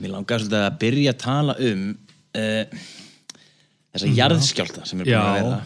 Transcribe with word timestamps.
Mér 0.00 0.14
langar 0.14 0.40
svolítið 0.42 0.64
að 0.66 0.78
byrja 0.84 1.12
að 1.14 1.18
tala 1.24 1.56
um 1.70 1.82
uh, 1.90 2.80
þessa 3.94 4.12
jarðskjálta 4.20 4.86
sem 4.88 5.02
er 5.02 5.10
búin 5.10 5.18
að 5.18 5.28
Já. 5.28 5.42
vera 5.42 5.60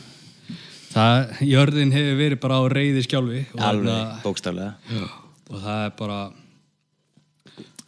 Það, 0.95 1.31
jörðin 1.51 1.91
hefur 1.97 2.19
verið 2.21 2.39
bara 2.45 2.57
á 2.59 2.63
reyði 2.71 3.01
skjálfi 3.03 3.41
alveg 3.59 3.89
þarna- 3.91 4.19
bókstaflega. 4.23 4.75
Já, 4.95 5.07
og 5.51 5.57
það 5.65 5.81
er 5.89 5.95
bara 5.99 6.19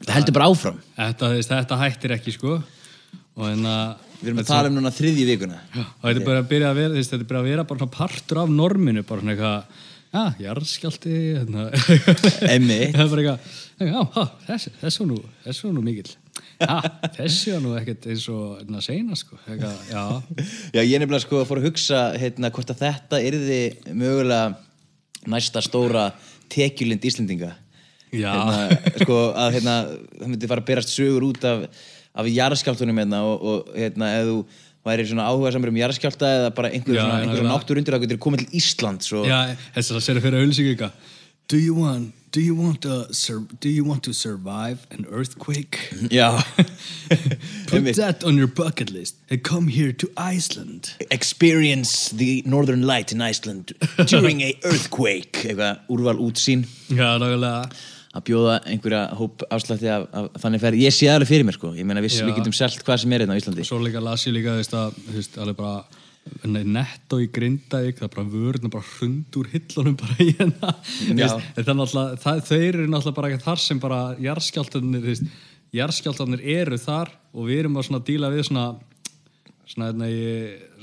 Það 0.07 0.11
heldur 0.17 0.35
bara 0.37 0.49
áfram. 0.53 0.81
þetta, 0.97 1.29
þetta 1.47 1.79
hættir 1.81 2.15
ekki 2.17 2.35
sko 2.35 2.57
og 3.37 3.47
en 3.53 3.63
að 3.71 4.03
Við 4.17 4.31
erum 4.31 4.39
að 4.41 4.49
tala 4.49 4.69
um 4.71 4.77
núna 4.79 4.91
þriðju 4.97 5.25
vikuna. 5.29 5.59
og 5.77 6.05
þetta 6.09 6.21
er 6.21 6.25
bara 6.27 6.41
að 6.43 6.47
byrja 6.51 6.69
að 6.73 6.79
vera 6.81 6.95
þetta 6.97 7.17
er 7.21 7.25
bara 7.31 7.41
að 7.43 7.49
vera 7.51 7.65
bara 7.69 7.87
partur 7.93 8.39
af 8.43 8.49
norminu 8.49 9.03
bara 9.07 9.21
svona 9.21 9.35
eitthvað, 9.35 9.81
já, 10.17 10.23
jarðskjálti 10.47 11.17
hérna. 11.37 11.67
Einmitt. 12.49 12.95
það 12.97 13.03
er 13.05 13.11
bara 13.13 13.25
eitthvað, 13.27 13.41
já, 13.93 14.61
þessi 14.81 14.99
var 15.03 15.11
nú 15.11 15.19
þessi 15.45 15.67
var 15.69 15.75
nú 15.77 15.83
mikill 15.85 16.09
já, 16.11 16.17
þessi 17.19 17.53
var 17.55 17.63
nú 17.65 17.75
ekkert 17.79 18.07
eins 18.13 18.25
og 18.33 18.61
hérna, 18.61 18.83
seina 18.85 19.19
sko, 19.19 19.39
eitthvað, 19.45 19.77
já. 19.91 20.03
Já, 20.77 20.81
ég 20.81 21.03
nefnilega 21.03 21.25
sko 21.25 21.43
fór 21.49 21.61
að 21.61 21.69
hugsa 21.71 22.03
hérna, 22.21 22.53
hvort 22.55 22.73
að 22.73 22.83
þetta 22.85 23.21
yrði 23.29 23.61
mögulega 23.93 24.55
næsta 25.31 25.63
stóra 25.65 26.11
tekjulind 26.53 27.05
Íslendinga. 27.07 27.53
Hérna, 28.13 28.79
sko 29.03 29.19
að 29.37 29.59
hérna, 29.59 29.77
það 30.21 30.31
myndi 30.31 30.51
fara 30.51 30.63
að 30.63 30.71
berast 30.71 30.95
sögur 30.95 31.27
út 31.27 31.49
af, 31.49 31.67
af 32.17 32.31
jarðskjáltunum 32.31 33.03
hérna 33.03 33.25
og, 33.27 33.43
og 33.51 33.75
hérna, 33.77 34.13
ef 34.21 34.31
þú 34.31 34.39
væri 34.87 35.07
svona 35.09 35.27
áhuga 35.27 35.53
samar 35.55 35.73
um 35.73 35.81
jarðskjálta 35.81 36.33
eða 36.41 36.51
bara 36.55 36.71
einhver 36.71 36.95
Já, 36.95 37.03
svona, 37.03 37.19
já, 37.19 37.43
einhver 37.43 37.81
undir 37.81 37.97
að 37.97 38.05
getur 38.07 38.21
komið 38.23 38.45
til 38.45 38.61
Íslands 38.61 39.13
og 39.19 39.27
Já, 39.27 39.39
þess 39.75 39.93
að 39.93 40.05
sér 40.07 40.21
að 40.21 40.27
fyrir 40.29 40.45
auðlýsingu 40.45 40.75
eitthvað 40.75 41.15
Do 41.51 41.59
you 41.63 41.75
want, 41.79 42.15
do 42.37 42.43
you 42.43 42.55
want 42.55 42.83
to, 42.83 42.95
sur 43.15 43.39
do 43.65 43.69
you 43.71 43.83
want 43.91 44.03
to 44.03 44.13
survive 44.13 44.79
an 44.91 45.07
earthquake? 45.11 45.75
Já. 46.19 46.45
Put 47.71 47.97
that 47.97 48.25
on 48.25 48.37
your 48.37 48.47
bucket 48.47 48.91
list 48.91 49.17
and 49.31 49.43
come 49.43 49.69
here 49.69 49.93
to 49.93 50.07
Iceland. 50.19 50.83
experience 51.11 52.11
the 52.11 52.43
northern 52.45 52.83
light 52.93 53.11
in 53.15 53.23
Iceland 53.31 53.73
during 54.13 54.43
a 54.43 54.53
earthquake 54.71 55.33
eitthvað 55.49 55.81
úrval 55.89 56.21
útsýn 56.27 56.67
Já, 56.93 57.17
nákvæmlega. 57.17 57.73
að 58.17 58.25
bjóða 58.29 58.55
einhverja 58.69 59.03
hóp 59.17 59.43
afslætti 59.53 59.89
af, 59.93 60.05
af 60.13 60.41
þannig 60.43 60.61
ferð, 60.63 60.83
ég 60.85 60.93
sé 60.97 61.09
alveg 61.13 61.29
fyrir 61.31 61.45
mér 61.49 61.57
sko 61.57 61.73
ég 61.77 61.89
meina 61.89 62.05
við, 62.05 62.19
Já. 62.21 62.27
við 62.29 62.39
getum 62.43 62.57
selt 62.57 62.85
hvað 62.85 63.01
sem 63.03 63.13
er 63.17 63.25
hérna 63.25 63.37
á 63.37 63.41
Íslandi 63.41 63.65
Svo 63.69 63.81
líka 63.81 64.01
las 64.05 64.25
ég 64.29 64.37
líka, 64.37 64.59
þú 64.61 65.17
veist, 65.17 65.41
alveg 65.41 65.57
bara 65.57 65.96
netto 66.47 67.19
í 67.23 67.29
Grindavík, 67.33 67.99
það 67.99 68.09
er 68.09 68.15
bara 68.15 68.31
vörðna 68.33 68.71
bara 68.73 68.89
hrund 68.97 69.39
úr 69.41 69.51
hillunum 69.53 69.97
bara 70.01 70.17
í 70.23 70.33
hérna. 70.39 70.75
Þeir 71.57 72.73
eru 72.73 72.89
náttúrulega 72.91 73.17
bara 73.21 73.39
þar 73.47 73.63
sem 73.63 73.83
bara 73.83 74.01
veist, 74.19 75.31
jarðskjáltanir 75.77 76.45
eru 76.57 76.79
þar 76.81 77.11
og 77.35 77.49
við 77.49 77.65
erum 77.65 77.81
að 77.81 78.05
díla 78.07 78.31
við 78.33 78.47
svona, 78.49 78.67
svona, 79.67 79.91
hérna, 79.91 80.09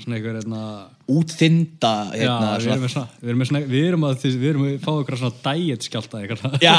einhver, 0.03 0.38
hérna, 0.41 0.61
útþynda 1.14 1.94
við 2.11 3.31
erum 3.33 4.05
að, 4.08 4.27
við 4.33 4.49
erum 4.49 4.67
að 4.67 4.77
fá 4.83 4.91
ykkur 4.94 5.19
svona 5.21 5.41
diet 5.47 5.88
skjálta 5.88 6.21
eitthvað. 6.21 6.59
já, 6.64 6.75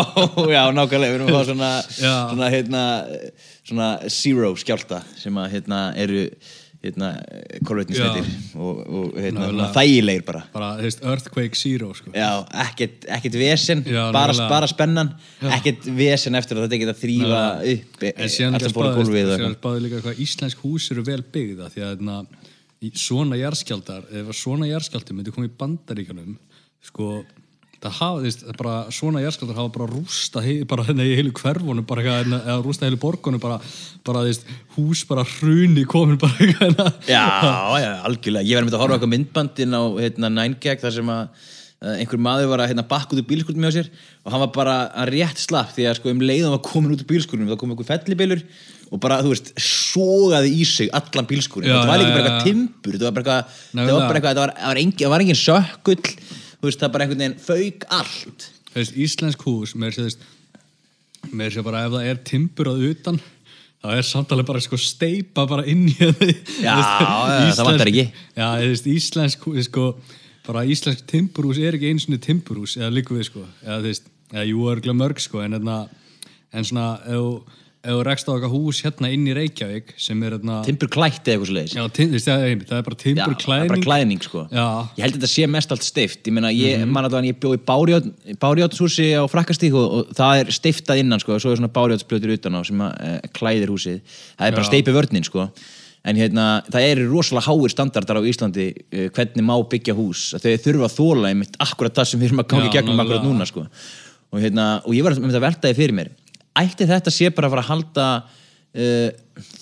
já, 0.56 0.62
nákvæmlega 0.76 1.12
við 1.12 1.18
erum 1.20 1.30
að 1.30 1.36
fá 1.36 1.50
svona, 1.50 1.70
svona, 1.98 2.50
hérna, 2.54 2.86
svona 3.60 3.92
zero 4.08 4.54
skjálta 4.60 5.04
sem 5.18 5.42
að 5.42 5.54
hérna 5.56 5.84
eru 6.00 6.26
hérna, 6.80 7.10
kolvetnisnettir 7.68 8.28
og, 8.56 8.78
og 8.88 9.16
hérna, 9.20 9.48
svona 9.50 9.66
þægilegir 9.74 10.22
bara. 10.24 10.42
Bara, 10.54 10.70
þú 10.78 10.86
veist, 10.86 11.02
earthquake 11.12 11.58
zero, 11.60 11.90
sko. 11.96 12.12
Já, 12.16 12.28
ekkert, 12.64 13.04
ekkert 13.18 13.36
vesen, 13.40 13.82
Já, 13.84 14.00
bara, 14.16 14.36
bara 14.48 14.68
spennan, 14.70 15.12
ekkert 15.58 15.90
vesen 15.98 16.38
eftir 16.40 16.56
að 16.56 16.66
þetta 16.66 16.80
geta 16.84 16.94
að 16.96 17.02
þrýfa 17.02 17.42
upp 17.74 18.06
En 18.10 18.32
líka 18.56 18.72
fóru 18.72 18.72
spáði, 18.72 18.94
gólfið 18.96 19.32
eitthvað. 19.34 19.58
spáði 19.58 19.84
líka 19.84 20.00
hvað 20.06 20.22
íslensk 20.24 20.64
hús 20.64 20.88
eru 20.94 21.04
vel 21.10 21.20
byggða 21.36 21.68
því 21.74 21.84
að 21.84 21.92
hérna, 21.92 22.16
í 22.80 22.92
svona 22.96 23.36
jarðskjaldar 23.36 24.08
ef 24.08 24.32
að 24.32 24.40
svona 24.40 24.70
jarðskjaldi 24.70 25.18
myndi 25.18 25.36
koma 25.36 25.50
í 25.50 25.56
bandaríkanum 25.60 26.38
sko, 26.88 27.10
það 27.80 27.94
hafa, 27.96 28.16
þú 28.20 28.24
veist, 28.26 28.42
bara 28.60 28.72
svona 28.92 29.22
jarðskjaldar 29.24 29.56
hafa 29.60 29.72
bara 29.78 29.86
rústa 29.88 30.42
hei, 30.44 30.56
bara 30.68 30.84
hérna 30.84 31.06
í 31.08 31.14
heilu 31.16 31.30
hverfunum 31.38 31.86
bara 31.88 32.02
eitthvað, 32.02 32.18
hérna, 32.24 32.40
eða 32.44 32.64
rústa 32.66 32.84
heilu 32.88 32.98
borgunum 33.00 33.40
bara, 33.40 33.56
bara, 34.04 34.24
þú 34.26 34.32
veist, 34.34 34.50
hús 34.76 35.04
bara 35.08 35.24
hruni 35.36 35.86
komin 35.88 36.18
bara 36.20 36.36
eitthvað 36.36 36.66
hérna. 36.66 36.90
Já, 37.08 37.24
já, 37.80 37.90
algjörlega. 38.10 38.44
Ég 38.50 38.58
var 38.60 38.68
með 38.68 38.76
að 38.76 38.82
horfa 38.84 38.98
eitthvað 38.98 39.14
myndbandin 39.14 39.78
á 39.80 39.82
hérna, 40.04 40.32
9gag 40.36 40.84
þar 40.84 40.96
sem 40.98 41.14
að 41.16 41.48
einhver 41.80 42.20
maður 42.20 42.50
var 42.52 42.60
að 42.60 42.68
hérna, 42.74 42.84
bakka 42.90 43.16
út 43.16 43.22
úr 43.22 43.28
bílskurnum 43.30 43.64
hjá 43.64 43.72
sér 43.78 43.86
og 44.26 44.34
hann 44.34 44.42
var 44.42 44.50
bara 44.52 44.74
að 45.00 45.14
rétt 45.14 45.38
slapp 45.40 45.70
því 45.72 45.86
að 45.88 45.94
sko 45.96 46.10
um 46.12 46.20
leiðan 46.20 46.52
var 46.52 46.60
komin 46.66 46.92
út 46.92 47.00
úr 47.00 47.08
bílskurnum 47.08 47.48
þá 47.48 47.56
kom 47.62 47.72
einhver 47.72 47.88
fellibilur 47.88 48.42
og 48.92 49.00
bara, 49.00 49.22
þú 49.24 49.32
veist, 49.32 49.48
sogaði 49.56 50.50
í 50.60 50.66
sig 50.68 50.90
allan 50.92 51.28
bílskurnum. 51.30 51.70
Já, 51.70 51.78
Þetta 51.78 51.88
var 51.94 52.02
líka 52.02 52.12
bara 52.12 52.20
eitthvað 52.20 52.36
já. 52.36 52.44
timbur, 52.50 52.92
þetta 52.98 53.08
var 53.08 53.16
bara 53.16 53.24
eitthvað, 53.24 53.56
það- 53.72 53.88
bara 53.96 54.20
eitthvað, 54.20 54.30
þetta 54.34 54.44
var, 54.44 55.14
var 55.14 55.24
engin 55.24 55.40
sökkull, 55.40 55.98
þú 56.60 56.68
veist, 56.68 56.80
það 56.82 56.92
bara 56.94 57.06
einhvern 57.06 57.24
veginn 57.24 57.40
fauk 57.44 57.86
allt. 57.96 58.46
Veist, 58.74 58.96
íslensk 59.00 59.42
hús 59.48 59.74
með 59.74 59.98
þess 59.98 61.60
að 61.60 61.66
bara 61.66 61.84
ef 61.86 61.92
það 61.96 62.08
er 62.12 62.20
timbur 62.30 62.70
að 62.70 62.84
utan 62.90 63.18
þá 63.80 63.88
er 63.96 64.06
samtalið 64.08 64.48
bara 64.50 64.62
sko 64.64 64.78
steipa 64.80 65.46
bara 65.48 65.64
inn 65.68 65.86
í 65.88 65.94
það 65.98 66.22
Já, 66.60 66.74
já, 66.76 67.52
það 67.56 67.66
vantar 67.70 67.90
ekki. 67.92 68.06
Já, 68.36 68.46
veist, 68.60 68.88
íslensk 68.92 69.46
hús 69.48 69.68
sko, 69.68 69.86
bara 70.46 70.66
íslensk 70.68 71.04
timburhús 71.08 71.60
er 71.60 71.76
ekki 71.78 71.90
einu 71.92 72.04
svona 72.04 72.20
timburhús 72.24 72.76
eða 72.80 72.92
líku 72.94 73.16
við 73.16 73.28
sko 73.30 73.44
eða 73.64 73.80
þú 73.80 73.88
veist, 73.88 74.10
eða 74.34 74.46
jú 74.50 74.68
er 74.72 74.84
glæð 74.84 75.00
mörg 75.00 75.24
sko 75.24 75.42
en, 75.44 75.56
enna, 75.60 75.78
en 76.52 76.68
svona 76.68 76.86
ef 77.08 77.56
ef 77.80 77.94
þú 77.94 78.00
rekst 78.04 78.28
á 78.28 78.32
eitthvað 78.34 78.52
hús 78.52 78.78
hérna 78.84 79.08
inn 79.14 79.22
í 79.24 79.34
Reykjavík 79.36 79.94
sem 80.00 80.20
er 80.26 80.34
hérna 80.36 80.58
Timbur 80.66 80.90
klætti 80.92 81.32
eða 81.32 81.38
eitthvað 81.38 81.48
svo 81.48 81.56
leiðis. 81.56 81.74
já, 81.78 81.84
tim, 81.96 82.10
veist, 82.12 82.28
það, 82.28 82.42
er, 82.44 82.64
það 82.68 82.76
er 82.76 82.84
bara 82.84 82.96
Já, 83.00 83.04
það 83.06 83.22
er 83.22 83.24
bara 83.24 83.38
timburklæðning. 83.40 83.84
klæðning 83.86 84.24
sko. 84.26 84.42
Já. 84.52 84.64
ég 84.98 85.04
held 85.06 85.14
að 85.14 85.16
þetta 85.16 85.30
sé 85.32 85.48
mest 85.48 85.72
allt 85.72 85.86
steift. 85.86 86.20
Ég 86.28 86.36
meina, 86.36 86.52
ég 86.52 86.84
man 86.84 87.08
að 87.08 87.16
ég 87.30 87.40
bjó 87.40 87.54
í 87.56 87.62
bárjátshúsi 88.44 89.08
á 89.16 89.24
frakkastík 89.32 89.76
og, 89.80 89.96
og 89.96 90.14
það 90.18 90.42
er 90.42 90.52
steiftað 90.52 91.00
innan 91.00 91.24
sko. 91.24 91.38
Og 91.38 91.40
svo 91.40 91.54
er 91.54 91.60
svona 91.62 91.72
bárjátsblötur 91.72 92.36
utan 92.36 92.60
á 92.60 92.60
sem 92.68 92.84
að 92.84 93.00
e, 93.00 93.16
klæðir 93.40 93.72
húsið. 93.72 94.00
Það 94.36 94.46
er 94.50 94.58
bara 94.58 94.66
Já. 94.66 94.70
steipi 94.74 94.96
vörnin 95.00 95.24
sko. 95.24 95.48
En 96.04 96.16
hérna, 96.16 96.46
það 96.68 96.86
eru 96.92 97.10
rosalega 97.10 97.48
háir 97.48 97.72
standardar 97.72 98.20
á 98.20 98.28
Íslandi 98.28 98.70
e, 98.92 99.08
hvernig 99.08 99.44
má 99.44 99.56
byggja 99.72 99.96
hús. 99.96 100.30
Þau 100.36 100.52
þurfa 100.68 100.92
þóla 100.92 101.32
einmitt 101.32 101.56
akkurat 101.60 101.96
það 101.96 102.12
sem 102.12 102.20
við 102.20 102.30
erum 102.30 102.44
að 102.44 102.52
gangi 102.52 102.70
Já, 102.70 102.76
gegnum 102.78 103.02
akkurat 103.04 103.24
núna 103.24 103.48
sko. 103.48 103.66
Og, 104.30 104.38
hérna, 104.40 104.66
og 104.84 104.94
ég 104.96 105.04
var 105.04 105.16
með 105.16 105.32
þetta 105.32 105.48
veltaði 105.48 105.76
fyrir 105.80 105.96
mér 105.96 106.12
ætti 106.58 106.88
þetta 106.90 107.12
sé 107.14 107.30
bara 107.34 107.48
að 107.48 107.54
fara 107.54 107.64
að 107.66 107.70
halda 107.70 108.06
uh, 108.74 109.08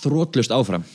þrótlust 0.00 0.54
áfram 0.54 0.86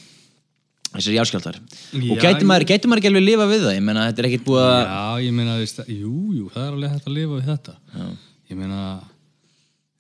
þessir 0.94 1.18
jáskjaldar 1.18 1.58
og 1.58 2.20
gæti 2.22 2.46
maður, 2.46 2.68
gæti 2.70 2.90
maður 2.90 3.02
ekki 3.02 3.10
alveg 3.10 3.26
lifa 3.26 3.48
við 3.50 3.66
það? 3.66 3.78
Ég 3.78 3.88
menna 3.88 4.06
þetta 4.10 4.22
er 4.22 4.28
ekkert 4.30 4.46
búið 4.46 4.68
að 4.68 4.76
Já, 4.84 5.24
ég 5.24 5.34
meina, 5.34 5.56
þú 5.56 5.64
veist, 5.64 5.82
jú, 5.90 6.14
jú, 6.38 6.46
það 6.54 6.68
er 6.68 6.78
alveg 6.78 6.94
hægt 6.94 7.10
að 7.10 7.18
lifa 7.18 7.40
við 7.40 7.50
þetta. 7.50 7.76
Já. 7.94 8.06
ég 8.52 8.60
meina 8.60 8.82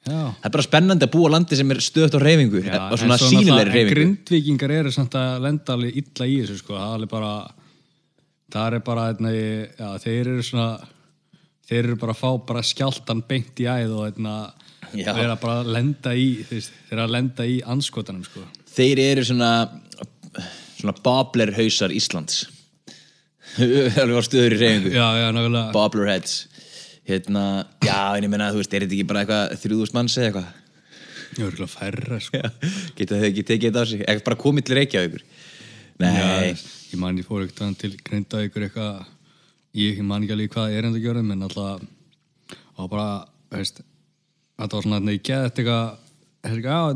já. 0.03 0.19
Það 0.19 0.47
er 0.49 0.55
bara 0.55 0.67
spennandi 0.67 1.07
að 1.07 1.13
búa 1.15 1.33
landi 1.33 1.59
sem 1.59 1.73
er 1.73 1.81
stöðt 1.81 2.17
á 2.17 2.19
reyfingu 2.21 2.61
Já, 2.61 2.79
og 2.91 3.01
svona 3.01 3.17
en 3.17 3.23
svo 3.23 3.31
sínilegri 3.31 3.73
reyfingu 3.73 3.95
grindvíkingar 3.95 4.75
eru 4.77 4.93
samt 4.93 5.17
að 5.17 5.45
lenda 5.47 5.77
alveg 5.77 6.01
illa 6.03 6.29
í 6.29 6.39
þessu 6.43 6.59
sko, 6.61 6.77
það 6.77 7.07
er 7.07 7.13
bara 7.15 7.33
það 8.53 8.77
er 8.77 8.85
bara, 8.85 9.07
eitna, 9.09 9.31
já, 9.33 9.87
þeir 10.03 10.33
eru 10.35 10.45
svona 10.45 10.67
þeir 11.63 11.79
eru 11.87 11.97
bara 12.03 12.13
að 12.13 12.21
fá 12.21 12.29
bara 12.51 12.65
skjáltan 12.67 13.23
beint 13.25 13.63
í 13.63 13.65
æð 13.65 13.95
og 13.97 14.05
eitna, 14.93 15.05
Já. 15.05 15.13
vera 15.17 15.35
bara 15.41 15.61
að 15.63 15.71
lenda 15.75 16.13
í 16.15 16.27
þeir, 16.49 16.69
eru 16.91 17.05
að 17.05 17.13
lenda 17.17 17.45
í 17.49 17.59
anskotanum 17.75 18.23
sko. 18.27 18.45
þeir 18.73 19.01
eru 19.03 19.25
svona 19.27 19.51
svona 20.83 20.95
bobbler 21.05 21.53
hausar 21.55 21.93
Íslands. 21.95 22.47
Alveg 23.59 24.15
var 24.17 24.25
stöður 24.25 24.55
í 24.55 24.59
reyfingu 24.59 24.91
já, 24.95 25.05
já, 25.19 25.27
nákvæmlega. 25.35 25.69
Bobbler 25.75 26.09
heads 26.09 26.35
hérna, 27.07 27.65
já 27.83 28.15
en 28.17 28.25
ég 28.25 28.31
menna 28.31 28.51
þú 28.53 28.61
veist, 28.61 28.73
er 28.73 28.85
þetta 28.85 28.97
ekki 28.97 29.07
bara 29.09 29.23
eitthvað 29.23 29.55
þrjúðust 29.63 29.95
manns 29.97 30.17
eða 30.17 30.29
eitthvað? 30.29 30.51
Ég 31.33 31.45
er 31.45 31.55
ekki 31.55 31.67
færra 31.73 32.19
sko. 32.21 32.41
geta 32.97 33.19
þau 33.19 33.27
ekki 33.29 33.45
tekið 33.49 33.69
þetta 33.69 33.83
á 33.83 33.89
sig? 33.89 34.03
Eitthvað 34.05 34.27
bara 34.29 34.41
komið 34.43 34.67
til 34.67 34.77
Reykjavíkur? 34.79 35.25
Nei, 36.03 36.11
Já, 36.13 36.27
ég 36.93 37.01
man 37.01 37.19
ég 37.19 37.27
fór 37.27 37.43
eitthvað 37.45 37.75
til 37.81 37.91
grinda 38.01 38.43
ykkur 38.47 38.67
eitthvað. 38.67 39.03
Ég 39.77 40.01
man 40.05 40.25
ekki 40.25 40.35
alveg 40.35 40.53
hvað 40.53 40.77
er 40.77 40.87
enda 40.87 40.99
að 40.99 41.05
gjöra 41.07 41.23
en 41.23 41.47
alltaf 41.47 41.83
og 42.73 42.89
bara, 42.89 43.07
veist 43.53 43.83
þetta 44.59 44.77
var 44.77 44.87
svona, 44.87 44.99
þannig 45.01 45.19
ég 45.19 45.27
geði 45.29 45.49
þetta 45.49 45.61
eitthvað 46.43 46.91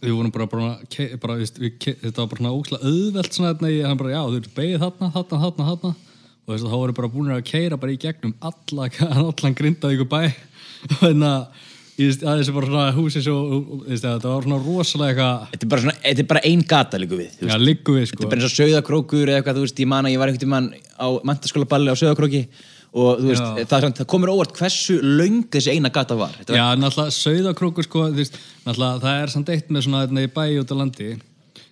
við 0.00 0.14
vorum 0.16 0.32
bara, 0.34 0.46
bara, 0.50 0.74
bara 1.22 1.38
við, 1.40 1.54
þetta 1.56 2.22
var 2.22 2.28
bara 2.30 2.42
svona 2.42 2.52
ókslega 2.56 2.90
auðvelt 2.90 3.36
svona, 3.36 3.54
þannig 3.56 3.74
ég, 3.76 3.88
hann 3.88 4.00
bara, 4.00 4.12
já, 4.14 4.20
þú 4.26 4.38
ert 4.40 4.54
beigð 4.56 4.84
þarna, 4.84 5.10
þarna, 5.16 5.40
þarna, 5.44 5.66
þarna. 5.70 5.92
Og 6.40 6.54
veist, 6.54 6.66
þá 6.66 6.76
voru 6.76 6.96
bara 6.96 7.10
búin 7.12 7.34
að 7.34 7.42
keira 7.50 7.80
bara 7.80 7.94
í 7.94 7.98
gegnum 8.00 8.36
alla, 8.50 8.88
allan 9.24 9.58
grinda 9.58 9.92
ykkur 9.94 10.08
bæ. 10.10 10.22
Og 10.90 10.96
þannig 11.02 11.28
að 11.28 11.66
veist, 12.00 12.24
að 12.24 12.40
þessi 12.40 12.56
bara 12.56 12.70
svona 12.70 12.96
húsi 12.96 13.22
svo, 13.24 13.38
veist, 13.86 14.04
að 14.08 14.18
þetta 14.18 14.34
var 14.34 14.48
svona 14.48 14.60
rosalega 14.64 15.28
eitthvað 15.30 15.54
þetta 15.54 15.66
er 15.66 15.72
bara, 15.74 15.84
svona, 15.86 15.96
þetta 16.06 16.24
er 16.24 16.30
bara 16.34 16.44
ein 16.50 16.66
gata 16.74 17.00
líka 17.00 17.20
við. 17.20 17.38
Já, 17.44 17.56
liggu 17.60 17.96
við 17.96 18.06
Þetta 18.06 18.16
sko 18.16 18.26
er 18.26 18.32
bara 18.32 18.40
eins 18.40 18.50
og 18.50 18.56
söðakrókur 18.56 19.24
eða 19.26 19.40
eitthvað, 19.40 19.60
þú 19.60 19.66
veist, 19.66 19.84
ég 19.84 19.92
man 19.92 20.08
að 20.08 20.14
ég 20.14 20.22
var 20.22 20.32
einhvern 20.32 20.46
tímann 20.46 20.70
á 20.96 21.08
mentaskólaballi 21.30 21.92
á 21.92 22.00
söðakróki 22.00 22.46
og 22.90 23.22
veist, 23.22 23.44
það, 23.70 23.86
það 24.00 24.08
komur 24.10 24.32
óvart 24.32 24.56
hversu 24.58 24.98
löng 25.02 25.44
þessi 25.52 25.76
eina 25.76 25.92
gata 25.94 26.16
var. 26.18 26.34
Þetta 26.40 26.54
var 26.54 26.60
Já, 26.60 26.80
náttúrulega 26.80 27.16
sauðakrókur 27.16 27.86
sko, 27.86 28.08
veist, 28.16 28.38
það 28.66 29.08
er 29.12 29.34
samt 29.34 29.52
eitt 29.54 29.70
með 29.70 29.86
svona 29.86 30.04
þarna 30.06 30.26
í 30.26 30.32
bæ 30.34 30.44
út 30.64 30.74
á 30.74 30.76
landi. 30.80 31.10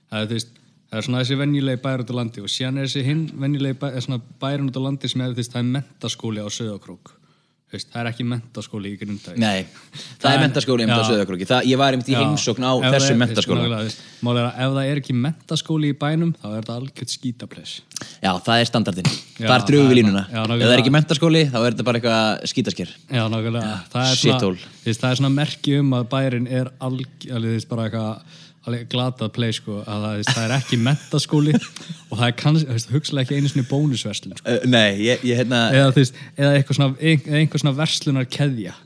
Það 0.08 0.22
er, 0.22 0.30
veist, 0.32 0.52
það 0.88 1.00
er 1.00 1.08
svona 1.08 1.22
þessi 1.24 1.40
venjulegi 1.42 1.82
bæri 1.84 2.06
út 2.06 2.12
á 2.14 2.18
landi 2.22 2.44
og 2.44 2.52
síðan 2.52 2.78
er 2.80 2.88
þessi 2.88 3.06
hinn 3.08 3.24
venjulegi 3.34 3.80
bæ, 3.82 3.88
svona 4.04 4.22
bærin 4.40 4.70
út 4.70 4.78
á 4.78 4.82
landi 4.86 5.10
sem 5.10 5.24
er, 5.26 5.34
það 5.38 5.62
er 5.62 5.72
mentaskóli 5.74 6.44
á 6.44 6.48
sauðakrók 6.48 7.12
Þú 7.12 7.17
veist, 7.76 7.88
það 7.92 8.00
er 8.00 8.08
ekki 8.12 8.24
mentaskóli 8.24 8.90
í 8.94 8.98
Grindavík. 9.00 9.38
Nei, 9.42 9.66
það 10.22 10.32
er 10.32 10.40
mentaskóli 10.40 10.86
Já. 11.02 11.08
Söðakróki 11.10 11.48
Það- 11.48 11.66
Ég 11.68 11.76
var 11.80 11.92
einmitt 11.92 12.08
í 12.08 12.16
heimsókn 12.16 12.64
á 12.64 12.72
Ef 12.78 12.84
það 12.86 12.94
þessum 12.96 13.20
mentaskóla 13.22 13.64
er 14.40 14.46
að 14.48 14.54
ef 14.64 14.72
það 14.78 14.88
er 14.92 15.00
ekki 15.02 15.16
mentaskóli 15.26 15.90
í 15.92 15.96
bænum 16.00 16.32
þá 16.38 16.46
er 16.48 16.56
þetta 16.62 16.76
algjört 16.78 17.12
skítaples 17.12 17.74
Já, 18.24 18.32
það 18.40 18.56
er 18.62 18.64
standardin 18.70 19.10
Það 19.38 19.54
er 19.54 19.66
drögu 19.68 19.84
það 19.84 19.92
við 19.92 19.98
línuna. 20.00 20.24
það. 20.24 20.32
Já, 20.32 20.42
Ef 20.48 20.64
það 20.64 20.74
er 20.78 20.82
ekki 20.82 20.94
mentaskóli, 20.96 21.42
þá 21.52 21.58
er 21.60 21.70
þetta 21.72 21.84
bara 21.84 21.98
eitthvað 22.00 22.50
skítasker 22.54 22.88
Já, 23.12 23.22
nákvæmlega, 23.28 23.76
það 23.92 24.08
er 24.08 24.16
svona, 24.16 24.40
þú 24.40 24.84
veist, 24.88 25.00
það 25.04 25.10
er 25.10 25.20
svona 25.20 25.34
merki 25.34 25.78
um 25.78 25.90
að 25.98 26.08
bærin 26.08 26.48
er 26.50 26.70
alg, 26.80 27.06
alveg, 27.28 27.48
þú 27.52 27.56
veist, 27.58 27.68
bara 27.68 27.88
eitthvað 27.88 28.44
glatað 28.92 29.32
play, 29.36 29.54
sko, 29.56 29.78
að 29.84 30.04
það, 30.04 30.24
það 30.28 30.42
er 30.44 30.54
ekki 30.58 30.78
mentaskóli 30.84 31.54
og 31.56 32.12
það 32.18 32.26
er 32.26 32.36
kannski, 32.42 32.76
hugsalega 32.94 33.26
ekki 33.26 33.38
einu 33.38 33.52
svona 33.52 33.70
bónusverslun, 33.70 34.36
sko. 34.38 34.52
uh, 34.52 34.68
Nei, 34.68 35.00
ég, 35.06 35.24
ég 35.28 35.40
hérna 35.42 35.64
eða, 35.74 35.94
þú 35.96 36.04
veist, 36.04 36.20
eða 36.36 36.52
eitthvað 36.58 36.78
svona, 36.80 37.16
einhver 37.40 37.64
svona 37.64 37.74
verslunar 37.78 38.28
keðja. 38.30 38.76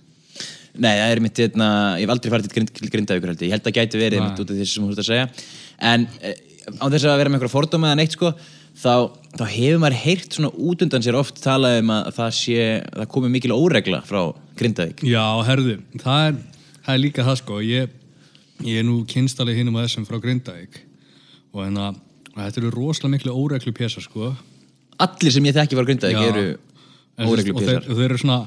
Nei, 0.73 0.95
það 0.97 1.11
er 1.11 1.23
mitt, 1.27 1.43
hérna, 1.45 1.69
ég 2.01 2.07
hef 2.07 2.15
aldrei 2.15 2.33
farið 2.33 2.49
til 2.49 2.57
grind, 2.57 2.83
Grindavíkur 2.95 3.35
ég. 3.35 3.53
Held 3.53 3.69
að 3.69 3.77
gæti 3.77 4.01
verið 4.01 4.25
mitt 4.25 4.41
út 4.41 4.55
af 4.55 4.63
þessu 4.63 4.79
sem 4.79 4.87
þú 4.89 4.95
ert 4.95 5.03
að 5.03 5.11
segja. 5.11 5.29
En 5.93 6.07
eh, 6.25 6.39
á 6.81 6.85
þess 6.87 7.05
að 7.05 7.21
vera 7.21 7.33
með 7.33 7.41
einhverja 7.41 7.53
fordóma 7.59 7.91
eða 7.91 8.01
neitt, 8.01 8.17
sko 8.17 8.33
Þá, 8.73 9.13
þá 9.37 9.45
hefur 9.53 9.81
maður 9.83 9.99
heyrt 10.01 10.37
svona 10.37 10.51
út 10.57 10.83
undan 10.85 11.05
sér 11.05 11.17
oft 11.19 11.41
talað 11.45 11.83
um 11.83 11.91
að 11.93 12.07
það 12.17 12.31
sé, 12.39 12.69
það 12.89 13.11
komi 13.13 13.31
mikil 13.35 13.53
óregla 13.55 14.01
frá 14.07 14.21
Grindavík. 14.59 15.03
Já, 15.05 15.25
herðu, 15.47 15.77
það 16.01 16.29
er, 16.31 16.39
það 16.79 16.95
er 16.95 17.03
líka 17.03 17.27
það, 17.27 17.37
sko, 17.43 17.59
ég, 17.67 17.93
ég 18.67 18.81
er 18.81 18.87
nú 18.87 19.03
kynstalið 19.09 19.61
hinum 19.61 19.79
að 19.79 19.89
þessum 19.89 20.09
frá 20.09 20.19
Grindavík 20.23 20.81
og 21.53 21.63
hérna, 21.65 21.93
þetta 22.35 22.63
eru 22.63 22.73
rosalega 22.73 23.17
miklu 23.17 23.37
óreglu 23.37 23.75
pjæsar, 23.77 24.05
sko. 24.07 24.33
Allir 25.03 25.35
sem 25.35 25.49
ég 25.49 25.57
þekki 25.57 25.79
frá 25.79 25.89
Grindavík 25.89 26.19
Já. 26.19 26.29
eru 26.31 26.47
óreglu 27.23 27.57
og 27.57 27.65
þeir, 27.65 27.81
písar 27.81 27.89
og 27.89 27.99
þeir 27.99 28.09
eru 28.11 28.21
svona 28.23 28.41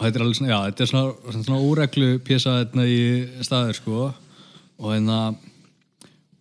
og 0.00 0.06
þetta 0.06 0.16
er 0.16 0.24
alveg 0.24 0.38
svona, 0.38 0.50
já, 0.50 0.58
þetta 0.70 0.82
er 0.82 0.90
svona, 0.90 1.34
svona 1.44 1.60
óreglu 1.60 2.10
pjesa 2.24 2.56
hérna 2.56 2.86
í 2.88 3.00
staðir 3.44 3.76
sko 3.76 4.08
og 4.08 4.88
hérna 4.94 5.20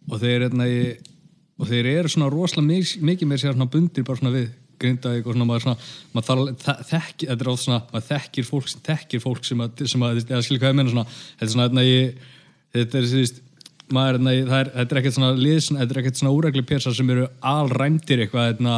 og 0.09 0.21
þeir 0.21 0.45
hérna 0.47 0.67
í 0.71 0.79
og 1.59 1.67
þeir 1.67 1.89
eru 1.91 2.11
svona 2.11 2.31
rosalega 2.31 2.69
mik 2.69 3.03
mikið 3.03 3.29
mér 3.29 3.41
sér 3.41 3.55
svona 3.57 3.67
bundir 3.71 4.07
bara 4.07 4.21
svona 4.21 4.35
við 4.37 4.49
grindaðið 4.79 5.25
og 5.27 5.35
svona 5.35 5.47
maður 5.49 5.65
svona, 5.65 5.87
maður 6.15 6.27
þarf 6.63 6.83
þekki, 6.87 7.27
þetta 7.27 7.43
er 7.43 7.51
oft 7.51 7.65
svona, 7.65 7.79
maður 7.91 8.07
þekkir 8.13 8.45
fólk 8.47 8.69
sem 8.71 8.83
þekkir 8.87 9.23
fólk 9.25 9.47
sem 9.47 9.63
að, 9.65 9.81
sem 9.91 10.05
að 10.07 10.21
eða 10.21 10.43
skilja 10.45 10.61
hvað 10.63 10.71
ég 10.71 10.77
meina 10.79 10.93
svona, 10.93 11.05
þetta 11.33 11.47
er 11.49 11.53
svona 11.53 11.67
hérna 11.67 11.83
í 11.83 11.97
þetta 12.75 12.99
er, 13.01 13.07
veist, 13.19 13.41
maður 13.93 14.19
hérna 14.19 14.33
í 14.37 14.43
það 14.45 14.59
er, 14.63 14.69
þetta 14.75 14.95
er 14.95 15.01
ekkert 15.01 15.17
svona 15.17 15.31
liðsn, 15.39 15.79
þetta 15.81 15.95
er 15.95 16.01
ekkert 16.03 16.21
svona 16.21 16.35
óreglu 16.37 16.63
pjesa 16.69 16.93
sem 16.93 17.09
eru 17.15 17.25
alræmdir 17.53 18.23
eitthvað 18.25 18.47
hérna 18.51 18.75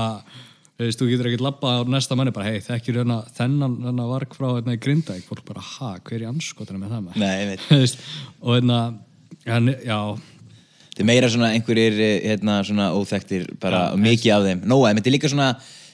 þú 0.81 0.87
veist, 0.87 1.01
þú 1.01 1.09
getur 1.11 1.29
ekkert 1.29 1.43
labbað 1.45 1.77
á 1.77 1.81
næsta 1.93 2.17
manni 2.17 2.33
bara, 2.35 2.47
hei, 2.49 2.61
þekkir 2.65 3.01
hérna 3.01 3.19
þennan, 3.37 3.75
þennan 3.85 4.11
varg 4.13 4.37
frá 4.37 4.47
hérna 4.55 4.77
í 4.77 4.81
Grindavík, 4.81 5.27
fólk 5.29 5.43
bara, 5.49 5.61
ha, 5.75 5.91
hver 6.07 6.23
í 6.23 6.29
anskotinu 6.31 6.81
með 6.81 6.95
það 6.95 7.03
maður? 7.07 7.21
Nei, 7.21 7.35
ég 7.43 7.51
veit 7.51 7.97
og 8.45 8.55
hérna, 8.55 8.79
en, 9.45 9.73
já, 9.85 9.99
Þetta 10.91 11.03
er 11.05 11.07
meira 11.07 11.27
svona 11.31 11.51
einhverjir 11.55 11.99
eh, 12.03 12.15
hérna, 12.33 12.57
svona 12.67 12.89
óþekktir 12.97 13.45
bara 13.61 13.85
Já, 13.93 13.99
mikið 14.07 14.33
af 14.35 14.47
þeim 14.49 14.65
Nóa, 14.67 14.89
þetta 14.97 15.07
er 15.11 15.15
líka 15.15 15.29
svona 15.31 15.51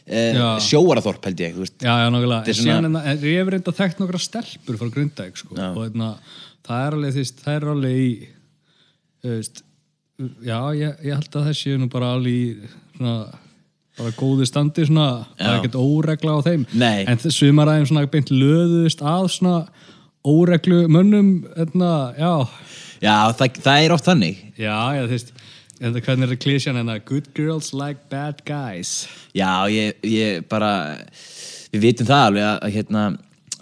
Já. 0.08 0.46
sjóaraþorp 0.64 1.26
held 1.28 1.42
ég 1.44 1.52
þú 1.58 1.66
veist. 1.66 1.76
já, 1.84 1.92
já, 2.00 2.08
Þetta 2.08 2.38
er 2.40 2.54
en 2.54 2.56
síðan 2.56 2.86
svona- 2.88 3.02
hérna, 3.04 3.28
ég 3.28 3.42
hef 3.42 3.50
reynda 3.52 3.74
þekkt 3.76 4.00
nokkra 4.02 4.22
stelpur 4.24 4.78
frá 4.80 4.90
Grindavík, 4.96 5.38
sko, 5.42 5.58
Já. 5.58 5.68
og 5.76 5.82
hérna, 5.84 6.08
það 6.68 6.86
er 6.86 6.98
alveg, 6.98 7.18
veist, 7.18 7.42
það 7.44 7.58
er 7.58 7.68
alveg 7.74 7.98
í, 8.04 8.12
veist, 9.28 9.64
já, 10.46 10.60
ég, 10.78 11.04
ég 11.08 11.18
held 11.18 11.28
að 11.34 11.50
það 11.50 11.60
séu 11.62 11.82
nú 11.82 11.90
bara 11.94 12.14
alveg 12.18 12.38
í, 12.38 12.72
svona, 12.98 13.18
bara 13.98 14.16
góðu 14.20 14.48
standi, 14.50 14.88
svona, 14.90 15.10
það 15.40 15.52
er 15.52 15.60
ekkert 15.62 15.80
óregla 15.82 16.38
á 16.38 16.40
þeim, 16.46 16.66
Nei. 16.78 17.06
en 17.08 17.22
sumar 17.26 17.74
aðeins 17.74 17.94
svona 17.94 18.08
beint 18.14 18.34
löðust 18.34 19.02
að 19.02 19.30
svona 19.38 19.60
óreglu 20.28 20.84
mönnum, 20.92 21.32
hérna, 21.56 21.94
já, 22.20 22.34
Já, 22.98 23.30
það, 23.38 23.60
það 23.62 23.84
er 23.84 23.94
oft 23.94 24.08
þannig. 24.08 24.40
Já, 24.58 24.78
þú 24.98 25.12
veist 25.12 25.36
Þetta 25.78 26.02
hvernig 26.08 26.32
er 26.34 26.40
klísjan 26.42 26.80
að 26.82 27.04
good 27.06 27.28
girls 27.38 27.68
like 27.76 28.08
bad 28.10 28.40
guys? 28.48 29.06
Já, 29.38 29.70
ég, 29.70 30.00
ég 30.10 30.48
bara 30.50 30.72
við 31.70 31.84
vitum 31.84 32.08
það 32.10 32.24
alveg 32.32 32.48
að, 32.48 32.58
að 32.58 32.74
hérna 32.74 33.04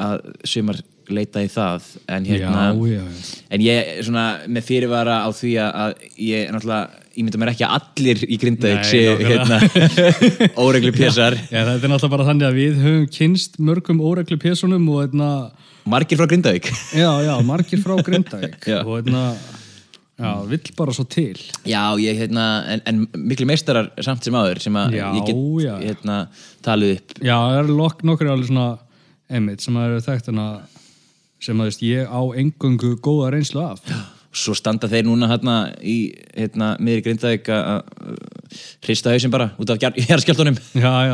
að 0.05 0.29
sumar 0.47 0.79
leita 1.13 1.43
í 1.43 1.49
það 1.51 1.89
en 2.11 2.27
hérna 2.27 2.67
já, 2.73 2.97
já. 2.97 3.33
en 3.53 3.65
ég 3.65 3.89
er 3.95 4.05
svona 4.05 4.25
með 4.47 4.69
fyrirvara 4.69 5.17
á 5.25 5.29
því 5.35 5.51
að, 5.61 5.73
að 5.83 6.21
ég 6.25 6.53
náttúrulega 6.53 7.03
ég 7.15 7.23
mynda 7.23 7.39
mér 7.39 7.51
ekki 7.53 7.65
að 7.65 7.75
allir 7.77 8.23
í 8.27 8.37
Grindavík 8.39 8.81
Nei, 8.81 8.89
séu 8.89 9.15
hérna 9.21 9.59
óreglu 10.65 10.91
pjessar 10.95 11.37
Já, 11.47 11.61
þetta 11.61 11.75
er 11.87 11.91
náttúrulega 11.93 12.13
bara 12.15 12.27
þannig 12.29 12.47
að 12.47 12.57
við 12.59 12.79
höfum 12.83 13.05
kynst 13.15 13.59
mörgum 13.63 14.01
óreglu 14.03 14.37
pésunum 14.41 14.87
og 14.91 15.03
hérna, 15.05 15.29
margir 15.87 16.19
frá 16.19 16.27
Grindavík 16.31 16.71
já, 16.91 17.11
já, 17.23 17.33
margir 17.47 17.83
frá 17.83 17.95
Grindavík 18.03 18.67
Já. 18.67 18.81
og 18.83 18.97
hérna, 18.97 19.23
já, 20.19 20.31
vill 20.51 20.71
bara 20.77 20.95
svo 20.97 21.07
til 21.07 21.39
Já, 21.63 21.83
ég 22.03 22.19
hérna 22.19 22.47
en, 22.75 22.83
en 22.91 23.03
miklu 23.15 23.47
meistarar 23.47 23.93
samt 24.03 24.27
sem 24.27 24.35
áður 24.35 24.63
sem 24.67 24.81
að 24.81 24.99
Já, 24.99 25.07
ég 25.15 25.29
get 25.29 25.43
já. 25.69 25.75
hérna 25.85 26.21
talið 26.65 26.97
upp 26.97 27.19
Já, 27.21 27.35
það 27.37 27.59
eru 27.63 27.79
nokkur 28.11 28.33
alveg 28.33 28.51
svona 28.51 28.69
einmitt 29.31 29.63
sem 29.63 29.77
að 29.79 29.93
eru 29.93 30.05
þekkt 30.05 30.33
hana 30.33 30.49
sem 31.45 31.61
að, 31.61 31.71
veist, 31.71 31.85
ég 31.85 32.09
á 32.09 32.21
engöngu 32.41 32.95
góða 33.05 33.33
reynslu 33.35 33.63
af 33.65 33.83
svo 34.35 34.55
standa 34.57 34.89
þeir 34.91 35.07
núna 35.07 35.29
hérna 35.31 35.57
í 35.79 35.97
hérna 36.35 36.73
miðri 36.83 37.05
Grindavík 37.07 37.51
að 37.53 37.63
að 37.75 38.15
hrista 38.85 39.11
hausinn 39.11 39.33
bara 39.33 39.49
út 39.59 39.71
af 39.71 39.79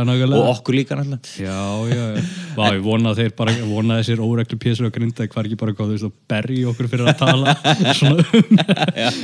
nákvæmlega. 0.06 0.38
Og 0.38 0.50
okkur 0.52 0.76
líka 0.76 0.98
náttúrulega. 0.98 1.20
Já, 1.40 1.62
já, 1.90 2.06
já. 2.18 2.24
Vá, 2.58 2.66
ég 2.76 2.82
vona 2.84 3.12
að 3.14 3.22
þeir 3.22 3.34
bara, 3.38 3.54
vona 3.66 3.96
að 3.96 4.02
þessir 4.02 4.22
óreglu 4.26 4.58
pésur 4.62 4.88
og 4.90 4.94
grinda 4.96 5.28
hvar 5.32 5.48
ekki 5.48 5.58
bara 5.60 5.76
góð, 5.76 5.88
þú 5.88 5.96
veist, 5.96 6.08
og 6.10 6.14
berri 6.32 6.60
okkur 6.68 6.90
fyrir 6.92 7.08
að 7.08 7.22
tala 7.22 7.56
svona 8.00 8.26
um, 8.28 8.60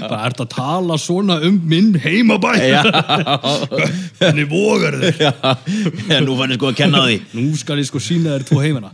bara 0.08 0.22
ert 0.30 0.44
að 0.46 0.50
tala 0.54 0.98
svona 1.02 1.40
um 1.48 1.60
minn 1.68 1.92
heimabæ? 2.02 2.54
Henni 4.22 4.48
vogar 4.54 4.98
þér? 5.02 5.22
Já, 5.28 5.34
já, 6.08 6.20
nú 6.24 6.38
fann 6.40 6.56
ég 6.56 6.62
sko 6.62 6.72
að 6.72 6.80
kenna 6.82 7.04
á 7.04 7.06
því. 7.10 7.20
Nú 7.36 7.46
skal 7.60 7.82
ég 7.84 7.90
sko 7.90 8.02
sína 8.04 8.38
þér 8.38 8.48
tvo 8.48 8.64
heimana. 8.64 8.94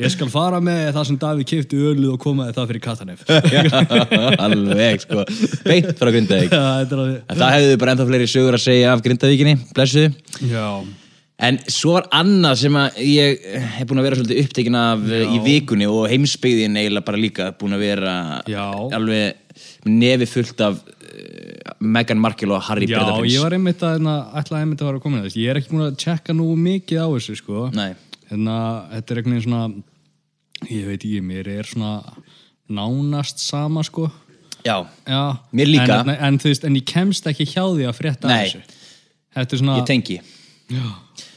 Ég 0.00 0.14
skal 0.14 0.30
fara 0.32 0.62
með 0.64 0.92
það 0.94 1.10
sem 1.10 1.20
Davíð 1.24 1.50
kefti 1.50 1.82
öluð 1.90 2.14
og 2.14 2.22
koma 2.22 2.48
þér 2.48 2.58
það 2.60 2.70
fyrir 2.72 2.84
Katanef 2.84 3.18
alveg 4.40 5.04
sko. 5.04 5.24
Beint 5.66 5.94
frá 5.98 6.10
Grindavík. 6.14 6.52
Já, 6.52 6.84
En 6.84 7.38
það 7.38 7.54
hefðu 7.58 7.78
bara 7.82 7.94
ennþá 7.94 8.06
fleiri 8.10 8.28
sögur 8.30 8.58
að 8.58 8.64
segja 8.66 8.92
af 8.94 9.02
Grindavíkinni, 9.04 9.56
blessuðu 9.76 10.12
Já, 10.50 10.66
En 11.44 11.58
svo 11.66 11.96
var 11.96 12.04
annað 12.14 12.60
sem 12.60 12.76
að 12.78 12.98
ég 13.02 13.40
hef 13.74 13.88
búin 13.90 13.98
að 13.98 14.06
vera 14.06 14.18
svolítið 14.20 14.42
upptekin 14.44 14.76
af 14.78 15.00
Já. 15.10 15.24
í 15.34 15.38
vikunni 15.42 15.88
og 15.90 16.04
heimsbyggðin 16.12 16.78
eiginlega 16.78 17.08
bara 17.08 17.18
líka 17.20 17.48
búin 17.58 17.74
að 17.74 17.82
vera 17.82 18.12
Já. 18.46 18.68
alveg 18.94 19.64
nefi 19.90 20.28
fullt 20.30 20.62
af 20.62 20.78
uh, 20.78 21.72
Meghan 21.82 22.22
Markle 22.22 22.54
og 22.54 22.62
Harry 22.68 22.86
já 22.86 22.94
Bretaprins 23.00 23.34
ég 23.34 23.42
var 23.42 23.56
einmitt 23.58 23.82
að 23.82 23.96
hérna, 23.96 24.14
ætlaði 24.38 24.62
einmitt 24.66 24.84
að 24.84 24.88
vera 24.92 25.00
að 25.00 25.04
koma 25.04 25.18
inn 25.18 25.24
á 25.24 25.26
þessu. 25.26 25.42
Ég 25.42 25.50
er 25.50 25.60
ekki 25.60 25.74
búin 25.74 25.84
að 25.88 25.98
tjekka 26.04 26.36
nú 26.38 26.46
mikið 26.68 27.02
á 27.02 27.08
þessu 27.16 27.36
sko. 27.42 27.66
Nei, 27.74 27.90
hérna, 28.30 28.56
þetta 28.94 29.14
er 29.16 29.20
einhvern 29.20 29.34
veginn 29.34 29.46
svona 29.48 30.70
ég 30.70 30.86
veit 30.88 31.00
ekki, 31.02 31.20
mér 31.34 31.50
er 31.58 31.68
svona 31.68 31.92
nánast 32.70 33.42
sama 33.42 33.82
sko 33.84 34.06
já, 34.64 34.76
Já, 35.06 35.22
Mér 35.52 35.70
líka. 35.70 36.00
en, 36.00 36.14
en, 36.14 36.38
þú 36.42 36.52
veist, 36.52 36.64
en 36.64 36.78
ég 36.80 36.86
kemst 36.88 37.26
ekki 37.30 37.46
hjá 37.46 37.62
því 37.64 37.88
að 37.90 37.98
frétta 38.00 38.28
af 38.28 38.32
Nei. 38.32 38.44
þessu. 38.48 38.82
Þetta 39.34 39.56
er 39.56 39.60
svona 39.64 39.80
ég 39.80 39.88
tengi. 39.90 40.20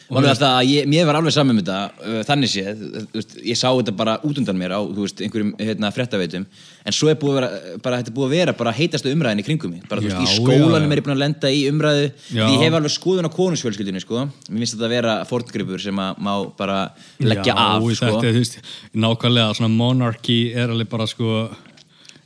Að 0.08 0.62
ég, 0.70 0.86
mér 0.88 1.04
var 1.10 1.18
alveg 1.20 1.34
saman 1.36 1.58
með 1.58 1.68
þetta 1.68 2.06
uh, 2.08 2.20
þannig 2.24 2.52
séð, 2.54 2.84
veist, 3.12 3.34
ég 3.44 3.58
sá 3.60 3.66
þetta 3.76 3.92
bara 3.98 4.14
út 4.24 4.38
undan 4.40 4.56
mér 4.56 4.72
á, 4.72 4.82
veist, 4.96 5.20
einhverjum 5.20 5.50
hérna, 5.60 5.90
fréttaveitum, 5.92 6.46
en 6.88 6.96
svo 6.96 7.10
er 7.12 7.18
búið 7.20 7.34
að 7.34 7.42
vera 7.42 7.82
bara, 7.84 8.00
þetta 8.00 8.14
er 8.14 8.16
búið 8.16 8.30
að 8.30 8.36
vera 8.38 8.54
bara 8.62 8.74
heitastu 8.78 9.12
umræðin 9.12 9.44
í 9.44 9.46
kringum 9.50 9.74
mig. 9.76 9.84
Bara, 9.92 10.06
veist, 10.06 10.16
Já, 10.16 10.24
í 10.24 10.38
skólanum 10.40 10.88
já, 10.88 10.94
er 10.96 11.02
ég 11.02 11.08
búin 11.10 11.16
að 11.18 11.24
lenda 11.26 11.52
í 11.52 11.62
umræðu. 11.74 12.08
Já. 12.32 12.46
því 12.46 12.56
ég 12.56 12.64
hef 12.64 12.80
alveg 12.80 12.96
skoðun 12.96 13.28
á 13.28 13.32
konusfjölskyldunni, 13.36 14.06
sko. 14.06 14.24
Mér 14.48 14.64
finnst 14.64 14.78
þetta 14.78 14.88
að 14.88 14.96
vera 14.96 15.20
forngripur 15.28 15.84
sem 15.90 16.04
að 16.08 16.24
má 16.24 16.34
bara 16.64 16.80
leggja 17.20 17.60
af, 17.60 17.84
þetta, 17.84 18.16
sko. 18.16 18.36
veist, 18.40 18.60
nákvæmlega 18.96 19.72
monarchy 19.76 20.40
er 20.56 20.72
alveg 20.72 20.88
bara 20.96 21.12
sko 21.12 21.50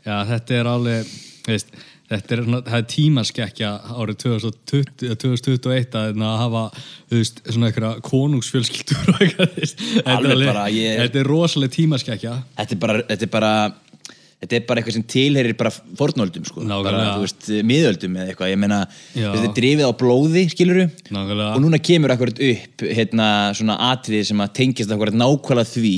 já, 0.05 0.15
þetta 0.31 0.55
er 0.61 0.69
alveg 0.71 1.11
veist, 1.47 1.71
þetta 2.11 2.35
er, 2.37 2.41
er 2.77 2.87
tímaskekkja 2.91 3.69
árið 3.95 4.17
2020, 4.25 5.05
eða 5.07 5.19
2021 5.25 5.95
að, 5.99 6.07
hérna, 6.11 6.31
hafa, 6.41 6.63
þú 7.11 7.21
veist, 7.21 7.39
svona 7.47 7.69
eitthvað 7.71 8.01
konungsfjölskyldur 8.09 9.13
og 9.13 9.21
eitthvað, 9.25 9.55
þetta, 9.61 10.17
er 10.35 10.43
bara, 10.51 10.65
ég- 10.75 10.99
þetta 11.05 11.23
er 11.23 11.29
rosalega 11.31 11.75
tímaskekkja. 11.77 12.35
Þetta 12.59 12.77
er 12.77 12.83
bara, 12.87 12.99
þetta 13.13 13.27
er 13.29 13.33
bara 13.37 13.53
þetta 14.41 14.55
er 14.57 14.63
bara 14.65 14.81
eitthvað 14.81 14.95
sem 14.95 15.03
tilherir 15.05 15.53
bara 15.53 15.69
fornöldum 15.99 16.45
sko, 16.49 16.63
bara, 16.65 16.71
Nákvæmlega. 16.73 17.09
þú 17.13 17.25
veist, 17.27 17.49
miðöldum 17.69 18.15
eða 18.17 18.31
eitthvað, 18.31 18.49
ég 18.49 18.57
meina, 18.63 18.79
þetta 19.13 19.43
er 19.45 19.51
drifið 19.59 19.85
á 19.85 19.91
blóði 20.01 20.43
skiluru, 20.49 20.85
Nákvæmlega. 21.13 21.49
og 21.53 21.61
núna 21.61 21.77
kemur 21.85 22.13
akkurat 22.15 22.41
upp, 22.47 22.85
hérna, 22.97 23.27
svona 23.53 23.75
atriði 23.91 24.25
sem 24.31 24.41
að 24.41 24.55
tengjast 24.57 24.95
akkurat 24.95 25.13
nákvæmlega 25.21 25.69
því 25.75 25.93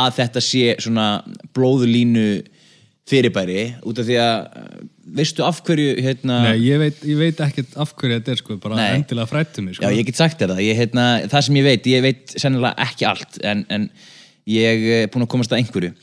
að 0.00 0.16
þetta 0.22 0.44
sé 0.48 0.64
svona 0.80 1.08
blóðulínu 1.52 2.24
fyrirbæri, 3.08 3.62
út 3.88 4.00
af 4.02 4.08
því 4.08 4.18
að 4.22 4.66
veistu 5.18 5.44
af 5.46 5.62
hverju, 5.64 5.94
hérna 6.04 6.42
Nei, 6.50 6.58
ég 6.66 6.82
veit, 6.82 6.98
ég 7.08 7.16
veit 7.20 7.40
ekkert 7.46 7.78
af 7.80 7.94
hverju 7.96 8.18
þetta 8.18 8.34
er 8.34 8.40
sko, 8.42 8.58
bara 8.60 8.76
Nei. 8.76 8.90
endilega 8.98 9.30
frættu 9.30 9.64
mig 9.64 9.78
sko. 9.78 9.86
Já, 9.88 9.96
ég 9.96 10.06
get 10.10 10.20
sagt 10.20 10.40
þér 10.42 10.52
það, 10.54 10.62
ég, 10.66 10.78
hérna, 10.82 11.06
það 11.32 11.46
sem 11.48 11.58
ég 11.60 11.66
veit, 11.70 11.88
ég 11.94 12.04
veit 12.04 12.36
sennilega 12.36 12.88
ekki 12.88 13.08
allt, 13.08 13.40
en, 13.48 13.64
en 13.72 13.88
ég 14.48 14.86
er 15.00 15.10
búin 15.12 15.24
að 15.24 15.32
komast 15.32 15.54
að 15.54 15.62
einhverju. 15.62 15.94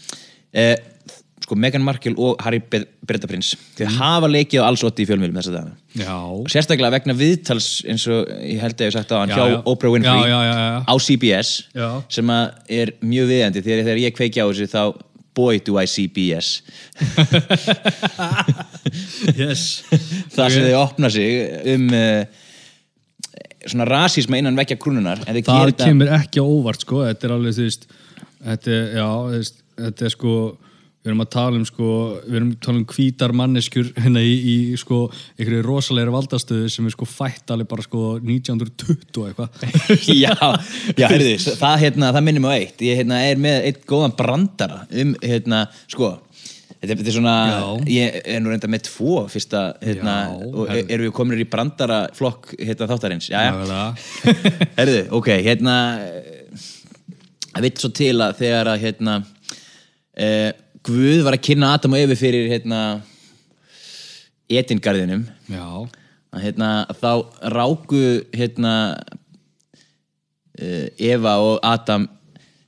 Eh, 0.55 0.73
sko, 1.45 1.57
Meghan 1.61 1.83
Markle 1.85 2.15
og 2.17 2.41
Harry 2.41 2.59
Brettaprins, 2.65 3.53
þau 3.77 3.85
hafa 3.99 4.29
leikið 4.31 4.63
á 4.65 4.67
alls 4.67 4.83
otti 4.87 5.05
í 5.05 5.09
fjölmiðlum 5.09 5.37
þess 5.37 5.53
að 5.53 6.13
Og 6.25 6.49
sérstaklega 6.51 6.93
vegna 6.95 7.15
viðtals, 7.17 7.67
eins 7.85 8.05
og 8.09 8.29
ég 8.41 8.61
held 8.63 8.77
að 8.79 8.85
ég 8.87 8.89
hef 8.89 8.95
sagt 8.97 9.13
á 9.13 9.17
hann, 9.21 9.33
Já, 9.33 9.37
hjá 9.37 9.51
já. 9.53 9.57
Oprah 9.69 9.93
Winfrey 9.93 10.23
Já, 10.25 10.31
já, 10.31 10.39
já, 10.49 10.55
já. 10.65 10.79
á 10.89 10.93
CBS, 11.07 11.51
Já. 11.75 11.89
sem 12.17 12.31
er 12.33 12.93
mjög 13.05 13.29
viðjandi, 13.33 13.65
þegar, 13.67 13.83
þegar 13.89 14.01
ég 14.07 14.17
kveiki 14.17 14.41
á 14.41 14.45
þessu 14.49 14.69
þá, 14.71 14.81
boy 15.35 15.59
do 15.65 15.77
I 15.81 15.85
see 15.89 16.07
BS. 16.07 16.61
yes. 19.41 19.83
Það 20.35 20.55
sem 20.55 20.67
þau 20.69 20.81
opna 20.81 21.11
sig 21.13 21.29
um 21.75 21.87
uh, 21.91 22.23
svona 23.65 23.87
rasísma 23.89 24.39
innan 24.39 24.57
vekja 24.57 24.77
þau 24.79 25.25
Það 25.25 25.73
kemur 25.81 26.11
ekki 26.19 26.43
óvart 26.43 26.85
sko, 26.85 27.01
þetta 27.07 27.27
er 27.27 27.35
alveg 27.35 27.57
þú 27.57 27.67
veist 27.67 27.87
þetta 28.45 28.77
já, 28.95 29.07
þetta 29.81 30.07
er 30.07 30.13
sko 30.13 30.35
við 31.05 31.11
erum 31.11 31.21
að 31.21 31.31
tala 31.35 31.59
um 31.59 31.65
sko 31.69 31.87
við 32.25 32.37
erum 32.39 32.51
að 32.55 32.61
tala 32.65 32.79
um 32.81 32.85
hvítar 32.89 33.33
manneskjur 33.37 33.91
hérna 34.01 34.23
í, 34.25 34.33
í 34.35 34.55
sko 34.81 35.03
einhverju 35.37 35.63
rosalegri 35.67 36.15
valdastöðu 36.15 36.71
sem 36.73 36.89
er 36.89 36.95
sko 36.95 37.07
fætt 37.09 37.53
alveg 37.53 37.69
bara 37.69 37.85
sko 37.85 38.03
1920 38.17 39.21
og 39.21 39.27
eitthvað 39.29 39.65
já, 40.25 40.33
já, 40.97 41.07
heyrðu, 41.13 41.35
það, 41.61 41.79
hérna, 41.85 42.11
það 42.15 42.27
minnir 42.29 42.45
mig 42.45 42.53
á 42.53 42.57
eitt 42.57 42.85
ég 42.87 43.01
hérna, 43.03 43.21
er 43.29 43.41
með 43.45 43.67
eitt 43.69 43.83
góðan 43.89 44.15
brandara 44.17 44.81
um, 44.89 45.13
hérna, 45.21 45.65
sko 45.85 46.15
þetta 46.15 46.89
er, 46.89 46.97
þetta 46.97 47.11
er 47.11 47.15
svona, 47.15 47.35
Já. 47.49 47.61
ég 47.89 48.17
er 48.35 48.41
nú 48.41 48.51
reynda 48.51 48.69
með 48.69 48.87
tvo 48.89 49.21
fyrsta, 49.31 49.61
hérna, 49.81 50.17
og 50.49 50.67
herðu. 50.69 50.89
erum 50.97 51.07
við 51.07 51.13
komin 51.17 51.41
í 51.41 51.47
brandara 51.49 52.01
flokk 52.17 52.51
hérna, 52.57 52.89
þáttarins, 52.91 53.29
já, 53.31 53.39
já. 53.47 54.35
Herðu, 54.77 54.99
ok, 55.21 55.31
hérna 55.45 55.77
það 57.55 57.65
vill 57.69 57.73
svo 57.79 57.91
til 57.95 58.13
að 58.19 58.37
þegar 58.41 58.73
að 58.73 58.83
hérna 58.83 59.15
eh, 60.19 60.51
Guð 60.85 61.23
var 61.25 61.33
að 61.33 61.45
kynna 61.47 61.73
Adam 61.73 61.95
og 61.95 62.01
Efi 62.03 62.17
fyrir 62.19 62.49
hérna 62.51 62.79
etingarðinum 64.51 65.23
að 65.49 66.43
hérna 66.43 66.69
þá 66.99 67.11
ráku 67.55 68.01
hérna 68.35 68.73
uh, 70.61 70.87
Eva 71.01 71.37
og 71.41 71.57
Adam 71.65 72.05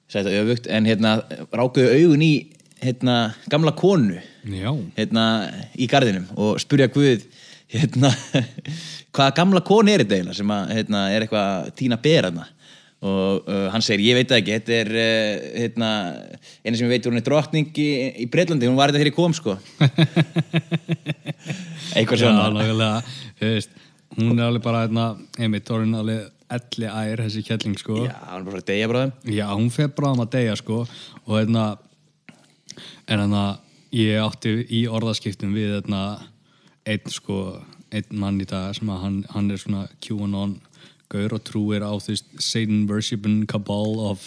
þetta 0.10 0.34
öfugt, 0.40 0.70
en 0.72 0.88
hérna 0.88 1.18
rákuðu 1.52 1.92
augun 1.94 2.24
í 2.26 2.34
hérna 2.82 3.36
gamla 3.52 3.76
konu 3.78 4.18
já. 4.18 4.72
hérna 4.98 5.26
í 5.78 5.90
garðinum 5.92 6.30
og 6.40 6.58
spurja 6.64 6.90
Guð 6.94 7.26
hérna 7.70 8.14
hvaða 9.14 9.34
gamla 9.38 9.62
konu 9.68 9.94
er 9.94 10.06
þetta 10.06 10.18
eiginlega 10.18 10.40
sem 10.40 10.54
að 10.58 10.74
hérna, 10.78 11.08
er 11.12 11.26
eitthvað 11.26 11.50
að 11.52 11.74
tína 11.82 12.02
berana 12.02 12.48
og 13.06 13.46
uh, 13.46 13.68
hann 13.70 13.84
segir, 13.86 14.08
ég 14.10 14.18
veit 14.18 14.32
það 14.32 14.40
ekki 14.42 14.54
þetta 14.56 14.78
er 14.78 14.88
uh, 14.98 15.44
hérna, 15.62 15.90
eina 16.66 16.80
sem 16.80 16.88
ég 16.88 16.96
veit 16.96 17.10
hún 17.10 17.20
er 17.20 17.26
drottning 17.26 17.70
í, 17.78 17.90
í 18.24 18.26
Breitlandi, 18.34 18.70
hún 18.70 18.80
var 18.80 18.90
þetta 18.90 19.04
þegar 19.04 19.12
ég 19.12 19.18
kom 19.18 19.36
sko. 19.38 19.54
Eitthvað 21.98 22.18
Já, 22.18 22.24
svona 22.24 22.48
nákvæmlega, 22.56 23.04
þú 23.38 23.52
veist, 23.52 23.78
hún 24.18 24.34
er 24.34 24.48
alveg 24.48 24.66
bara 24.66 24.82
hérna, 24.88 25.06
einmitt, 25.38 25.70
orðin 25.74 26.00
alveg 26.02 26.26
elli 26.58 26.90
ær, 26.90 27.22
þessi 27.22 27.44
kettling, 27.46 27.78
sko. 27.78 28.02
já, 28.08 28.16
hann 28.32 28.42
er 28.42 28.50
bara 28.50 28.64
að 28.64 28.68
deyja 28.72 28.90
bráðum 28.90 29.34
Já, 29.36 29.46
hún 29.52 29.72
fer 29.76 29.94
bráðum 29.94 30.24
að 30.26 30.34
deyja, 30.40 30.58
sko, 30.58 30.82
og 31.28 31.34
hérna, 31.36 31.68
en 33.06 33.22
hérna, 33.22 33.46
ég 33.94 34.24
átti 34.24 34.58
í 34.74 34.88
orðaskiptum 34.90 35.54
við, 35.54 35.76
hérna, 35.78 36.06
einn, 36.88 37.14
sko, 37.14 37.60
einn 37.94 38.18
mann 38.24 38.42
í 38.42 38.48
dag 38.50 38.74
sem 38.74 38.90
að 38.90 39.04
hann, 39.06 39.20
hann 39.36 39.54
er 39.54 39.62
svona 39.62 39.86
QAnon 40.02 40.58
gaur 41.14 41.34
og 41.38 41.44
trúir 41.48 41.86
á, 41.86 41.92
veist, 42.04 42.26
Satan 42.44 42.86
worshiping 42.90 43.46
cabal 43.48 43.94
of 44.10 44.26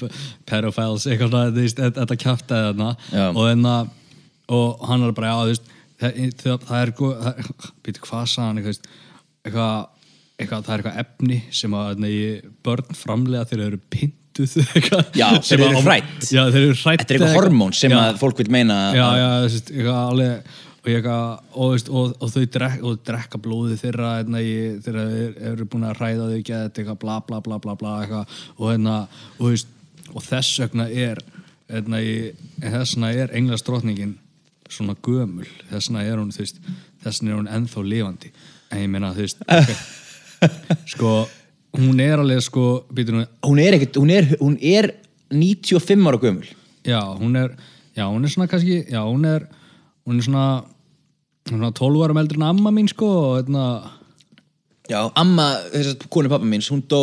pedophiles, 0.48 1.04
eitthvað 1.10 1.52
veist, 1.58 1.76
þetta 1.80 2.16
kjaftaði 2.22 2.70
þarna, 2.70 2.90
Já. 3.12 3.26
og 3.34 3.42
hérna, 3.50 3.74
og 4.50 4.86
hann 4.88 5.04
er 5.08 5.12
bara, 5.18 5.34
já, 5.34 5.36
þú 5.42 5.50
veist, 5.52 5.74
það, 6.00 6.20
það, 6.40 6.64
það 6.70 6.80
er, 6.86 6.92
það, 7.00 7.74
býtu, 7.84 8.04
hvað 8.06 8.24
sagði 8.32 8.46
hann, 8.46 8.62
eitthvað, 9.44 10.64
það 10.64 10.72
er 10.72 10.80
eitthvað 10.80 11.02
efni 11.04 11.38
sem 11.60 11.76
að 11.76 12.06
börn 12.64 12.96
framlega 12.96 13.44
þegar 13.50 13.60
þau 13.60 13.68
eru 13.74 13.82
eitthvað, 14.40 15.08
Já, 15.20 15.26
þeir 15.44 15.60
eru 15.66 15.66
að- 15.68 15.86
já, 16.32 16.42
hrætt 16.48 17.02
þetta 17.02 17.12
er 17.12 17.18
eitthvað 17.18 17.34
hormón 17.36 17.74
sem 17.76 17.92
að 17.92 18.16
fólk 18.22 18.38
vil 18.40 18.48
meina 18.54 18.76
já, 18.96 19.04
að- 19.04 19.18
já, 19.20 19.28
veist, 19.44 19.72
eitthvað 19.74 19.98
alveg 20.14 20.54
og, 20.80 20.88
eitthvað, 20.88 21.42
og, 21.52 21.72
veist, 21.74 21.90
og, 21.92 22.14
og 22.16 22.32
þau 22.32 22.46
drek, 22.56 22.78
og 22.86 23.02
drekka 23.04 23.40
blóði 23.42 23.76
þeirra 23.80 24.14
hérna, 24.18 24.40
þegar 24.84 25.10
þeir 25.12 25.36
eru 25.52 25.66
búin 25.68 25.84
að 25.88 25.98
hræða 26.00 26.30
þau 26.30 26.38
ekki 26.38 26.56
eitthvað 26.60 27.02
bla 27.02 27.18
bla 27.26 27.40
bla 27.44 27.58
bla 27.60 27.76
bla 27.76 28.24
og, 28.56 28.88
þú 29.36 29.50
veist, 29.50 29.76
og 30.14 30.24
þess 30.24 30.62
vegna 30.64 30.88
er 30.88 31.20
í, 31.70 32.14
þess 32.62 32.96
vegna 32.96 33.12
er 33.12 33.34
englastrotningin 33.36 34.16
svona 34.70 34.96
gömul. 35.02 35.48
Þess 35.70 35.90
vegna 35.90 36.06
er 36.06 36.22
hún, 36.22 36.32
veist, 36.34 36.62
þess 37.04 37.20
vegna 37.20 37.34
er 37.34 37.40
hún 37.42 37.52
ennþá 37.58 37.84
lifandi. 37.86 38.32
En 38.70 38.84
ég 38.84 38.90
meina, 38.90 39.12
þú 39.14 39.26
veist 39.26 39.44
okay. 39.44 39.76
sko, 40.94 41.14
hún 41.76 42.00
er 42.02 42.22
alveg 42.22 42.42
sko, 42.46 42.66
hún 42.88 43.26
hún 43.46 43.62
er 43.62 43.76
ekkert, 43.76 44.00
hún 44.00 44.12
er, 44.14 44.32
hún 44.40 44.58
er 44.60 44.94
95 45.30 46.08
ára 46.08 46.22
gömul. 46.22 46.48
Já, 46.86 47.00
hún 47.20 47.36
er, 47.36 47.56
já, 47.94 48.06
hún 48.08 48.24
er 48.24 48.30
svona 48.30 48.48
kannski, 48.48 48.84
já, 48.88 49.02
hún 49.04 49.26
er, 49.28 49.46
hún 50.06 50.20
er 50.20 50.26
svona, 50.26 50.46
svona 51.48 51.72
12 51.76 52.06
árum 52.06 52.20
eldri 52.22 52.40
en 52.40 52.46
amma 52.48 52.72
mín, 52.74 52.88
sko, 52.90 53.10
og 53.30 53.36
hérna, 53.40 53.66
já, 54.90 55.00
amma, 55.20 55.52
þess 55.74 55.94
að 55.94 56.08
konu 56.12 56.32
pappa 56.32 56.48
míns 56.48 56.70
hún 56.72 56.82
dó 56.90 57.02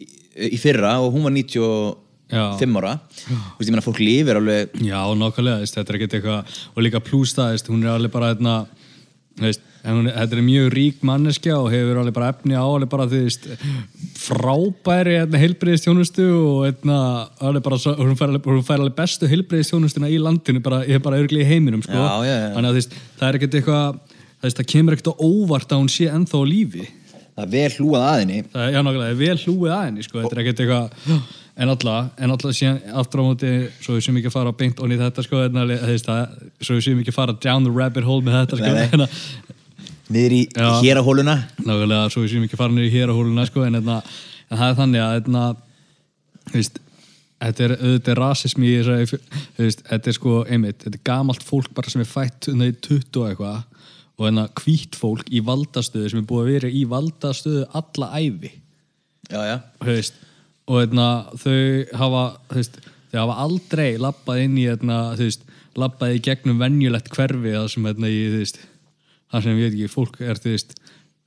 í, 0.00 0.08
í 0.50 0.60
fyrra 0.60 0.98
og 1.04 1.14
hún 1.16 1.26
var 1.26 1.34
95 1.36 1.98
Já. 2.30 2.44
ára 2.78 2.92
þú 3.10 3.56
veist, 3.58 3.66
ég 3.66 3.72
meina 3.74 3.82
fólk 3.82 3.98
lifir 3.98 4.38
alveg 4.38 4.76
já, 4.86 5.00
veist, 5.10 5.74
þetta 5.74 5.90
er 5.90 5.96
ekkert 5.98 6.18
eitthvað, 6.20 6.58
og 6.76 6.84
líka 6.86 7.00
plús 7.02 7.34
það, 7.34 7.56
veist, 7.56 7.70
hún 7.72 7.82
er 7.82 7.96
alveg 7.96 8.12
bara, 8.14 8.34
hérna, 8.34 8.54
veist, 9.40 9.62
hún, 9.86 10.08
þetta 10.12 10.36
er 10.36 10.42
mjög 10.44 10.66
rík 10.74 11.02
manneskja 11.08 11.56
og 11.56 11.70
hefur 11.72 12.00
alveg 12.02 12.16
bara 12.18 12.28
efni 12.34 12.54
á, 12.58 12.62
alveg 12.66 12.90
bara, 12.92 13.06
veist, 13.10 13.46
frábæri, 14.20 15.16
hérna, 15.20 15.40
heilbreyðistjónustu 15.40 16.26
og, 16.36 16.60
hérna, 16.68 16.98
alveg 17.40 17.64
bara, 17.64 17.78
hún 18.00 18.16
fær 18.18 18.28
alveg, 18.32 18.46
hún 18.50 18.64
fær 18.66 18.82
alveg 18.84 18.96
bestu 18.98 19.28
heilbreyðistjónustuna 19.30 20.10
í 20.12 20.20
landinu, 20.22 20.62
bara, 20.64 20.82
ég 20.88 20.98
er 21.00 21.04
bara 21.04 21.20
örgli 21.22 21.42
í 21.44 21.48
heiminum, 21.48 21.82
sko, 21.86 21.96
Já, 21.96 22.28
já, 22.28 22.34
já. 22.36 22.48
þannig 22.56 22.70
að, 22.72 22.78
veist, 22.80 22.96
það 23.20 23.28
er 23.30 23.38
ekkert 23.40 23.58
eitthvað, 23.60 24.00
það 24.46 24.64
kemur 24.74 24.96
ekkert 24.96 25.12
á 25.12 25.14
óvart 25.24 25.74
að 25.76 25.82
hún 25.84 25.92
sé 25.92 26.08
ennþá 26.12 26.42
lífi. 26.48 26.88
það 27.40 27.44
er 27.46 27.52
vel 27.54 27.70
hlúað 27.78 28.04
að 28.10 28.18
henni 28.20 28.38
það 28.52 28.62
er, 28.66 28.72
já, 28.74 28.80
nákvæmlega, 28.84 29.04
það 29.06 29.14
er 29.14 29.20
vel 29.24 29.38
hlúið 29.46 29.74
að 29.76 29.84
henni 29.86 30.04
sko, 30.04 30.20
þetta 30.24 30.36
er 30.36 30.42
ekkert 30.44 30.62
eitthvað 30.64 31.20
en 31.60 31.68
alltaf, 31.74 32.10
en 32.18 32.32
alltaf 32.34 32.54
síðan 32.56 32.78
aftur 33.02 33.20
á 33.20 33.24
móti 33.26 33.50
svo 33.84 33.96
við 33.98 34.04
séum 34.06 34.18
ekki 34.20 34.30
að 34.30 34.36
fara 34.38 34.52
beint 34.56 34.80
onni 34.80 34.96
í 34.96 35.00
þetta 35.00 35.24
sko, 35.26 35.40
en, 35.44 35.58
þú 35.60 35.88
veist, 35.92 36.08
það, 36.08 36.36
svo 36.64 36.76
við 36.78 36.84
séum 36.88 37.00
ekki 37.02 37.12
að 37.12 37.18
fara 37.20 37.34
down 37.44 37.66
the 37.68 37.72
rabbit 37.76 38.06
hole 38.08 38.24
með 38.26 38.38
þetta 38.40 38.60
sko, 38.60 38.74
Nei, 38.74 39.00
nei. 39.02 39.06
að- 39.06 39.56
niður 40.10 40.32
í 40.34 40.42
Já. 40.56 40.68
hér 40.82 40.98
á 40.98 41.02
hóluna 41.06 41.34
nákvæmlega, 41.62 42.06
svo 42.14 42.24
við 42.24 42.32
séum 42.34 42.46
ekki 42.48 42.56
að 42.56 42.62
fara 42.64 42.74
niður 42.76 42.88
í 42.88 42.94
hér 42.96 43.12
á 43.12 43.18
hóluna 43.18 43.44
sko, 43.50 43.64
en, 43.68 43.78
en, 43.78 43.90
en 43.90 44.58
það 44.62 44.70
er 44.70 44.78
þannig 44.80 45.04
að 45.04 45.60
veist, 46.54 46.80
þetta 47.40 47.64
er 47.68 47.74
auðvitað 47.76 48.10
er 48.14 48.20
rasismi 48.24 48.70
í 48.70 48.78
þetta 48.80 50.00
er 50.10 50.16
sko 50.16 50.32
einmitt, 50.48 50.80
þetta 50.82 50.96
er 50.98 51.04
gamalt 51.12 51.44
fólk 51.46 51.70
bara 51.76 51.92
sem 51.92 52.02
er 52.02 52.08
fætt 52.10 52.48
nei, 52.56 52.72
20 52.72 53.20
og 53.22 53.28
eitthvað 53.30 53.60
og 54.20 54.26
en 54.28 54.42
að 54.42 54.50
hvít 54.60 54.98
fólk 55.00 55.30
í 55.32 55.40
valdastöðu 55.46 56.10
sem 56.12 56.20
er 56.20 56.26
búið 56.28 56.42
að 56.42 56.50
vera 56.54 56.72
í 56.76 56.82
valdastöðu 56.90 57.62
alla 57.80 58.10
ævi 58.20 58.50
já, 59.30 59.40
já, 59.46 59.56
og 60.70 60.84
eitna, 60.84 61.06
þau 61.42 61.58
hafa 61.98 62.24
veist, 62.54 62.78
þau 63.10 63.20
hafa 63.24 63.38
aldrei 63.46 63.90
lappað 64.00 64.44
inn 64.44 64.58
í 64.60 64.68
eitna, 64.70 65.00
þú 65.18 65.26
veist, 65.26 65.46
lappað 65.80 66.16
í 66.16 66.22
gegnum 66.28 66.62
venjulegt 66.62 67.10
hverfi 67.14 67.56
það 67.56 67.68
sem, 67.74 67.90
eitna, 67.90 68.12
þú 68.14 68.38
veist, 68.44 68.62
það 69.30 69.46
sem 69.46 69.58
ég 69.58 69.66
veit 69.66 69.76
ekki, 69.76 69.92
fólk 69.96 70.22
er 70.22 70.42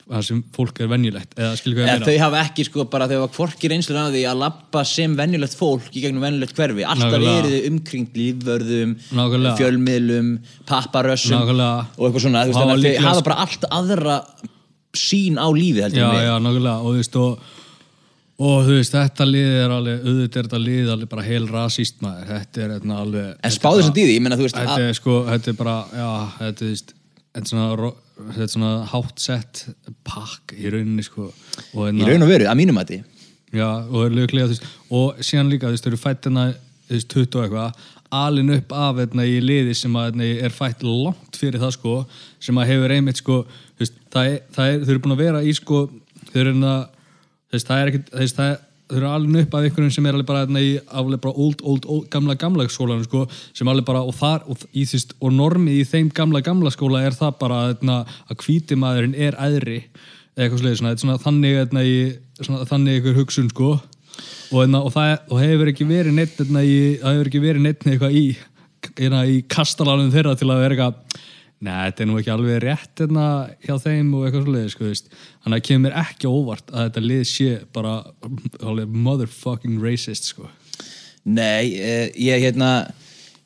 það 0.04 0.26
sem 0.28 0.40
fólk 0.56 0.82
er 0.84 0.90
venjulegt 0.92 1.38
eða 1.38 1.56
skilur 1.60 1.80
hvað 1.80 1.88
ég 1.88 2.02
þau 2.04 2.10
meina? 2.10 2.24
hafa 2.26 2.40
ekki 2.44 2.66
sko 2.68 2.86
bara 2.92 3.08
þau 3.08 3.16
hafa 3.22 3.38
hvorki 3.38 3.72
reynslu 3.72 4.00
af 4.00 4.10
því 4.12 4.24
að 4.28 4.42
labba 4.42 4.84
sem 4.88 5.16
venjulegt 5.16 5.56
fólk 5.56 5.96
í 5.96 6.04
gegnum 6.04 6.26
venjulegt 6.26 6.60
hverfi. 6.60 6.86
Alltaf 6.94 7.16
eru 7.16 7.52
þau 7.54 7.68
umkringt 7.70 8.20
lífvörðum 8.20 8.96
Nákvæmlega. 9.16 9.56
fjölmiðlum, 9.62 10.32
papparössum 10.70 11.38
Nákvæmlega. 11.38 11.86
og 11.96 12.08
eitthvað 12.08 12.26
svona, 12.26 12.44
að 12.44 12.84
þau 12.84 13.08
hafa 13.08 13.26
bara 13.30 13.40
allt 13.46 13.68
aðra 13.80 14.18
sín 14.94 15.40
á 15.40 15.48
heldur 15.48 16.04
já, 16.04 16.10
já, 16.28 16.36
nákvæmlega. 16.44 16.78
Og 16.84 16.92
þú 16.92 16.98
veist, 17.00 17.20
og 17.24 17.63
og 18.44 18.68
þú 18.68 18.78
veist, 18.78 18.96
þetta 18.96 19.28
lið 19.30 19.58
er 19.62 19.74
alveg 19.78 20.04
auðvitað 20.08 20.40
er 20.42 20.48
þetta 20.50 20.62
lið 20.64 20.92
alveg 20.96 21.12
bara 21.14 21.26
heil 21.28 21.48
rasíst 21.50 22.04
maður. 22.04 22.28
Þetta 22.32 22.64
er 22.64 22.76
hérna 22.76 23.00
alveg 23.04 23.48
En 23.48 23.56
spáðu 23.56 23.86
að 23.86 23.96
dýði, 24.00 24.18
ég 24.18 24.26
menna 24.26 24.40
þú 24.40 24.48
veist 24.48 24.60
þetta 24.60 24.90
er 24.90 25.00
sko, 25.00 25.18
þetta 25.30 25.52
er 25.54 25.58
bara 25.62 25.78
já, 25.94 26.10
þetta 26.42 26.68
er, 26.68 26.84
þetta 27.38 27.44
er 27.44 27.50
svona, 27.54 27.94
þetta 28.28 28.46
er 28.48 28.54
svona 28.58 28.76
hátt 28.94 29.26
sett 29.26 29.66
pakk 30.08 30.56
í 30.58 30.76
rauninni 30.76 31.08
sko. 31.08 31.32
Og, 31.32 31.82
í 31.82 31.88
hérna, 31.88 32.12
raun 32.12 32.28
og 32.28 32.34
veru, 32.34 32.50
að 32.52 32.62
mínum 32.62 32.84
að 32.84 32.96
já, 33.54 33.68
og 33.70 34.00
er 34.08 34.16
löglega, 34.18 34.50
þú 34.50 34.56
veist, 34.56 34.70
og 34.98 35.26
síðan 35.26 35.52
líka 35.52 35.70
þú 35.70 35.76
veist, 35.76 35.86
þau 35.86 35.92
eru 35.92 36.02
fætt 36.02 36.28
hérna, 36.28 36.46
þú 36.88 36.98
veist, 36.98 37.12
20 37.14 37.38
og 37.38 37.44
eitthvað 37.46 37.92
alin 38.14 38.54
upp 38.54 38.74
af 38.78 39.00
hérna 39.02 39.26
í 39.26 39.38
liði 39.42 39.76
sem 39.78 39.96
að 39.98 40.10
hérna, 40.10 40.30
er 40.46 40.54
fætt 40.54 40.84
langt 40.86 41.38
fyrir 41.40 41.62
það 41.62 41.76
sko 41.78 41.94
sem 42.44 42.60
að 42.62 42.70
hefur 42.74 42.94
einmitt 42.94 43.22
sko 43.22 43.38
þú 43.50 43.84
veist, 43.84 43.96
það 44.14 44.30
er, 44.30 44.42
það 44.56 44.72
er, 44.72 44.84
þau 44.84 44.92
eru 44.94 45.04
búin 45.06 45.16
að 45.16 45.24
vera 45.24 45.42
í 45.42 45.56
sko 45.58 45.80
þau 46.30 46.36
eru 46.36 46.52
hérna 46.52 46.74
veist, 47.58 47.70
það 47.70 47.82
er 47.82 47.92
ekkit, 47.92 48.14
þú 48.14 48.24
veist, 48.24 48.40
það 48.40 48.54
eru 48.94 49.08
alveg 49.10 49.46
upp 49.46 49.56
af 49.56 49.66
einhverjum 49.68 49.94
sem 49.96 50.08
er 50.08 50.18
alveg 50.18 50.28
bara, 50.30 50.60
í, 50.60 50.74
alveg 51.00 51.22
bara 51.24 51.40
old, 51.40 51.62
old, 51.64 51.86
old, 51.90 52.08
gamla, 52.14 52.36
gamla 52.40 52.66
skólanum 52.70 53.06
sko, 53.08 53.24
sem 53.56 53.70
alveg 53.72 53.88
bara, 53.88 54.04
og 54.06 54.16
þar 54.18 54.44
og, 54.52 54.66
í, 54.72 54.84
þú 54.90 54.98
veist, 54.98 55.16
og 55.24 55.34
normið 55.38 55.80
í 55.80 55.88
þeim 55.90 56.12
gamla, 56.16 56.44
gamla 56.46 56.74
skóla 56.74 57.04
er 57.08 57.18
það 57.18 57.38
bara 57.40 57.62
hérna, 57.70 58.02
að 58.28 58.44
hvíti 58.44 58.78
maðurinn 58.80 59.16
er 59.16 59.40
æðri 59.40 59.80
eða 60.34 60.46
eitthvað 60.46 60.64
slegið, 60.64 60.80
svona, 60.82 60.96
svona 61.02 61.20
þannig 61.24 61.58
hérna, 61.60 61.84
í, 61.86 61.98
svona, 62.42 62.70
þannig 62.70 63.00
einhver 63.00 63.20
hugsun 63.22 63.52
sko. 63.54 63.74
Og, 64.54 64.58
hérna, 64.60 64.84
og 64.84 64.94
það 64.94 65.14
og 65.34 65.42
hefur 65.42 65.70
ekki 65.72 65.90
verið 65.90 66.18
neitt 66.18 66.36
það 66.38 66.66
hefur 67.08 67.30
ekki 67.30 67.44
verið 67.44 67.66
neitt 67.66 67.86
eitthvað 67.88 68.18
í, 68.20 68.26
hérna, 69.00 69.24
í 69.30 69.40
kastalanum 69.50 70.12
þeirra 70.14 70.36
til 70.38 70.50
að 70.52 70.66
vera 70.66 70.78
eitthvað 70.78 71.22
Nei, 71.64 71.78
þetta 71.88 72.04
er 72.04 72.10
nú 72.10 72.18
ekki 72.20 72.34
alveg 72.34 72.58
rétt 72.64 73.04
hérna 73.04 73.28
hjá 73.64 73.78
þeim 73.80 74.10
og 74.18 74.26
eitthvað 74.26 74.48
svolítið, 74.48 74.74
sko, 74.74 74.90
veist. 74.90 75.14
Þannig 75.46 75.62
að 75.62 75.68
kemur 75.70 75.96
ekki 76.02 76.32
óvart 76.32 76.74
að 76.74 76.90
þetta 76.90 77.04
lið 77.06 77.24
sé 77.30 77.54
bara 77.76 77.94
motherfucking 79.08 79.80
racist, 79.84 80.28
sko. 80.34 80.50
Nei, 81.24 81.78
eh, 81.80 82.12
ég 82.20 82.44
hérna 82.44 82.74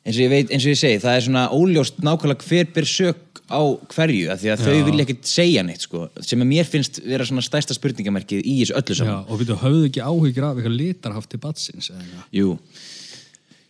eins 0.08 0.16
og 0.16 0.24
ég 0.24 0.32
veit, 0.32 0.50
eins 0.50 0.64
og 0.64 0.72
ég 0.72 0.80
segi, 0.80 1.00
það 1.02 1.16
er 1.16 1.24
svona 1.26 1.46
óljóst 1.54 2.02
nákvæmlega 2.02 2.48
hver 2.48 2.68
ber 2.74 2.88
sök 2.88 3.42
á 3.48 3.60
hverju 3.92 4.28
af 4.32 4.42
því 4.42 4.50
að 4.52 4.62
þau 4.64 4.74
Já. 4.74 4.84
vilja 4.86 5.04
ekkert 5.04 5.28
segja 5.28 5.64
neitt 5.64 5.84
sko, 5.84 6.04
sem 6.20 6.42
að 6.44 6.50
mér 6.50 6.68
finnst 6.68 7.00
vera 7.04 7.26
svona 7.28 7.44
stærsta 7.44 7.76
spurningamerkið 7.76 8.42
í 8.44 8.58
þessu 8.60 8.76
öllu 8.76 8.96
Já, 8.96 9.00
saman 9.00 9.28
og 9.28 9.40
við 9.40 9.52
höfðu 9.62 9.88
ekki 9.88 10.04
áhyggjur 10.04 10.46
af 10.48 10.58
eitthvað 10.58 10.76
litarhaft 10.76 11.32
til 11.32 11.40
batsins, 11.42 11.90
eða. 11.94 12.24
Jú 12.34 12.54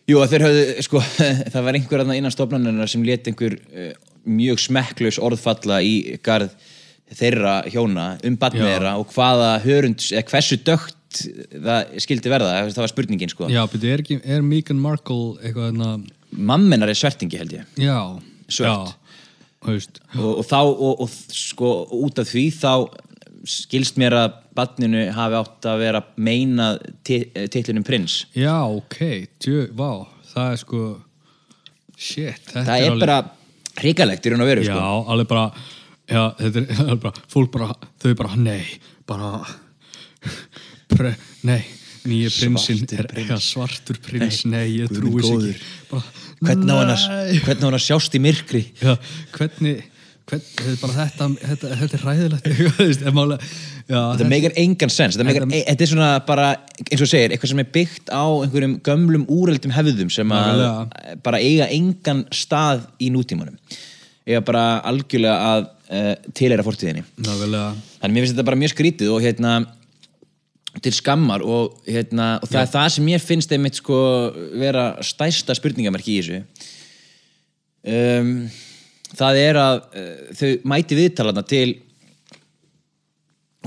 Jú, 0.09 0.17
höfðu, 0.25 0.63
sko, 0.81 1.01
það 1.53 1.65
var 1.67 1.77
einhver 1.77 2.03
aðna 2.03 2.17
innan 2.17 2.33
stofnanirnar 2.33 2.89
sem 2.89 3.03
let 3.05 3.27
einhver 3.29 3.55
uh, 3.55 3.91
mjög 4.29 4.61
smekklaus 4.67 5.17
orðfalla 5.25 5.81
í 5.85 5.95
garð 6.25 6.53
þeirra 7.19 7.55
hjóna 7.73 8.07
um 8.27 8.35
þeirra 8.37 8.91
og 9.01 9.09
hvaða 9.15 9.51
hörund, 9.63 10.03
eða 10.13 10.25
hversu 10.29 10.59
dögt 10.61 10.95
það 11.49 11.95
skildi 12.05 12.29
verða, 12.29 12.51
það 12.69 12.83
var 12.83 12.91
spurningin 12.91 13.31
sko. 13.31 13.47
Já, 13.49 13.63
betur, 13.71 13.95
er, 13.97 14.19
er 14.37 14.43
Meghan 14.45 14.77
Markle 14.83 15.39
eitthvað 15.41 15.71
hérna, 15.71 15.93
Mammenar 16.37 16.91
er 16.91 16.99
svertingi 16.99 17.39
held 17.41 17.55
ég. 17.57 17.63
Já, 17.81 17.97
veist, 19.65 19.97
og, 20.13 20.35
og 20.37 20.45
þá, 20.45 20.59
og, 20.69 21.01
og 21.01 21.09
sko 21.33 21.71
út 21.97 22.21
af 22.21 22.29
því 22.29 22.43
þá 22.59 22.73
skilst 23.49 23.97
mér 23.97 24.13
að 24.19 24.37
badninu 24.59 25.07
hafi 25.15 25.37
átt 25.39 25.65
að 25.71 25.81
vera 25.81 26.03
meina 26.21 26.69
titlinum 27.07 27.85
prins. 27.87 28.19
Já, 28.37 28.53
ok, 28.69 28.99
tjö, 29.41 29.65
vá, 29.73 30.03
það 30.35 30.53
er 30.53 30.61
sko, 30.61 30.83
shit, 31.97 32.41
þetta 32.51 32.65
það 32.67 32.75
er 32.83 32.89
alveg- 32.91 33.05
bara 33.07 33.19
hrikalegt 33.83 34.25
í 34.27 34.33
raun 34.33 34.43
og 34.45 34.49
veru 34.51 34.63
Já, 34.65 34.73
sko. 34.75 35.01
alveg 35.13 35.29
bara 35.31 35.45
já, 36.09 36.23
þetta 36.39 36.63
er 36.63 36.79
alveg 36.85 37.03
bara, 37.07 37.25
fólk 37.33 37.51
bara 37.55 37.69
þau 38.03 38.13
bara, 38.21 38.39
nei, 38.39 38.63
bara 39.09 39.33
pre, 40.93 41.13
nei 41.47 41.61
nýja 42.09 42.31
prinsinn 42.31 42.85
er 42.95 43.09
eitthvað 43.11 43.41
svartur 43.43 43.99
prins 44.03 44.43
nei, 44.47 44.65
ég 44.79 44.91
Guð 44.91 44.99
trúi 45.01 45.23
góður. 45.23 45.49
ekki 45.51 45.71
bara, 45.91 46.03
hvernig 46.39 46.71
á 46.71 46.77
hann 46.79 46.93
að 46.93 47.07
nei. 47.11 47.39
hvernig 47.45 47.75
að 47.75 47.83
sjást 47.85 48.15
í 48.15 48.21
myrkri 48.23 48.61
já, 48.79 48.93
hvernig 49.35 49.81
hvern, 50.29 50.45
þetta, 50.45 50.69
er 50.71 50.79
bara 50.83 50.95
þetta, 50.99 51.29
þetta, 51.43 51.73
þetta 51.81 51.99
er 51.99 52.05
ræðilegt 52.07 53.05
ef 53.09 53.17
mála 53.17 53.39
já, 53.41 53.47
þetta 53.89 54.27
meikar 54.29 54.53
engan 54.61 54.91
sens. 54.93 55.17
Þetta, 55.17 55.25
meikar, 55.25 55.45
Þetta- 55.49 55.81
er 55.85 55.89
svona 55.89 56.09
bara 56.25 56.49
eins 56.85 57.01
og 57.01 57.09
segir, 57.09 57.31
eitthvað 57.33 57.53
sem 57.53 57.61
er 57.63 57.69
byggt 57.73 58.11
á 58.13 58.25
einhverjum 58.29 58.75
gömlum 58.85 59.25
úreldum 59.25 59.73
hefðum 59.73 60.11
sem 60.13 60.29
að 60.29 60.61
bara 61.25 61.41
eiga 61.41 61.69
engan 61.73 62.25
stað 62.29 62.85
í 63.01 63.09
nútímanum. 63.09 63.57
Eiga 64.29 64.43
bara 64.45 64.63
algjörlega 64.85 65.49
að 65.55 65.67
uh, 65.89 66.13
tilera 66.37 66.65
fortíðinni. 66.65 67.01
Nákvæmlega. 67.17 67.73
Þannig 67.99 68.13
mér 68.13 68.25
finnst 68.25 68.35
þetta 68.35 68.47
bara 68.51 68.61
mjög 68.61 68.73
skrítið 68.75 69.13
og 69.15 69.25
hérna 69.25 69.57
til 70.85 70.93
skammar 70.93 71.41
og, 71.41 71.79
hérna, 71.89 72.35
og 72.43 72.49
það 72.51 72.61
er 72.61 72.71
það 72.75 72.89
sem 72.93 73.07
ég 73.09 73.23
finnst 73.25 73.53
einmitt 73.55 73.79
sko 73.81 73.99
vera 74.61 74.91
stærsta 75.01 75.55
spurningamerki 75.57 76.13
í 76.13 76.21
þessu. 76.21 76.43
Um, 77.89 78.33
það 79.17 79.39
er 79.41 79.57
að 79.57 79.79
uh, 79.81 80.17
þau 80.37 80.49
mæti 80.69 80.99
viðtalarna 80.99 81.41
til 81.49 81.79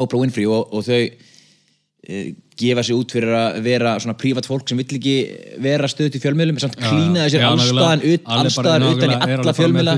Oprah 0.00 0.22
Winfrey 0.22 0.48
og, 0.48 0.72
og 0.72 0.87
þau 0.87 1.00
uh, 1.02 2.33
gefa 2.62 2.85
sig 2.85 2.96
út 2.96 3.12
fyrir 3.14 3.33
að 3.35 3.59
vera 3.64 3.94
svona 4.02 4.14
prívat 4.18 4.46
fólk 4.48 4.68
sem 4.68 4.78
vill 4.81 4.98
ekki 4.98 5.14
vera 5.62 5.88
stöðt 5.90 6.18
í 6.18 6.20
fjölmiðlum 6.22 6.59
samt 6.62 6.76
klína 6.78 7.24
þessir 7.26 7.46
allstaðan 7.46 8.05
allstaðan 8.37 8.87
utan 8.88 9.14
í 9.14 9.18
alla 9.38 9.55
fjölmiðla. 9.57 9.96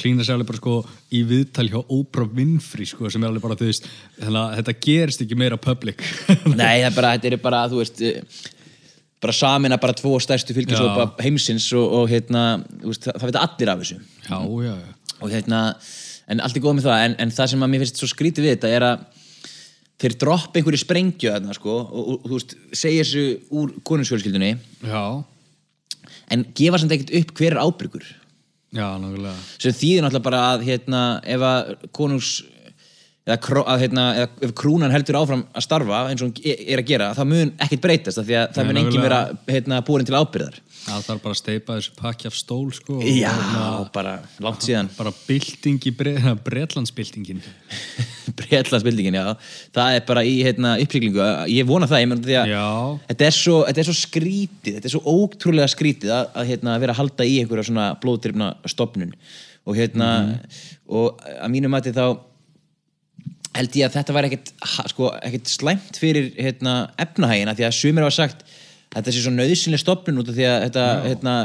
klína 0.00 0.26
sér 0.26 0.36
alveg 0.36 0.50
bara 0.52 0.60
sko 0.60 0.76
í 1.16 1.22
viðtal 1.28 1.66
hjá 1.70 1.80
Oprah 1.82 2.30
Winfrey 2.36 2.88
sko, 2.88 3.10
sem 3.12 3.24
er 3.24 3.32
alveg 3.32 3.44
bara, 3.44 3.58
þú 3.58 3.68
veist, 3.70 3.90
þetta 4.20 4.76
gerist 4.86 5.24
ekki 5.26 5.38
meira 5.38 5.58
public. 5.60 6.04
Nei, 6.60 6.80
það 6.86 6.96
bara, 7.00 7.14
þetta 7.16 7.32
er 7.32 7.42
bara, 7.42 7.64
þú 7.72 7.82
veist 7.82 8.04
eh, 8.06 8.22
bara 9.20 9.36
samin 9.36 9.76
að 9.76 9.82
bara 9.82 9.98
tvo 9.98 10.14
stærstu 10.22 10.56
fylgisópa 10.56 11.10
heimsins 11.24 11.66
og, 11.76 11.98
og 12.00 12.12
hérna, 12.12 12.44
veist, 12.84 13.04
það, 13.08 13.18
það 13.18 13.32
veit 13.32 13.42
allir 13.42 13.74
af 13.74 13.82
þessu. 13.84 14.00
Já, 14.28 14.38
já, 14.38 14.72
já. 14.78 15.18
Og 15.20 15.34
hérna, 15.34 15.64
en 16.30 16.42
allt 16.44 16.56
er 16.56 16.64
góð 16.64 16.78
með 16.78 16.86
það 16.88 17.06
en, 17.06 17.16
en 17.24 17.34
það 17.34 17.50
sem 17.52 17.64
að 17.66 17.72
mér 17.72 17.84
finnst 17.84 18.00
svo 18.00 18.10
skrítið 18.10 18.46
við 18.46 18.54
þetta 18.56 18.70
er 18.76 18.86
að 18.86 19.02
þeir 20.00 20.16
droppa 20.22 20.60
einhverju 20.60 20.80
sprengju 20.80 21.32
þarna, 21.34 21.56
sko, 21.56 21.74
og, 21.84 22.06
og, 22.14 22.22
þú 22.28 22.38
veist, 22.38 22.54
segja 22.72 23.04
þessu 23.04 23.24
úr 23.60 23.74
konungsfjölskyldunni 23.90 24.54
já, 24.86 25.02
en 26.32 26.46
gefa 26.56 26.80
samt 26.80 26.94
ekkert 26.96 27.12
upp 27.20 27.34
hver 27.36 27.56
er 27.56 27.60
ábyrgur. 27.64 28.06
Já, 28.70 28.86
nákvæmlega. 29.02 29.34
Sem 29.58 29.74
þýðir 29.74 30.04
náttúrulega 30.04 30.26
bara 30.28 30.40
að 30.52 30.64
hérna, 30.68 31.02
ef 31.26 31.44
að 31.44 31.70
konungs 31.96 32.30
eða, 33.26 33.62
að, 33.64 33.82
hérna, 33.82 34.04
eða 34.18 34.46
ef 34.46 34.52
krúnan 34.58 34.94
heldur 34.94 35.18
áfram 35.20 35.42
að 35.50 35.66
starfa 35.66 36.04
eins 36.10 36.22
og 36.22 36.30
hún 36.30 36.54
er 36.54 36.80
að 36.80 36.88
gera 36.88 37.10
það 37.18 37.30
mun 37.32 37.52
ekkert 37.66 37.84
breytast 37.84 38.22
af 38.22 38.28
því 38.28 38.38
að 38.38 38.54
það 38.54 38.64
Nei, 38.64 38.70
mun 38.70 38.80
engin 38.84 39.04
vera 39.04 39.20
hérna, 39.50 39.80
búin 39.86 40.06
til 40.06 40.16
ábyrðar 40.16 40.60
það 40.84 41.04
þarf 41.06 41.22
bara 41.24 41.34
að 41.34 41.40
steipa 41.40 41.76
þessu 41.78 41.96
pakki 41.98 42.28
af 42.30 42.36
stól 42.38 42.70
sko, 42.74 42.98
og 43.00 43.08
já, 43.08 43.28
hérna, 43.30 43.64
bara 43.94 44.14
langt 44.42 44.64
síðan. 44.66 44.88
Bara 44.98 45.12
bylting 45.26 45.86
í 45.86 45.92
bre 45.96 46.14
Bretlandsbyltingin. 46.46 47.42
Breitlandsbildingin, 48.38 49.16
já. 49.18 49.34
Það 49.74 49.96
er 49.98 50.04
bara 50.08 50.22
í 50.26 50.34
hérna, 50.44 50.74
uppsýklingu 50.82 51.26
ég 51.50 51.68
vona 51.68 51.88
það, 51.90 52.02
ég 52.04 52.10
menn 52.10 52.24
því 52.24 52.36
að 52.40 52.54
þetta 53.10 53.28
er, 53.28 53.36
svo, 53.36 53.56
þetta 53.68 53.82
er 53.82 53.88
svo 53.88 53.96
skrítið 53.98 54.76
þetta 54.78 54.90
er 54.90 54.94
svo 54.94 55.14
ótrúlega 55.18 55.70
skrítið 55.72 56.14
að, 56.14 56.32
að 56.40 56.50
hérna, 56.52 56.78
vera 56.82 56.94
að 56.94 57.00
halda 57.02 57.26
í 57.28 57.36
einhverja 57.42 57.68
svona 57.70 57.86
blóðdrifna 58.02 58.50
stopnun 58.70 59.14
og 59.68 59.76
hérna 59.76 60.10
og 60.90 61.20
að 61.36 61.52
mínu 61.52 61.70
mati 61.72 61.92
þá 61.96 62.04
held 63.58 63.76
ég 63.80 63.88
að 63.88 63.96
þetta 63.98 64.14
var 64.16 64.28
ha- 64.30 64.88
sko, 64.92 65.10
slæmt 65.50 65.98
fyrir 66.00 66.30
hérna, 66.38 66.76
efnahægina 67.02 67.56
því 67.58 67.66
að 67.66 67.78
sumir 67.80 68.06
hafa 68.06 68.18
sagt 68.22 68.44
þetta 68.94 69.14
sé 69.14 69.22
svo 69.22 69.32
nöðsynlega 69.34 69.84
stopnun 69.84 70.20
út 70.22 70.32
af 70.32 70.38
því 70.38 70.48
að 70.50 70.58
þetta 70.66 70.86
hérna, 71.06 71.36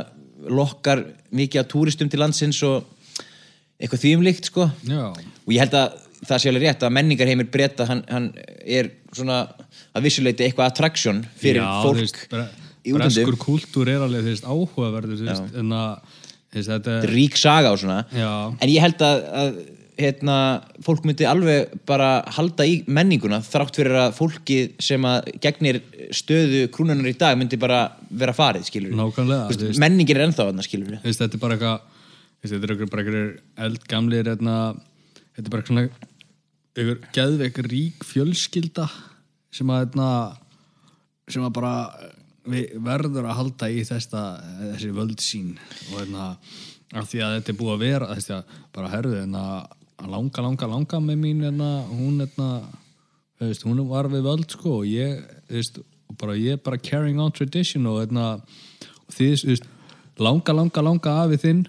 lokkar 0.46 1.04
mikið 1.36 1.62
af 1.62 1.70
túristum 1.72 2.10
til 2.12 2.22
landsins 2.22 2.62
og 2.66 2.90
eitthvað 3.80 4.04
þvíumlíkt 4.06 4.50
sko. 4.52 4.68
Já, 4.88 5.12
og 5.12 5.54
ég 5.54 5.62
held 5.64 5.78
að 5.78 6.02
það 6.26 6.42
sé 6.42 6.52
alveg 6.52 6.66
rétt 6.66 6.86
að 6.86 6.94
menningarheimir 6.96 7.50
breyta 7.54 7.88
hann, 7.90 8.04
hann 8.10 8.30
er 8.64 8.92
svona 9.14 9.44
að 9.96 10.08
vissuleiti 10.08 10.46
eitthvað 10.46 10.72
attraction 10.72 11.22
fyrir 11.40 11.62
já, 11.62 11.72
fólk 11.84 12.02
veist, 12.02 12.22
bre, 12.32 12.46
í 12.82 12.94
útlöndum. 12.94 13.16
breskur 13.18 13.40
kúltúr 13.42 13.92
er 13.94 14.06
alveg 14.06 14.30
veist, 14.30 14.48
áhugaverður 14.48 15.22
veist, 15.22 15.58
en 15.60 15.76
að 15.76 16.16
þetta 16.56 16.98
er 17.02 17.10
rík 17.12 17.38
saga 17.40 17.74
og 17.76 17.82
svona. 17.82 18.04
Já. 18.16 18.32
en 18.56 18.72
ég 18.72 18.86
held 18.86 19.06
að, 19.06 19.26
að 19.42 19.58
hérna, 20.00 20.38
fólk 20.84 21.06
myndi 21.08 21.26
alveg 21.28 21.72
bara 21.88 22.20
halda 22.36 22.66
í 22.68 22.80
menninguna 22.92 23.40
þrátt 23.46 23.78
fyrir 23.80 23.98
að 24.00 24.16
fólki 24.18 24.58
sem 24.84 25.06
að 25.08 25.30
gegnir 25.44 25.80
stöðu 26.16 26.66
krúnunar 26.74 27.08
í 27.10 27.16
dag 27.20 27.38
myndi 27.40 27.60
bara 27.60 27.86
vera 28.10 28.36
farið 28.36 28.68
skilur 28.70 28.96
veist. 28.96 29.80
menningin 29.80 30.20
er 30.20 30.26
ennþá 30.28 30.50
þarna 30.50 30.66
skilur 30.66 30.98
veist, 31.04 31.22
þetta 31.22 31.40
er 31.40 31.44
bara 31.46 31.58
eitthvað 31.58 31.80
veist, 31.80 32.52
þetta 32.52 32.62
er 32.62 32.76
eitthvað 32.76 32.92
bara 32.92 33.06
eitthvað 33.06 33.64
eldgamlir 33.70 34.32
hérna, 34.32 34.58
þetta 35.38 35.46
er 35.46 35.56
bara 35.56 35.70
svona 35.70 35.86
eitthvað 35.86 37.10
geðveik 37.16 37.64
rík 37.70 38.06
fjölskylda 38.10 38.90
sem 39.56 39.72
að 39.72 39.84
hérna, 39.86 40.12
sem 41.32 41.48
að 41.48 41.56
bara 41.56 41.76
við 42.46 42.78
verður 42.86 43.30
að 43.30 43.40
halda 43.40 43.72
í 43.72 43.82
þesta, 43.88 44.28
þessi 44.76 44.94
völd 44.94 45.22
sín 45.24 45.56
og 45.90 46.02
hérna 46.02 46.34
af 46.96 47.10
því 47.10 47.24
að 47.26 47.34
þetta 47.38 47.52
er 47.52 47.58
búið 47.60 47.74
að 47.74 47.84
vera 47.84 48.10
að 48.14 48.54
bara 48.76 48.92
herðu 48.92 49.18
hérna 49.18 49.42
að 49.56 49.75
langa, 50.04 50.42
langa, 50.44 50.68
langa 50.68 51.00
með 51.00 51.22
mín 51.22 51.44
hérna, 51.46 51.70
hún 51.90 52.20
hérna 52.20 52.50
veist, 53.40 53.66
hún 53.68 53.82
var 53.90 54.10
við 54.12 54.26
völd 54.26 54.52
sko 54.52 54.82
og 54.82 54.90
ég, 54.90 55.24
veist, 55.52 55.80
og 56.10 56.18
bara 56.20 56.36
ég 56.40 56.62
bara 56.64 56.82
carrying 56.82 57.20
on 57.22 57.34
tradition 57.36 57.88
og 57.90 58.02
hérna 58.04 58.28
og 58.36 59.16
þú 59.16 59.32
veist, 59.32 59.68
langa, 60.20 60.56
langa, 60.56 60.84
langa 60.84 61.18
afi 61.24 61.42
þinn 61.42 61.66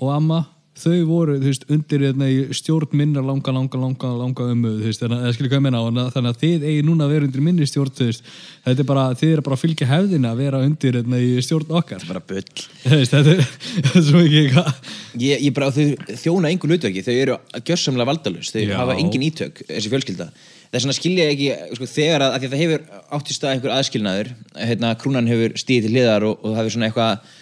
og 0.00 0.12
amma 0.14 0.44
þau 0.80 0.96
voru, 1.08 1.36
þú 1.40 1.48
veist, 1.50 1.64
undir 1.70 2.04
hérna 2.06 2.28
stjórn 2.56 2.94
minna 2.96 3.22
langa, 3.24 3.52
langa, 3.54 3.80
langa, 3.80 4.10
langa 4.20 4.46
ömmu 4.54 4.72
þú 4.78 4.88
veist, 4.88 5.02
þannig 5.02 5.24
að, 5.24 5.34
skilja 5.36 5.50
hvað 5.52 5.58
ég 5.58 5.64
menna, 5.66 6.04
þannig 6.14 6.30
að 6.30 6.38
þið 6.42 6.66
eigi 6.70 6.84
núna 6.86 7.06
að 7.06 7.14
vera 7.14 7.28
undir 7.28 7.44
minni 7.46 7.68
stjórn, 7.68 7.94
þú 7.96 8.08
veist 8.08 8.30
þetta 8.66 8.84
er 8.84 8.88
bara, 8.90 9.06
þið 9.20 9.34
eru 9.34 9.46
bara 9.48 9.58
að 9.58 9.64
fylgja 9.64 9.90
hefðina 9.90 10.32
að 10.32 10.42
vera 10.44 10.62
undir 10.66 11.00
hérna 11.00 11.22
stjórn 11.46 11.74
okkar. 11.80 12.06
Bara 12.10 12.22
bull. 12.30 12.46
Veist, 12.84 13.16
þetta 13.16 13.34
er, 13.34 13.42
þetta 13.80 13.96
er 14.00 14.06
svo 14.06 14.22
ekki 14.24 14.40
eitthvað. 14.44 14.94
Ég, 15.24 15.44
ég 15.46 15.56
bara, 15.56 15.72
þau 15.74 16.16
þjóna 16.24 16.54
engu 16.54 16.70
hlutverki 16.70 17.04
þau 17.06 17.12
eru 17.16 17.36
gjörsamlega 17.66 18.10
valdalus 18.12 18.54
þau 18.54 18.62
Já. 18.64 18.78
hafa 18.78 18.96
engin 19.00 19.26
ítök, 19.28 19.62
þessi 19.68 19.92
fjölskylda. 19.92 20.30
Þess 20.70 20.86
vegna 20.86 20.94
skilja 20.94 21.24
ég 21.26 21.32
ekki, 21.34 21.76
sko, 21.80 21.86
þegar 21.90 22.22
að, 22.22 22.34
að 22.36 22.44
að 22.46 22.52
það 22.52 22.60
hefur 22.62 22.82
átt 23.16 23.30
í 23.30 23.34
stað 23.34 23.54
einhver 23.56 23.72
aðskilnaður 23.74 24.28
hérna, 24.54 24.92
krúnan 25.00 25.30
hefur 25.30 25.56
stíð 25.58 25.88
til 25.88 25.94
hliðar 25.96 26.26
og, 26.28 26.36
og 26.44 26.52
það 26.52 26.60
hefur 26.60 26.74
svona 26.76 26.90
eitthvað 26.90 27.32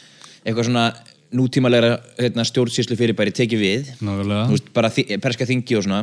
eitthvað 0.49 0.69
svona 0.69 0.85
nútímalega 1.35 1.99
hérna, 2.19 2.45
stjórnsýslu 2.47 2.97
fyrirbæri 2.99 3.35
tekið 3.37 3.63
við. 3.63 3.93
Veist, 4.53 4.73
bara 4.77 4.91
þi 4.93 5.19
perska 5.23 5.47
þingi 5.49 5.79
og 5.79 5.87
svona. 5.87 6.03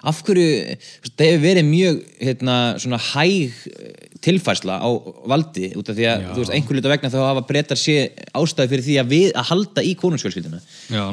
Af 0.00 0.22
hverju, 0.24 0.76
það 1.10 1.26
hefur 1.26 1.42
verið 1.44 1.66
mjög 1.68 1.98
hérna, 2.24 2.54
svona 2.80 3.00
hæg 3.10 3.58
eh, 3.68 4.06
tilfærsla 4.24 4.78
á 4.80 4.88
valdi 5.28 5.72
út 5.76 5.92
af 5.92 5.98
því 5.98 6.06
að, 6.08 6.24
Já. 6.24 6.30
þú 6.30 6.40
veist, 6.40 6.54
einhver 6.56 6.78
luta 6.78 6.92
vegna 6.92 7.10
þá 7.12 7.18
hafa 7.20 7.44
breytar 7.48 7.80
sé 7.80 7.96
ástæði 8.36 8.72
fyrir 8.72 8.86
því 8.86 8.96
að 9.02 9.12
við 9.12 9.28
að 9.34 9.50
halda 9.50 9.84
í 9.84 9.92
konungsfjölskylduna. 10.00 10.62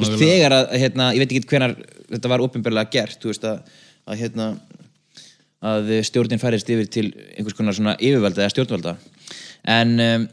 Þegar 0.07 0.55
að, 0.55 0.71
hérna, 0.83 1.09
ég 1.15 1.23
veit 1.23 1.35
ekki 1.35 1.51
hvenar 1.51 1.75
þetta 2.13 2.31
var 2.31 2.43
opinberlega 2.47 2.91
gert, 2.95 3.27
veist 3.27 3.47
að, 3.47 3.75
að 4.07 4.23
hérna 4.23 4.49
að 5.67 5.91
stjórnin 6.05 6.41
færist 6.41 6.69
yfir 6.69 6.89
til 6.93 7.07
einhvers 7.35 7.57
konar 7.57 7.75
svona 7.75 7.97
yfirvalda 7.97 8.45
eða 8.45 8.53
stjórnvalda 8.53 8.95
en 9.67 9.93
um, 9.99 10.25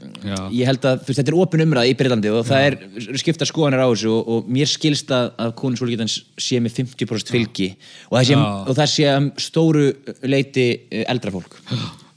ég 0.55 0.69
held 0.69 0.85
að 0.87 1.01
þú 1.03 1.11
veist, 1.11 1.19
þetta 1.19 1.33
er 1.33 1.39
opin 1.43 1.65
umræð 1.65 1.91
í 1.91 1.95
Breitlandi 1.99 2.31
og 2.31 2.45
það 2.47 2.67
er 2.69 2.77
skipta 3.19 3.49
skoðanir 3.49 3.83
á 3.83 3.89
þessu 3.91 4.13
og, 4.15 4.31
og 4.31 4.53
mér 4.55 4.71
skilst 4.71 5.11
að, 5.15 5.33
að 5.43 5.55
konungsfjölskyldan 5.59 6.13
sé 6.13 6.61
með 6.63 6.77
50% 6.79 7.35
fylgi 7.35 7.69
og 8.11 8.19
það 8.21 8.29
sé, 8.29 8.39
og 8.39 8.79
það 8.79 8.93
sé 8.93 9.17
stóru 9.43 9.85
leiti 10.31 10.69
eh, 10.87 11.03
eldra 11.11 11.35
fólk. 11.35 11.59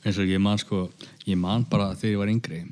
Eins 0.06 0.22
og 0.22 0.30
ég 0.30 0.42
man 0.44 0.62
sko 0.62 0.86
ég 1.26 1.42
man 1.42 1.66
bara 1.68 1.90
þegar 1.98 2.14
ég 2.14 2.22
var 2.22 2.34
yngri 2.36 2.64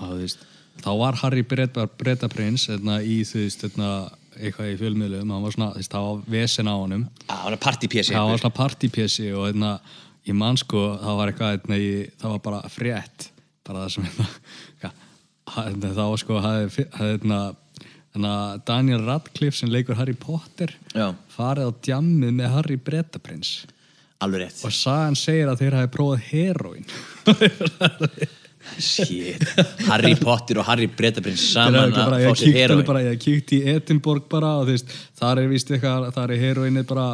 að 0.00 0.14
þú 0.16 0.20
veist 0.24 0.46
þá 0.80 0.92
var 1.04 1.22
Harry 1.22 1.46
Bretaprins 1.46 2.66
hérna, 2.72 3.00
í 3.04 3.20
þú 3.28 3.44
veist 3.44 3.66
hérna, 3.68 3.94
eitthvað 4.40 4.74
í 4.74 4.78
fjölmiðlum 4.80 5.30
hann 5.30 5.44
var 5.44 5.54
svona, 5.54 5.72
þú 5.74 5.82
veist, 5.84 5.94
það 5.94 6.06
var 6.08 6.22
vesen 6.34 6.70
á 6.70 6.74
honum. 6.74 7.08
Það 7.26 7.42
var 7.46 7.62
partypjesi 7.70 8.16
það 8.16 8.30
var 8.32 8.42
svona 8.42 8.58
partypjessi 8.58 9.34
og 9.34 9.50
hérna, 9.50 9.74
ég 10.26 10.42
man 10.42 10.58
sko 10.58 10.88
það 10.98 11.20
var 11.20 11.32
eitthvað, 11.32 11.76
það 12.18 12.32
var 12.34 12.48
bara 12.48 12.72
frétt 12.72 13.30
bara 13.70 13.86
það 13.86 13.96
sem 13.96 14.06
hérna, 14.10 14.28
ja, 14.84 14.92
hérna 15.56 15.92
það 15.96 16.12
var 16.12 16.22
sko 16.24 16.44
hafði, 16.44 16.68
hafði, 16.68 16.86
hérna, 17.00 17.40
hérna, 18.10 18.34
Daniel 18.66 19.04
Radcliffe 19.06 19.62
sem 19.62 19.70
leikur 19.70 19.98
Harry 20.00 20.16
Potter 20.18 20.74
Já. 20.90 21.12
farið 21.30 21.70
á 21.70 21.72
djammið 21.88 22.34
með 22.42 22.56
Harry 22.58 22.80
Bretaprins 22.90 23.54
alveg 24.20 24.44
rétt 24.44 24.66
og 24.66 24.74
sagan 24.76 25.16
segir 25.18 25.48
að 25.48 25.64
þeir 25.64 25.78
hafi 25.80 25.94
prófað 25.94 26.28
heroin 26.32 26.86
Shit. 28.78 29.42
Harry 29.88 30.12
Potter 30.20 30.60
og 30.60 30.66
Harry 30.68 30.86
Bretaprins 30.92 31.42
saman 31.54 31.94
að 31.96 32.26
fá 32.26 32.34
sér 32.38 32.58
heroin 32.60 32.84
bara, 32.86 33.02
ég 33.08 33.18
kíkti 33.22 33.62
í 33.62 33.72
Edinborg 33.72 34.28
bara 34.30 34.58
og 34.60 34.68
þú 34.68 34.76
veist, 34.76 34.92
þar 35.18 35.40
er 35.42 35.48
vist 35.50 35.72
eitthvað, 35.72 36.10
þar 36.14 36.34
er 36.34 36.42
heroinið 36.44 36.86
bara, 36.90 37.06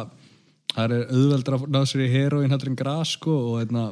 þar 0.75 0.95
er 0.97 1.07
auðveldra 1.07 1.61
að 1.61 1.71
ná 1.73 1.79
sér 1.87 2.03
í 2.05 2.09
heroin 2.13 2.51
hættur 2.53 2.73
en 2.73 2.77
gras 2.77 3.15
sko 3.15 3.37
og 3.53 3.55
hérna, 3.61 3.87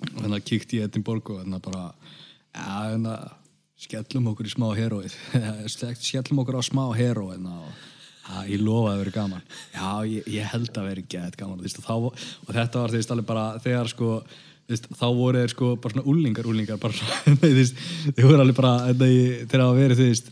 og 0.00 0.24
hérna 0.24 0.40
kíkti 0.40 0.80
í 0.80 0.82
Edinborg 0.84 1.30
og 1.32 1.42
hérna 1.42 1.60
bara, 1.62 1.90
já, 2.54 2.66
hérna, 2.90 3.14
skellum 3.80 4.32
okkur 4.32 4.48
í 4.48 4.52
smá 4.52 4.68
heroið, 4.76 5.16
skellum 6.06 6.42
okkur 6.42 6.60
á 6.60 6.62
smá 6.64 6.84
heroið 6.96 7.36
hérna 7.36 7.56
og 7.60 8.46
ég 8.46 8.62
lofa 8.62 8.90
að 8.90 8.92
það 8.92 9.00
verið 9.02 9.16
gaman. 9.16 9.46
Já, 9.74 9.88
ég, 10.06 10.28
ég 10.30 10.52
held 10.52 10.70
að 10.70 10.90
verið 10.90 11.08
gett 11.16 11.38
gaman 11.40 11.58
þú 11.58 11.66
veist, 11.66 11.80
og, 11.80 11.88
þá, 11.88 12.26
og 12.46 12.54
þetta 12.54 12.84
var 12.84 12.96
alveg 13.00 13.28
bara 13.30 13.46
þegar 13.64 13.90
sko, 13.90 14.10
þú 14.66 14.74
veist, 14.74 14.90
þá 15.00 15.06
voru 15.20 15.40
þeir 15.40 15.54
sko 15.54 15.70
bara 15.76 15.96
svona 15.96 16.12
úlingar, 16.12 16.50
úlingar 16.50 16.82
bara 16.82 16.94
þeir 17.40 18.28
voru 18.28 18.44
alveg 18.44 18.60
bara 18.60 18.74
þeir 19.00 19.64
hafa 19.64 19.80
verið, 19.80 20.04
veist 20.12 20.30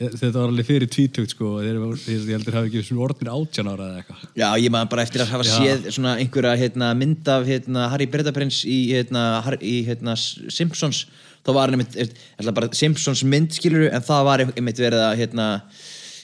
þetta 0.00 0.32
var 0.32 0.48
alveg 0.48 0.64
fyrir 0.68 0.88
tvítugt 0.88 1.34
sko 1.34 1.54
þeir, 1.60 1.78
ég 2.08 2.28
heldur 2.32 2.56
hafi 2.56 2.70
ekki 2.70 2.84
svona 2.88 3.04
orðin 3.04 3.32
átján 3.34 3.68
ára 3.68 3.88
eða 3.90 4.00
eitthvað 4.00 4.22
Já, 4.40 4.46
ég 4.56 4.72
maður 4.72 4.92
bara 4.94 5.04
eftir 5.04 5.24
að 5.24 5.32
hafa 5.34 5.46
Já. 5.46 5.52
séð 5.58 5.88
svona 5.92 6.14
einhverja 6.22 6.52
hérna, 6.62 6.92
mynd 6.96 7.28
af 7.28 7.48
hérna, 7.48 7.88
Harry 7.92 8.06
Bretaprins 8.08 8.62
í, 8.64 8.78
hérna, 8.94 9.24
í 9.60 9.74
hérna, 9.88 10.14
Simpsons 10.16 11.02
þá 11.44 11.50
var 11.56 11.68
hann 11.72 11.76
einmitt, 11.80 12.22
bara 12.56 12.70
Simpsons 12.76 13.24
mynd 13.28 13.52
skilur 13.56 13.90
en 13.90 14.06
það 14.06 14.24
var 14.30 14.44
einmitt 14.46 14.80
verið 14.80 15.04
að 15.04 15.18
hérna, 15.20 15.50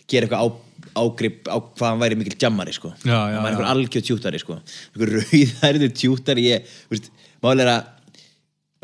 gera 0.08 0.28
eitthvað 0.28 0.46
á, 0.46 0.46
ágrip 1.02 1.52
á 1.52 1.56
hvað 1.60 1.90
hann 1.90 2.00
væri 2.00 2.18
mikil 2.20 2.38
jammari 2.40 2.72
sko. 2.72 2.94
Já, 3.04 3.12
já, 3.12 3.36
hann 3.36 3.44
var 3.44 3.50
einhver 3.52 3.70
algjör 3.74 4.04
tjútari 4.08 4.40
sko. 4.40 4.56
einhver 4.94 5.12
rauðærið 5.18 5.94
tjútari 6.00 6.48
ég, 6.48 6.74
veist, 6.92 7.12
málega 7.44 7.66
er 7.66 7.72
að 7.74 7.92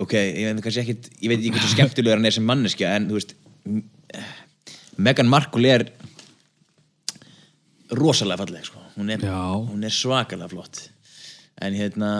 ok, 0.04 0.14
ég 0.18 0.50
veit 0.50 0.62
kannski 0.64 0.84
ekkit 0.84 1.10
ég 1.16 1.32
veit 1.32 1.38
ekki 1.40 1.54
hversu 1.56 1.72
skemmtilegur 1.76 2.20
hann 2.20 2.28
er 2.28 2.36
sem 2.36 2.48
manneskja 2.48 2.92
en 2.98 3.08
þú 3.10 3.18
veist 3.20 3.36
Meghan 4.98 5.28
Markle 5.32 5.68
er 5.78 5.84
rosalega 7.92 8.40
falleg 8.44 8.64
sko. 8.66 8.80
hún, 8.96 9.10
er, 9.12 9.20
hún 9.68 9.84
er 9.84 9.92
svakalega 9.92 10.48
flott 10.52 10.80
en 11.62 11.74
hérna 11.76 12.10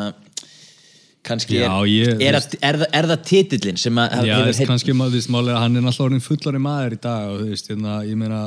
kannski 1.27 1.61
Já, 1.61 1.69
er, 1.71 1.87
ég- 1.89 2.23
er, 2.27 2.37
að, 2.39 2.57
er, 2.61 2.79
það, 2.83 2.89
er 2.99 3.09
það 3.13 3.23
titillin 3.29 3.79
sem 3.81 3.99
að 4.03 4.17
Já, 4.27 4.35
hefur 4.35 4.49
veist, 4.51 4.61
heit- 4.63 4.71
kannski 4.73 4.95
maður, 4.99 5.17
veist, 5.19 5.31
málega, 5.33 5.61
hann 5.63 5.77
er 5.79 5.85
náttúrulega 5.87 6.09
orðin 6.11 6.25
fullari 6.27 6.61
maður 6.65 6.97
í 6.97 7.01
dag 7.05 7.29
og 7.31 7.41
þú 7.43 7.49
veist, 7.53 7.71
hérna, 7.73 7.95
ég 8.09 8.19
meina 8.21 8.41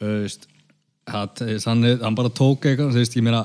þú 0.00 0.12
veist, 0.22 0.46
að, 1.10 1.42
veist, 1.50 1.68
hann, 1.72 1.84
er- 1.90 2.00
hann 2.06 2.18
bara 2.18 2.30
tók 2.30 2.68
eitthvað, 2.70 2.94
þú 2.94 3.02
veist, 3.02 3.16
ég 3.18 3.26
meina 3.26 3.42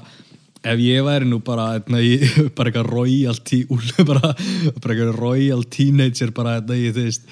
ef 0.68 0.80
ég 0.84 1.04
væri 1.08 1.28
nú 1.30 1.40
bara, 1.48 1.66
hérna, 1.80 2.00
í, 2.04 2.14
bara 2.58 2.70
eitthvað 2.72 2.92
royal 2.94 3.42
tí, 3.48 3.64
bara, 4.06 4.32
bara 4.36 4.94
eitthvað 4.96 5.14
royal 5.18 5.64
teenager 5.74 6.32
bara, 6.36 6.60
hérna, 6.62 6.78
í, 6.78 6.94
þú 6.96 7.08
veist, 7.10 7.28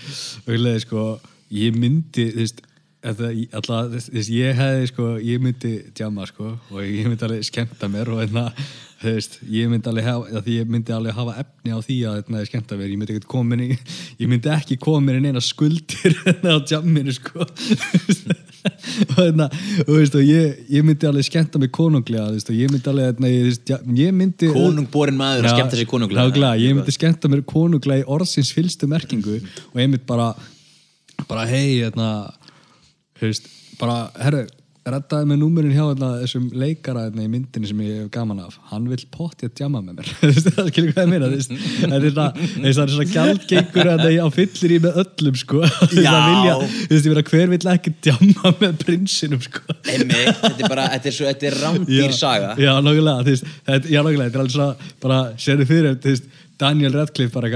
auðvitað, 0.47 0.81
sko, 0.87 1.05
ég 1.55 1.77
myndi, 1.79 2.29
þú 2.33 2.41
veist, 2.43 2.63
alltaf, 3.05 3.91
veist, 4.09 4.31
ég 4.33 4.57
hefði 4.57 4.87
sko, 4.89 5.11
ég 5.21 5.43
myndi 5.43 5.75
djama 5.95 6.25
sko 6.29 6.55
og 6.71 6.81
ég 6.81 7.05
myndi 7.09 7.27
alveg 7.27 7.45
skemmta 7.45 7.89
mér 7.91 8.09
og 8.15 8.21
hérna, 8.23 8.47
þú 9.03 9.11
veist, 9.13 9.35
ég 9.53 9.69
myndi 9.69 9.91
alveg 9.91 10.07
hafa, 10.09 10.41
því 10.47 10.55
ég 10.61 10.71
myndi 10.73 10.95
alveg 10.95 11.13
hafa 11.19 11.35
efni 11.43 11.75
á 11.75 11.79
því 11.85 11.97
að 12.09 12.17
þetta 12.23 12.45
skemmta 12.49 12.79
mér, 12.79 12.89
ég 12.95 13.01
myndi 13.03 13.17
ekki 13.19 13.43
mér 13.51 13.61
í, 13.67 13.69
ég 14.23 14.31
myndi 14.31 14.51
ekki 14.55 14.79
koma 14.81 15.03
mér 15.05 15.19
í 15.21 15.25
neina 15.27 15.43
skuldir 15.45 16.17
hérna 16.25 16.57
á 16.57 16.59
djaminu 16.65 17.13
sko. 17.19 17.45
Og 18.65 19.19
hérna, 19.19 19.45
og 19.85 19.91
veist, 19.99 20.15
og 20.17 20.25
ég, 20.25 20.63
ég 20.73 20.81
myndi 20.87 21.05
alveg 21.05 21.27
skemmta 21.27 21.59
mér 21.61 21.69
konunglega, 21.75 22.31
veist, 22.33 22.49
og 22.49 22.57
ég 22.57 22.71
myndi 22.73 22.89
alveg, 22.89 23.11
hérna, 23.11 23.29
ég, 23.29 23.59
ja- 23.69 23.81
ég 23.99 24.15
myndi 24.17 24.49
konungborin 24.55 25.19
maður 25.19 25.45
að 25.45 25.51
Já, 25.51 25.59
skemmta 25.59 25.77
sér 25.77 25.89
konunglega. 25.91 26.25
nákvæmlega, 26.31 26.63
ég 26.65 26.73
myndi 26.79 26.95
skemmta 26.97 27.29
mér 27.29 27.43
konunglega 27.45 28.01
í 28.01 28.07
orðsins 28.17 28.49
fylstu 28.57 28.89
merkingu 28.89 29.37
og 29.37 29.77
ég 29.77 29.83
myndi 29.85 30.01
bara 30.09 30.31
bara 31.29 31.47
hei, 31.49 31.81
hérna 31.81 32.09
bara, 33.79 34.05
herru 34.21 34.45
reddaði 34.85 35.25
með 35.31 35.39
númurin 35.41 35.71
hjá 35.73 35.81
hérna, 35.81 36.07
þessum 36.21 36.43
leikara 36.61 37.07
hérna, 37.07 37.23
í 37.25 37.29
myndinni 37.33 37.69
sem 37.71 37.79
ég 37.81 38.03
hef 38.03 38.09
gaman 38.13 38.43
af. 38.43 38.59
Hann 38.69 38.83
vil 38.91 38.99
potti 39.09 39.47
að 39.47 39.55
djama 39.57 39.81
með 39.81 39.97
mér. 39.97 40.11
Það 40.45 40.69
skilur 40.69 40.91
hvað 40.91 41.01
ég 41.01 41.09
meina 41.09 41.29
veist, 41.31 41.55
það 41.79 41.95
er 41.95 42.05
svona, 42.13 42.27
það 42.67 42.91
svona 42.93 43.07
gjaldgengur 43.15 43.89
hérna, 43.89 44.11
á 44.21 44.27
fyllir 44.35 44.75
í 44.75 44.79
með 44.83 44.99
öllum 45.01 45.39
sko. 45.41 45.63
Það 45.95 46.27
vilja, 46.29 46.53
meina, 47.15 47.25
hver 47.31 47.53
vill 47.55 47.71
ekki 47.73 47.95
djama 48.05 48.53
með 48.61 48.77
prinsinum 48.83 49.41
sko. 49.47 49.65
Einmitt, 49.81 50.41
þetta 50.43 50.53
er 50.53 50.73
bara, 50.75 50.87
þetta 50.93 51.11
er 51.11 51.19
er 51.49 51.59
rándýr 51.63 52.17
saga. 52.19 52.53
Já, 52.61 52.75
nákvæmlega, 52.85 53.25
þetta, 53.31 53.81
er 54.37 54.41
alveg 54.43 54.57
svona, 54.59 54.91
bara, 55.01 55.21
sérðu 55.41 55.71
fyrir, 55.73 55.95
Daniel 56.61 56.93
Radcliffe 56.93 57.33
bara 57.33 57.49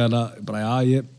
bara, 0.43 0.60
já, 0.65 0.98
ég, 0.98 1.19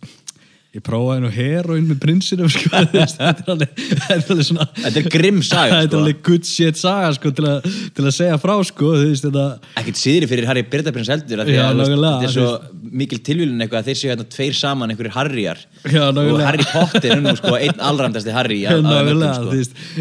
ég 0.70 0.82
prófaði 0.86 1.24
nú 1.24 1.30
heroin 1.34 1.86
með 1.88 1.96
prinsinum, 2.04 2.46
sko, 2.52 2.68
þetta 2.94 3.24
er 3.26 3.48
alveg, 3.50 3.80
alveg 4.14 4.42
svona, 4.46 4.66
þetta 4.76 5.00
er 5.00 5.08
grimm 5.10 5.40
saga 5.42 5.78
þetta 5.80 5.82
er 5.82 5.88
sko. 5.90 5.98
alveg 5.98 6.20
good 6.28 6.46
shit 6.46 6.78
saga, 6.78 7.08
sko, 7.16 7.32
til 7.34 7.46
að, 7.50 7.66
til 7.96 8.04
að 8.04 8.14
segja 8.14 8.36
frá, 8.38 8.52
sko, 8.68 8.92
þetta, 9.18 9.46
ekkert 9.82 9.98
síðri 9.98 10.28
fyrir 10.30 10.46
Harry 10.46 10.62
Bretaprins 10.70 11.10
heldur 11.10 11.42
Já, 11.42 11.64
að 11.72 11.82
þetta 11.90 12.12
er 12.28 12.34
svo 12.36 12.52
mikil 13.00 13.18
tilvílun 13.26 13.64
eitthvað 13.64 13.80
að 13.82 13.88
þeir 13.90 13.98
séu 13.98 14.10
hérna 14.12 14.26
tveir 14.30 14.54
saman 14.60 14.94
einhverjir 14.94 15.14
Harryar 15.16 15.58
Já, 15.90 16.04
og. 16.10 16.38
Harry 16.44 16.66
Potter 16.70 17.16
er 17.16 17.20
nú 17.24 17.34
sko 17.38 17.56
einn 17.58 17.82
allræmdasti 17.90 18.30
Harry 18.34 18.60
sko. 18.68 18.78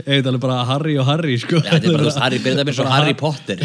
eitthvað 0.06 0.30
alveg 0.30 0.42
bara 0.46 0.60
Harry 0.70 0.96
og 1.02 1.10
Harry, 1.10 1.40
sko. 1.42 1.64
Já, 1.64 1.72
þetta 1.80 1.90
er 1.90 1.98
bara, 1.98 2.14
Harry 2.28 2.44
Bretaprins 2.46 2.84
og 2.86 2.94
Harry 2.94 3.18
Potter 3.18 3.58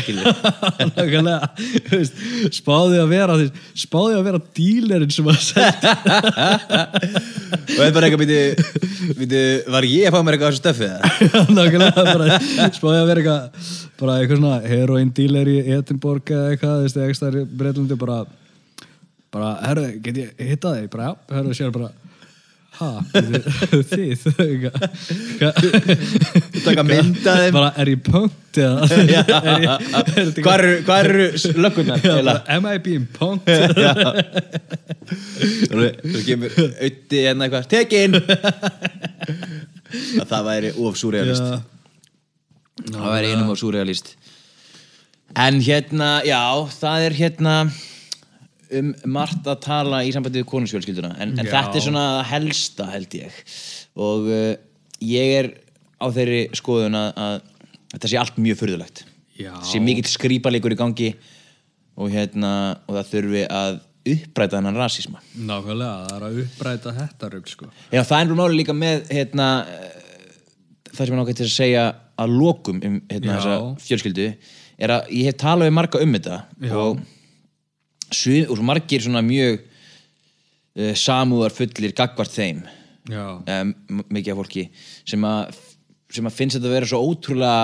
spáði 2.54 2.96
að 3.04 3.12
vera, 3.12 3.38
spáði 3.76 4.18
að 4.18 4.26
vera 4.30 4.42
dílerinn 4.56 5.12
sem 5.12 5.28
að 5.28 5.40
setja 5.50 6.93
og 6.94 7.72
þetta 7.72 7.86
er 7.86 7.96
bara 7.96 8.08
eitthvað 8.08 8.22
býti, 8.22 9.14
býti, 9.18 9.42
var 9.74 9.88
ég 9.88 10.08
að 10.08 10.14
fá 10.14 10.20
mér 10.20 10.36
eitthvað 10.36 10.46
á 10.46 10.52
þessu 10.52 10.62
stöfið 10.62 10.86
eða? 10.90 11.42
nákvæmlega 11.58 12.06
bara 12.10 12.38
spáði 12.76 13.00
að 13.00 13.10
vera 13.10 13.24
eitthvað 13.24 13.74
bara 14.00 14.16
eitthvað 14.20 14.40
svona 14.40 14.60
heroin 14.74 15.12
dealer 15.16 15.50
í 15.50 15.58
Edinborg 15.78 16.34
eða 16.34 16.54
eitthvað, 16.54 16.78
þú 16.78 16.86
veist, 16.86 17.02
eitthvað 17.08 17.38
í 17.40 17.44
Breitlandi 17.62 18.00
bara, 18.00 18.20
bara, 19.34 19.52
herru, 19.68 19.90
get 20.04 20.22
ég 20.22 20.48
hittað 20.52 20.80
þig? 20.80 20.90
Bara, 20.94 21.10
já, 21.10 21.36
herru, 21.38 21.58
sér 21.58 21.74
bara 21.74 21.92
ha, 22.78 22.90
þið 23.90 24.16
Taka 26.64 26.82
mynd 26.86 27.26
af 27.26 27.36
þeim. 27.42 27.52
bara, 27.54 27.70
er 27.80 27.86
ég 27.92 28.00
punkt 28.06 28.58
eða? 28.58 28.84
Hvað 30.44 30.58
eru, 30.64 30.74
bara, 30.88 31.04
am 32.56 32.64
I 32.70 32.78
being 32.82 33.06
punked? 33.14 33.74
Þú 35.70 36.20
kemur 36.26 36.50
auði 36.58 37.18
hérna 37.24 37.44
eitthvað 37.48 37.66
Tekin 37.72 38.12
að 40.18 40.26
Það 40.30 40.42
væri 40.48 40.70
of 40.80 40.94
súrealist 40.98 41.44
Já. 41.44 41.58
Það 42.90 43.10
væri 43.12 43.28
einum 43.34 43.50
of 43.54 43.58
súrealist 43.60 44.06
En 45.34 45.54
hérna, 45.66 46.08
já, 46.26 46.40
það 46.78 46.98
er 47.08 47.12
hérna 47.18 47.54
um 48.80 48.92
margt 49.16 49.46
að 49.50 49.60
tala 49.66 50.02
í 50.06 50.12
sambandi 50.14 50.42
við 50.42 50.50
konungsfjölskylduna 50.52 51.14
en, 51.22 51.34
en 51.38 51.50
þetta 51.50 51.78
er 51.78 51.86
svona 51.86 52.04
helsta 52.28 52.88
held 52.92 53.16
ég 53.18 53.40
og 53.94 54.28
uh, 54.30 54.52
ég 55.04 55.34
er 55.40 55.50
á 56.00 56.06
þeirri 56.14 56.42
skoðun 56.56 56.98
að, 56.98 57.10
að 57.24 57.36
þetta 57.94 58.12
sé 58.12 58.20
allt 58.20 58.40
mjög 58.42 58.60
furðulegt 58.62 59.04
Já. 59.38 59.54
sé 59.66 59.80
mikill 59.82 60.06
skrýpalegur 60.10 60.74
í 60.74 60.78
gangi 60.78 61.10
og 61.94 62.10
hérna 62.10 62.52
og 62.86 62.96
það 62.98 63.10
þurfi 63.12 63.44
að 63.50 63.82
uppræta 64.14 64.58
hennan 64.60 64.78
rasisma 64.78 65.22
Nákvæmlega, 65.34 66.08
það 66.08 66.16
er 66.16 66.26
að 66.26 66.40
uppræta 66.44 66.92
þetta 66.98 67.30
rugg 67.32 67.50
sko. 67.50 67.68
Já, 67.88 68.02
það 68.02 68.18
er 68.18 68.28
nú 68.28 68.38
máli 68.38 68.58
líka 68.60 68.76
með 68.76 69.08
hérna, 69.14 69.48
eh, 69.64 70.34
það 70.90 71.00
sem 71.00 71.14
ég 71.14 71.20
nákvæmt 71.20 71.40
til 71.40 71.46
að 71.46 71.54
segja 71.54 71.84
að 72.20 72.36
lokum 72.38 72.82
um 72.84 73.00
hérna, 73.10 73.38
þessa 73.38 73.86
fjölskyldu 73.86 74.28
er 74.84 74.94
að 74.94 75.10
ég 75.14 75.30
hef 75.30 75.38
talað 75.40 75.70
við 75.70 75.76
marga 75.78 76.02
um 76.04 76.16
þetta 76.18 76.38
Já. 76.60 76.74
og, 76.82 77.00
og 78.48 78.56
svo 78.56 78.66
margir 78.66 79.04
svona 79.04 79.22
mjög 79.24 79.60
uh, 79.60 80.92
samúðar 80.98 81.54
fullir 81.54 81.94
gagvart 81.96 82.34
þeim 82.34 82.64
um, 83.10 83.72
mikið 84.08 84.32
af 84.34 84.40
fólki 84.40 84.66
sem 85.04 85.28
að, 85.28 85.62
sem 86.14 86.28
að 86.28 86.36
finnst 86.38 86.58
þetta 86.58 86.70
að 86.70 86.76
vera 86.78 86.90
svo 86.90 87.02
ótrúlega 87.04 87.56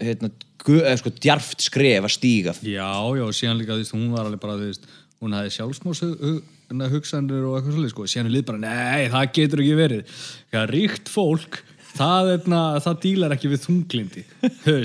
hérna, 0.00 0.32
eða, 0.66 0.98
sko, 1.02 1.14
djarft 1.20 1.66
skref 1.66 2.08
að 2.08 2.14
stíga 2.16 2.56
já, 2.62 2.90
já, 3.20 3.26
síðan 3.36 3.60
líka, 3.60 3.74
þú 3.76 3.84
veist, 3.84 3.96
hún 3.96 4.12
var 4.14 4.28
alveg 4.28 4.42
bara, 4.42 4.60
þú 4.60 4.70
veist, 4.70 4.88
hún 5.22 5.36
hafði 5.36 5.56
sjálfsmós 5.56 6.04
hugsanir 6.66 7.44
og 7.46 7.58
eitthvað 7.58 7.76
svolítið, 7.76 7.92
sko, 7.94 8.06
síðan 8.10 8.30
er 8.30 8.34
lið 8.34 8.46
bara, 8.48 8.62
nei, 8.64 9.06
það 9.12 9.28
getur 9.38 9.62
ekki 9.62 9.76
verið. 9.78 10.16
Það 10.54 10.66
ríkt 10.72 11.12
fólk, 11.12 11.60
það, 11.92 12.32
eitna, 12.34 12.62
það 12.82 12.98
dílar 13.04 13.36
ekki 13.36 13.52
við 13.52 13.62
þunglindi. 13.66 14.24
Já, 14.66 14.76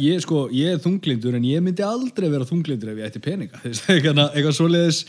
ég, 0.00 0.22
sko, 0.24 0.44
ég 0.54 0.74
er 0.74 0.82
þunglindur 0.82 1.38
en 1.38 1.46
ég 1.48 1.62
myndi 1.64 1.84
aldrei 1.86 2.28
vera 2.32 2.48
þunglindur 2.48 2.92
ef 2.92 3.00
ég 3.00 3.10
ætti 3.10 3.22
peninga. 3.24 3.60
Eitthvað, 3.94 4.50
svoleiðis 4.58 5.04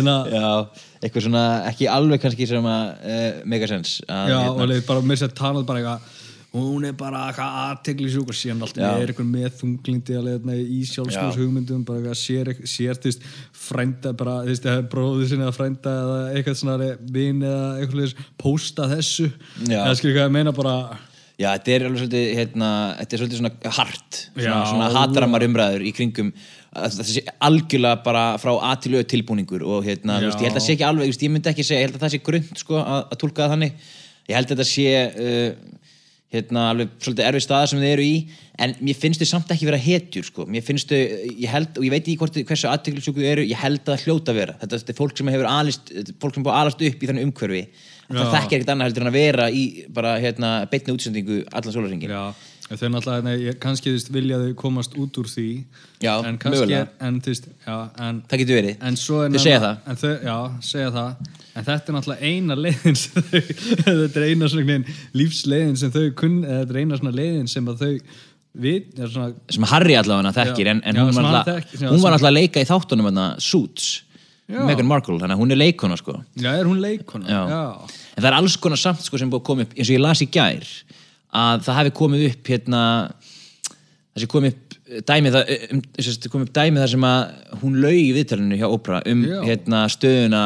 að, 0.00 0.32
Já, 0.34 0.48
eitthvað 1.00 1.26
svona 1.26 1.44
ekki 1.70 1.90
alveg 1.90 2.24
kannski 2.24 2.48
sem 2.50 2.66
að 2.70 2.88
uh, 3.12 3.28
megasens 3.48 4.00
að, 4.06 4.32
Já, 4.32 4.40
hérna, 4.40 4.56
og 4.56 4.72
leið 4.72 4.82
bara 4.88 5.06
með 5.06 5.22
sér 5.22 5.38
talað 5.40 5.68
bara 5.68 5.84
eitthvað 5.84 6.18
hún 6.50 6.84
er 6.88 6.94
bara 6.98 7.28
eitthvað 7.28 7.58
aðtegli 7.62 8.08
sjúk 8.10 8.32
og 8.32 8.36
síðan 8.36 8.64
alltaf 8.66 8.82
Já. 8.82 8.90
er 8.98 9.12
eitthvað 9.12 9.28
með 9.30 9.52
þunglindi 9.60 10.16
að 10.18 10.24
leiðna 10.26 10.56
í 10.58 10.80
sjálfsmás 10.88 11.38
hugmyndum 11.38 11.84
bara 11.86 12.00
eitthvað 12.00 12.18
sér, 12.18 12.50
sér 12.66 12.98
þú 12.98 13.10
veist, 13.12 13.28
frænda 13.68 14.12
bara, 14.18 14.40
þú 14.42 14.50
veist, 14.50 14.66
bróðu 14.90 15.28
sinni 15.30 15.46
að 15.46 15.54
frænda 15.60 15.92
eða 16.00 16.16
eitthvað 16.32 16.58
svona 16.58 16.90
vin 17.14 17.44
eða 17.46 17.68
eitthvað 17.84 18.24
posta 18.40 18.88
þessu. 18.90 19.28
Eða 19.68 19.94
skilur 20.00 20.18
hvað 20.18 20.26
ég 20.26 20.34
meina 20.40 20.56
bara 20.56 20.74
Já, 21.40 21.48
þetta 21.54 21.72
er 21.72 21.84
alveg 21.88 22.02
svolítið, 22.02 22.24
hérna, 22.36 22.70
þetta 22.98 23.16
er 23.16 23.20
svolítið 23.22 23.38
svona 23.40 23.74
hart, 23.78 24.18
svona, 24.34 24.58
svona 24.68 24.88
hatramar 24.92 25.44
umræður 25.46 25.84
í 25.88 25.92
kringum 25.96 26.34
það 26.70 27.08
sé 27.08 27.22
algjörlega 27.42 28.02
bara 28.04 28.24
frá 28.38 28.52
aðtilöðu 28.70 29.08
tilbúningur 29.10 29.64
og 29.66 29.86
hérna, 29.86 30.20
veist, 30.22 30.38
ég 30.38 30.46
held 30.46 30.54
að 30.54 30.60
það 30.60 30.66
sé 30.66 30.76
ekki 30.76 30.86
alveg, 30.86 31.14
ég 31.16 31.32
myndi 31.34 31.50
ekki 31.50 31.66
segja, 31.66 31.80
ég 31.80 31.88
held 31.88 31.98
að 31.98 32.04
það 32.04 32.12
sé 32.14 32.20
grund, 32.28 32.52
sko, 32.60 32.78
að, 32.78 33.00
að 33.00 33.20
tólka 33.22 33.42
það 33.42 33.54
þannig. 33.56 33.88
Ég 34.30 34.38
held 34.38 34.46
að 34.46 34.52
þetta 34.54 34.68
sé, 34.70 34.86
uh, 35.24 35.79
hérna, 36.30 36.68
alveg 36.70 36.92
svolítið 37.02 37.26
erfið 37.26 37.44
staða 37.44 37.68
sem 37.70 37.80
þið 37.82 37.92
eru 37.94 38.04
í, 38.06 38.18
en 38.62 38.74
mér 38.86 38.98
finnst 39.02 39.22
þau 39.22 39.30
samt 39.32 39.54
ekki 39.54 39.66
vera 39.66 39.80
hetjur, 39.82 40.26
sko. 40.28 40.46
Mér 40.46 40.62
finnst 40.66 40.92
þau, 40.92 41.00
ég 41.30 41.50
held, 41.50 41.72
og 41.74 41.86
ég 41.86 41.94
veit 41.94 42.04
ekki 42.04 42.18
hvort, 42.20 42.38
hversu 42.50 42.70
aðtilsjúku 42.70 43.24
þau 43.24 43.30
eru, 43.32 43.46
ég 43.50 43.58
held 43.58 43.80
að 43.82 43.90
það 43.90 44.04
hljóta 44.04 44.36
vera. 44.36 44.54
Þetta, 44.60 44.80
þetta 44.82 44.94
er 44.94 45.00
fólk 45.00 45.18
sem 45.18 45.32
hefur 45.34 45.50
alist, 45.50 45.90
fólk 46.22 46.38
sem 46.38 46.46
búið 46.46 46.60
alast 46.60 46.84
upp 46.90 47.02
í 47.02 47.10
þannig 47.10 47.26
umhverfi. 47.26 47.64
Það 48.10 48.32
þekkir 48.34 48.56
ekkert 48.58 48.72
annað 48.74 48.88
heldur 48.90 49.04
en 49.06 49.10
að 49.10 49.18
vera 49.18 49.50
í 49.50 49.64
bara, 49.94 50.14
hérna, 50.22 50.52
beitni 50.70 50.94
útsendingu 50.94 51.42
allan 51.50 51.74
sólarringin. 51.74 52.14
Þau 52.78 52.88
náttúrulega, 52.94 53.52
kannski 53.58 53.90
þú 53.90 53.96
veist, 53.96 54.10
vilja 54.14 54.36
þau 54.38 54.50
komast 54.60 54.92
út 55.00 55.16
úr 55.18 55.26
því 55.26 55.46
Já, 56.04 56.12
en 56.28 56.38
kannski, 56.38 56.78
en 57.02 57.20
þú 57.24 57.32
veist, 57.32 57.48
já, 57.66 57.76
en 58.06 58.20
Það 58.30 58.42
getur 58.44 58.58
verið. 58.60 58.76
En 58.86 58.98
Þau 59.00 59.42
segja 59.42 59.70
en 59.90 59.98
þau, 59.98 60.10
Já, 60.22 60.36
segja 60.68 60.90
það 60.94 61.30
En 61.50 61.66
þetta 61.66 61.90
er 61.90 61.96
náttúrulega 61.96 62.30
eina 62.30 62.56
leiðin 62.58 62.98
þau, 63.00 63.40
Þetta 63.88 64.20
er 64.22 64.26
eina 64.28 64.50
svona 64.52 64.78
lífsleiðin 65.18 65.80
sem 65.82 65.94
þau 65.96 66.04
kunn 66.20 66.36
eða 66.44 66.60
Þetta 66.60 66.76
er 66.76 66.82
eina 66.84 67.00
svona 67.00 67.14
leiðin 67.16 67.50
sem 67.50 67.72
að 67.72 67.82
þau 67.82 67.94
er 68.60 69.10
svona, 69.10 69.32
sem 69.54 69.66
Harry 69.70 69.94
allavega 69.98 70.32
þekkir 70.34 70.70
Já. 70.70 70.74
en, 70.74 70.84
en 70.84 70.96
Já, 71.00 71.02
hún, 71.06 71.18
var 71.18 71.50
þekkir, 71.50 71.82
já, 71.84 71.90
hún 71.90 72.00
var 72.02 72.16
alltaf 72.16 72.30
að 72.30 72.38
leika 72.38 72.62
í 72.62 72.66
þáttunum 72.70 73.10
hana, 73.10 73.26
Suits. 73.42 73.90
Meghan 74.50 74.88
Markle 74.88 75.18
þannig 75.20 75.36
að 75.36 75.42
hún 75.44 75.54
er 75.54 75.60
leikona 75.60 75.98
sko 75.98 76.16
Já, 76.38 76.50
er 76.56 76.66
hún 76.66 76.80
leikona? 76.82 77.42
En 78.16 78.22
það 78.22 78.30
er 78.32 78.36
alls 78.40 78.56
konar 78.62 78.80
samt 78.80 79.04
sko 79.04 79.20
sem 79.20 79.30
búið 79.30 79.42
að 79.42 79.46
koma 79.46 79.66
upp 79.66 79.76
eins 79.76 79.86
og 79.90 79.94
ég 79.94 80.02
las 80.02 80.22
í 80.24 80.28
gær 80.32 80.66
að 81.36 81.66
það 81.66 81.78
hefði 81.80 81.94
komið 82.00 82.26
upp 82.30 82.50
hérna 82.52 82.82
það 84.10 84.22
sé 84.22 84.30
komið 84.30 84.56
upp 84.56 84.66
dæmi 85.06 85.30
það, 85.30 85.52
um, 85.70 85.82
upp 86.42 86.54
dæmi 86.56 86.82
þar 86.82 86.92
sem 86.94 87.04
að 87.06 87.20
hún 87.60 87.76
laug 87.82 87.98
í 88.00 88.10
viðtalinu 88.16 88.58
hjá 88.58 88.66
Oprah 88.66 89.04
um 89.10 89.22
hérna 89.46 89.84
stöðuna 89.92 90.42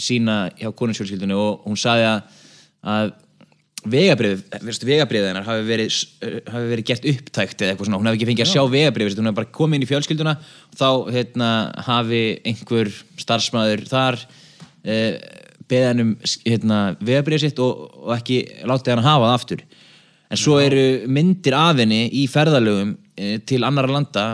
sína 0.00 0.38
hjá 0.56 0.70
konungsfjölskyldunni 0.72 1.36
og 1.36 1.66
hún 1.68 1.78
sagði 1.78 2.08
að, 2.08 2.40
að 2.94 3.12
vegabrið, 3.84 4.42
vegabrið 4.64 5.26
hennar 5.28 5.44
hafi 5.44 5.64
verið, 5.68 5.98
hafi 6.48 6.70
verið 6.70 6.88
gert 6.88 7.08
upptækt 7.10 7.60
eða 7.60 7.74
eitthvað 7.74 7.90
svona, 7.90 8.00
hún 8.00 8.08
hafi 8.08 8.18
ekki 8.18 8.28
fengið 8.30 8.46
að 8.46 8.52
sjá 8.54 8.62
vegabrið 8.72 9.18
hún 9.20 9.28
hafi 9.28 9.38
bara 9.42 9.52
komið 9.58 9.78
inn 9.78 9.84
í 9.84 9.90
fjölskylduna 9.90 10.34
og 10.40 10.78
þá 10.80 10.88
hérna, 11.14 11.50
hafi 11.84 12.22
einhver 12.48 12.92
starfsmæður 13.20 13.84
þar 13.90 14.20
eh, 14.88 15.20
beðið 15.68 15.88
hann 15.90 16.04
um 16.04 16.14
hérna, 16.46 16.80
vegabrið 17.04 17.44
sitt 17.44 17.60
og, 17.62 17.84
og 18.00 18.14
ekki 18.16 18.40
látið 18.64 18.96
hann 18.96 19.04
hafa 19.04 19.28
það 19.28 19.36
aftur 19.38 19.66
en 20.30 20.40
svo 20.40 20.58
eru 20.62 20.84
myndir 21.10 21.56
af 21.58 21.80
henni 21.82 22.02
í 22.20 22.24
ferðalögum 22.30 22.94
eh, 23.16 23.38
til 23.46 23.62
annara 23.66 23.90
landa 23.92 24.26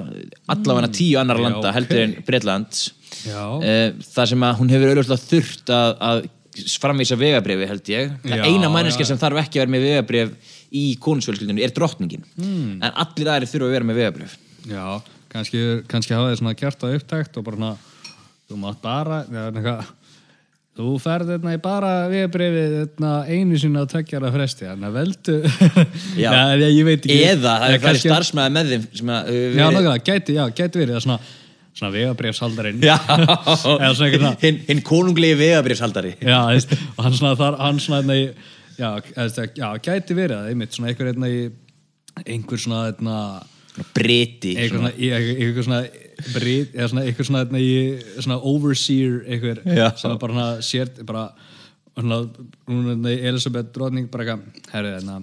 allavega 0.51 0.91
tíu 0.95 1.19
annara 1.21 1.43
landa 1.47 1.69
ok. 1.69 1.75
heldur 1.79 2.03
en 2.05 2.15
Breitlands. 2.27 2.91
Eh, 3.27 3.89
þar 4.15 4.31
sem 4.33 4.45
að 4.47 4.61
hún 4.61 4.71
hefur 4.73 4.93
auðvitað 4.95 5.27
þurft 5.29 5.73
að, 5.75 5.97
að 6.11 6.23
framvísa 6.81 7.17
vegabrifi 7.21 7.67
held 7.69 7.91
ég 7.93 8.11
það 8.25 8.39
Já, 8.41 8.45
eina 8.49 8.69
já. 9.05 9.09
sem 9.11 9.21
þarf 9.21 9.41
ekki 9.45 9.59
að 9.61 9.63
vera 9.65 9.75
með 9.75 9.85
vegabrif 9.87 10.55
í 10.71 10.85
konungsfjölskyldunni 11.03 11.65
er 11.67 11.75
drottningin 11.77 12.25
Hmm. 12.37 12.79
en 12.83 12.91
allir 13.05 13.31
aðrir 13.31 13.51
þurfa 13.51 13.69
að 13.69 13.75
vera 13.77 13.89
með 13.91 14.01
vegabrif 14.01 14.37
Já, 14.71 14.85
kannski, 15.33 15.63
kannski 15.91 16.15
hafa 16.17 16.33
þið 16.33 16.41
svona 16.41 16.57
það 16.85 16.97
upptækt 16.99 17.39
og 17.41 17.47
bara 17.47 17.61
svona, 17.61 17.73
þú 18.51 18.59
mátt 18.65 18.81
bara, 18.83 19.21
já, 19.31 19.43
eitthvað, 19.51 19.93
þú 20.81 20.95
ferð 21.05 21.31
hérna 21.35 21.53
í 21.57 21.61
bara 21.65 21.91
viðbrifið 22.13 22.73
hérna, 22.79 23.11
einu 23.31 23.59
sinna 23.61 23.83
á 23.85 23.91
tveggjara 23.91 24.31
fresti, 24.35 24.67
þannig 24.69 24.89
að 24.89 24.97
veldu, 24.99 25.37
Já. 26.21 26.31
já, 26.63 26.67
ég 26.71 26.89
veit 26.89 27.05
ekki. 27.05 27.19
eða 27.33 27.55
það 27.63 27.75
er 27.77 27.85
kannski- 27.85 28.11
starfsmæði 28.13 28.55
með 28.57 28.73
þeim 28.75 28.87
að 29.17 29.31
hefur 29.31 29.61
Já, 29.61 29.67
nákvæmlega, 29.67 30.03
gæti, 30.11 30.37
já, 30.39 30.43
gæti 30.61 30.83
verið 30.83 30.99
svona, 31.07 31.19
svona 31.81 31.93
svona. 34.25 34.33
hinn 34.45 34.61
hin 34.69 34.83
konunglegi 34.91 35.39
vegabrifshaldari 35.41 36.15
Já, 36.21 36.39
veist, 36.51 36.75
og 36.97 37.05
hann 37.07 37.19
svona 37.21 37.37
þar, 37.41 37.61
hann 37.63 37.81
svona 37.85 38.03
hérna 38.03 38.19
í, 38.21 38.27
já, 38.81 38.91
eða, 39.15 39.47
já, 39.61 39.69
gæti 39.89 40.19
verið 40.19 40.51
einmitt, 40.55 40.77
svona 40.77 40.91
einhver 40.93 41.13
hérna 41.13 41.31
í, 41.31 41.41
einhver 42.27 42.61
svona, 42.67 42.83
hérna, 42.91 43.19
briti 43.97 44.57
eitthvað 44.59 44.81
svona, 44.83 44.95
eitthvað 44.99 45.67
svona 45.69 45.83
brit, 46.35 46.75
eða 46.75 46.89
svona 46.93 47.05
eitthvað 47.07 47.29
svona, 47.31 47.45
svona, 47.49 48.15
svona 48.25 48.39
overseer 48.53 49.21
eitthvað 49.27 49.63
sem 50.01 50.17
bara 50.23 50.37
svona 50.37 50.49
sér 50.65 50.93
bara 51.09 51.27
svona, 51.97 52.23
er 53.11 53.29
Elisabeth 53.33 53.73
drotning 53.75 54.11
bara 54.13 54.27
eitthvað, 54.27 54.65
herru 54.75 54.95
hérna 54.97 55.21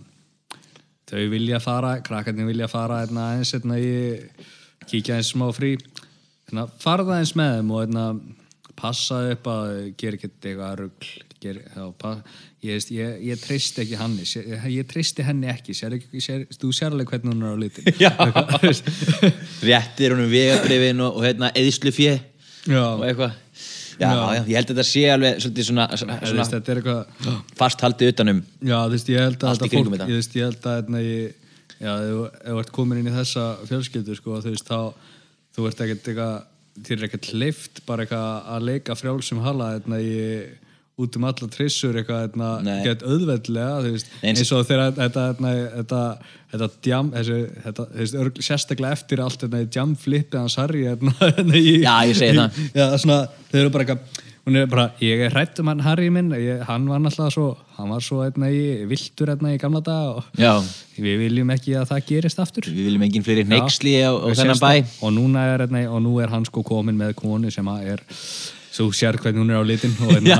þau 1.07 1.23
vilja 1.31 1.61
fara, 1.63 1.97
krakkarnir 2.03 2.49
vilja 2.49 2.67
fara 2.71 3.03
hérna 3.03 3.29
aðeins 3.31 3.53
hérna 3.55 3.79
í 3.79 3.93
kíkja 4.87 5.15
aðeins 5.15 5.31
smá 5.33 5.47
frí. 5.55 5.75
Farða 6.81 7.17
aðeins 7.17 7.33
með 7.39 7.55
þeim 7.57 7.71
og 7.71 7.81
hérna 7.85 8.05
passa 8.77 9.21
upp 9.31 9.47
að 9.51 9.71
gera 9.99 10.19
ekki 10.19 10.29
eitthvað 10.31 10.75
rugl 10.81 11.13
ger, 11.43 11.59
pa, 12.01 12.11
ég, 12.65 12.81
ég, 12.93 13.17
ég 13.29 13.41
treysti 13.41 13.83
ekki 13.83 13.97
henni 13.99 14.25
sér, 14.25 14.47
ég 14.73 14.87
treysti 14.89 15.25
henni 15.27 15.49
ekki, 15.51 15.75
sér, 15.77 15.95
sér, 16.23 16.45
þú 16.57 16.71
sér 16.73 16.91
alveg 16.95 17.11
hvernig 17.13 17.33
hún 17.35 17.43
er 17.45 17.53
á 17.53 17.57
litin 17.61 17.83
réttir 19.69 20.13
honum 20.15 20.29
vegabrifin 20.31 21.01
og, 21.05 21.19
og 21.19 21.25
hérna 21.27 21.51
eðislu 21.57 21.93
fjö 21.95 22.15
og 22.77 23.03
eitthvað. 23.07 23.35
Já, 23.97 24.05
Já. 24.11 24.17
já, 24.37 24.41
ég 24.45 24.57
held 24.59 24.69
að 24.69 24.75
þetta 24.75 24.83
sé 24.85 25.01
alveg 25.09 25.37
svolítið 25.41 25.65
svona, 25.71 25.85
þú 25.89 25.97
svona 26.05 26.17
veist, 26.37 26.51
þetta 26.53 26.73
eitthvað 26.75 27.37
fast 27.57 27.81
haldið 27.81 28.11
utanum 28.11 28.41
já, 28.61 28.75
þú 28.83 28.91
veist, 28.93 29.07
ég 29.09 29.23
held 29.25 29.37
að 29.47 29.55
þetta 29.55 29.69
fólk 29.71 29.87
þetta. 29.95 30.09
ég, 30.11 30.19
veist, 30.19 30.35
ég 30.37 30.45
held 30.45 30.67
að 30.69 30.75
hérna, 30.77 31.01
ég, 31.01 31.47
já, 31.79 31.93
ef 31.95 32.11
þú- 32.11 32.59
ert 32.61 32.71
komin 32.77 32.99
inn 33.01 33.09
í 33.09 33.15
þessa 33.15 33.45
fjölskyldu 33.71 34.17
sko, 34.19 34.37
þú 34.45 34.53
veist, 34.53 34.69
þá 34.69 34.77
þú 35.57 35.65
ert 35.71 35.81
ekkert 35.87 36.11
eitthvað, 36.11 36.35
þér 36.85 36.99
er 37.01 37.07
ekkert 37.09 37.29
hleyft 37.33 37.81
bara 37.89 38.05
eitthvað 38.05 38.51
að 38.53 38.67
leika 38.69 38.99
frjálsum 39.01 39.41
hala 39.47 39.71
hérna 39.79 39.97
í 40.05 40.13
út 40.97 41.17
um 41.19 41.25
alla 41.29 41.47
trissur 41.53 41.97
eitthvað 41.99 42.23
hérna, 42.23 42.77
gett 42.85 43.03
auðveldlega 43.05 43.91
Eins- 44.25 44.53
og 44.55 44.63
þegar 44.65 44.95
þetta 47.61 47.85
örgl, 48.23 48.41
sérstaklega 48.41 48.97
eftir 48.97 49.21
allt 49.21 49.43
þetta 49.45 49.61
jamflippið 49.77 50.39
hans 50.41 50.57
Harry 50.57 50.87
hérna, 50.87 51.13
hérna, 51.21 52.49
þau 53.51 53.59
eru 53.61 53.75
bara 53.75 53.85
eitthvað 53.85 54.23
er 54.55 54.67
bara, 54.71 54.87
ég 55.03 55.21
er 55.27 55.33
hrætt 55.35 55.59
um 55.61 55.69
hann 55.69 55.85
Harry 55.85 56.09
minn 56.13 56.33
ég, 56.39 56.65
hann 56.65 56.89
var 56.89 57.01
náttúrulega 57.03 57.35
svo 57.35 57.47
hann 57.77 57.93
var 57.93 58.01
svo 58.01 58.23
hérna 58.23 58.49
í, 58.49 58.61
viltur 58.89 59.29
hérna 59.33 59.53
í 59.53 59.61
gamla 59.61 59.83
dag 59.85 60.21
við 60.97 61.17
viljum 61.27 61.51
ekki 61.53 61.75
að 61.77 61.89
það 61.91 62.05
gerist 62.07 62.39
aftur. 62.41 62.69
Við 62.71 62.87
viljum 62.87 63.03
engin 63.05 63.25
fleiri 63.25 63.43
neyksli 63.45 63.97
á, 64.01 64.17
á 64.17 64.31
Og 64.31 64.37
þennan 64.39 64.61
bæ. 64.63 64.95
Og 65.03 65.11
núna 65.13 65.43
er, 65.51 65.65
hérna, 65.67 65.83
og 65.91 66.01
nú 66.01 66.15
er 66.23 66.31
hann 66.33 66.47
sko 66.47 66.63
komin 66.65 66.97
með 66.97 67.13
konu 67.19 67.51
sem 67.53 67.67
er 67.83 68.01
svo 68.77 68.87
sér 68.95 69.17
hvernig 69.19 69.41
hún 69.41 69.51
er 69.53 69.59
á 69.59 69.65
litin 69.65 69.93
og, 70.05 70.11
hérna, 70.13 70.37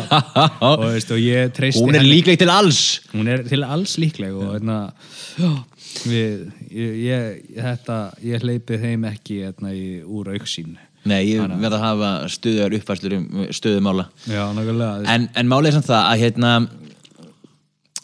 og, 0.70 0.84
veist, 0.92 1.12
og 1.14 1.22
ég 1.22 1.52
treysti 1.58 1.82
Hún 1.84 1.96
er 1.98 2.04
henni- 2.04 2.14
líkleg 2.16 2.38
til 2.42 2.52
alls. 2.54 2.82
Hún 3.16 3.28
er 3.34 3.44
til 3.50 3.64
alls 3.66 3.98
líkleg 4.02 4.36
og 4.38 4.52
hérna 4.56 4.78
við, 6.08 6.44
ég, 6.70 6.98
ég, 7.08 7.40
þetta, 7.58 7.98
ég 8.26 8.44
hleypi 8.46 8.78
þeim 8.82 9.08
ekki 9.10 9.40
hérna, 9.46 9.74
í, 9.74 9.88
úr 10.06 10.34
auksín 10.38 10.76
Nei, 11.08 11.22
ég 11.30 11.40
verð 11.40 11.78
að 11.78 11.84
hafa 11.86 12.10
stöðuðar 12.34 12.74
uppfæslur 12.82 13.14
um 13.16 13.28
stöðumála 13.56 14.04
já, 14.28 14.42
nákvæmlega. 14.58 15.06
En, 15.14 15.30
en 15.40 15.48
málið 15.48 15.70
er 15.70 15.76
samt 15.78 15.88
það 15.88 16.02
að 16.12 16.24
hérna 16.26 16.50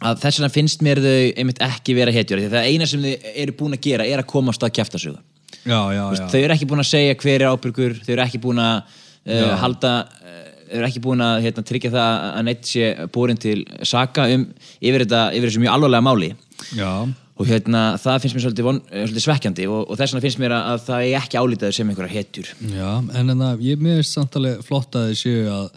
að 0.03 0.21
þess 0.23 0.39
vegna 0.39 0.51
finnst 0.53 0.83
mér 0.85 1.01
þau 1.03 1.17
einmitt 1.41 1.59
ekki 1.67 1.95
vera 1.97 2.13
hetjur 2.15 2.39
því 2.41 2.47
að 2.49 2.55
það 2.57 2.69
eina 2.71 2.87
sem 2.89 3.03
þau 3.03 3.33
eru 3.43 3.55
búin 3.59 3.75
að 3.77 3.83
gera 3.89 4.07
er 4.07 4.23
að 4.23 4.29
komast 4.31 4.63
að 4.63 4.73
kjaftasögu. 4.79 5.19
Já, 5.63 5.79
já, 5.95 6.01
Veist, 6.11 6.23
já. 6.23 6.29
þau 6.33 6.39
eru 6.43 6.55
ekki 6.57 6.67
búin 6.71 6.83
að 6.83 6.89
segja 6.89 7.17
hver 7.23 7.43
er 7.45 7.51
ábyrgur 7.53 7.93
þau 8.03 8.11
eru 8.15 8.23
ekki 8.25 8.41
búin 8.43 8.59
að 8.63 8.95
uh, 9.31 9.53
halda 9.61 9.91
uh, 10.07 10.22
eru 10.69 10.87
ekki 10.87 11.01
búin 11.03 11.23
að 11.23 11.41
hérna, 11.47 11.65
tryggja 11.67 11.91
það 11.93 12.23
að 12.29 12.45
neitt 12.47 12.69
sé 12.69 12.93
borin 13.13 13.39
til 13.41 13.59
saka 13.87 14.27
um 14.33 14.47
yfir, 14.79 15.03
þetta, 15.05 15.25
yfir 15.35 15.49
þessu 15.49 15.63
mjög 15.63 15.75
alvarlega 15.77 16.07
máli. 16.07 16.31
Já, 16.77 16.91
og 17.33 17.49
hérna, 17.49 17.81
það 17.97 18.19
finnst 18.21 18.37
mér 18.37 18.43
svolítið, 18.45 18.67
von, 18.67 18.79
eh, 18.91 19.05
svolítið 19.07 19.25
svekkjandi 19.25 19.65
og, 19.67 19.79
og 19.89 19.97
þess 19.97 20.13
vegna 20.13 20.23
finnst 20.23 20.41
mér 20.41 20.53
að, 20.53 20.67
að 20.69 20.83
það 20.85 21.05
er 21.07 21.17
ekki 21.19 21.39
álítið 21.41 21.73
sem 21.73 21.89
einhverja 21.89 22.13
hetjur. 22.13 22.51
Já, 22.75 22.89
en 23.01 23.33
en 23.33 23.43
að 23.47 23.65
ég 23.65 23.81
mér 23.81 23.99
finnst 23.99 24.17
samt 24.19 24.37
alveg 24.37 24.61
flott 24.67 24.97
að 24.99 25.09
þau 25.09 25.19
séu 25.23 25.43
að 25.49 25.67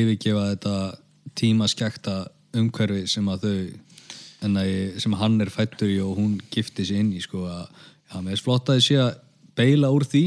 yfirgefa 0.00 0.46
þetta 0.54 0.76
tímaskekta 1.40 2.16
umhverfi 2.56 3.04
sem 3.12 3.28
að 3.30 3.46
þau 3.46 3.56
en 4.40 4.56
að 4.56 4.70
ég, 4.70 5.00
sem 5.04 5.16
hann 5.20 5.40
er 5.44 5.52
fættur 5.52 5.90
í 5.92 5.98
og 6.00 6.16
hún 6.16 6.38
gifti 6.52 6.86
sig 6.88 7.02
inn 7.02 7.12
í 7.12 7.20
sko 7.20 7.44
að, 7.44 7.66
já, 8.08 8.16
mér 8.16 8.32
finnst 8.32 8.46
flott 8.48 8.72
að 8.72 8.80
þau 8.80 8.86
séu 8.88 9.02
að 9.04 9.12
beila 9.60 9.92
úr 9.92 10.06
því. 10.08 10.24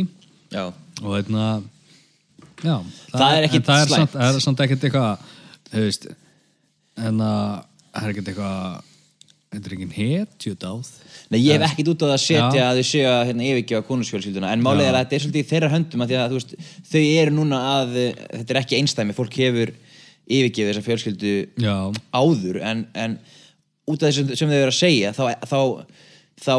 Já, 0.54 0.68
og 1.02 1.16
hérna 1.16 1.48
já, 2.64 2.76
Það 3.12 3.36
er 3.38 3.48
það 3.52 3.84
er 3.84 3.92
slæmt. 3.92 3.94
samt, 3.94 4.16
það 4.18 4.40
er 4.40 4.46
samt 4.48 4.64
ekkert 4.66 4.88
eitthvað 4.88 5.30
veist 5.74 6.10
en 7.04 7.22
að 7.26 7.46
það 7.94 8.04
er 8.08 8.14
ekkert 8.14 8.34
eitthvað 8.34 8.82
þetta 9.54 9.70
er 9.70 9.76
engin 9.78 9.96
hetjudáð 9.98 10.92
Nei, 11.34 11.40
ég 11.42 11.58
hef 11.58 11.66
ekkit 11.72 11.90
út 11.94 12.04
á 12.04 12.06
það 12.06 12.16
að 12.16 12.24
setja 12.24 12.60
Já. 12.60 12.66
að 12.68 12.80
þau 12.80 12.88
séu 12.90 13.06
að 13.10 13.24
hérna, 13.30 13.46
yfirgefa 13.50 13.88
konusfjölskylduna 13.88 14.52
en 14.54 14.64
málið 14.66 14.86
Já. 14.86 14.90
er 14.90 14.98
að 14.98 15.04
þetta 15.04 15.18
er 15.18 15.24
svolítið 15.24 15.50
þeirra 15.52 15.70
höndum 15.74 16.04
að 16.06 16.14
að 16.20 16.36
veist, 16.38 16.56
þau 16.90 17.02
eru 17.04 17.36
núna 17.38 17.60
að 17.74 17.96
eh, 18.02 18.22
þetta 18.34 18.54
er 18.56 18.60
ekki 18.64 18.80
einstæmi, 18.80 19.16
fólk 19.18 19.38
hefur 19.42 19.74
yfirgefið 20.24 20.70
þessa 20.72 20.86
fjölskyldu 20.88 21.34
já, 21.64 21.76
áður 22.16 22.60
en, 22.64 22.84
en 22.96 23.18
út 23.90 24.04
af 24.04 24.10
þessum 24.10 24.34
sem 24.40 24.52
þau 24.54 24.60
eru 24.60 24.72
að 24.74 24.78
segja 24.80 25.14
þá, 25.16 25.24
þá, 25.50 25.60
þá 26.46 26.54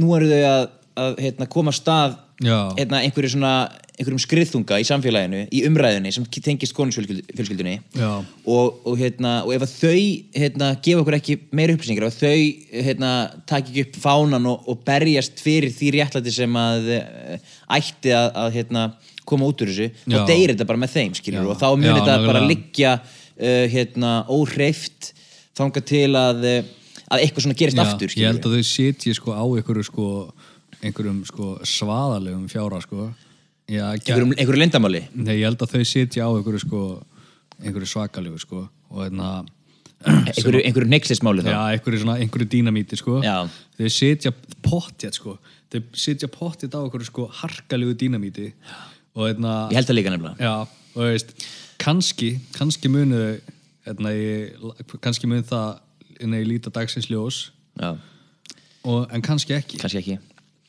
nú 0.00 0.14
eru 0.16 0.30
þau 0.30 0.42
að, 0.50 0.68
að 1.04 1.18
hérna, 1.26 1.50
koma 1.52 1.74
stað 1.76 2.16
hérna, 2.78 3.02
einhverju 3.04 3.34
svona 3.36 3.54
einhverjum 3.94 4.22
skriðþunga 4.22 4.80
í 4.82 4.86
samfélaginu, 4.88 5.40
í 5.54 5.60
umræðinni 5.68 6.10
sem 6.14 6.24
tengist 6.42 6.74
konusfjölskyldunni 6.74 7.76
Já. 7.94 8.10
og, 8.26 8.80
og, 8.82 8.96
hérna, 8.98 9.36
og 9.46 9.54
ef 9.54 9.66
þau 9.70 10.00
hérna, 10.34 10.72
gefa 10.82 11.02
okkur 11.04 11.16
ekki 11.20 11.36
meira 11.54 11.76
upplýsingar 11.76 12.08
ef 12.08 12.18
þau 12.18 12.32
hérna, 12.88 13.12
taki 13.46 13.70
ekki 13.70 13.84
upp 13.86 13.98
fánan 14.02 14.48
og, 14.50 14.66
og 14.70 14.80
berjast 14.86 15.38
fyrir 15.42 15.70
því 15.74 15.92
réttlæti 15.94 16.34
sem 16.34 16.58
að 16.58 16.90
eh, 16.96 17.52
ætti 17.78 18.14
að, 18.18 18.30
að 18.42 18.56
hérna, 18.58 18.86
koma 19.24 19.46
út 19.46 19.62
úr 19.62 19.70
þessu 19.70 19.86
Já. 19.92 20.18
og 20.18 20.26
deyri 20.32 20.52
þetta 20.52 20.68
bara 20.72 20.82
með 20.82 20.96
þeim 20.96 21.14
skilur, 21.20 21.44
Já. 21.44 21.50
og 21.54 21.60
þá 21.62 21.68
mun 21.70 21.86
Já, 21.86 21.94
þetta 22.00 22.16
bara 22.16 22.24
nákvæmlega. 22.24 22.50
liggja 22.50 22.94
uh, 22.98 23.66
hérna, 23.76 24.14
óhreift 24.26 25.12
þangað 25.54 25.86
til 25.92 26.08
að, 26.18 26.48
uh, 26.50 26.72
að 27.14 27.22
eitthvað 27.28 27.46
svona 27.46 27.60
gerist 27.62 27.84
aftur 27.84 28.18
ég 28.18 28.26
held 28.26 28.50
að 28.50 28.58
þau 28.58 28.72
sitji 28.72 29.14
sko 29.14 29.38
á 29.38 29.44
einhverju 29.46 29.86
sko 29.86 30.08
einhverjum 30.84 31.22
sko 31.30 31.54
svaðalegum 31.62 32.50
fjára 32.50 32.82
sko 32.84 33.12
já, 33.70 33.84
einhverjum, 33.94 34.34
einhverjum 34.36 34.62
lindamáli 34.64 35.02
Nei, 35.14 35.38
ég 35.40 35.48
held 35.48 35.64
að 35.64 35.76
þau 35.76 35.84
sitja 35.88 36.28
á 36.28 36.30
einhverju 36.30 36.64
sko 36.66 36.84
einhverju 37.62 37.90
svakalegu 37.90 38.40
sko 38.42 38.64
og 38.64 39.02
hérna 39.02 39.30
einhverju, 40.04 40.60
einhverju 40.60 40.90
neykslismáli 40.92 41.44
þá? 41.44 41.50
Já, 41.54 41.60
einhverju 41.74 42.02
svona, 42.02 42.16
einhverju 42.20 42.48
dínamíti 42.52 42.98
sko. 43.00 43.20
Já. 43.24 43.48
þau 43.78 43.90
sitja 43.92 44.32
pottjætt 44.64 45.16
sko. 45.20 45.38
Þau 45.72 45.80
sitja 45.96 46.28
pottjætt 46.32 46.76
á 46.76 46.80
einhverju 46.82 47.08
sko 47.08 47.28
harkalegu 47.40 47.96
dínamíti 47.98 48.50
og 49.14 49.28
hérna 49.30 49.54
ég 49.72 49.78
held 49.78 49.88
það 49.90 49.98
líka 50.00 50.12
nefnilega. 50.12 50.36
Já, 50.44 50.90
og 50.94 51.08
veist 51.08 51.32
kannski, 51.80 52.34
kannski 52.56 52.90
munu 52.92 53.22
þau 53.22 53.54
hérna, 53.88 54.12
ég, 54.16 54.84
kannski 55.04 55.30
mun 55.30 55.44
það 55.46 55.80
innan 56.20 56.40
ég 56.40 56.48
líta 56.48 56.72
dagsins 56.72 57.08
ljós. 57.12 57.48
Og, 58.84 59.08
en 59.12 59.24
kannski 59.24 59.56
ekki. 59.56 59.80
Kannski 59.80 60.00
ekki. 60.00 60.18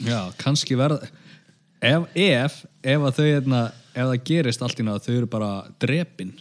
Já, 0.03 0.19
kannski 0.39 0.75
verða 0.79 1.07
ef, 1.91 2.09
ef, 2.25 2.57
ef 2.95 3.07
að 3.09 3.19
þau 3.19 3.25
hérna, 3.29 3.61
ef 3.93 4.09
það 4.11 4.19
gerist 4.31 4.65
allt 4.65 4.81
í 4.81 4.87
náða 4.87 5.05
þau 5.05 5.13
eru 5.15 5.31
bara 5.37 5.53
drepin. 5.81 6.35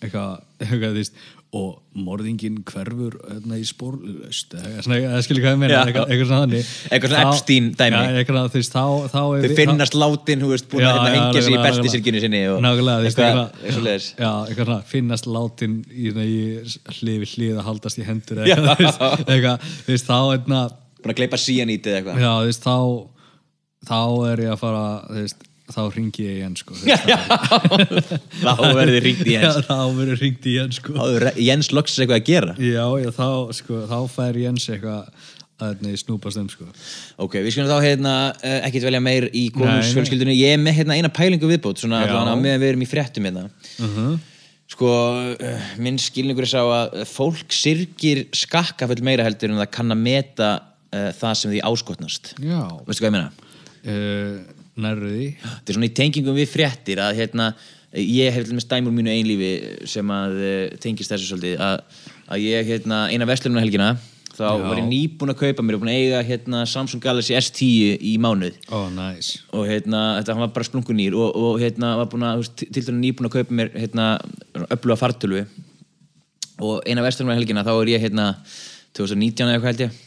Eitthvað, 0.00 0.40
eitthvað 0.62 0.96
veist 0.96 1.20
og 1.50 1.80
morðingin 1.98 2.60
hverfur 2.62 3.16
hérna, 3.26 3.56
í 3.58 3.64
spórlust 3.66 4.52
það 4.54 5.16
skilur 5.26 5.42
hvað 5.42 5.54
ég 5.56 5.58
meina 5.58 5.80
eitthvað, 5.82 6.12
svona 6.28 6.44
þannig. 6.44 6.68
Eitthvað 6.86 7.10
svona 7.10 7.32
Epstein 7.32 7.66
dæmi. 7.74 7.96
já, 7.96 8.20
eitthvað, 8.20 8.46
þú 8.52 8.60
veist, 8.60 8.76
þá, 8.76 8.84
þá 9.10 9.16
þau 9.16 9.34
við- 9.42 9.54
finnast 9.58 9.96
látin, 9.98 10.44
þú 10.44 10.50
veist, 10.52 10.68
búin 10.70 10.84
að 10.84 10.86
Já, 10.86 10.92
hérna, 10.94 11.10
já, 11.10 11.16
hengja 11.18 11.42
sig 11.42 11.56
í 11.56 11.62
bestisirkinu 11.66 12.22
sinni 12.22 12.42
og 12.52 12.62
nákvæmlega, 12.62 12.98
finnast 14.92 15.26
látin 15.26 15.74
í, 15.90 16.14
hlið 17.00 17.24
við 17.24 17.34
hlið 17.34 17.58
að 17.58 17.66
haldast 17.66 17.98
í 17.98 18.06
hendur 18.06 18.44
eitthvað, 18.46 19.66
þá 20.10 20.18
hérna, 20.30 20.60
búin 21.02 21.14
að 21.16 21.18
gleypa 21.18 21.40
síanítið 21.40 21.98
eitthvað. 21.98 22.22
Já, 22.22 22.30
þú 22.30 22.52
veist, 22.52 22.62
þá 22.62 22.78
þá 23.88 24.00
er 24.32 24.44
ég 24.46 24.52
að 24.54 24.60
fara, 24.60 24.84
veist 25.14 25.46
þá 25.70 25.82
ringi 25.94 26.24
ég 26.26 26.38
igjen, 26.40 26.54
sko. 26.58 26.74
Þú 26.74 26.86
veist, 27.94 28.14
þá 28.42 28.62
verður 28.74 29.04
ringt 29.06 29.20
í 29.22 29.34
Já, 29.36 29.42
Jens 29.44 29.66
þá 29.70 29.76
verður 29.98 30.22
ringt 30.24 30.48
í 30.50 30.54
Jens 30.56 30.80
sko. 30.80 30.94
þá 30.96 31.36
Jens 31.38 31.70
loksins 31.74 32.02
eitthvað 32.04 32.18
að 32.18 32.30
gera. 32.30 32.56
Já, 32.58 32.86
já, 33.04 33.10
þá, 33.14 33.28
sko, 33.60 33.82
þá 33.90 33.98
fær 34.14 34.40
Jens 34.40 34.66
eitthvað 34.72 35.28
að 35.60 35.84
snúpast 36.00 36.40
um 36.40 36.48
sko. 36.48 36.66
ok, 37.20 37.34
við 37.44 37.52
skulum 37.52 37.68
þá 37.68 37.84
hérna 37.84 38.14
uh, 38.32 38.54
ekkert 38.64 38.86
velja 38.88 39.02
meir 39.04 39.26
í 39.36 39.42
konungsfjölskyldunni 39.52 40.38
ég 40.38 40.54
er 40.56 40.62
með 40.62 40.78
hérna 40.78 40.96
eina 40.96 41.10
pælingu 41.12 41.50
viðbót 41.50 41.82
svona 41.82 42.00
Já. 42.06 42.14
meðan 42.16 42.62
við 42.62 42.70
erum 42.70 42.84
í 42.86 42.88
fréttum 42.88 43.28
hérna. 43.28 43.46
Uh 43.76 44.16
sko, 44.70 44.88
uh, 45.34 45.70
minn 45.82 45.98
skilningur 45.98 46.46
er 46.46 46.52
sá 46.52 46.60
að 46.62 47.00
fólk 47.10 47.50
syrgir 47.52 48.22
skakkafull 48.38 49.00
meira 49.02 49.26
heldur 49.26 49.50
en 49.50 49.58
það 49.58 49.72
kann 49.74 49.92
að 49.92 50.02
meta 50.04 50.50
uh, 50.94 51.08
það 51.18 51.38
sem 51.40 51.54
því 51.56 51.62
áskotnast. 51.66 52.34
Já. 52.38 52.60
Veistu 52.86 53.02
hvað 53.02 53.10
ég 53.10 53.16
meina? 53.18 53.49
Uh, 53.88 54.38
Nærðu 54.80 55.10
því. 55.12 55.26
Þetta 55.42 55.72
er 55.72 55.76
svona 55.76 55.88
í 55.90 55.96
tengingum 55.96 56.38
við 56.38 56.48
fréttir 56.48 57.02
að 57.02 57.18
hérna, 57.18 57.50
ég 58.00 58.32
hef 58.32 58.46
til 58.46 58.54
dæmis 58.54 58.68
dæmur 58.70 58.94
mínu 58.94 59.12
einlífi 59.12 59.50
sem 59.90 60.14
að 60.14 60.38
uh, 60.38 60.62
tengist 60.82 61.12
þessu 61.12 61.32
svolítið 61.32 61.64
að, 61.66 62.00
að 62.30 62.46
ég 62.46 62.70
hérna, 62.70 63.02
eina 63.12 63.28
vestlununa 63.28 63.64
helgina 63.64 63.90
þá 64.30 64.44
Já. 64.46 64.62
var 64.62 64.78
ég 64.80 64.86
nýbúin 64.88 65.34
að 65.34 65.40
kaupa 65.42 65.64
mér 65.66 65.76
og 65.76 65.82
búin 65.82 65.92
að 65.92 65.98
eiga 66.00 66.20
hérna, 66.24 66.62
Samsung 66.70 67.02
Galaxy 67.02 67.34
S10 67.36 67.98
í 68.08 68.14
mánuð. 68.22 68.56
Oh, 68.72 68.86
næs 68.94 69.34
og 69.52 69.66
hérna, 69.68 70.04
þetta 70.20 70.38
var 70.38 70.52
bara 70.54 70.68
splunkunýr 70.70 71.16
og, 71.18 71.34
og 71.36 71.58
hérna, 71.60 71.96
var 72.00 72.08
búin 72.12 72.28
að, 72.30 72.46
til 72.62 72.70
dæmis 72.78 73.02
nýbúin 73.02 73.28
að 73.28 73.36
kaupa 73.36 73.58
mér 73.58 73.72
hérna, 73.74 74.06
öfluga 74.70 75.00
fartölu. 75.02 75.44
Og 76.60 76.80
eina 76.88 77.04
vestlununa 77.04 77.36
helgina 77.36 77.66
þá 77.66 77.74
er 77.74 77.92
ég 77.96 78.06
hérna 78.06 78.30
2019 78.96 79.44
eða 79.44 79.58
eitthvað 79.58 79.70
held 79.72 79.84
ég 79.84 79.98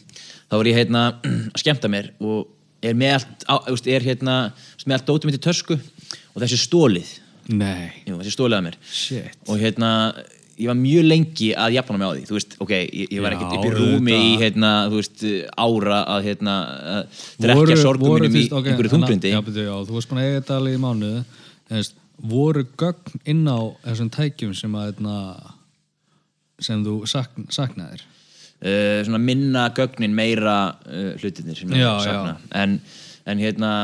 þá 0.48 0.56
var 0.58 0.70
ég 0.70 0.78
hérna 0.78 1.04
að 1.54 1.62
skemmta 1.62 1.90
mér 1.92 2.10
og 2.22 2.48
er 2.84 2.96
með 2.98 3.16
allt, 3.18 3.44
á, 3.48 3.54
veist, 3.68 3.90
er 3.90 4.06
hérna 4.06 4.38
með 4.84 4.96
allt 4.98 5.10
dótið 5.10 5.30
mitt 5.30 5.40
í 5.40 5.44
tösku 5.48 5.76
og 5.78 6.42
þessi 6.42 6.60
stólið 6.60 7.12
Nei. 7.52 7.90
Jú, 8.08 8.16
þessi 8.22 8.32
stólið 8.32 8.56
að 8.56 8.62
mér. 8.64 8.76
Shit. 8.88 9.34
Og 9.52 9.58
hérna 9.60 9.90
ég 10.54 10.70
var 10.70 10.76
mjög 10.78 11.06
lengi 11.08 11.48
að 11.58 11.74
jafna 11.76 11.98
mig 11.98 12.06
á 12.06 12.12
því 12.14 12.24
þú 12.28 12.36
veist, 12.36 12.54
ok, 12.62 12.72
ég, 12.74 13.08
ég 13.10 13.24
var 13.24 13.34
ekkert 13.34 13.56
upp 13.56 13.66
í 13.66 13.72
rúmi 13.74 14.14
í 14.14 14.30
hérna, 14.38 14.70
þú 14.90 15.00
veist, 15.00 15.24
ára 15.64 15.98
að 16.14 16.28
hérna, 16.28 16.54
að 16.94 17.18
drekja 17.42 17.78
sorgum 17.80 18.14
mínum 18.14 18.38
í 18.38 18.44
einhverju 18.46 18.92
þunglindi 18.94 19.34
Já, 19.34 19.40
betur, 19.44 19.66
já, 19.66 19.74
þú 19.88 19.98
varst 19.98 20.12
búin 20.12 20.22
að 20.22 20.28
eiga 20.28 20.40
þetta 20.40 20.58
alveg 20.60 20.76
í 20.76 20.82
mánuð 20.84 21.18
Þess, 21.72 21.94
voru 22.30 22.64
gögn 22.78 23.22
inn 23.34 23.42
á 23.50 23.58
þessum 23.88 24.10
tækjum 24.14 24.54
sem 24.54 24.78
að 24.78 24.86
hérna, 24.92 25.18
sem 26.62 26.86
þú 26.86 26.96
sakn, 27.10 27.48
saknaðir 27.54 28.04
uh, 28.64 29.00
svona 29.06 29.20
minna 29.22 29.68
gögnin 29.76 30.16
meira 30.16 30.56
uh, 30.86 31.12
hlutinir 31.20 31.58
sem 31.58 31.76
ég 31.76 32.00
sakna. 32.04 32.38
En, 32.56 32.78
en 33.28 33.42
hérna 33.42 33.74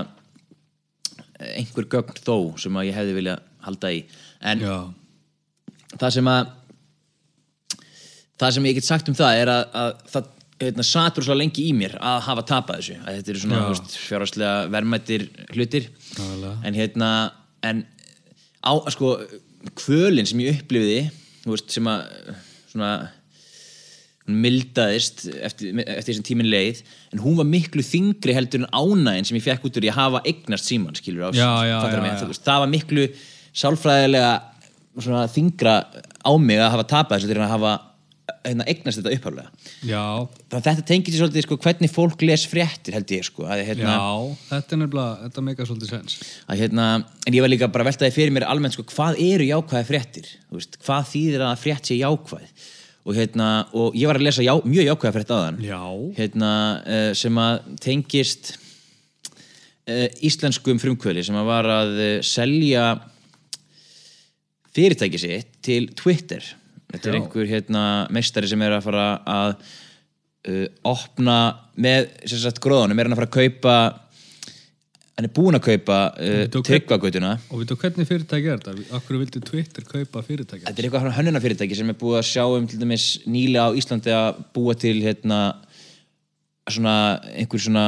einhver 1.40 1.88
gögn 1.90 2.18
þó 2.20 2.56
sem 2.60 2.76
að 2.76 2.90
ég 2.90 2.98
hefði 2.98 3.16
vilja 3.16 3.36
halda 3.64 3.92
í. 3.94 4.02
En 4.40 4.64
já, 4.64 4.76
það 5.96 6.16
sem 6.18 6.32
að 6.32 6.52
það 8.40 8.54
sem 8.56 8.68
ég 8.70 8.78
get 8.78 8.88
sagt 8.88 9.10
um 9.12 9.16
það 9.16 9.40
er 9.42 9.52
að, 9.52 9.64
að 9.76 9.90
það 10.12 10.28
hérna, 10.60 10.86
satur 10.86 11.26
svo 11.26 11.36
lengi 11.36 11.66
í 11.68 11.74
mér 11.76 11.96
að 11.96 12.18
hafa 12.28 12.44
tapað 12.48 12.80
þessu. 12.80 12.98
Að 13.04 13.18
þetta 13.18 13.32
eru 13.32 13.42
svona 13.44 13.62
fjárhagslega 13.94 14.54
verðmættir 14.74 15.26
hlutir. 15.54 15.88
Nákvæmlega. 16.16 16.54
en 16.64 16.78
hérna 16.78 17.10
en 17.70 17.82
á, 18.64 18.72
sko, 18.92 19.14
kvölin 19.76 20.28
sem 20.28 20.40
ég 20.44 20.60
upplifiði 20.60 21.02
veist, 21.44 21.72
sem 21.72 21.88
að 21.88 22.06
svona 22.70 22.92
mildaðist 24.28 25.24
eftir, 25.40 25.72
eftir 25.80 26.12
þessum 26.12 26.26
tíminn 26.26 26.50
leið 26.50 26.82
en 27.14 27.22
hún 27.24 27.38
var 27.40 27.48
miklu 27.48 27.82
þingri 27.84 28.36
heldur 28.36 28.62
en 28.62 28.70
ánægin 28.70 29.26
sem 29.26 29.38
ég 29.40 29.46
fekk 29.46 29.66
út 29.66 29.80
úr 29.80 29.88
að 29.90 29.96
hafa 29.96 30.22
eignast 30.28 30.68
síman 30.68 30.98
skilur 30.98 31.28
á 31.28 31.30
Já, 31.34 31.50
já, 31.66 31.76
já, 31.80 32.00
mig? 32.04 32.24
veist, 32.30 32.46
það 32.46 32.64
var 32.64 32.72
miklu 32.76 33.06
sálfræðilega 33.50 34.32
svona, 35.00 35.24
þingra 35.32 35.76
á 36.20 36.32
mig 36.38 36.60
að 36.60 36.74
hafa 36.76 36.88
þessu 37.16 37.30
til 37.30 37.40
að 37.40 37.54
hafa 37.54 37.76
hérna, 38.44 38.66
eignast 38.70 39.00
þetta 39.00 39.12
að 40.58 40.66
þetta 40.68 40.84
tengir 40.90 41.14
sér 41.14 41.22
svolítið 41.24 41.46
sko, 41.46 41.58
hvernig 41.64 41.92
fólk 41.92 42.24
les 42.26 42.44
fréttir 42.48 42.96
held 42.96 43.14
ég 43.14 43.26
sko, 43.26 43.46
að, 43.50 43.64
hérna, 43.68 43.94
já, 43.96 44.36
þetta 44.50 44.76
er 44.76 44.82
nefnilega, 44.82 45.16
þetta 45.24 45.44
meika 45.46 45.66
svolítið 45.68 45.92
sens. 45.94 46.18
að, 46.46 46.62
hérna, 46.62 46.88
en 47.26 47.36
ég 47.36 47.44
var 47.44 47.52
líka 47.52 47.70
bara 47.72 47.86
að 47.86 47.92
veltaði 47.92 48.16
fyrir 48.16 48.34
mér 48.36 48.46
almennt 48.48 48.76
sko, 48.76 48.86
hvað 48.92 49.20
eru 49.26 49.48
jákvæði 49.48 49.88
fréttir? 49.90 50.30
Veist, 50.54 50.78
hvað 50.84 51.10
þýðir 51.14 51.46
að 51.48 51.64
frétt 51.64 51.90
sé 51.90 51.98
jákvæð 52.00 52.68
og, 53.04 53.14
hérna, 53.16 53.50
og 53.72 53.96
ég 53.96 54.10
var 54.10 54.18
að 54.20 54.26
lesa 54.28 54.44
já, 54.44 54.52
mjög 54.64 54.90
jákvæða 54.90 55.14
frétt 55.16 55.32
aðan 55.34 55.60
Já, 55.64 55.80
hérna, 56.18 56.50
uh, 56.84 57.12
sem 57.16 57.40
að 57.40 57.60
tengist 57.82 58.52
uh, 59.88 60.08
íslenskum 60.26 60.80
frumkvöli 60.82 61.24
sem 61.26 61.38
að 61.40 61.48
var 61.48 61.70
að 61.72 61.94
uh, 61.96 62.10
selja 62.26 62.84
fyrirtæki 64.70 65.18
sitt 65.18 65.56
til 65.66 65.88
Twitter. 65.98 66.44
Þetta 66.90 67.08
er 67.08 67.14
Já. 67.14 67.20
einhver 67.20 67.48
hérna, 67.50 67.84
meistari 68.14 68.50
sem 68.50 68.62
er 68.62 68.76
að 68.76 68.86
fara 68.86 69.08
að 69.26 69.56
uh, 70.50 70.66
opna 70.90 71.40
með 71.80 72.10
gróðanum 72.62 72.98
er 72.98 73.08
hann 73.08 73.16
að 73.16 73.22
fara 73.22 73.30
að 73.30 73.38
kaupa 73.38 73.76
hann 75.20 75.28
er 75.28 75.32
búinn 75.36 75.58
að 75.58 75.66
kaupa 75.66 75.96
uh, 76.16 76.60
tryggvagutuna 76.64 77.34
og 77.52 77.60
veitu 77.60 77.76
hvernig 77.76 78.08
fyrirtæki 78.08 78.48
er 78.48 78.60
þetta? 78.62 78.84
Akkur 78.96 79.18
vildi 79.20 79.42
Twitter 79.44 79.84
kaupa 79.84 80.22
fyrirtæki? 80.24 80.64
Þetta 80.64 80.80
er 80.80 80.86
eitthvað 80.88 81.08
hönnunafyrirtæki 81.18 81.76
sem 81.76 81.92
er 81.92 81.98
búið 82.00 82.22
að 82.22 82.28
sjá 82.30 82.44
um 82.48 82.68
til 82.70 82.80
dæmis 82.80 83.08
nýlega 83.28 83.66
á 83.68 83.76
Íslandi 83.76 84.14
að 84.16 84.38
búa 84.56 84.76
til 84.80 84.94
hérna 85.04 85.40
svona 86.70 86.94
einhver 87.34 87.60
svona 87.60 87.84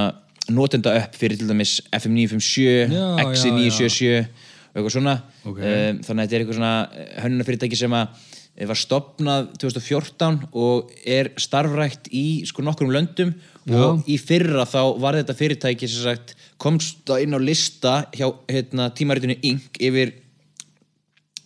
notenda 0.53 0.93
upp 1.01 1.17
fyrir 1.17 1.41
til 1.41 1.49
dæmis 1.49 1.79
FM 1.97 2.19
957, 2.21 2.93
Já, 2.93 3.07
Exi 3.25 3.49
já, 3.49 3.57
977 3.57 4.53
og 4.73 4.77
eitthvað 4.77 4.95
svona 4.99 5.17
Ok. 5.47 5.57
um, 5.57 6.05
þannig 6.05 6.13
að 6.13 6.21
þetta 6.21 6.37
er 6.37 6.45
eitthvað 6.45 6.61
svona 6.61 6.77
hönnunafyrirtæki 7.25 7.81
sem 7.81 7.97
að 7.97 8.29
eh, 8.59 8.69
var 8.69 8.83
stopnað 8.83 9.51
2014 9.65 10.41
og 10.53 10.93
er 11.09 11.33
starfrækt 11.41 12.13
í 12.13 12.27
sko 12.49 12.65
nokkrum 12.67 12.93
löndum 12.93 13.33
og 13.73 14.05
í 14.11 14.21
fyrra 14.21 14.69
þá 14.69 14.81
var 15.01 15.17
þetta 15.23 15.39
fyrirtæki 15.39 15.89
sem 15.89 16.11
sagt 16.11 16.37
komst 16.63 17.03
það 17.09 17.25
inn 17.25 17.37
á 17.37 17.41
lista 17.43 17.95
hjá 18.15 18.29
hérna, 18.51 18.91
tímaritinu 18.95 19.39
Inc. 19.43 19.81
yfir 19.83 20.15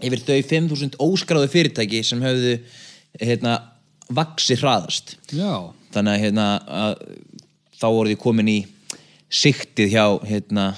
yfir 0.04 0.22
þau 0.26 0.40
5.000 0.44 0.98
óskráðu 1.00 1.48
fyrirtæki 1.52 2.02
sem 2.04 2.20
höfðu 2.20 2.58
hérna, 3.22 3.56
vaksi 4.12 4.58
hraðast. 4.60 5.16
Já, 5.32 5.72
þannig 5.94 6.12
að, 6.12 6.24
hérna, 6.26 6.48
að 6.68 6.98
þá 7.80 7.86
voru 7.86 8.12
því 8.12 8.18
komin 8.20 8.52
í 8.52 8.58
siktið 9.32 9.96
hjá 9.96 10.04
hérna, 10.28 10.68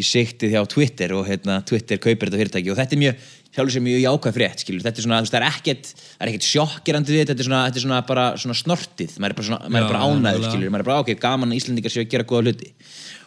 í 0.00 0.06
siktið 0.06 0.56
hjá 0.56 0.64
Twitter 0.72 1.12
og 1.18 1.28
hérna, 1.28 1.60
Twitter 1.68 2.00
kaupir 2.00 2.30
þetta 2.30 2.40
fyrirtæki. 2.40 2.72
Og 2.72 2.80
þetta 2.80 2.96
er 2.96 3.02
mjög 3.04 3.30
sjálfur 3.52 3.74
sem 3.74 3.84
mjög 3.84 4.00
jákvæð 4.00 4.36
frétt 4.38 4.62
skilur. 4.64 4.82
þetta 4.82 5.00
er 5.00 5.04
svona, 5.04 5.20
þú 5.20 5.26
veist, 5.26 5.34
það 5.34 5.42
er 5.42 5.48
ekkert 5.50 5.90
er 5.92 6.30
ekkert 6.30 6.46
sjokkirandi 6.48 7.12
við 7.12 7.26
þetta, 7.26 7.34
er 7.36 7.48
svona, 7.48 7.64
þetta 7.66 7.78
er 7.78 7.84
svona 7.84 7.98
bara 8.08 8.24
svona 8.40 8.56
snortið, 8.56 9.16
maður 9.20 9.34
er 9.34 9.40
bara, 9.42 9.58
bara 9.90 10.04
ánæður 10.06 10.46
maður 10.72 10.84
er 10.84 10.88
bara 10.88 11.02
ok, 11.02 11.10
gaman 11.20 11.52
að 11.52 11.58
Íslendingar 11.60 11.92
séu 11.92 12.06
að 12.06 12.14
gera 12.14 12.26
góða 12.30 12.46
hluti 12.48 12.70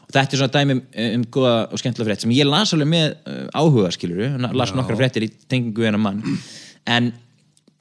og 0.06 0.14
þetta 0.14 0.38
er 0.38 0.41
svona 0.41 0.53
dæmi 0.56 0.78
um, 0.78 0.86
um 1.18 1.28
góða 1.34 1.53
og 1.72 1.82
skemmtilega 1.82 2.12
frétt 2.12 2.26
sem 2.26 2.34
ég 2.36 2.47
las 2.49 2.74
alveg 2.76 2.91
með 2.91 3.12
uh, 3.26 3.43
áhuga 3.58 3.91
skilur, 3.95 4.39
las 4.53 4.74
nokkra 4.78 4.97
fréttir 4.99 5.28
í 5.28 5.32
tengingu 5.49 5.84
við 5.84 5.91
hennar 5.91 6.03
mann. 6.06 6.24
En 6.86 7.14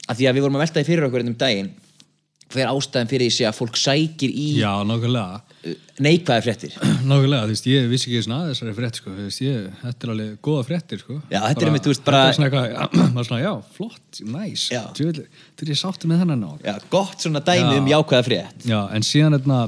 að 0.09 0.19
því 0.21 0.29
að 0.29 0.37
við 0.37 0.45
vorum 0.47 0.59
að 0.59 0.65
velta 0.65 0.81
því 0.81 0.89
fyrir 0.89 1.09
okkur 1.09 1.25
um 1.25 1.35
daginn 1.41 1.73
hver 2.53 2.69
ástæðan 2.69 3.09
fyrir 3.09 3.31
því 3.33 3.45
að 3.49 3.55
fólk 3.57 3.77
sækir 3.79 4.31
í 4.31 4.45
já, 4.59 4.69
uh, 4.85 5.71
neikvæðar 6.05 6.43
fréttir? 6.45 6.75
Nákvæmlega, 7.09 7.47
þú 7.47 7.53
veist, 7.55 7.69
ég 7.71 7.87
vissi 7.89 8.11
ekki 8.11 8.21
svona 8.27 8.43
að 8.43 8.51
þessari 8.51 8.75
frétt 8.77 8.99
sko, 8.99 9.13
þú 9.15 9.25
veist, 9.25 9.41
ég, 9.43 9.63
þetta 9.81 10.07
er 10.07 10.13
alveg 10.13 10.35
góða 10.45 10.67
fréttir 10.67 11.01
sko. 11.01 11.17
Já, 11.33 11.39
þetta 11.47 11.65
er 11.65 11.71
einmitt, 11.71 11.87
þú 11.87 11.93
veist, 11.93 12.03
bara- 12.05 12.21
Þetta 12.21 12.33
er 12.33 12.37
svona 12.37 12.49
eitthvað, 12.51 13.39
já, 13.41 13.47
já, 13.47 13.53
flott, 13.79 14.21
næs 14.35 14.67
Já. 14.75 14.83
Þú 14.93 15.09
er 15.65 15.73
ég 15.73 15.81
sáttu 15.81 16.11
með 16.11 16.21
þennan 16.23 16.45
ár. 16.45 16.61
Já, 16.69 16.75
gott 16.93 17.25
svona 17.25 17.41
dæmi 17.49 17.73
Já. 17.73 17.79
um 17.81 17.91
jákvæða 17.95 18.27
frétt. 18.29 18.69
Já, 18.69 18.79
en 18.93 19.09
síðan 19.09 19.39
hérna 19.39 19.59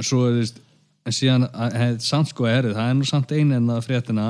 svo, 0.00 0.24
þú 0.24 0.40
veist 0.40 0.64
en 1.06 1.16
síðan, 1.16 1.46
hef, 1.74 2.02
samt 2.04 2.32
sko 2.32 2.48
er 2.50 2.70
það 2.74 2.88
er 2.88 2.98
nú 2.98 3.06
samt 3.08 3.32
einu 3.32 3.56
en 3.56 3.70
það 3.72 3.86
fréttina 3.86 4.26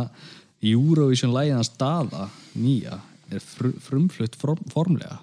Eurovision 0.61 1.33
lægiðans 1.35 1.73
daða 1.81 2.29
nýja 2.55 3.01
er 3.31 3.43
fr 3.43 3.73
frumflutt 3.85 4.37
form, 4.39 4.61
formlega. 4.73 5.19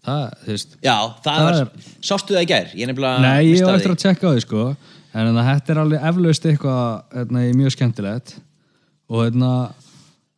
Það, 0.00 0.22
þú 0.44 0.54
veist 0.54 0.76
Já, 0.80 0.94
það, 1.20 1.24
Það 1.26 1.44
var, 1.46 1.58
er- 1.60 1.88
sástu 2.08 2.36
það 2.36 2.44
í 2.44 2.48
gær? 2.50 2.70
Ég 2.74 2.92
Nei, 3.20 3.50
ég 3.50 3.64
var 3.66 3.76
eftir 3.76 3.94
að 3.94 4.02
tjekka 4.04 4.30
á 4.30 4.32
því 4.32 4.44
sko. 4.46 4.64
En 5.10 5.26
hérna, 5.26 5.44
þetta 5.44 5.72
er 5.72 5.80
alveg 5.82 6.06
eflaust 6.10 6.46
eitthvað 6.46 6.84
hérna, 7.18 7.44
í 7.44 7.54
mjög 7.58 7.74
skemmtilegt. 7.74 8.34
Og 9.10 9.24
hérna 9.26 9.52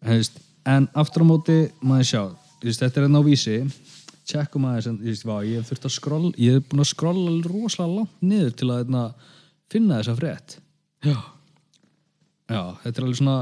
hefst, 0.09 0.39
en 0.67 0.89
aftur 0.97 1.23
á 1.23 1.27
móti 1.29 1.59
maður 1.85 2.09
sjá, 2.09 2.23
veist, 2.65 2.81
þetta 2.81 3.01
er 3.03 3.07
hérna 3.07 3.21
á 3.23 3.29
vísi. 3.29 3.59
Tjekkum 4.33 4.67
aðeins 4.71 5.23
ég 5.45 5.59
hef 5.59 5.69
þurft 5.69 5.87
að 5.89 5.95
skrolla, 5.97 6.33
ég 6.39 6.57
hef 6.57 6.69
búin 6.71 6.83
að 6.83 6.91
skrolla 6.93 7.33
rosalega 7.51 7.97
langt 7.99 8.23
niður 8.23 8.53
til 8.57 8.69
að 8.71 8.83
hérna, 8.85 9.05
finna 9.73 9.99
þessa 10.01 10.15
frétt. 10.19 10.57
Já. 11.03 11.17
Já, 12.53 12.63
þetta 12.85 12.95
er 12.95 13.07
alveg 13.07 13.19
svona 13.19 13.37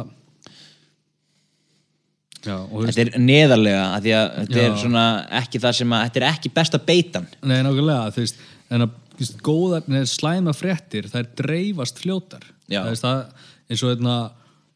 já, 2.44 2.56
og 2.56 2.86
Þetta 2.86 3.02
er 3.02 3.12
neðarlega 3.20 3.84
að 3.96 4.10
að 4.14 4.26
þetta 4.38 4.64
er 4.64 4.80
svona 4.80 5.04
ekki 5.40 5.60
það 5.62 5.78
sem 5.80 5.94
að 5.96 6.04
þetta 6.06 6.20
er 6.20 6.28
ekki 6.30 6.52
besta 6.56 6.80
beitan. 6.90 7.30
Nei, 7.42 7.58
nákvæmlega, 7.66 8.12
þú 8.14 8.24
veist, 8.24 8.44
en 8.70 8.86
að 8.86 8.98
veist, 9.20 9.40
góðar, 9.44 9.86
neður 9.90 10.10
slæma 10.10 10.54
fréttir, 10.56 11.08
þær 11.10 11.30
dreifast 11.38 12.00
fljótar. 12.00 12.44
Það 12.70 12.90
veist, 12.90 13.04
það, 13.06 13.48
eins 13.68 13.84
og 13.84 13.92
hérna, 13.92 14.18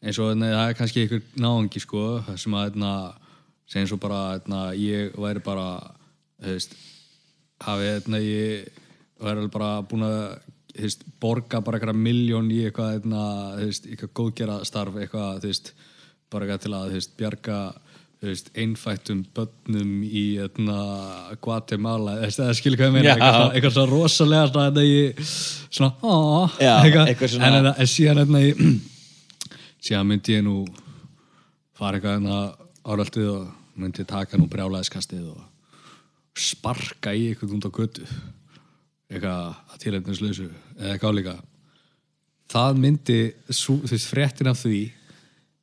eins 0.03 0.19
og 0.21 0.31
hérna, 0.31 0.49
það 0.53 0.71
er 0.71 0.79
kannski 0.79 1.03
einhver 1.03 1.23
náungi, 1.41 1.81
sko, 1.83 2.03
það 2.27 2.41
sem 2.43 2.57
að, 2.57 2.65
hérna, 2.69 2.91
segjum 3.71 3.91
svo 3.91 3.99
bara, 4.03 4.23
hérna, 4.35 4.63
ég 4.77 5.15
væri 5.25 5.43
bara, 5.45 5.69
þú 6.43 6.57
veist, 6.57 6.75
hafi, 7.65 7.89
hérna, 7.95 8.21
ég 8.21 8.83
væri 9.23 9.39
alveg 9.39 9.55
bara 9.55 9.71
búin 9.89 10.05
að, 10.07 10.19
veist, 10.75 11.03
borga 11.21 11.61
bara 11.63 11.79
eitthvað 11.79 11.99
miljón 11.99 12.51
í 12.53 12.61
eitthvað, 12.67 12.97
hérna, 12.97 13.23
veist, 13.61 13.87
eitthvað 13.89 14.13
góðgera 14.19 14.59
starf, 14.67 14.97
eitthvað, 14.99 15.41
veist, 15.45 15.73
bara 16.33 16.45
eitthvað 16.47 16.63
til 16.65 16.73
að, 16.77 16.93
veist, 16.95 17.13
bjarga, 17.19 17.59
einfættum 18.57 19.19
börnum 19.35 19.91
í 20.07 20.23
hérna, 20.39 20.77
Guatemala 21.43 22.15
eða 22.25 22.53
skilur 22.57 22.79
hvað 22.79 22.87
ég 22.89 22.95
meina 22.95 23.13
eitthvað, 23.13 23.49
eitthvað 23.57 23.75
svona 23.75 23.91
rosalega 23.91 24.47
svona, 24.49 24.85
ég, 24.87 25.19
svona, 25.69 25.91
Já, 26.63 26.73
eitthvað. 26.85 27.33
svona- 27.35 27.51
en, 27.59 27.69
en, 27.75 27.89
síðan 27.91 28.21
hérna 28.23 28.41
ég, 28.41 28.63
síðan 29.85 30.09
myndi 30.09 30.37
ég 30.39 30.45
nú 30.47 30.55
fara 31.77 31.99
eitthvað 31.99 32.17
hérna 32.17 32.39
áraldið 32.85 33.29
og 33.35 33.51
myndi 33.75 34.07
taka 34.07 34.39
nú 34.39 34.47
brjálæðiskastið 34.49 35.27
og 35.35 35.43
sparka 36.35 37.13
í 37.15 37.29
eitthvað 37.31 37.57
út 37.59 37.69
á 37.69 37.71
götu 37.77 38.07
eitthvað 39.11 39.41
að 39.73 39.81
tilhæfnislausu 39.83 40.47
eða 40.49 40.93
eitthvað 40.93 41.15
álíka. 41.15 41.35
Það 42.55 42.79
myndi, 42.83 43.19
þú 43.49 43.79
veist, 43.83 44.09
fréttin 44.11 44.51
af 44.51 44.59
því 44.61 44.81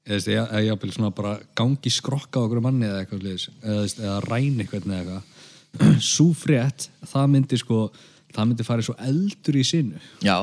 eða, 0.07 0.47
eða 0.49 0.62
jafnvel 0.66 0.95
svona 0.97 1.12
bara 1.14 1.34
gangi 1.59 1.93
skrokka 1.95 2.43
á 2.43 2.45
okkur 2.47 2.62
manni 2.64 2.88
eða 2.88 3.03
eitthvað 3.03 3.22
svoleiðis, 3.22 3.49
eða, 3.62 3.84
eða 4.07 4.16
ræni 4.26 4.64
eitthvað 4.64 4.88
eða 4.88 5.03
eitthvað. 5.03 5.28
Sú 6.14 6.32
frétt, 6.36 6.88
það 7.09 7.30
myndi 7.32 7.59
sko 7.61 7.86
það 8.32 8.49
myndi 8.49 8.66
farið 8.66 8.88
svo 8.88 8.97
eldur 9.03 9.59
í 9.59 9.64
sinu. 9.66 10.01
Já, 10.24 10.36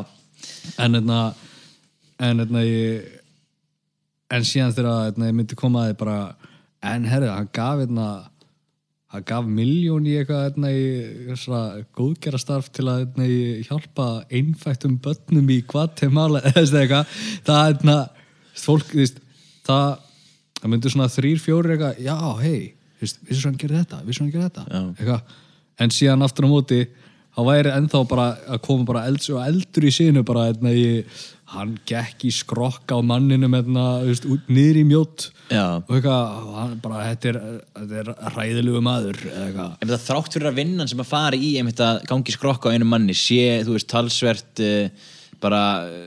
en 0.79 0.97
hérna 0.97 1.21
en 2.19 2.43
hérna 2.43 2.63
ég 2.65 3.15
en 4.29 4.45
síðan 4.45 4.75
þegar 4.75 5.07
hérna, 5.09 5.29
ég 5.29 5.37
myndi 5.37 5.57
koma 5.57 5.85
að 5.85 5.91
þið 5.91 5.99
bara 6.03 6.17
en 6.89 7.07
herrið, 7.09 7.31
hann 7.33 7.49
gaf 7.55 7.81
hérna 7.81 8.07
hann 9.09 9.25
gaf 9.25 9.47
miljón 9.49 10.05
í 10.05 10.15
eitthvað 10.19 10.43
hérna, 10.45 10.71
í 10.73 11.85
góðgerastarf 11.97 12.69
til 12.75 12.85
að 12.91 13.03
hérna, 13.03 13.25
í 13.29 13.63
hjálpa 13.65 14.09
einfættum 14.29 14.99
börnum 15.01 15.49
í 15.49 15.61
Guatemala 15.69 16.43
það 16.53 17.63
hérna, 17.63 17.97
fólk 18.59 18.93
veist, 18.93 19.17
það, 19.65 19.97
það 20.59 20.73
myndi 20.75 20.93
svona 20.93 21.09
þrýr, 21.13 21.41
fjórir 21.41 21.75
eitthvað, 21.75 22.03
já, 22.05 22.17
hei 22.43 22.75
vissu 22.99 23.47
hann 23.47 23.59
gerir 23.59 23.79
þetta, 23.79 24.01
vissu 24.05 24.25
hann 24.25 24.33
gerir 24.33 24.49
þetta. 24.49 24.81
Eitthvað, 24.91 25.37
en 25.79 25.93
síðan 25.95 26.25
aftur 26.25 26.49
á 26.49 26.49
móti 26.51 26.79
þá 27.35 27.41
væri 27.47 27.71
ennþá 27.73 28.01
bara 28.09 28.27
að 28.51 28.61
koma 28.65 28.87
bara 28.89 29.05
elds 29.07 29.29
og 29.31 29.41
eldur 29.45 29.87
í 29.87 29.93
sinu 29.95 30.23
bara 30.27 30.49
einna, 30.51 30.73
í, 30.75 31.01
hann 31.53 31.75
gekk 31.89 32.25
í 32.29 32.31
skrokka 32.33 32.97
á 32.97 33.01
einna, 33.01 33.85
veist, 34.05 34.27
út 34.29 34.49
niður 34.51 34.81
í 34.81 34.85
mjótt. 34.89 35.29
Og 35.49 35.95
eitthvað, 35.97 36.49
hann 36.55 36.75
bara, 36.83 37.05
þetta 37.09 37.31
er, 37.31 37.39
þetta 37.79 38.01
er 38.03 38.33
ræðilegu 38.35 38.81
maður 38.85 39.21
eða 39.33 40.01
þrátt 40.03 40.35
fyrir 40.35 40.51
að 40.51 40.59
vinnan 40.61 40.91
sem 40.91 41.01
að 41.01 41.09
fara 41.09 41.39
í 41.39 41.55
einmitt 41.57 41.81
að 41.81 42.03
gangi 42.09 42.35
skrokka 42.35 42.69
á 42.69 42.73
einu 42.75 42.89
manni 42.89 43.17
sé, 43.17 43.63
þú 43.65 43.77
veist, 43.77 43.89
talsvert 43.89 44.61
uh, 44.65 45.07
bara 45.39 45.63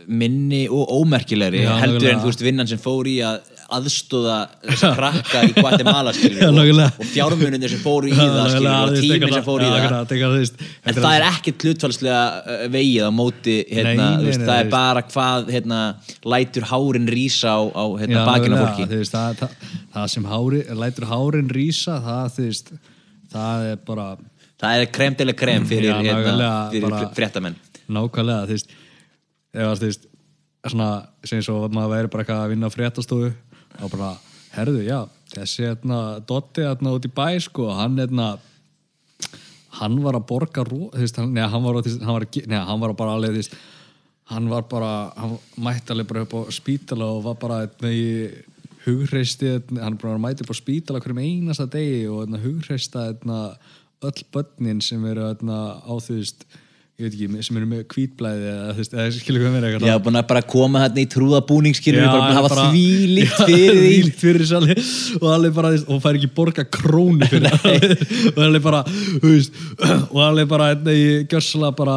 minni 0.06 0.66
og 0.70 0.90
ómerkilegri 1.00 1.64
Já, 1.64 1.72
heldur 1.80 2.12
en 2.12 2.22
þú 2.22 2.30
veist 2.30 2.44
vinnan 2.44 2.68
sem 2.70 2.80
fór 2.80 3.08
í 3.08 3.18
að 3.24 3.51
aðstóða 3.76 4.36
þess 4.66 4.84
að 4.88 4.94
krakka 4.98 5.42
í 5.48 5.52
Guatemala 5.56 6.12
skilur 6.16 6.48
og, 6.62 6.80
og 7.02 7.08
fjármununir 7.12 7.72
sem 7.72 7.80
fóru 7.82 8.10
í 8.10 8.16
það 8.16 8.50
skilur 8.52 8.72
og 8.72 8.96
tíminn 8.98 9.34
sem 9.36 9.46
fór 9.46 9.64
í 9.64 9.70
það. 9.72 10.52
En 10.90 10.98
það 10.98 11.16
er 11.18 11.26
ekkert 11.28 11.66
hlutfalslega 11.68 12.22
uh, 12.42 12.64
vegið 12.74 13.08
á 13.08 13.10
móti 13.14 13.56
hérna, 13.70 14.08
Nei, 14.16 14.26
veist, 14.28 14.42
nei, 14.42 14.48
það 14.48 14.58
nei, 14.58 14.64
er 14.66 14.72
bara 14.74 15.04
hvað 15.08 15.52
hérna, 15.56 15.80
lætur 16.34 16.68
hárin 16.72 17.08
rísa 17.16 17.56
á, 17.56 17.60
á 17.72 17.84
hérna, 18.02 18.26
bakinu 18.28 18.58
á 18.58 18.62
fólki. 18.66 18.88
veist, 18.92 19.16
það, 19.16 19.40
það, 19.42 19.56
það 19.96 20.12
sem 20.16 20.28
hári, 20.34 20.62
lætur 20.84 21.08
hárin 21.10 21.50
rísa 21.52 21.98
það, 22.04 22.76
það 23.32 23.70
er 23.72 23.82
bara 23.88 24.10
Það 24.62 24.78
er 24.78 25.34
krem 25.34 25.64
fyrir, 25.66 25.88
Já, 25.90 25.96
hérna, 25.98 26.20
nákvæmlega, 26.22 26.56
fyrir 26.70 26.84
bara- 26.86 27.06
fréttamenn. 27.16 27.56
Nákvæmlega, 27.90 28.44
þú 28.46 28.54
veist 28.54 28.68
ef 29.52 29.66
að, 29.66 29.80
þú 29.80 29.88
veist, 29.88 30.04
svona 30.70 30.90
sem 31.26 31.42
svo 31.42 31.64
að 31.66 31.74
maður 31.76 31.92
væri 31.96 32.10
bara 32.12 32.22
eitthvað 32.24 32.42
að 32.44 32.52
vinna 32.54 32.70
á 32.70 32.74
fréttastofu 32.74 33.30
og 33.80 33.90
bara, 33.94 34.12
herðu, 34.56 34.82
já 34.84 35.00
þessi, 35.32 35.64
hérna, 35.64 35.98
Dotti, 36.28 36.64
hérna, 36.66 36.92
út 36.96 37.06
í 37.08 37.12
bæ 37.16 37.28
sko, 37.40 37.70
hann, 37.72 37.96
hérna 38.00 38.34
hann 39.78 39.98
var 40.04 40.18
að 40.18 40.26
borga 40.28 40.64
hann, 41.18 41.32
neða, 41.32 41.50
hann 41.54 41.64
var, 41.64 41.78
að- 41.80 41.86
veist, 41.88 42.02
hann 42.04 42.12
var, 42.14 42.26
að 42.26 42.40
neða, 42.52 42.64
bara 42.98 43.14
alveg, 43.16 43.32
þú 43.32 43.40
veist 43.40 43.56
hann 44.32 44.48
var 44.48 44.62
bara, 44.70 44.90
hann 45.16 45.36
mætti 45.60 45.92
alveg 45.92 46.08
bara 46.10 46.24
upp 46.26 46.34
á 46.36 46.40
spítala 46.54 47.08
og 47.16 47.22
var 47.24 47.38
bara 47.40 47.60
hérna, 47.64 47.90
í 47.92 48.42
hugreisti, 48.86 49.54
hann 49.80 49.96
bara 50.00 50.18
mætti 50.20 50.44
upp 50.44 50.52
á 50.52 50.56
spítala 50.60 51.00
hverjum 51.02 51.22
einasta 51.24 51.66
degi 51.70 52.04
og 52.10 52.26
hérna, 52.26 52.42
hugreista 52.44 53.06
hérna, 53.08 53.40
öll 54.02 54.24
börnin 54.34 54.80
sem 54.82 55.04
eru 55.06 55.28
hérna, 55.30 55.58
á 55.80 55.92
þú 55.96 56.18
veist 56.20 56.46
ég 57.00 57.06
veit 57.06 57.14
ekki, 57.16 57.42
sem 57.46 57.56
eru 57.56 57.66
með 57.70 57.84
hvítblæði 57.88 58.48
eða 58.52 58.72
þú 58.72 58.82
veist, 58.82 58.94
eða 58.94 59.12
skilur 59.16 59.42
hvað 59.42 59.54
mér 59.54 59.66
eitthvað 59.68 59.88
Já, 59.88 59.94
búin 60.04 60.18
að 60.20 60.26
bara 60.28 60.42
koma 60.52 60.82
hérna 60.82 61.00
í 61.00 61.06
trúðabúning 61.10 61.76
skilur 61.78 62.04
Já, 62.04 62.08
bara 62.12 62.26
búin 62.26 62.32
að 62.32 62.40
hafa 62.42 62.66
því 62.68 62.82
líkt 63.16 63.38
fyrir 63.40 63.78
því 63.78 63.86
Þvílíkt 63.86 64.20
fyrir 64.20 64.52
alveg. 64.58 64.82
Og 65.18 65.28
alveg 65.32 65.54
bara, 65.56 65.70
og 65.88 66.02
fær 66.04 66.18
ekki 66.20 66.30
borga 66.36 66.66
krónu 66.78 67.28
fyrir 67.32 67.56
það. 67.64 67.96
Og 68.34 68.42
alveg 68.44 68.66
bara, 68.68 68.82
þú 68.92 69.32
veist 69.32 69.56
og 70.12 70.20
alveg 70.28 70.52
bara, 70.52 70.68
hérna, 70.74 70.96
ég 70.98 71.24
gjörsala 71.32 71.72
bara 71.80 71.96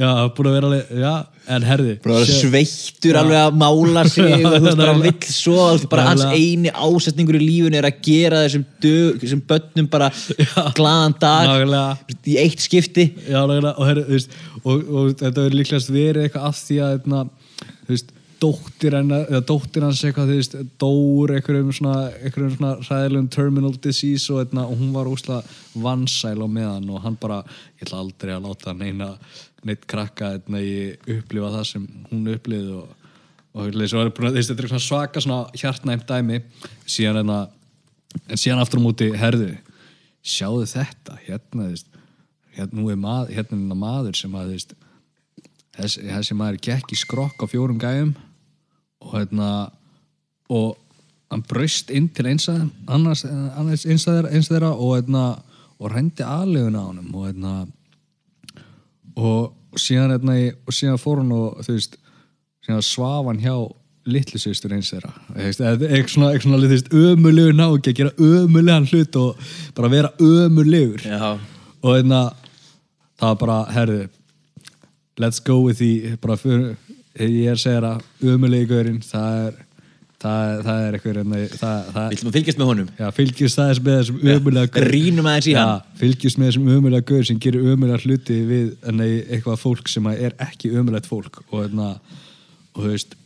já, 0.00 0.10
búin 0.36 0.50
að 0.50 0.56
vera 0.56 0.70
alveg, 0.70 0.96
já 1.00 1.14
en 1.50 1.66
herði, 1.66 1.94
Bara 2.02 2.20
að 2.20 2.24
vera 2.24 2.36
sveittur 2.44 3.18
alveg 3.20 3.40
að 3.40 3.56
mála 3.60 4.04
sig 4.10 4.28
og 4.34 4.44
þú 4.54 4.62
veist 4.66 4.78
bara 4.80 4.94
vill 5.00 5.32
svo 5.32 5.56
veist, 5.58 5.88
bara 5.90 6.06
hans 6.10 6.24
eini 6.28 6.70
ásetningur 6.74 7.38
í 7.40 7.42
lífinu 7.42 7.80
er 7.80 7.88
að 7.88 7.98
gera 8.06 8.44
þessum, 8.44 8.66
dög, 8.84 9.18
þessum 9.24 9.42
börnum 9.50 9.90
bara 9.90 10.10
glaðan 10.78 11.18
dag 11.22 11.50
Nákvæmlega. 11.50 12.14
í 12.20 12.38
eitt 12.44 12.64
skipti. 12.64 13.08
Já, 13.26 13.40
nákvæmlega, 13.40 13.74
og, 13.76 13.90
herri, 13.90 14.06
veist, 14.10 14.38
og, 14.62 14.72
og 14.86 15.12
þetta 15.16 15.36
verður 15.44 15.60
líklegast 15.60 15.92
verið 15.94 16.26
eitthvað 16.26 16.48
af 16.50 16.64
því 16.64 16.80
að 16.84 16.96
hérna, 16.96 17.26
þú 17.82 17.94
veist, 17.96 18.16
dóttir 18.40 18.94
hennar 18.96 19.26
eða 19.28 19.42
dóttir 19.50 19.84
hans 19.84 20.00
eitthvað, 20.06 20.30
þú 20.30 20.36
veist, 20.38 20.54
dóur 20.80 21.34
einhverjum 21.36 21.72
svona, 21.76 21.96
einhverjum 22.22 22.54
svona 22.54 22.70
ræðilegum 22.86 23.28
terminal 23.34 23.74
disease 23.84 24.30
og, 24.32 24.40
hérna, 24.40 24.64
og 24.64 24.80
hún 24.80 24.94
var 24.94 25.10
úslega 25.10 25.42
vansæl 25.80 26.40
á 26.40 26.48
meðan 26.48 26.88
og 26.88 27.04
hann 27.04 27.18
bara, 27.20 27.42
ég 27.76 27.84
ætla 27.84 28.00
aldrei 28.00 28.32
að 28.36 28.46
láta 28.48 28.74
neina 28.76 29.10
neitt 29.66 29.86
krakka 29.90 30.34
hérna, 30.34 30.60
ég 30.64 31.10
upplifa 31.16 31.52
það 31.56 31.64
sem 31.68 31.86
hún 32.10 32.28
upplifði 32.34 32.76
og, 32.78 32.92
og 33.54 33.64
hérna, 33.66 33.88
svo 33.90 34.04
er 34.04 34.12
búin 34.16 34.30
að, 34.30 34.38
þetta 34.40 34.66
er 34.66 34.84
svaka 34.84 35.24
hjartnæmt 35.60 36.06
dæmi. 36.08 36.42
Síðan 36.86 37.20
hérna, 37.20 37.40
en 38.26 38.40
síðan 38.40 38.62
aftur 38.62 38.82
á 38.82 38.86
móti 38.86 39.10
herðu, 39.20 39.50
sjáðu 40.20 40.68
þetta 40.70 41.18
hérna, 41.26 41.66
þú 41.66 41.70
veist 41.70 41.90
hérna, 42.56 42.80
nú 42.80 42.90
er 42.92 43.00
maður, 43.00 43.34
hérna 43.38 43.78
maður 43.78 44.18
sem 44.18 44.36
að 44.36 44.50
þú 44.50 44.56
veist, 44.56 44.76
þessi, 45.78 46.06
þessi 46.08 46.38
maður 46.38 46.62
gekk 46.68 46.94
í 46.94 47.00
skrokk 47.00 47.44
á 47.44 47.46
fjórum 47.50 47.80
gæjum 47.80 48.14
og 49.00 49.12
hérna 49.16 49.50
og 50.50 50.78
hann 51.30 51.44
braust 51.46 51.92
inn 51.94 52.08
til 52.10 52.26
eins 52.32 52.48
að 52.50 52.64
annars, 52.90 53.22
eins 53.86 54.08
að 54.10 54.30
þeirra, 54.34 54.72
að 54.72 54.82
og 54.82 54.96
hérna 54.96 55.24
og 55.80 55.92
rændi 55.94 56.26
aðleguna 56.26 56.82
á 56.82 56.88
honum 56.90 57.14
og 57.14 57.28
hérna 57.28 57.52
og 59.20 59.80
síðan 59.80 60.14
hérna 60.16 60.38
í- 60.40 60.54
og 60.66 60.74
síðan 60.74 61.00
fór 61.00 61.20
hann 61.22 61.32
og 61.36 61.60
þú 61.66 61.76
veist 61.76 61.96
síðan 62.66 62.82
svaf 62.86 63.26
hann 63.28 63.42
hjá 63.44 63.54
litlu 64.10 64.40
sýstur 64.40 64.72
eins 64.74 64.90
þeirra. 64.90 65.12
Eitthvað 65.36 66.08
svona, 66.08 66.30
svona 66.40 66.60
ömulegur 67.12 67.56
náki 67.56 67.92
að 67.92 67.98
gera 68.00 68.14
ömulegan 68.16 68.88
hlut 68.90 69.16
og 69.20 69.50
bara 69.76 69.92
vera 69.92 70.12
ömulegur 70.18 71.04
Já, 71.04 71.38
og 71.82 71.90
hérna 71.96 72.22
það 73.20 73.28
var 73.28 73.40
bara, 73.44 73.58
herðu 73.74 74.08
let's 75.20 75.38
go 75.38 75.60
with 75.60 75.78
the 75.78 76.16
bara 76.20 76.36
fyrir, 76.40 76.76
ég 77.18 77.50
er 77.50 77.58
að 77.58 77.62
segja 77.64 77.80
það 77.84 78.32
ömulegi 78.34 78.68
gaurinn, 78.70 79.02
það 79.04 79.46
er 79.46 79.58
það, 80.20 80.50
það 80.66 80.80
er 80.86 80.96
eitthvað 80.98 81.18
hérna, 81.20 81.40
ætlum 82.10 82.30
að 82.30 82.36
fylgjast 82.38 82.60
með 82.60 82.70
honum? 82.70 82.88
Já, 83.00 83.06
fylgjast 83.16 83.62
aðeins 83.62 83.80
með 83.86 83.96
þessum 84.00 84.18
ömulega 84.34 84.72
gaur. 84.74 84.88
Rýnum 84.94 85.28
aðeins 85.30 85.48
í 85.48 85.54
hann. 85.56 85.70
Já, 85.70 85.94
fylgjast 86.02 86.40
með 86.40 86.50
þessum 86.50 86.68
ömulega 86.76 87.06
gaur 87.12 87.24
sem 87.30 87.40
gerir 87.46 87.70
ömulega 87.72 88.02
hluti 88.04 88.36
við 88.50 88.66
enna, 88.90 89.08
eitthvað 89.30 89.62
fólk 89.64 89.88
sem 89.92 90.10
er 90.12 90.36
ekki 90.46 90.72
ömulegt 90.76 91.08
fólk 91.10 91.40
og, 91.48 91.64
enna, 91.70 91.88
og 92.74 92.84
þú 92.84 92.92
veist 92.92 93.16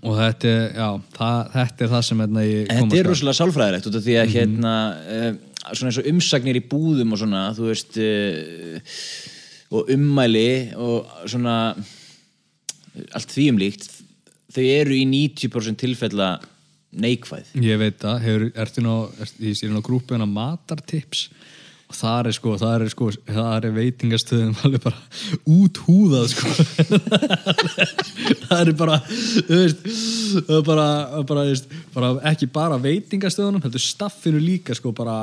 og 0.00 0.14
þetta 0.16 0.52
já, 0.72 0.86
það, 1.16 1.40
þetta 1.56 1.84
er 1.84 1.90
það 1.92 2.04
sem 2.08 2.22
enna, 2.24 2.44
þetta 2.70 3.00
er 3.00 3.08
rosalega 3.10 3.36
sálfræðilegt 3.40 3.88
út 3.90 3.98
af 3.98 4.06
því 4.06 4.14
að 4.20 4.24
Mhm. 4.24 4.36
hérna 4.38 4.74
uh, 5.16 5.34
svona 5.74 5.90
eins 5.90 5.98
og 6.00 6.08
umsagnir 6.12 6.56
í 6.60 6.64
búðum 6.68 7.12
og 7.12 7.20
svona 7.20 7.42
veist 7.58 7.98
uh, 8.00 8.78
og 9.74 9.90
ummæli 9.92 10.46
og 10.76 11.12
svona 11.28 11.56
allt 13.12 13.32
því 13.34 13.46
um 13.52 13.60
líkt 13.60 13.88
þau 14.54 14.64
eru 14.64 14.96
í 14.96 15.04
90% 15.10 15.80
tilfella 15.82 16.34
neikvæð. 16.94 17.54
Ég 17.64 17.80
veit 17.80 17.98
það, 18.02 18.28
ertu 18.54 18.84
ná, 18.84 18.94
er, 19.20 19.34
ég 19.42 19.58
sé 19.58 19.70
ná 19.70 19.80
grúpuna 19.84 20.28
matartips 20.30 21.28
og 21.84 21.96
það 21.98 22.28
er 22.28 22.36
sko, 22.36 22.52
það 22.58 22.74
er 22.74 22.92
sko, 22.92 23.08
það 23.28 23.66
er 23.68 23.74
veitingastöðum 23.76 24.54
alveg 24.66 24.84
bara 24.84 25.00
út 25.52 25.80
húðað 25.84 26.30
sko. 26.32 26.52
Það 28.44 28.60
er 28.60 28.70
bara, 28.78 29.00
þú 29.08 29.58
veist 29.58 29.88
er 30.44 30.62
bara, 30.66 30.86
bara, 31.28 31.48
veist, 31.50 31.74
bara 31.94 32.12
ekki 32.30 32.48
bara 32.54 32.78
veitingastöðunum, 32.82 33.64
heldur 33.64 33.82
staffinu 33.82 34.40
líka 34.42 34.76
sko 34.78 34.94
bara 34.96 35.18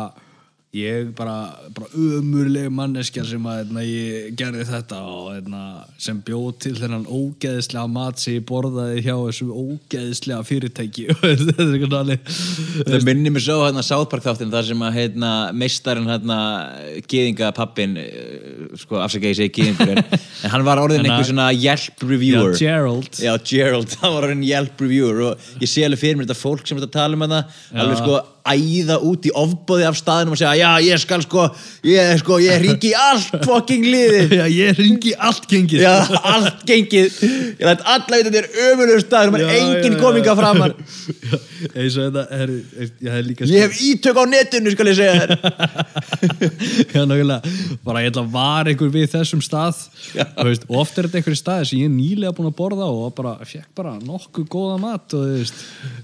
ég 0.71 1.09
bara, 1.15 1.51
bara 1.75 1.89
ömurleg 1.99 2.69
manneskja 2.71 3.25
sem 3.27 3.43
að 3.43 3.57
hérna, 3.59 3.81
ég 3.83 4.29
gerði 4.39 4.63
þetta 4.69 4.99
og 5.03 5.25
hérna, 5.33 5.63
sem 5.99 6.21
bjóð 6.23 6.53
til 6.63 6.71
þennan 6.77 7.03
ógeðislega 7.11 7.91
mat 7.91 8.21
sem 8.21 8.37
ég 8.37 8.45
borðaði 8.47 9.03
hjá 9.03 9.11
þessu 9.17 9.49
ógeðislega 9.51 10.45
fyrirtæki. 10.47 11.09
Er 12.81 12.87
það 12.87 13.05
minnir 13.07 13.35
mér 13.35 13.43
svo 13.43 13.59
hérna 13.65 13.83
South 13.83 14.15
þáttin 14.23 14.53
þar 14.53 14.69
sem 14.71 14.87
að 14.87 14.97
hérna 15.01 15.33
meistarinn 15.51 16.07
hérna 16.07 16.39
gýðinga 17.03 17.51
pappin 17.57 17.99
sko 18.79 19.01
afsaka 19.03 19.27
ég 19.27 19.37
segi 19.41 19.51
gýðingur 19.59 19.97
en, 19.97 20.19
en 20.45 20.55
hann 20.55 20.67
var 20.67 20.79
orðin 20.79 21.03
einhver 21.03 21.27
svona 21.27 21.51
Yelp 21.51 22.05
reviewer. 22.07 22.55
Já, 22.55 22.63
Gerald. 22.63 23.11
Já, 23.19 23.33
Gerald, 23.43 23.95
hann 24.01 24.15
var 24.15 24.29
orðin 24.29 24.47
Yelp 24.47 24.79
reviewer 24.79 25.25
og 25.33 25.49
ég 25.59 25.67
sé 25.67 25.83
alveg 25.83 26.05
fyrir 26.05 26.21
mér 26.21 26.31
þetta 26.31 26.43
fólk 26.45 26.63
sem 26.63 26.79
þetta 26.79 26.95
tala 26.95 27.19
um 27.19 27.27
þetta 27.27 27.81
alveg 27.83 28.05
sko 28.05 28.21
æða 28.47 28.97
út 29.05 29.27
í 29.27 29.33
ofbóði 29.35 29.87
af 29.89 29.99
staðinum 29.99 30.37
og 30.37 30.41
segja 30.41 30.55
já, 30.57 30.71
ég 30.87 31.03
skal 31.03 31.21
sko 31.25 31.49
ég, 31.85 32.15
sko, 32.21 32.39
ég 32.41 32.61
ringi 32.63 32.93
allt 32.97 33.45
fucking 33.45 33.85
liðið. 33.87 34.35
Já, 34.41 34.45
ég 34.49 34.77
ringi 34.79 35.11
allt 35.17 35.47
gengið. 35.49 35.83
Já, 35.83 35.93
allt 36.21 36.63
gengið. 36.67 37.17
Ég 37.59 37.65
læt 37.67 37.83
alla 37.85 38.21
veit 38.21 38.27
að 38.27 38.35
þetta 38.35 38.41
er 38.41 38.71
ömurlegur 38.71 39.03
staður 39.03 39.37
er 39.39 39.51
engin 39.55 39.97
kominga 39.99 40.35
framar 40.37 40.75
eins 41.77 41.97
og 41.99 42.07
þetta 42.07 42.23
er, 42.35 42.51
er, 42.51 42.91
ég 43.05 43.15
hef 43.15 43.25
líka 43.27 43.49
Ég 43.49 43.65
hef 43.65 43.81
ítök 43.85 44.19
á 44.21 44.23
netinu, 44.29 44.73
skal 44.73 44.89
ég 44.91 44.97
segja 44.97 45.13
þér. 45.21 45.33
Já, 46.93 47.03
nákvæmlega, 47.07 47.53
bara 47.85 48.03
ég 48.03 48.11
ætla 48.11 48.25
að 48.25 48.33
var 48.35 48.71
einhver 48.71 48.93
við 48.93 49.09
þessum 49.15 49.43
stað. 49.45 49.83
Veist, 50.41 50.67
og 50.69 50.81
oft 50.83 50.97
er 50.97 51.07
þetta 51.07 51.21
einhverju 51.21 51.41
staði 51.41 51.69
sem 51.71 51.81
ég 51.81 51.89
er 51.89 51.95
nýlega 51.95 52.35
búin 52.37 52.51
að 52.51 52.57
borða 52.59 52.89
og 52.91 53.13
bara, 53.17 53.35
fekk 53.47 53.69
bara 53.77 53.95
nokkuð 54.01 54.47
góða 54.51 54.77
mat 54.81 55.17
og 55.17 55.53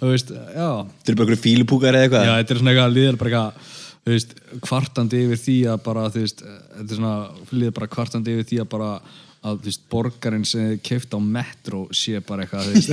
þú 0.02 0.12
veist, 0.14 0.34
já, 0.34 0.70
Þetta 1.02 1.14
er 1.14 1.20
bara 1.20 1.28
einhverju 1.28 1.44
fílupúkar 1.44 2.00
eða 2.04 2.27
já, 2.28 2.34
þetta 2.34 2.54
er 2.54 2.62
svona 2.62 2.74
eitthvað 2.74 2.98
líður 2.98 3.20
bara 3.22 3.32
eitthvað, 3.32 3.78
þú 4.08 4.16
veist, 4.16 4.36
kvartandi 4.68 5.24
yfir 5.26 5.40
því 5.44 5.56
að 5.74 5.80
bara, 5.88 6.10
þú 6.14 6.26
veist, 6.26 6.44
þetta 6.76 6.88
er 6.88 7.00
svona 7.00 7.16
líður 7.54 7.80
bara 7.80 7.90
kvartandi 7.96 8.36
yfir 8.36 8.50
því 8.52 8.62
að 8.64 8.70
bara 8.76 8.92
að, 8.98 9.58
þú 9.58 9.70
veist, 9.70 9.84
borgarinn 9.92 10.48
sem 10.48 10.78
keift 10.84 11.14
á 11.16 11.20
metro 11.24 11.84
sé 11.96 12.22
bara 12.28 12.46
eitthvað, 12.46 12.68
þú 12.68 12.72
veist 12.78 12.90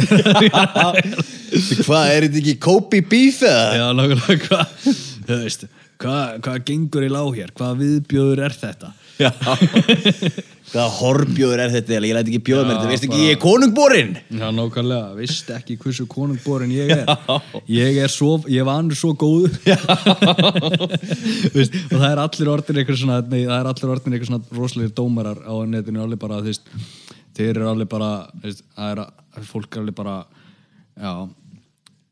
Hvað, 1.86 2.10
er 2.10 2.26
þetta 2.26 2.40
ekki 2.42 2.56
Kobe 2.62 3.00
Beef 3.06 3.42
eða? 3.46 3.66
Já, 3.78 3.86
nákvæmlega 3.94 4.48
hvað 4.48 4.66
Þú 5.24 5.40
veist, 5.44 5.66
hvað 6.02 6.36
hva 6.44 6.58
gengur 6.68 7.06
í 7.06 7.10
lág 7.12 7.38
hér, 7.38 7.50
hvað 7.56 7.80
viðbjóður 7.82 8.44
er 8.48 8.54
þetta? 8.58 8.92
Já. 9.14 9.30
Hvaða 10.74 10.86
horbjóður 10.96 11.60
er 11.62 11.70
þetta? 11.70 11.98
Ég 12.02 12.16
læti 12.16 12.32
ekki 12.32 12.40
bjóða 12.48 12.64
mér 12.64 12.72
Já, 12.72 12.78
þetta, 12.78 12.90
veistu 12.90 13.06
ekki, 13.06 13.18
ég 13.22 13.36
er 13.36 13.40
konungborinn! 13.42 14.14
Já, 14.40 14.46
nákvæmlega, 14.56 15.12
veist 15.20 15.52
ekki 15.54 15.76
hversu 15.84 16.06
konungborin 16.10 16.72
ég 16.74 16.90
er? 16.96 17.12
Ég 17.70 18.00
er 18.02 18.10
svo, 18.10 18.32
ég 18.50 18.66
var 18.66 18.80
annars 18.82 19.02
svo 19.04 19.12
góð 19.14 19.54
veist, 21.54 21.78
og 21.78 21.94
það 21.94 22.08
er 22.08 22.22
allir 22.24 22.52
orðin 22.56 22.82
eitthvað 22.82 23.00
svona, 23.04 23.20
nei, 23.28 23.44
það 23.44 23.56
er 23.60 23.70
allir 23.70 23.94
orðin 23.94 24.18
eitthvað 24.18 24.32
svona 24.32 24.58
rosalegir 24.58 24.96
dómarar 24.98 25.44
á 25.46 25.54
netinu 25.76 26.02
alveg 26.08 26.22
bara, 26.24 26.40
veist, 26.42 26.74
þeir 27.38 27.52
eru 27.52 27.70
alveg 27.70 27.92
bara, 27.94 28.10
veist, 28.42 28.66
það 28.74 28.96
er, 28.96 29.46
fólk 29.52 29.70
er 29.70 29.84
alveg 29.84 29.98
bara, 30.00 30.18
já 30.98 31.14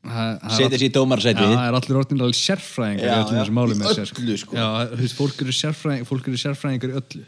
Setja 0.03 0.75
sér 0.75 0.83
í 0.89 0.91
dómararsæti. 0.91 1.45
Já, 1.47 1.53
það 1.55 1.69
er 1.69 1.77
allir 1.79 1.99
orðin 2.01 2.23
alveg 2.27 2.39
sérfræðingar 2.41 3.07
Já, 3.07 3.13
í 3.13 3.21
öllum 3.21 3.37
já, 3.37 3.43
þessu 3.43 3.55
máli 3.55 3.77
í 3.77 4.25
öllu, 4.25 4.39
sko. 4.41 4.57
Já, 4.59 4.67
veist, 4.99 5.15
fólk 5.15 5.45
eru 5.45 5.55
sérfræðingar, 5.55 6.09
sérfræðingar 6.43 6.91
í 6.91 6.97
öllu 7.03 7.23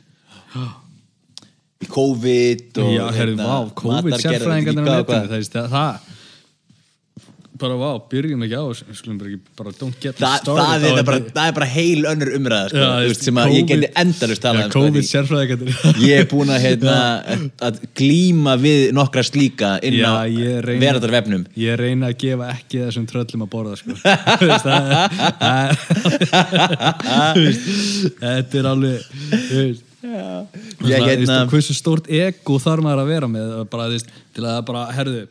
Í 1.84 1.88
COVID 1.90 2.80
og 2.82 2.90
Já, 2.90 3.04
herri, 3.14 3.36
hérna, 3.36 3.46
vá, 3.46 3.70
COVID 3.78 4.18
hvað. 5.06 5.30
það, 5.54 5.70
það 5.76 6.12
bara, 7.60 7.74
vá, 7.78 7.90
byrjum 8.10 8.40
ekki 8.46 8.56
á 8.58 8.64
þessu, 8.66 8.84
við 8.88 8.96
skulum 8.98 9.18
bara 9.20 9.30
ekki, 9.30 9.40
bara 9.60 9.72
don't 9.78 9.98
get 10.02 10.18
me 10.18 10.26
started 10.26 10.58
það, 10.58 10.84
er 10.88 10.96
þetta. 10.98 11.32
það 11.36 11.48
er 11.50 11.54
bara 11.58 11.68
heil 11.70 12.08
önnur 12.10 12.30
umræða 12.38 12.70
sko, 12.72 12.80
þú 12.82 13.08
veist, 13.12 13.22
sem 13.28 13.38
að 13.38 13.52
ég 13.54 13.62
COVID- 13.68 13.84
geti 13.84 13.90
endalust 14.02 14.42
talað 14.44 14.58
Já, 14.58 14.64
um 14.64 14.70
sko, 14.72 14.80
COVID 14.84 15.06
sérfræðingarnir. 15.10 15.76
Ég 16.08 16.14
er 16.24 16.26
búin 16.32 16.50
að, 16.50 16.60
hérna, 16.64 16.96
að 17.68 17.78
glíma 18.00 18.56
við 18.64 18.80
nokkra 18.98 19.22
slíka 19.28 19.70
inn 19.86 20.00
á 20.02 20.26
verðarvefnum 20.82 21.46
Ég 21.62 21.78
reyna 21.78 22.10
að 22.10 22.18
gefa 22.24 22.50
ekki 22.56 22.82
þessum 22.88 23.06
tröllum 23.12 23.46
að 23.46 23.52
borða 23.54 23.78
sko. 23.78 23.94
Það, 24.64 24.82
það, 25.40 25.68
Þetta 28.24 28.58
er 28.60 28.68
alveg 28.70 29.06
veist, 29.54 29.86
ég, 30.04 30.90
Ég, 30.90 31.06
hérna, 31.06 31.38
hversu 31.48 31.74
stórt 31.76 32.10
ego 32.12 32.58
þarf 32.60 32.84
maður 32.84 33.04
að 33.04 33.10
vera 33.14 33.30
með 33.30 33.54
bara, 33.72 33.86
veist, 33.92 34.10
til 34.36 34.44
að 34.48 34.60
bara, 34.68 34.84
herðu 34.94 35.22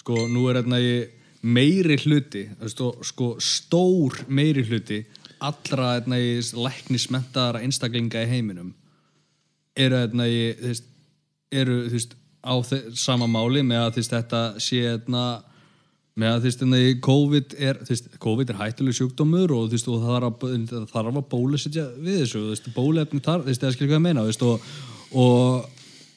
sko, 0.00 0.24
nú 0.30 0.46
er 0.50 0.60
hérna 0.62 0.80
ég 0.80 1.12
meiri 1.46 1.96
hluti 2.02 2.46
sko, 2.70 3.36
stór 3.42 4.24
meiri 4.26 4.64
hluti 4.66 5.02
allra 5.44 5.96
hérna, 5.96 6.18
læknismentaðara 6.56 7.62
einstaklinga 7.64 8.24
í 8.24 8.30
heiminum 8.30 8.72
eru 9.76 9.98
hérna 10.00 10.28
ég, 10.30 10.56
þú 10.60 10.70
veist, 10.72 10.86
eru 11.52 11.82
þú 11.86 11.98
veist, 11.98 12.16
á 12.46 12.54
sama 12.96 13.28
máli 13.28 13.62
með 13.66 13.82
að 13.82 13.92
þú 13.92 14.02
veist, 14.02 14.16
þetta 14.16 14.42
sé 14.62 14.80
hérna 14.86 15.24
með 16.16 16.32
að 16.32 16.46
hérna, 16.48 16.80
í 16.80 16.94
COVID 17.04 17.56
er 17.68 17.80
COVID 18.24 18.52
er 18.52 18.60
hættuleg 18.62 18.96
sjúkdómur 18.96 19.52
og 19.52 19.74
og 19.92 20.06
það 20.06 20.14
þarf 20.14 20.46
að, 20.48 20.86
þarf 20.94 21.10
bólusetja 21.30 21.88
við 21.98 22.22
þessu, 22.24 22.72
bólefni 22.76 23.20
þar 23.20 23.44
þú 23.44 23.52
veist, 23.52 23.66
það 23.66 23.76
skilur 23.76 23.92
hvað 23.92 24.00
ég 24.00 24.06
meina, 24.08 24.24
og 24.24 24.32
og, 25.12 25.68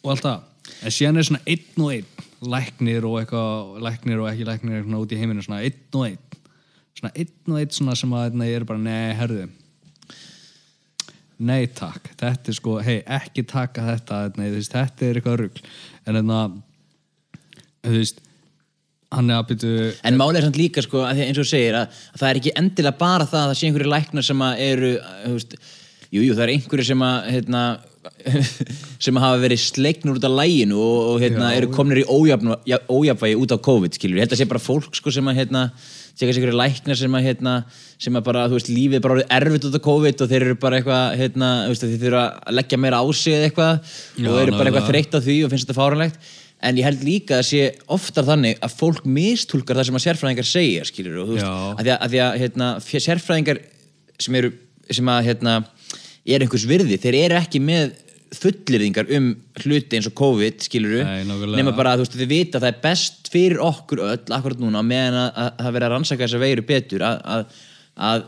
og 0.04 0.14
allt 0.16 0.26
það 0.26 0.48
en 0.80 0.96
síðan 0.96 1.20
er 1.20 1.28
svona 1.28 1.46
einn 1.50 1.84
og 1.84 1.94
einn 1.98 2.19
læknir 2.40 3.06
og 3.08 3.20
eitthvað, 3.22 3.80
læknir 3.84 4.22
og 4.24 4.30
ekki 4.32 4.48
læknir 4.48 4.84
svona 4.86 5.02
út 5.02 5.16
í 5.16 5.20
heiminu, 5.20 5.44
svona 5.46 5.64
einn 5.66 5.98
og 6.00 6.06
einn. 6.08 6.38
Svona 7.00 7.12
einn 7.16 7.54
og 7.54 7.60
einn 7.60 7.74
svona 7.76 7.98
sem 8.00 8.14
að 8.16 8.26
hérna, 8.28 8.48
ég 8.50 8.62
er 8.62 8.68
bara, 8.70 8.84
nei, 8.84 9.18
herðu. 9.20 9.50
Nei 11.40 11.70
takk, 11.72 12.10
þetta 12.20 12.52
er 12.52 12.56
sko 12.58 12.80
hei, 12.84 12.98
ekki 13.20 13.46
taka 13.48 13.86
þetta 13.94 14.24
nei, 14.36 14.50
veist, 14.52 14.74
þetta 14.76 15.06
er 15.08 15.20
eitthvað 15.20 15.38
rugl. 15.44 15.62
En 16.04 16.20
þannig 16.20 16.36
að 16.40 16.58
þú 17.86 17.94
veist 17.96 18.26
hann 19.16 19.32
er 19.32 19.40
að 19.40 19.54
byrju 19.54 19.86
En 20.06 20.18
málið 20.20 20.40
er 20.40 20.46
samt 20.46 20.60
líka 20.60 20.84
sko, 20.86 21.04
eins 21.08 21.38
og 21.38 21.42
þú 21.42 21.48
segir 21.50 21.78
að, 21.80 22.02
að 22.14 22.22
það 22.22 22.30
er 22.30 22.40
ekki 22.42 22.56
endilega 22.62 23.00
bara 23.00 23.28
það 23.30 23.42
að 23.42 23.52
það 23.52 23.60
sé 23.60 23.70
einhverju 23.70 23.94
læknar 23.94 24.28
sem 24.28 24.44
að 24.46 24.64
eru 24.66 24.92
þú 25.00 25.32
veist, 25.38 25.56
jú, 26.10 26.26
jú, 26.26 26.36
það 26.36 26.44
er 26.46 26.54
einhverju 26.54 26.88
sem 26.90 27.06
að 27.08 27.32
hérna, 27.34 27.64
sem 29.04 29.20
hafa 29.22 29.40
verið 29.42 29.62
sleiknur 29.64 30.18
út 30.20 30.28
af 30.28 30.34
læginu 30.34 30.80
og, 30.80 30.98
og 31.14 31.22
hérna, 31.24 31.54
eru 31.58 31.70
komnir 31.74 32.02
í 32.02 32.08
ójafn, 32.10 32.52
ja, 32.68 32.80
ójafvægi 32.92 33.38
út 33.40 33.54
af 33.56 33.62
COVID 33.66 33.96
skilur, 33.96 34.20
ég 34.20 34.26
held 34.26 34.36
að 34.36 34.42
sé 34.42 34.50
bara 34.50 34.64
fólk 34.64 34.98
sko, 34.98 35.14
sem 35.16 35.32
að 35.32 35.40
hérna, 35.40 35.64
sé 36.12 36.28
kannski 36.28 36.42
einhverju 36.42 36.60
læknar 36.60 37.00
sem 37.00 37.16
að 37.16 37.30
hérna, 37.30 37.56
sem 38.02 38.20
að 38.20 38.28
bara, 38.28 38.44
þú 38.52 38.60
veist, 38.60 38.74
lífið 38.74 39.00
er 39.00 39.06
bara 39.06 39.18
orðið 39.18 39.34
erfitt 39.40 39.70
út 39.70 39.80
af 39.80 39.86
COVID 39.88 40.26
og 40.26 40.34
þeir 40.34 40.46
eru 40.50 40.60
bara 40.66 40.82
eitthvað 40.82 41.18
hérna, 41.24 41.54
þeir 41.72 41.96
þurfa 42.04 42.26
að 42.44 42.60
leggja 42.60 42.82
meira 42.84 43.00
á 43.00 43.06
sig 43.16 43.38
eða 43.38 43.50
eitthvað 43.50 43.96
og 44.28 44.44
eru 44.44 44.58
bara 44.58 44.70
eitthvað 44.70 44.92
þreytt 44.92 45.18
á 45.18 45.20
því 45.24 45.40
og 45.46 45.54
finnst 45.54 45.70
þetta 45.70 45.80
fáranlegt 45.80 46.32
en 46.60 46.76
ég 46.76 46.84
held 46.84 47.04
líka 47.08 47.38
að 47.40 47.46
sé 47.48 47.62
oftar 47.88 48.26
þannig 48.28 48.58
að 48.66 48.74
fólk 48.76 49.06
mistúlkar 49.08 49.80
það 49.80 49.88
sem 49.88 50.00
að 50.00 50.06
sérfræðingar 50.06 50.48
segja 50.48 50.88
skilur 50.88 51.22
og 51.22 51.30
þú 51.30 51.38
veist, 51.38 51.48
að 51.48 51.86
því 51.86 51.94
að, 51.94 52.00
að, 52.00 52.10
því 52.12 52.22
að 52.26 52.40
hérna, 52.42 52.72
sérfræðingar 53.06 53.62
sem 54.20 54.40
eru 54.42 54.52
sem 54.90 55.12
að 55.14 55.28
hérna, 55.30 55.54
er 56.36 56.46
einhvers 56.46 56.68
virði, 56.70 57.00
þeir 57.02 57.18
eru 57.26 57.40
ekki 57.40 57.62
með 57.64 57.94
fullirðingar 58.40 59.10
um 59.18 59.30
hluti 59.64 59.98
eins 59.98 60.08
og 60.10 60.14
COVID 60.20 60.62
skilur 60.62 61.00
Nei, 61.02 61.24
nákvæmlega. 61.26 61.58
nema 61.58 61.74
bara 61.78 61.96
að 61.96 62.02
þú 62.02 62.06
veist, 62.06 62.18
þið 62.20 62.30
vita 62.30 62.60
að 62.60 62.66
það 62.66 62.74
er 62.74 62.82
best 62.84 63.32
fyrir 63.34 63.64
okkur 63.66 64.04
öll 64.06 64.36
akkurat 64.38 64.62
núna 64.62 64.84
meðan 64.86 65.18
að, 65.18 65.30
að, 65.30 65.48
að 65.50 65.64
það 65.66 65.76
verið 65.78 65.88
að 65.88 65.94
rannsaka 65.96 66.26
þessa 66.28 66.42
veiru 66.44 66.66
betur 66.70 67.06
að, 67.08 67.24
að, 67.36 67.64
að 68.10 68.28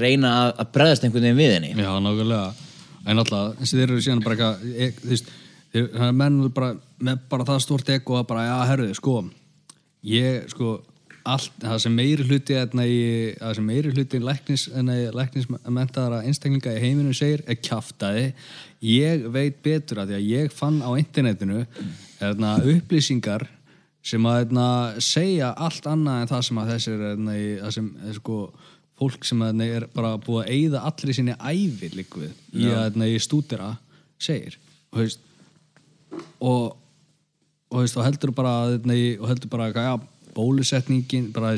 reyna 0.00 0.34
að, 0.42 0.52
að 0.60 0.72
bregðast 0.76 1.06
einhvern 1.06 1.26
veginn 1.26 1.40
við 1.40 1.54
henni. 1.56 1.72
Já, 1.80 1.92
nákvæmlega. 2.04 2.68
En 3.08 3.22
alltaf, 3.22 3.62
þeir 3.64 3.86
eru 3.86 4.02
síðan 4.04 4.22
bara 4.26 4.36
eitthvað 4.36 4.76
e- 4.76 4.92
Þú 5.00 5.12
veist, 5.14 5.32
þeir, 5.72 5.88
menn 6.20 6.38
bara, 6.54 6.74
með 7.00 7.24
bara 7.32 7.48
það 7.48 7.62
stórt 7.64 7.92
ego 7.96 8.20
að 8.20 8.28
bara, 8.28 8.44
já, 8.50 8.56
herðu, 8.74 8.92
sko 8.98 9.16
Ég, 10.06 10.46
sko 10.52 10.78
allt, 11.34 11.54
það 11.62 11.78
sem 11.84 11.94
meiri 11.96 12.26
hluti 12.26 12.56
þarna 12.56 12.84
í, 12.88 12.98
það 13.38 13.54
sem 13.58 13.68
meiri 13.70 13.92
hluti 13.94 14.20
læknis, 14.22 14.64
læknismentaðara 15.16 16.20
einstaklinga 16.28 16.74
í 16.76 16.82
heiminum 16.82 17.16
segir 17.16 17.44
er 17.46 17.58
kjaftaði 17.60 18.26
ég 18.86 19.24
veit 19.32 19.60
betur 19.64 20.02
að 20.02 20.12
því 20.12 20.18
að 20.18 20.28
ég 20.30 20.56
fann 20.56 20.80
á 20.82 20.90
internetinu 21.00 21.62
þarna, 22.18 22.56
upplýsingar 22.74 23.46
sem 24.06 24.26
að 24.28 24.42
þarna, 24.42 24.66
segja 25.04 25.52
allt 25.68 25.88
annað 25.90 26.24
en 26.24 26.32
það 26.34 26.44
sem 26.48 26.60
að 26.60 26.74
þessir 26.74 27.00
þarna, 27.04 27.38
í, 27.38 27.48
það 27.60 27.74
sem, 27.78 27.88
sko, 28.18 28.40
fólk 29.00 29.28
sem 29.28 29.46
þarna, 29.46 29.70
er 29.78 29.88
bara 29.94 30.12
búið 30.20 30.42
að 30.44 30.52
eyða 30.56 30.84
allri 30.90 31.16
sinni 31.16 31.38
ævi 31.38 31.94
líkvið 31.96 32.60
í 32.60 32.70
að 32.76 33.00
í 33.08 33.16
stúdera 33.22 33.74
segir 34.20 34.56
og, 34.90 35.18
og 36.40 36.78
og, 37.70 38.04
heldur 38.04 38.32
bara 38.34 38.54
nei, 38.86 39.16
og 39.18 39.28
heldur 39.30 39.50
bara 39.50 39.70
já, 39.70 39.94
bólusetningin 40.34 41.30
bara, 41.34 41.52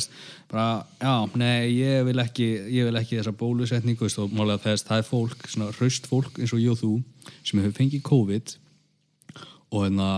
bara, 0.50 0.66
já, 1.00 1.14
nei 1.38 1.72
ég 1.76 2.04
vil 2.08 2.22
ekki, 2.22 2.48
ég 2.72 2.88
vil 2.88 3.00
ekki 3.00 3.18
þessa 3.18 3.34
bólusetningu 3.36 4.08
og 4.08 4.34
málega 4.36 4.62
þess, 4.66 4.86
það 4.88 5.02
er 5.02 5.08
fólk 5.08 5.48
svona 5.48 5.72
hraust 5.76 6.08
fólk 6.10 6.38
eins 6.40 6.54
og 6.54 6.62
ég 6.62 6.74
og 6.74 6.80
þú 6.80 6.92
sem 7.42 7.60
hefur 7.60 7.78
fengið 7.78 8.04
COVID 8.08 8.54
og 9.72 9.86
hérna 9.86 10.10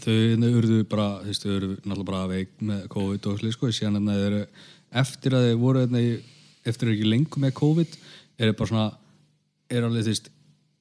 þau 0.00 0.12
hérna 0.12 0.52
urðu 0.58 0.82
bara, 0.90 1.08
þú 1.22 1.32
veist, 1.32 1.46
þau 1.46 1.56
urðu 1.56 1.74
náttúrulega 1.84 2.10
bara 2.10 2.30
veik 2.32 2.54
með 2.60 2.86
COVID 2.94 3.30
og 3.30 3.40
slið, 3.40 3.56
sko, 3.56 3.72
síðan 3.72 3.98
hérna 4.00 4.18
þeir 4.18 4.28
eru, 4.30 4.44
eftir 5.04 5.36
að 5.36 5.48
þeir 5.48 5.58
voru 5.62 5.84
hérna, 5.84 6.04
eftir 6.64 6.74
að 6.74 6.90
þeir 6.90 6.96
ekki 6.96 7.10
lengur 7.12 7.44
með 7.44 7.58
COVID 7.60 7.98
eru 8.44 8.56
bara 8.58 8.72
svona, 8.72 8.88
eru 9.70 9.90
alveg, 9.90 10.06
þú 10.08 10.14
veist 10.14 10.32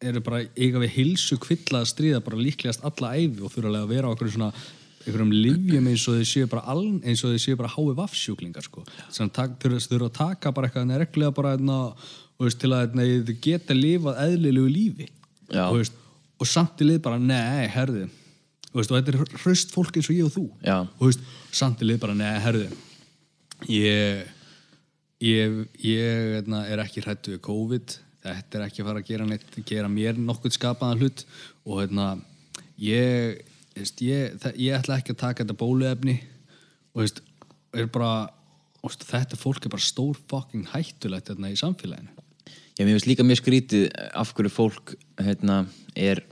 eru 0.04 0.24
bara 0.24 0.44
eiga 0.58 0.82
við 0.84 0.96
hilsu 0.98 1.38
kvilla 1.42 1.82
að 1.82 1.92
stríða 1.94 2.24
bara 2.24 2.42
líklegast 2.42 2.84
alla 2.88 3.14
æfi 3.16 3.44
og 3.44 3.54
þurfa 3.54 3.84
að 3.84 3.92
vera 3.94 4.12
okkur 4.12 4.32
svona 4.34 4.50
einhverjum 5.04 5.32
livjum 5.36 5.88
eins 5.92 6.06
og 6.08 6.20
þau 6.20 6.28
séu 6.28 6.50
bara 6.52 6.64
all, 6.74 6.84
eins 7.04 7.24
og 7.24 7.34
þau 7.34 7.44
séu 7.44 7.60
bara 7.60 7.72
hái 7.74 7.96
vaffsjúklingar 7.98 8.66
sko. 8.66 8.84
þannig 9.12 9.40
að 9.44 9.56
þau 9.64 9.88
þurfa 9.94 10.10
að 10.10 10.18
taka 10.20 10.54
bara 10.56 10.70
eitthvað 10.70 10.86
en 10.88 11.00
reglulega 11.04 11.36
bara 11.40 11.56
einna, 11.58 11.80
og 12.38 12.48
veist, 12.48 12.60
til 12.62 12.72
að 12.72 12.88
einna, 12.88 13.08
þau 13.28 13.40
geta 13.48 13.78
lifað 13.78 14.22
eðlilegu 14.28 14.72
lífi 14.72 15.10
og, 15.52 15.80
veist, 15.80 15.98
og 16.40 16.50
samt 16.50 16.84
í 16.84 16.90
lið 16.90 17.02
bara, 17.06 17.20
nei, 17.20 17.68
herðu 17.72 18.06
og, 18.08 18.78
veist, 18.80 18.92
og 18.94 19.00
þetta 19.00 19.14
er 19.14 19.44
hraust 19.44 19.76
fólk 19.76 20.00
eins 20.00 20.10
og 20.10 20.18
ég 20.18 20.30
og 20.30 20.36
þú 20.38 20.46
Já. 20.64 20.78
og 20.86 21.04
veist, 21.10 21.28
samt 21.52 21.84
í 21.84 21.90
lið 21.90 22.02
bara, 22.06 22.18
nei, 22.18 22.34
herðu 22.44 22.70
ég 23.72 24.26
ég, 25.24 25.62
ég 25.84 26.40
einna, 26.42 26.66
er 26.68 26.82
ekki 26.84 27.04
hrættu 27.04 27.36
við 27.36 27.44
COVID 27.46 27.98
þetta 28.24 28.60
er 28.60 28.66
ekki 28.68 28.84
að 28.84 28.90
fara 28.90 29.02
að 29.02 29.10
gera 29.10 29.28
neitt 29.28 29.58
gera 29.68 29.90
mér 29.92 30.20
nokkuð 30.20 30.56
skapaðan 30.58 31.02
hlut 31.04 31.26
og 31.68 31.82
hérna 31.82 32.08
ég, 32.82 33.44
veist, 33.78 34.02
ég, 34.06 34.38
það, 34.42 34.60
ég 34.62 34.80
ætla 34.80 35.00
ekki 35.00 35.16
að 35.16 35.22
taka 35.24 35.44
þetta 35.44 35.60
bóluefni 35.60 36.18
og 36.94 37.04
veist, 37.04 37.24
er 37.74 37.90
bara 37.94 38.14
veist, 38.84 39.06
þetta 39.10 39.40
fólk 39.40 39.66
er 39.66 39.74
bara 39.74 39.86
stór 39.86 40.20
fucking 40.30 40.70
hættulegt 40.74 41.32
hérna 41.32 41.54
í 41.54 41.60
samfélaginu 41.60 42.14
Já, 42.74 42.88
mér 42.88 42.96
finnst 42.96 43.06
líka 43.06 43.26
mjög 43.26 43.38
skrítið 43.38 43.84
af 44.18 44.32
hverju 44.34 44.50
fólk 44.50 44.96
hérna, 45.22 45.60
er 45.94 46.24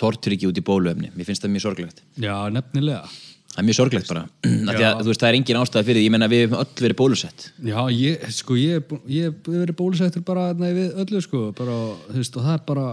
tortur 0.00 0.32
ekki 0.32 0.48
út 0.48 0.56
í 0.56 0.62
bóluefni. 0.64 1.10
Mér 1.12 1.28
finnst 1.28 1.44
það 1.44 1.52
mjög 1.52 1.64
sorglegt. 1.66 2.00
Já, 2.16 2.32
nefnilega 2.54 3.02
Það 3.50 3.58
er 3.60 3.66
mjög 3.66 3.76
sorglegt 3.76 4.10
bara. 4.12 4.20
Að 4.70 5.08
veist, 5.08 5.20
það 5.20 5.28
er 5.28 5.36
engin 5.40 5.58
ástæða 5.58 5.86
fyrir 5.88 5.98
því. 5.98 6.04
Ég 6.06 6.12
menna 6.14 6.28
við 6.30 6.42
hefum 6.44 6.60
öll 6.60 6.82
verið 6.84 6.98
bólusett. 7.00 7.46
Já, 7.66 7.78
ég, 7.90 8.26
sko, 8.32 8.56
ég, 8.56 8.92
ég 9.10 9.26
hef 9.26 9.48
verið 9.50 9.76
bólusettur 9.80 10.22
bara 10.24 10.44
nei, 10.56 10.70
við 10.76 11.00
öllu, 11.02 11.22
sko, 11.24 11.40
bara, 11.58 11.78
veist, 12.14 12.38
og 12.38 12.46
það 12.46 12.54
er 12.54 12.62
bara, 12.68 12.84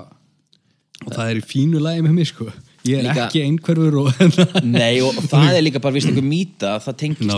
og 1.06 1.12
það 1.14 1.30
er 1.30 1.40
í 1.40 1.46
fínu 1.46 1.84
lagi 1.86 2.04
með 2.08 2.18
mig, 2.18 2.32
sko. 2.32 2.50
Ég 2.88 2.98
er 3.02 3.06
Líka- 3.10 3.28
ekki 3.28 3.44
einhverfur 3.46 4.00
og, 4.02 4.10
Nei, 4.78 4.96
og, 5.04 5.18
það 5.32 5.54
er 5.58 5.64
líka 5.66 5.82
bara 5.84 5.96
vist 5.98 6.10
einhver 6.10 6.26
mýta 6.28 6.74
að 6.78 6.84
það 6.88 6.98
tengist. 7.04 7.36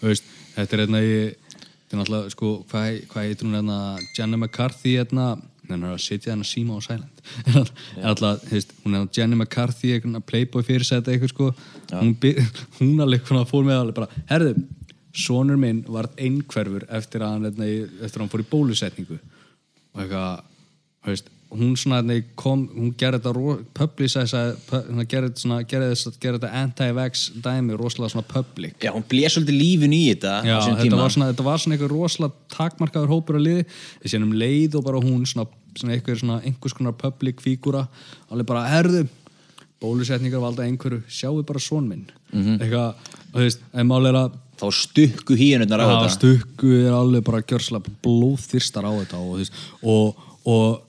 þú 0.00 0.08
veist, 0.12 0.32
þetta 0.56 0.76
er 0.78 0.82
einna 0.86 1.02
í, 1.04 1.12
þetta 1.58 1.94
er 1.96 2.00
náttúrulega, 2.02 2.32
sko, 2.34 2.50
hvað, 2.72 2.98
hvað 3.12 3.28
heitir 3.28 3.48
hún 3.48 3.58
hérna, 3.58 3.78
Jenna 4.16 4.40
McCarthy 4.40 4.96
hérna, 4.98 5.28
hún 5.68 5.84
er 5.84 5.92
að 5.94 6.00
sitja 6.04 6.32
hérna 6.32 6.46
síma 6.48 6.78
á 6.78 6.80
silent. 6.86 7.22
En 7.98 8.08
alltaf, 8.08 8.44
hefst, 8.52 8.74
hún 8.84 8.96
er 8.96 9.06
Jenny 9.18 9.36
McCarthy 9.36 9.94
eitthvað 9.96 10.22
playboy 10.30 10.64
fyrirsæta 10.64 11.12
eitthvað 11.12 11.32
sko. 11.34 11.50
Hún, 11.92 12.14
by- 12.22 12.36
hún 12.80 13.00
alveg 13.04 13.26
fór 13.28 13.66
með 13.66 13.80
alveg 13.82 13.98
bara 13.98 14.24
herðu, 14.30 14.54
sonur 15.18 15.58
minn 15.60 15.82
var 15.90 16.08
einhverfur 16.20 16.84
eftir 16.94 17.24
að 17.26 17.34
hann, 17.34 17.48
hérna, 17.50 17.68
eftir 18.06 18.20
að 18.20 18.24
hann 18.24 18.32
fór 18.32 18.44
í 18.44 18.48
bólusetningu. 18.52 19.18
Og 19.96 20.02
eitthvað, 20.04 20.44
hefst, 21.08 21.28
hún 21.50 21.76
svona 21.80 22.02
kom, 22.36 22.66
hún 22.76 22.90
gerði 23.00 23.18
þetta 23.22 23.32
ro- 23.34 23.60
publicize, 23.74 24.40
pu- 24.68 24.82
hún 24.90 25.06
gerði 25.08 25.30
þetta 25.32 25.62
gerði 26.20 26.38
þetta, 26.38 26.50
anti-vax 26.62 27.22
dæmi 27.44 27.76
rosalega 27.80 28.12
svona 28.12 28.26
public. 28.28 28.74
Já, 28.84 28.92
hún 28.92 29.04
blés 29.08 29.32
svolítið 29.36 29.56
lífin 29.56 29.94
í 29.96 30.02
þetta 30.12 30.34
Já, 30.44 30.58
á 30.60 30.66
þetta 30.68 30.82
tíma. 30.84 30.96
var, 31.00 31.10
svona, 31.14 31.30
þetta 31.32 31.44
var 31.48 31.58
svona 31.62 31.76
eitthvað 31.78 31.94
rosalega 31.94 32.34
takmarkaður 32.56 33.08
hópur 33.14 33.38
að 33.40 33.46
liði. 33.46 33.64
Þessi 34.04 34.20
um 34.22 34.32
leið 34.32 34.74
og 34.76 34.84
bara 34.84 35.00
hún 35.00 35.24
svona, 35.26 35.46
svona 35.74 35.94
eitthvað 35.96 36.20
svona 36.20 36.40
einhvers 36.44 36.74
konar 36.76 36.92
public 37.00 37.40
fígúra 37.40 37.86
alveg 38.30 38.46
bara, 38.46 38.66
herðu 38.68 39.06
bólusetningar 39.80 40.40
valda 40.42 40.64
einhverju, 40.66 41.02
sjáu 41.08 41.42
bara 41.46 41.60
svon 41.62 41.88
minn. 41.88 42.06
Mhm. 42.32 42.58
eitthvað, 42.60 42.94
þú 43.32 43.38
veist, 43.44 43.60
en 43.72 43.86
mál 43.88 44.04
að 44.04 44.32
Þá 44.58 44.72
stukku 44.74 45.36
híunundar 45.38 45.78
á 45.80 45.86
þetta. 45.86 46.10
stukku 46.18 46.66
er 46.84 46.90
alveg 46.92 47.22
bara 47.24 47.40
gjörslega 47.46 47.86
blóðþyrstar 48.02 48.82
á 48.84 48.90
þetta 48.90 49.16
og, 49.22 49.48
og, 49.82 50.16
og 50.44 50.82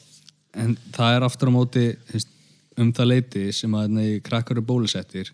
en 0.58 0.78
það 0.96 1.16
er 1.16 1.26
aftur 1.28 1.52
á 1.52 1.54
móti 1.54 1.86
um 2.80 2.94
það 2.96 3.12
leiti 3.12 3.50
sem 3.54 3.74
að 3.76 3.92
nei, 3.94 4.10
krakkar 4.24 4.58
eru 4.58 4.66
bólusettir 4.66 5.34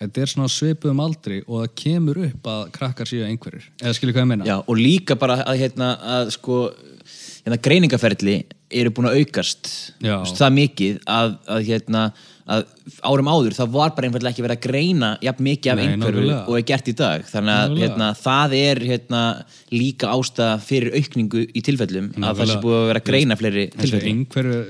þetta 0.00 0.24
er 0.24 0.30
svona 0.30 0.50
svipuðum 0.52 1.02
aldri 1.04 1.40
og 1.44 1.62
það 1.62 1.72
kemur 1.80 2.20
upp 2.26 2.50
að 2.50 2.62
krakkar 2.74 3.10
séu 3.10 3.24
einhverjir. 3.26 3.68
Eða 3.82 3.94
skilur 3.96 4.16
hvað 4.16 4.26
ég 4.26 4.30
meina? 4.32 4.48
Já, 4.48 4.56
og 4.60 4.78
líka 4.80 5.16
bara 5.20 5.38
að, 5.44 5.60
hérna, 5.62 5.90
að 6.16 6.32
sko, 6.34 6.60
hérna, 7.44 7.60
greiningaferli 7.64 8.36
eru 8.74 8.94
búin 8.94 9.10
að 9.10 9.20
aukast 9.22 9.70
það 10.00 10.56
mikið 10.58 11.02
að, 11.06 11.36
að, 11.46 11.66
hérna, 11.70 12.04
að 12.44 12.64
árum 13.08 13.28
áður 13.32 13.54
það 13.56 13.70
var 13.72 13.92
bara 13.96 14.08
einfallega 14.10 14.34
ekki 14.34 14.42
verið 14.44 14.58
að 14.58 14.64
greina 14.66 15.08
jafn 15.24 15.46
mikið 15.46 15.70
af 15.72 15.78
einhverju 15.80 16.24
og 16.44 16.56
er 16.58 16.64
gert 16.68 16.90
í 16.90 16.94
dag. 16.98 17.22
Þannig 17.30 17.54
að 17.54 17.76
hérna, 17.80 18.08
það 18.20 18.54
er 18.58 18.80
hérna, 18.90 19.20
líka 19.72 20.10
ástæða 20.12 20.58
fyrir 20.66 20.98
aukningu 20.98 21.44
í 21.56 21.62
tilfellum 21.64 22.10
að 22.20 22.42
það 22.42 22.50
sé 22.52 22.58
búið 22.66 22.76
að 22.82 22.86
vera 22.90 23.00
að 23.00 23.08
greina 23.08 23.38
fleiri 23.40 23.64
tilfellum 23.72 24.10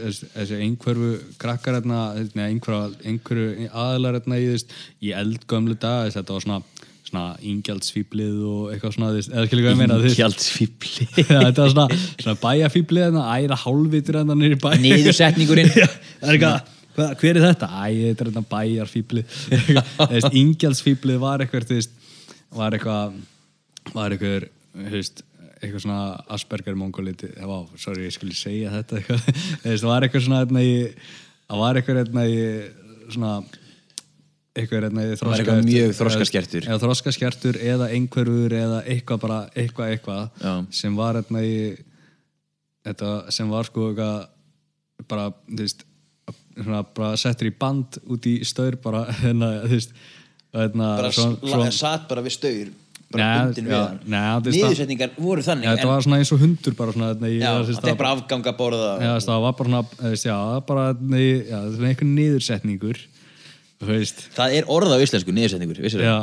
þessi- 0.04 0.60
einhverju 0.68 1.10
krakkar 1.42 1.80
hérna, 1.80 2.04
einhverju, 3.02 3.68
aðalar 3.74 4.20
hérna, 4.20 4.38
í, 4.38 5.10
eldgömlu 5.24 5.74
dag 5.82 6.12
þetta 6.14 6.38
var 6.38 6.46
svona, 6.46 6.62
ingjaldsfíblið 7.42 8.38
og 8.48 8.70
eitthvað 8.74 8.94
svona, 8.96 9.10
eða 9.18 9.44
skilur 9.48 9.66
hvað 9.66 9.74
ég 9.74 9.80
meina 9.82 9.98
Já, 11.34 11.40
þetta 11.48 11.66
var 11.66 11.74
svona, 11.74 11.98
svona 12.22 12.36
bæjafíblið 12.42 13.04
hérna, 13.08 13.26
æra 13.38 13.58
hálfvitur 13.64 14.18
hérna 14.20 14.38
nýri 14.38 14.58
bæ. 14.62 14.70
Niðursetningurinn. 14.82 15.70
Það 15.74 16.30
er 16.30 16.38
eitthvað, 16.38 16.72
hvað, 16.94 17.12
hver 17.20 17.38
er 17.38 17.46
þetta? 17.48 17.68
Æ, 17.68 17.86
þetta 18.08 18.24
er 18.24 18.30
hérna 18.30 18.44
bæjarfíblið 18.50 19.36
Ingjaldsfíblið 20.42 21.20
var 21.22 21.44
eitthvað 21.44 21.88
var 22.54 22.76
eitthvað 22.76 23.18
var 23.94 24.14
eitthvað, 24.14 24.48
eitthvað 25.58 25.82
svona 25.82 26.00
Asperger 26.34 26.78
mongoliti 26.78 27.30
vá, 27.34 27.58
sorry, 27.80 28.06
ég 28.08 28.14
skulle 28.14 28.36
segja 28.38 28.72
þetta 28.72 29.00
eitthvað 29.00 29.28
það 29.64 29.90
var 29.90 30.06
eitthvað 30.06 30.26
svona 30.28 30.42
hérna, 30.44 30.64
það 31.50 31.62
var 31.64 31.80
eitthvað 31.80 32.00
hérna, 32.02 32.26
svona 33.14 33.34
eitthvað 34.54 34.84
hérna, 34.86 35.06
eitthvað 35.10 35.64
mjög 35.66 35.96
þroskaskertur. 35.98 36.68
eða 36.68 36.82
þroskaskertur 36.84 37.58
eða 37.58 37.88
einhverfur 37.96 38.54
eða 38.54 38.84
eitthvað 38.86 39.24
bara 39.24 39.40
eitthvað 39.54 39.90
Já. 39.90 39.96
eitthvað 39.96 40.70
sem 40.78 40.94
var 40.98 41.18
þetta 42.84 43.10
sem 43.34 43.50
var 43.50 43.66
sko 43.66 43.90
eitthvað 43.90 44.30
bara, 45.10 45.32
þú 45.50 45.64
veist 45.64 45.82
svona 46.58 46.84
bara 46.96 47.16
settur 47.20 47.50
í 47.50 47.54
band 47.58 47.98
út 48.14 48.28
í 48.30 48.36
staur 48.46 48.76
bara 48.82 49.04
hérna, 49.22 49.50
þú 49.64 49.74
veist 49.74 49.94
og 50.54 50.60
hérna, 50.62 50.88
svo, 51.10 51.28
svo, 51.42 51.68
satt 51.74 52.08
bara 52.10 52.24
við 52.24 52.36
staur 52.38 52.72
Nei, 53.14 53.28
nei, 53.62 53.70
þetta 53.70 54.02
er 54.02 54.02
stað- 54.10 54.54
Niðursetningar 54.56 55.10
voru 55.22 55.42
þannig 55.46 55.68
ja, 55.68 55.74
þetta 55.76 55.90
var 55.90 56.00
svona 56.02 56.16
eins 56.18 56.32
og 56.34 56.40
hundur 56.42 56.74
bara 56.78 56.94
svona 56.96 57.10
hérna, 57.12 57.28
í- 57.30 57.36
Já, 57.38 57.50
veist, 57.60 57.76
þetta 57.76 57.92
er 57.92 57.98
bara 58.00 58.14
afganga 58.16 58.54
borða 58.58 58.88
Já, 58.98 59.10
veist, 59.12 59.28
það 59.28 59.44
var 59.44 59.54
bara 59.60 59.70
svona, 59.70 60.14
það 60.24 60.62
bara 60.70 60.86
nei, 60.98 61.22
já, 61.22 61.54
það 61.54 61.68
er 61.68 61.76
svona 61.76 61.90
einhver 61.92 62.10
niðursetningur 62.10 63.02
þú 63.84 63.90
veist. 63.92 64.24
Það 64.34 64.56
er 64.58 64.68
orð 64.72 64.94
á 64.94 64.98
íslensku, 65.04 65.34
niðursetningur, 65.36 65.82
vissir 65.84 66.02
já, 66.02 66.16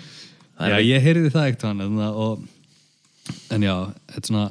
Það 0.60 0.72
já 0.74 0.78
ég 0.84 1.04
heyrði 1.04 1.32
það 1.34 1.46
ekkert 1.50 1.68
hann 1.68 2.00
og, 2.08 2.42
en 3.52 3.68
já, 3.68 3.74
þetta 4.14 4.24
er 4.24 4.30
svona 4.30 4.46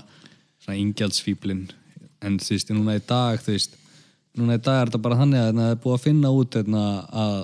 svona 0.69 0.79
ingjaldsfíblin 0.83 1.65
en 2.25 2.37
þú 2.41 2.53
veist, 2.53 2.71
núna 2.75 2.97
í 2.99 3.03
dag 3.09 3.41
þú 3.41 3.55
veist, 3.55 3.77
núna 4.37 4.57
í 4.57 4.61
dag 4.61 4.81
er 4.81 4.91
þetta 4.91 5.01
bara 5.05 5.19
þannig 5.19 5.41
að 5.41 5.61
það 5.61 5.71
er 5.71 5.79
búið 5.83 5.95
að 5.95 6.03
finna 6.05 6.33
út 6.35 6.57
hérna, 6.59 6.83
að 7.09 7.39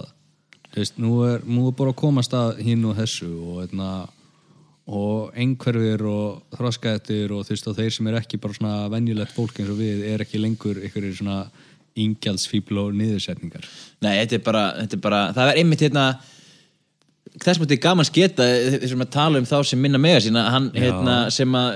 veist, 0.75 0.99
nú 1.01 1.15
er, 1.25 1.45
nú 1.47 1.69
er 1.69 1.77
bara 1.79 1.93
að 1.93 2.01
komast 2.01 2.35
að 2.37 2.61
hinn 2.65 2.85
og 2.85 2.97
þessu 2.99 3.31
og 3.31 3.63
hérna 3.63 3.89
og 4.85 5.31
einhverfir 5.33 6.03
og 6.05 6.57
þroskaðettir 6.59 7.33
og 7.33 7.47
veist 7.49 7.69
og 7.71 7.77
þeir 7.79 7.95
sem 7.95 8.09
er 8.11 8.19
ekki 8.19 8.37
bara 8.41 8.57
svona 8.57 8.89
venjulegt 8.93 9.33
fólk 9.33 9.57
eins 9.59 9.71
og 9.73 9.79
við 9.79 10.05
er 10.11 10.21
ekki 10.21 10.41
lengur 10.41 10.77
einhverjir 10.77 11.17
svona 11.17 11.39
ingjaldsfíbl 11.95 12.77
og 12.81 12.95
niðursetningar. 12.99 13.65
Nei, 14.03 14.13
þetta 14.19 14.37
er 14.37 14.43
bara, 14.45 14.63
þetta 14.81 14.97
er 14.97 15.03
bara 15.05 15.21
það 15.33 15.51
er 15.51 15.61
einmitt 15.61 15.85
hérna 15.85 16.05
þess 17.35 17.57
að 17.57 17.63
þetta 17.63 17.75
er 17.75 17.83
gaman 17.83 18.07
sketa 18.07 18.47
þessum 18.77 19.03
að 19.05 19.13
tala 19.15 19.41
um 19.41 19.47
þá 19.47 19.57
sem 19.67 19.81
minna 19.81 20.01
mega 20.01 20.21
sína 20.23 20.45
hann 20.53 20.69
hérna, 20.75 21.17
sem 21.33 21.57
að 21.57 21.71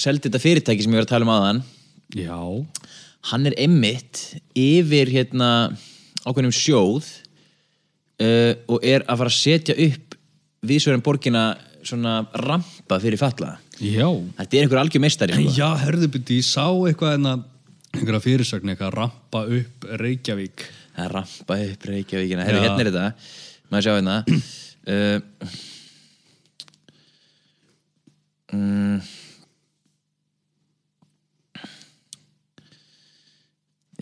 seldi 0.00 0.28
þetta 0.28 0.42
fyrirtæki 0.42 0.84
sem 0.84 0.94
ég 0.94 1.02
var 1.02 1.08
að 1.08 1.12
tala 1.12 1.28
um 1.28 1.34
aðan 1.34 1.62
Já, 2.14 2.38
hann 3.30 3.48
er 3.48 3.56
einmitt 3.60 4.22
yfir 4.58 5.10
hérna 5.12 5.50
ákveðnum 6.24 6.54
sjóð 6.54 7.08
uh, 8.20 8.52
og 8.68 8.84
er 8.84 9.04
að 9.06 9.22
fara 9.22 9.32
að 9.32 9.38
setja 9.38 9.76
upp 9.88 10.18
viðsverðan 10.64 11.04
borgina 11.04 11.44
svona 11.84 12.22
rampa 12.40 12.98
fyrir 13.02 13.20
falla 13.20 13.56
já. 13.80 14.08
Þetta 14.38 14.56
er 14.56 14.64
einhver 14.64 14.80
algjör 14.80 15.02
meistari 15.04 15.36
sko. 15.36 15.52
Já, 15.56 15.68
herðu 15.82 16.08
byrju, 16.14 16.38
ég 16.38 16.46
sá 16.46 16.64
eitthvað 16.64 17.18
en 17.18 17.30
einhverja 17.94 18.22
fyrirsögn, 18.24 18.72
eitthvað 18.72 18.94
rampa 18.98 19.44
upp 19.58 19.86
Reykjavík. 20.02 20.66
Það 20.94 21.04
er 21.04 21.14
rampa 21.18 21.58
upp 21.68 21.86
Reykjavíkina. 21.90 22.46
Herri, 22.46 22.60
Já. 22.60 22.64
hérna 22.68 22.84
er 22.84 22.90
þetta, 22.90 23.06
maður 23.70 23.88
sjá 23.88 23.96
hérna? 23.98 24.20
Uh, 24.84 25.22
mm, 28.52 28.98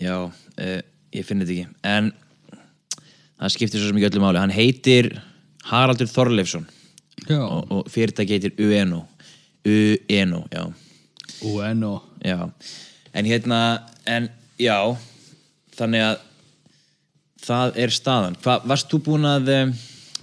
já 0.03 0.17
uh, 0.19 0.79
ég 1.15 1.25
finn 1.27 1.43
þetta 1.43 1.55
ekki. 1.55 1.79
En 1.87 2.11
það 3.39 3.55
skiptir 3.55 3.81
svo 3.81 3.89
sem 3.89 3.99
ekki 3.99 4.11
öllu 4.11 4.23
máli. 4.23 4.41
Hann 4.43 4.53
heitir 4.53 5.13
Haraldur 5.71 6.11
Þorleifsson. 6.11 6.67
Og, 7.31 7.71
og 7.71 7.91
fyrirtæki 7.91 8.35
heitir 8.35 8.55
UNO 8.59 9.05
UNO, 9.63 10.43
já. 10.51 10.73
UNO 11.41 12.01
Já, 12.23 12.49
en 13.13 13.25
hérna, 13.25 13.83
en 14.07 14.29
já, 14.59 14.77
þannig 15.75 16.03
að 16.05 16.21
það 17.43 17.79
er 17.83 17.91
staðan. 17.91 18.37
Hvað, 18.43 18.67
varst 18.71 18.91
þú 18.91 18.99
búin 19.03 19.27
að 19.27 19.51
um, 19.51 19.73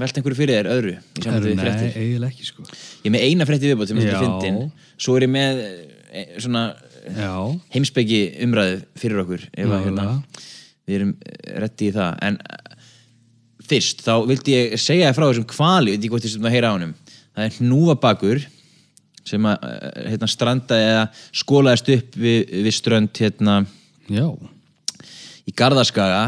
velta 0.01 0.21
einhverju 0.21 0.39
fyrir 0.39 0.57
þér 0.57 0.71
öðru? 0.73 0.95
við 1.21 1.59
Nei, 1.61 1.91
eiginlega 1.91 2.31
ekki 2.31 2.49
sko. 2.49 2.65
Ég 2.65 3.11
er 3.11 3.15
með 3.17 3.27
eina 3.29 3.49
frétti 3.49 3.69
viðbót 3.69 3.93
sem 3.93 4.01
er 4.01 4.09
Já. 4.09 4.15
svolítið 4.17 4.47
fyndin. 4.49 4.89
Svo 4.97 5.19
er 5.19 5.27
ég 5.27 5.33
með 5.35 5.61
e, 5.67 6.25
svona 6.41 6.65
Heimspeki 7.75 8.21
umræðu 8.45 8.81
fyrir 9.01 9.23
okkur. 9.25 9.47
Ef 9.53 9.73
að, 9.73 9.85
hérna, 9.87 10.07
við 10.89 10.99
erum 10.99 11.13
rétti 11.65 11.91
í 11.91 11.95
það. 11.95 12.17
En 12.27 12.39
eh, 12.41 12.87
fyrst, 13.71 14.05
þá 14.07 14.15
vildi 14.29 14.57
ég 14.57 14.81
segja 14.81 15.13
frá 15.17 15.27
þessum 15.29 15.49
kvali, 15.51 15.97
ég 15.97 16.09
hvort 16.11 16.27
þessum 16.27 16.49
að 16.49 16.57
heyra 16.57 16.73
á 16.73 16.77
honum. 16.77 16.97
Það 17.31 17.47
er 17.47 17.59
hnúfabakur 17.61 18.43
sem 19.31 19.47
að 19.49 19.69
eh, 19.69 20.03
hérna, 20.15 20.31
strandaði 20.31 20.91
eða 20.91 21.07
skólaðist 21.43 21.93
upp 21.97 22.19
við, 22.21 22.41
við 22.67 22.77
strönd 22.77 23.23
hérna 23.23 23.61
já, 24.11 24.27
í 25.47 25.55
Garðaskaga 25.57 26.25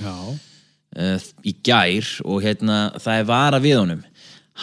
já. 0.00 0.14
uh, 0.14 1.28
í 1.44 1.54
gær 1.64 2.10
og 2.24 2.42
hérna 2.44 2.80
það 2.98 3.20
er 3.20 3.30
vara 3.30 3.62
við 3.62 3.78
honum. 3.82 4.02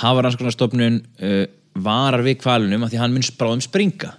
Hafa 0.01 0.25
rannskonarstofnun 0.25 1.01
uh, 1.21 1.43
varar 1.75 2.23
við 2.25 2.39
kvalunum 2.41 2.85
af 2.85 2.91
því 2.91 3.01
hann 3.01 3.15
mun 3.15 3.25
spráðum 3.25 3.63
springa. 3.63 4.15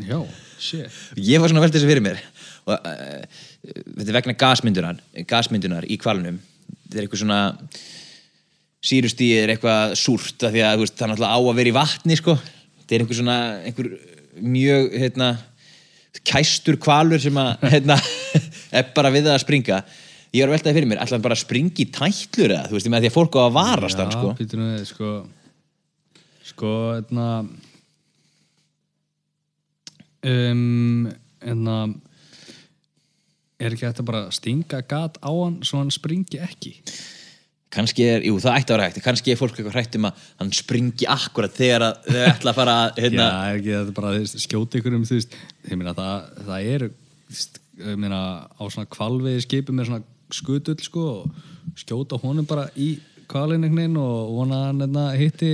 Já, 0.00 0.20
ég 0.60 1.40
var 1.40 1.50
svona 1.50 1.62
að 1.62 1.66
velta 1.66 1.78
þessu 1.78 1.90
fyrir 1.90 2.04
mér. 2.04 2.22
Og 2.68 2.76
uh, 2.76 3.40
þetta 3.64 4.08
er 4.08 4.18
vegna 4.20 4.36
gasmyndunar 4.40 5.02
gasmyndunar 5.28 5.88
í 5.88 5.98
kvalunum 6.00 6.38
þetta 6.90 6.98
er 6.98 7.06
eitthvað 7.06 7.22
svona 7.22 7.40
sírustíð 8.90 9.36
er 9.44 9.52
eitthvað 9.54 9.94
súrt 10.00 10.46
að 10.48 10.56
þú 10.58 10.82
veist, 10.82 10.96
það 10.96 11.06
er 11.06 11.12
náttúrulega 11.12 11.36
á 11.36 11.40
að 11.40 11.58
vera 11.60 11.70
í 11.70 11.76
vatni 11.76 12.16
sko. 12.18 12.36
þetta 12.80 12.96
er 12.96 13.04
einhver 13.04 13.18
svona 13.18 13.38
einhver 13.68 13.90
mjög 14.40 14.94
hérna, 15.02 15.30
kæstur 16.26 16.78
kvalur 16.80 17.22
sem 17.22 17.40
að 17.40 17.50
hérna, 17.74 17.98
er 18.72 18.88
bara 18.96 19.12
við 19.12 19.28
það 19.28 19.36
að 19.36 19.44
springa. 19.44 19.82
Ég 20.30 20.44
var 20.44 20.52
að 20.52 20.56
veltaði 20.56 20.76
fyrir 20.78 20.90
mér, 20.90 21.02
ætlaði 21.02 21.26
bara 21.26 21.36
að 21.36 21.42
springa 21.42 21.82
í 21.82 21.86
tætlur 21.90 22.54
eða, 22.54 22.68
þú 22.70 22.76
veist, 22.76 22.88
því 22.90 23.10
að 23.10 23.16
fólk 23.16 23.38
á 23.38 23.40
að 23.42 23.56
varast 23.56 24.00
hann 24.00 24.12
sko. 24.14 24.34
Við, 24.38 24.84
sko. 24.90 25.14
Sko, 26.50 26.74
hérna 26.94 27.26
um, 30.26 31.08
en 31.40 31.72
að 31.74 31.96
er 33.60 33.74
ekki 33.74 33.86
þetta 33.86 34.04
bara 34.08 34.26
að 34.26 34.36
stinga 34.38 34.82
gat 34.88 35.18
á 35.20 35.30
hann 35.30 35.60
svo 35.66 35.82
hann 35.82 35.92
springi 35.92 36.40
ekki? 36.40 36.74
Kannski 37.70 38.02
er, 38.02 38.24
jú 38.26 38.38
það 38.42 38.56
ætti 38.56 38.72
að 38.72 38.76
vera 38.76 38.86
hægt. 38.88 39.02
Kannski 39.04 39.30
er 39.30 39.38
fólk 39.38 39.58
eitthvað 39.58 39.76
hrætt 39.76 39.96
um 39.98 40.08
að 40.08 40.22
hann 40.40 40.48
springi 40.56 41.06
akkurat 41.06 41.54
þegar 41.54 41.84
að 41.86 42.08
þau 42.08 42.22
ætla 42.24 42.50
að 42.50 42.56
fara 42.58 42.76
að, 42.80 42.96
hérna, 43.04 43.26
Já, 43.26 43.50
er 43.50 43.60
ekki 43.60 43.74
þetta 43.76 43.96
bara 44.00 44.14
veist, 44.16 44.40
skjóta 44.42 44.80
ykkur 44.80 44.96
um 44.96 45.04
þú 45.06 45.18
veist, 45.20 45.36
ég 45.68 45.78
meina 45.78 45.94
það, 45.98 46.32
það 46.48 46.70
er 46.72 46.86
ég 46.90 48.00
meina 48.00 48.22
á 48.50 48.62
svona 48.66 48.90
kvalvegi 48.90 49.44
skipi 49.46 49.76
með 49.76 49.90
svona 49.90 50.34
skutull 50.34 50.82
sko 50.82 51.06
og 51.20 51.78
skjóta 51.78 52.18
honum 52.22 52.48
bara 52.48 52.66
í 52.74 52.96
kvalin 53.30 53.68
og 54.00 54.34
vona 54.34 54.58
að 54.58 54.66
hann 54.66 54.84
hérna, 54.84 55.06
hitti 55.20 55.52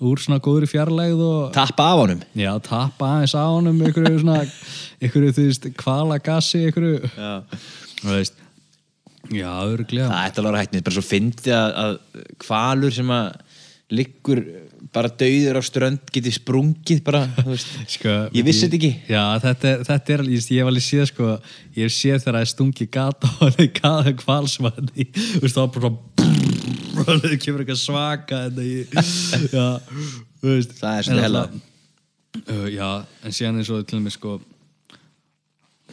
úr 0.00 0.20
svona 0.22 0.40
góðri 0.42 0.68
fjarlægð 0.70 1.22
og 1.26 1.50
tappa 1.54 1.90
af 1.92 2.02
honum 2.04 2.22
já, 2.38 2.50
tappa 2.64 3.10
aðeins 3.18 3.34
á 3.36 3.44
honum 3.44 3.82
ykkur 3.90 4.08
svona, 4.22 4.38
ykkur 5.04 5.28
þú 5.28 5.46
veist, 5.50 5.68
kvalagassi 5.80 6.62
ykkur, 6.70 6.88
Já. 7.12 7.32
þú 8.00 8.14
veist 8.14 8.40
já, 9.30 9.50
örglega 9.66 10.08
það 10.08 10.24
ætti 10.24 10.42
alveg 10.42 10.56
að 10.56 10.64
finnst 10.64 10.88
bara 10.88 10.96
svo 10.96 11.06
fyndi 11.06 11.54
að, 11.54 11.78
að 11.84 12.26
kvalur 12.46 12.96
sem 12.96 13.14
að 13.14 13.30
liggur 13.90 14.42
bara 14.94 15.10
dauður 15.20 15.58
á 15.58 15.62
strönd 15.62 16.10
geti 16.14 16.32
sprungið 16.34 17.02
bara. 17.06 17.24
Sko, 17.94 18.14
ég 18.34 18.46
vissi 18.46 18.66
þetta 18.66 18.78
ekki 18.78 18.90
Já, 19.12 19.22
þetta 19.44 19.70
er, 19.70 19.84
þetta 19.86 20.14
er 20.14 20.22
alveg, 20.24 20.48
ég 20.50 20.62
hef 20.62 20.70
alveg 20.72 20.86
séð 20.86 21.04
sko, 21.12 21.30
ég 21.78 21.94
séð 21.94 22.22
þegar 22.24 22.40
er 22.40 22.50
stungi 22.50 22.88
gata 22.90 23.30
og 23.36 23.52
það 23.54 23.64
er 23.66 23.72
gata 23.76 24.14
kvalsmanni 24.24 25.08
þú 25.14 25.44
veist, 25.44 25.58
þá 25.58 25.64
bara 25.76 25.92
og 27.06 27.20
það 27.24 27.36
kemur 27.42 27.64
eitthvað 27.64 27.80
svaka 27.80 28.40
í, 28.62 28.72
já, 29.54 29.66
veist 30.44 30.76
Það 30.78 30.98
er 31.00 31.10
En 31.14 31.22
hella. 31.24 31.42
uh, 32.40 32.66
Já, 32.72 32.90
en 33.24 33.36
síðan 33.36 33.60
eins 33.62 33.70
og 33.74 33.86
til 33.90 34.00
mig 34.04 34.14
sko 34.16 34.36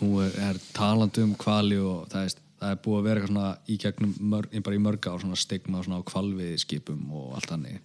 hún 0.01 0.19
er, 0.27 0.35
er 0.51 0.59
talandi 0.77 1.23
um 1.25 1.33
kvali 1.39 1.79
og 1.81 2.05
það 2.11 2.27
er, 2.27 2.35
það 2.61 2.73
er 2.75 2.81
búið 2.85 2.99
að 2.99 3.07
vera 3.09 3.25
svona 3.27 3.47
í 3.67 3.77
gegnum 3.81 4.13
mörg, 4.33 4.51
bara 4.65 4.77
í 4.77 4.83
mörg 4.83 5.09
á 5.09 5.13
svona 5.17 5.39
stigma 5.41 5.81
svona 5.85 6.01
á 6.03 6.09
kvalviði 6.09 6.59
skipum 6.61 7.01
og 7.17 7.31
allt 7.39 7.53
hannig 7.55 7.79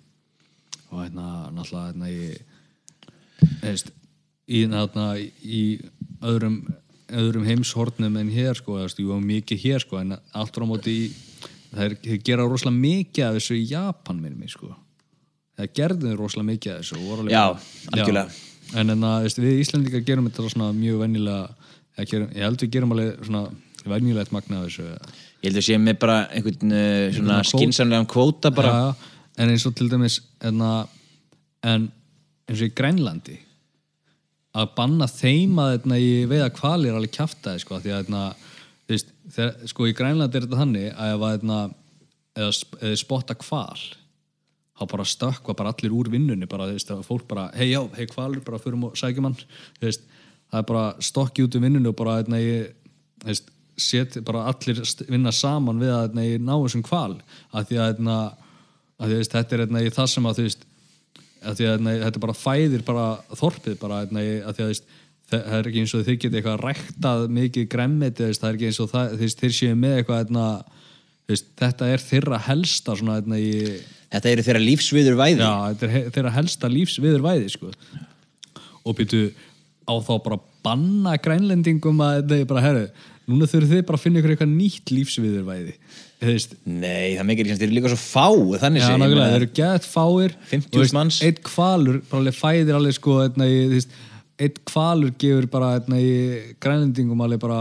og 0.92 1.00
hérna 1.00 1.28
náttúrulega 1.56 1.86
hérna 1.94 2.10
í 2.12 2.28
veist, 3.62 3.88
í, 4.46 4.64
hérna, 4.68 5.06
í 5.40 5.62
öðrum, 6.20 6.58
öðrum 7.08 7.46
heimshornum 7.48 8.18
en 8.20 8.30
hér 8.32 8.58
sko, 8.60 8.76
eða, 8.82 8.92
jú, 9.00 9.16
mikið 9.24 9.64
hér 9.64 9.84
sko, 9.86 10.02
en 10.02 10.16
allt 10.18 10.52
frá 10.58 10.66
móti 10.68 10.92
í 10.92 11.06
það 11.72 11.84
er, 11.86 12.22
gera 12.26 12.46
rosalega 12.46 12.82
mikið 12.82 13.26
af 13.26 13.36
þessu 13.38 13.58
í 13.58 13.66
Japan 13.70 14.22
minnum 14.22 14.44
mig 14.44 14.52
sko 14.52 14.70
það 15.58 15.74
gerðu 15.78 16.14
rosalega 16.18 16.50
mikið 16.52 16.72
af 16.72 16.80
þessu 16.82 17.28
Já, 17.32 17.44
algjörlega. 17.92 18.24
Já. 18.28 18.80
en 18.80 18.94
en 18.94 19.06
að, 19.08 19.28
við 19.44 19.60
Íslandingar 19.64 20.06
gerum 20.08 20.28
þetta 20.28 20.48
svona 20.54 20.72
mjög 20.76 21.04
venjulega 21.04 21.42
ég, 22.02 22.26
held 22.40 22.64
við 22.64 22.74
gerum 22.76 22.96
alveg 22.96 23.26
svona 23.26 23.44
venjulegt 23.92 24.34
magna 24.34 24.60
af 24.62 24.68
þessu 24.68 24.88
ég 24.88 25.48
held 25.48 25.60
að 25.60 25.66
sé 25.68 25.78
með 25.80 25.98
bara 26.04 26.18
einhvern 26.30 26.76
uh, 26.76 27.06
svona 27.16 27.40
skinsamlegan 27.46 28.10
kvóta 28.10 28.52
bara 28.54 28.74
já. 28.74 29.08
en 29.42 29.54
eins 29.54 29.66
og 29.66 29.74
til 29.78 29.88
dæmis 29.90 30.20
en, 30.44 30.60
en 30.62 31.88
eins 32.48 32.60
og 32.60 32.68
í 32.68 32.76
Grænlandi 32.76 33.38
að 34.52 34.72
banna 34.76 35.08
þeim 35.08 35.60
að 35.62 35.76
eitna, 35.78 35.98
í 35.98 36.24
veiða 36.28 36.50
kvali 36.52 36.90
er 36.90 36.98
alveg 36.98 37.14
kjaftaði 37.16 37.62
sko, 37.62 37.78
því 37.80 37.94
að 37.96 38.10
þegar, 39.30 39.66
sko 39.70 39.88
í 39.88 39.96
Grænlandi 39.96 40.38
er 40.38 40.46
þetta 40.46 40.60
hannig 40.60 40.86
að 40.92 41.14
ef 41.14 41.24
að 41.24 41.34
eitna, 41.36 41.58
eða, 42.38 42.52
eða 42.80 43.00
spotta 43.00 43.36
kval 43.38 43.82
þá 44.72 44.84
bara 44.90 45.06
stökkva 45.06 45.56
bara 45.58 45.72
allir 45.74 45.94
úr 45.94 46.10
vinnunni 46.12 46.48
bara, 46.50 46.68
þú 46.70 46.78
veist, 46.78 46.92
að 46.92 47.06
fólk 47.06 47.26
bara, 47.30 47.48
hei 47.58 47.70
já, 47.70 47.80
hei 47.96 48.06
kvalur 48.10 48.42
bara 48.44 48.60
förum 48.62 48.88
og 48.88 48.98
sækjum 48.98 49.28
hann 49.28 49.38
þú 49.38 49.86
veist, 49.86 50.06
það 50.50 50.62
er 50.62 50.68
bara 50.72 50.86
stokki 51.10 51.46
út 51.46 51.58
í 51.58 51.62
vinnunni 51.62 51.92
og 51.92 51.98
bara 51.98 52.18
eitna, 52.20 52.40
ég, 52.42 52.72
þú 53.22 53.30
veist, 53.30 53.52
set, 53.80 54.18
bara 54.26 54.46
allir 54.50 54.82
vinna 55.08 55.32
saman 55.34 55.80
við 55.80 55.94
að 55.94 56.08
eitna, 56.08 56.26
ná 56.42 56.54
þessum 56.56 56.84
kval 56.86 57.14
að 57.52 57.70
því 57.70 57.80
að, 57.86 58.02
að 58.10 59.14
þú 59.14 59.22
veist, 59.22 59.36
þetta 59.38 59.58
er 59.60 59.96
það 59.96 60.12
sem 60.12 60.28
að 60.28 60.38
þú 60.40 60.48
veist 60.48 60.68
að 61.42 61.58
þetta 61.58 62.22
bara 62.22 62.36
fæðir 62.36 62.84
bara 62.86 63.06
þorpið 63.34 63.78
bara 63.80 64.02
að 64.04 64.12
því 64.12 64.26
að 64.46 64.68
veist, 64.68 64.92
það 65.32 65.56
er 65.58 65.70
ekki 65.70 65.82
eins 65.82 65.94
og 65.96 66.04
þið 66.06 66.18
getið 66.24 66.38
eitthvað 66.40 66.62
ræktað 66.62 67.24
mikið 67.38 67.68
gremmiti 67.72 68.28
það 68.28 68.48
er 68.48 68.58
ekki 68.58 68.68
eins 68.70 68.80
og 68.82 68.90
það, 68.92 69.16
þeir, 69.20 69.34
þeir 69.40 69.54
séu 69.58 69.78
með 69.78 69.96
eitthvað 69.98 70.22
eitna, 70.22 70.46
veist, 71.30 71.48
þetta 71.62 71.90
er 71.94 72.04
þeirra 72.06 72.40
helsta 72.48 72.96
svona, 72.98 73.18
eitna, 73.20 73.40
í, 73.40 73.78
þetta 74.12 74.32
eru 74.32 74.46
þeirra 74.48 74.64
lífsviður 74.66 75.18
væði 75.20 75.46
já, 75.46 75.54
þetta 75.72 75.88
er 75.88 76.14
þeirra 76.16 76.34
helsta 76.38 76.72
lífsviður 76.72 77.26
væði 77.26 77.54
sko. 77.56 77.72
og 78.82 78.98
býtu 78.98 79.24
á 79.88 79.94
þá 79.98 80.12
bara 80.22 80.42
banna 80.62 81.16
grænlendingum 81.18 82.04
að 82.04 82.20
þetta 82.20 82.38
er 82.38 82.52
bara 82.52 82.66
herru 82.66 82.86
núna 83.30 83.46
þurfið 83.46 83.76
þið 83.76 83.84
bara 83.88 83.98
að 83.98 84.04
finna 84.04 84.20
ykkur 84.20 84.34
eitthvað 84.34 84.56
nýtt 84.56 84.92
lífsviður 84.94 85.44
væði 85.46 85.76
nei, 86.22 87.16
það 87.18 87.32
ekki 87.34 87.46
þeir 87.48 87.64
eru 87.66 87.76
líka 87.76 87.90
svo 87.90 87.98
fá 87.98 88.28
þannig 88.62 88.82
Já, 88.82 88.86
sé, 88.86 88.92
ég 88.92 89.00
nákvæmlega, 89.00 89.30
þeir 89.32 89.40
eru 89.40 89.48
gett 89.58 89.86
fáir 89.90 90.34
50.000 90.52 90.68
og 90.76 90.82
veist, 90.82 90.94
manns. 90.94 91.18
Eitt 91.26 91.40
kvalur, 91.46 91.98
fæðir 92.36 92.78
alveg 92.78 92.94
sko 92.98 93.16
þú 93.34 93.48
veist, 93.72 93.96
Eitt 94.40 94.62
kvalur 94.68 95.12
gefur 95.20 95.48
bara 95.52 95.74
eitna, 95.76 95.98
í 96.00 96.54
grænlendingum 96.62 97.20
alveg 97.24 97.40
bara 97.42 97.60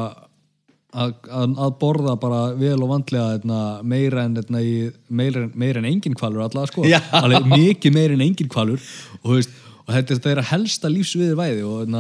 að, 0.92 1.14
að, 1.28 1.56
að 1.66 1.74
borða 1.82 2.16
bara 2.20 2.42
vel 2.58 2.78
og 2.84 2.92
vandlega 2.92 3.38
eitna, 3.38 3.60
meira, 3.88 4.26
en, 4.28 4.38
eitna, 4.40 4.62
í, 4.64 4.90
meira, 5.08 5.46
meira 5.54 5.82
en 5.82 5.90
engin 5.90 6.18
kvalur 6.18 6.46
allavega 6.46 6.72
sko. 6.72 6.86
Alveg 7.22 7.48
mikið 7.52 7.96
meira 7.96 8.18
en 8.18 8.26
engin 8.26 8.52
kvalur 8.52 8.82
og, 9.22 9.30
veist, 9.36 9.56
og 9.86 9.94
þetta 9.96 10.16
er 10.16 10.24
þeirra 10.28 10.48
helsta 10.52 10.92
lífsviður 10.92 11.40
væði 11.40 11.66
og, 11.68 11.98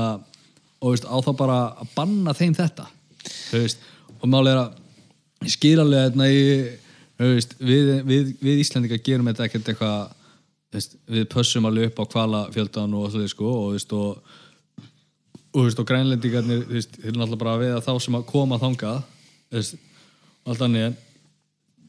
og 0.82 0.95
veist, 0.95 1.07
á 1.07 1.17
þá 1.24 1.32
bara 1.39 1.59
að 1.84 1.95
banna 1.95 2.36
þeim 2.38 2.55
þetta 2.57 2.88
veist, 3.51 3.84
og 4.19 4.32
máli 4.32 4.55
að 4.55 4.80
ég 5.45 5.55
skil 5.55 5.78
alveg 5.82 6.07
hérna 6.07 6.32
í 6.32 6.41
þú 7.22 7.32
veist, 7.36 7.55
við, 7.61 7.93
við, 8.07 8.36
við 8.41 8.63
Íslandingar 8.63 9.05
gerum 9.05 9.30
þetta 9.32 9.47
ekkert 9.47 9.72
eitthvað 9.74 10.17
við 10.72 11.26
pössum 11.32 11.67
alveg 11.67 11.91
upp 11.91 11.99
á 11.99 12.11
kvalafjöldan 12.15 12.93
og 12.97 13.17
sko 13.30 13.49
og 13.67 14.38
og 15.52 15.60
og, 15.60 15.66
veist, 15.68 15.80
og 15.80 15.88
grænlendingarnir 15.88 16.66
veist, 16.70 16.95
þeir 16.95 17.16
náttúrulega 17.16 17.41
bara 17.43 17.56
að 17.56 17.64
veiða 17.66 17.86
þá 17.86 17.93
sem 18.06 18.20
að 18.20 18.28
koma 18.30 18.60
þangað 18.62 19.02
þú 19.52 19.58
veist, 19.58 19.80
og 20.41 20.54
allt 20.54 20.68
annir 20.68 20.93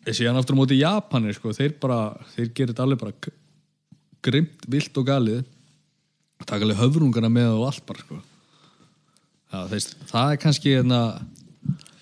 en 0.02 0.16
síðan 0.16 0.38
aftur 0.40 0.58
á 0.58 0.60
móti 0.60 0.80
Japanir 0.80 1.36
sko, 1.36 1.52
þeir 1.54 1.76
bara, 1.82 2.00
þeir 2.34 2.48
gerir 2.50 2.72
þetta 2.72 2.86
alveg 2.86 3.02
bara 3.02 3.32
grimt, 4.22 4.66
vilt 4.70 4.98
og 4.98 5.06
galið. 5.06 5.42
Taka 6.42 6.66
alveg 6.66 6.80
höfrungana 6.80 7.30
með 7.30 7.52
og 7.54 7.68
allt 7.68 7.84
bara 7.86 8.02
sko. 8.02 8.18
Já, 9.52 9.58
þeist, 9.70 9.94
það 10.08 10.34
er 10.34 10.40
kannski 10.42 10.74
hérna, 10.74 11.00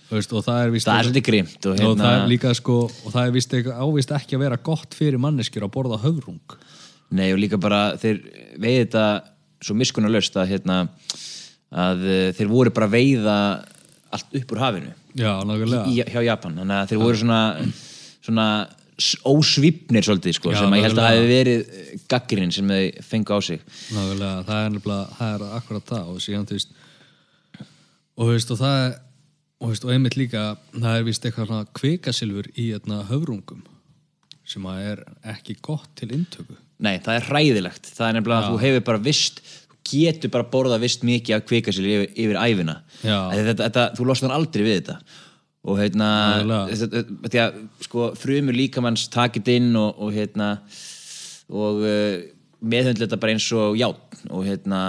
veist, 0.09 0.33
og 0.33 0.45
það 0.47 0.63
er 0.63 0.73
víst 0.75 0.89
það 0.89 1.11
er 1.11 1.25
grimt 1.27 1.67
og, 1.67 1.75
og 1.75 1.81
hérna, 1.83 2.05
það 2.05 2.17
er 2.17 2.31
líka 2.31 2.55
sko 2.57 2.77
og 2.87 3.09
það 3.11 3.21
er 3.25 3.41
eitthvað 3.41 3.83
ávist 3.85 4.15
ekki 4.17 4.39
að 4.39 4.45
vera 4.47 4.61
gott 4.71 4.97
fyrir 4.97 5.21
manneskjur 5.23 5.67
að 5.67 5.75
borða 5.75 6.01
höfrung. 6.05 6.57
Nei, 7.11 7.33
og 7.35 7.43
líka 7.43 7.59
bara 7.61 7.99
þeir 8.01 8.23
veiði 8.55 8.85
þetta 8.85 9.05
svo 9.61 9.77
miskunnarlaust 9.77 10.39
að 10.41 10.55
hérna 10.55 10.79
að 11.71 12.03
uh, 12.07 12.25
þeir 12.39 12.51
voru 12.51 12.75
bara 12.75 12.91
að 12.91 12.97
veiða 12.97 13.37
allt 14.11 14.37
upp 14.41 14.53
úr 14.55 14.63
hafinu. 14.65 14.93
Já, 15.19 15.33
í, 15.91 16.01
hjá 16.07 16.21
Japan, 16.23 16.59
þannig 16.59 16.77
að 16.77 16.93
þeir 16.93 17.03
voru 17.03 17.19
svona 17.23 17.41
svona 18.21 18.47
ósvífnir 19.25 20.05
svolítið 20.05 20.37
sko, 20.37 20.51
Já, 20.53 20.61
sem 20.61 20.75
ég 20.77 20.85
held 20.85 20.99
að 20.99 21.07
nákvæmlega. 21.07 21.21
hafi 21.21 21.31
verið 21.31 22.01
gaggrinn 22.11 22.53
sem 22.53 22.69
þeir 22.69 23.05
fengu 23.07 23.37
á 23.37 23.39
sig. 23.41 23.63
Nákvæmlega, 23.95 24.43
það 24.49 24.65
er 24.65 24.75
nefnilega, 24.75 25.07
það 25.19 25.37
er 25.37 25.45
akkurat 25.57 25.93
það. 25.93 26.11
Og 26.11 26.25
síðan 26.25 26.49
þú 26.49 26.59
veist 26.59 26.75
og 28.21 28.27
þú 28.27 28.33
veist, 28.35 28.53
og 28.53 28.61
það 28.61 28.79
er 28.85 28.91
og, 29.61 29.69
veist, 29.71 29.85
og 29.85 29.93
einmitt 29.95 30.17
líka, 30.17 30.45
það 30.75 30.97
er 30.97 31.07
víst 31.09 31.27
eitthvað 31.29 31.51
svona 31.51 31.69
kvikasilfur 31.77 32.51
í 32.55 32.71
hérna 32.73 33.03
höfrungum 33.11 33.65
sem 34.51 34.65
að 34.67 34.85
er 34.91 35.03
ekki 35.31 35.57
gott 35.63 35.89
til 36.01 36.11
inntöku. 36.17 36.57
Nei, 36.81 36.97
það 37.05 37.19
er 37.19 37.27
hræðilegt. 37.29 37.91
Það 37.95 38.07
er 38.07 38.17
nefnilega 38.17 38.41
að 38.41 38.49
þú 38.51 38.63
hefur 38.65 38.87
bara 38.89 39.03
vist, 39.05 39.43
getur 39.91 40.33
bara 40.33 40.49
borða 40.53 40.79
vist 40.83 41.05
mikið 41.07 41.37
af 41.37 41.47
kvikasili 41.49 41.97
yfir, 41.97 42.15
yfir 42.25 42.41
æfina. 42.41 42.79
Þetta, 43.03 43.59
þetta, 43.65 43.89
þú 43.99 44.09
losnar 44.11 44.37
aldrei 44.37 44.67
við 44.67 44.79
þetta. 44.81 44.99
Og 45.71 45.77
hérna, 45.77 46.11
þetta, 46.71 47.05
þetta, 47.27 47.47
að 47.47 47.85
sko, 47.85 48.11
frumur 48.17 48.57
líkamanns 48.57 49.11
takit 49.13 49.51
inn 49.53 49.75
og, 49.77 49.99
og 50.01 50.15
hérna, 50.17 50.55
og 51.53 51.83
uh, 51.85 52.15
meðhundla 52.61 53.07
þetta 53.07 53.19
bara 53.21 53.35
eins 53.35 53.49
og 53.57 53.77
játn 53.81 54.33
og 54.37 54.45
hérna, 54.45 54.81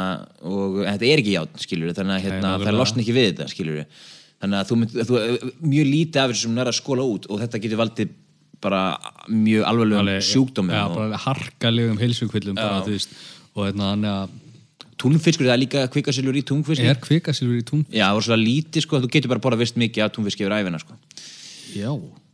og 0.43 0.81
þetta 0.83 1.07
er 1.07 1.21
ekki 1.21 1.35
játn, 1.35 1.61
skilur 1.63 1.93
þannig 1.95 2.17
að 2.17 2.25
hérna, 2.25 2.55
það 2.63 2.77
losnar 2.77 3.03
ekki 3.03 3.15
við 3.15 3.29
þetta, 3.29 3.47
skilur 3.51 3.83
þannig 4.41 4.57
að 4.57 4.69
þú, 4.69 4.77
mynd, 4.81 4.97
þú 5.07 5.21
mjög 5.71 5.87
lítið 5.87 6.21
af 6.21 6.33
þessu 6.33 6.47
sem 6.47 6.57
nær 6.57 6.71
að 6.71 6.77
skóla 6.79 7.07
út 7.07 7.27
og 7.29 7.41
þetta 7.43 7.61
getur 7.63 7.81
valdið 7.81 8.15
bara 8.61 8.81
mjög 9.31 9.67
alveglegum 9.69 10.25
sjúkdómum 10.27 10.75
já, 10.75 10.83
og, 10.83 10.95
bara 10.97 11.21
harkalegum 11.25 11.99
veist, 12.91 13.15
og 13.55 13.67
hérna 13.67 13.91
hann 13.93 14.07
að 14.11 14.35
túnfiskur, 15.01 15.47
það 15.49 15.55
er 15.57 15.61
líka 15.65 15.83
kvikasilur 15.91 16.37
í 16.37 16.43
túnfiski 16.47 16.87
er 16.91 16.99
kvikasilfur 17.01 17.59
í 17.59 17.65
tún 17.67 17.83
já, 17.89 18.05
það 18.07 18.17
var 18.19 18.27
svona 18.29 18.41
lítið 18.45 18.85
sko, 18.85 19.01
þú 19.03 19.09
getur 19.17 19.31
bara 19.33 19.43
borða 19.43 19.61
vist 19.65 19.79
mikið 19.81 20.05
af 20.05 20.11
túnfiski 20.17 20.45
yfir 20.45 20.57
æfina 20.61 20.81
sko. 20.83 20.97
já, 21.75 21.91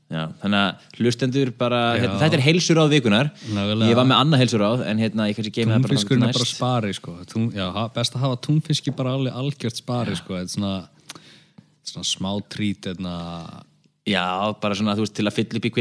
Já, 0.07 0.22
þannig 0.39 0.61
að 0.63 0.99
hlustendur 1.01 1.49
bara, 1.59 1.80
hérna, 1.99 2.13
þetta 2.22 2.38
er 2.38 2.43
heilsuráð 2.45 2.93
vikunar 2.93 3.28
Nákvæmlega. 3.51 3.89
Ég 3.91 3.97
var 3.99 4.05
með 4.07 4.20
annað 4.24 4.39
heilsuráð 4.39 4.84
en 4.88 5.01
hérna, 5.03 5.26
ég 5.28 5.36
kannski 5.36 5.51
geimi 5.57 5.74
það 5.74 5.82
bara 5.84 5.91
túnfiskurinn 5.91 6.22
þangað 6.24 6.32
er 6.32 6.38
bara 6.38 6.45
næst. 6.47 6.55
spari 6.55 6.91
sko. 6.95 7.15
Tún, 7.28 7.49
já, 7.51 7.65
best 7.97 8.15
að 8.15 8.24
hafa 8.24 8.38
túnfiski 8.45 8.93
bara 8.95 9.18
alveg 9.18 9.36
algjört 9.41 9.82
spari 9.82 10.15
sko. 10.15 10.38
þetta 10.38 10.47
er 10.47 10.53
svona, 10.53 10.72
svona 11.91 12.07
smá 12.07 12.30
trít 12.55 12.88
hérna. 12.88 13.18
Já, 14.07 14.24
bara 14.63 14.80
svona, 14.80 14.95
þú 14.95 15.03
veist, 15.03 15.15
til 15.20 15.28
að 15.28 15.36
fylla 15.41 15.59
upp 15.59 15.68
í 15.68 15.74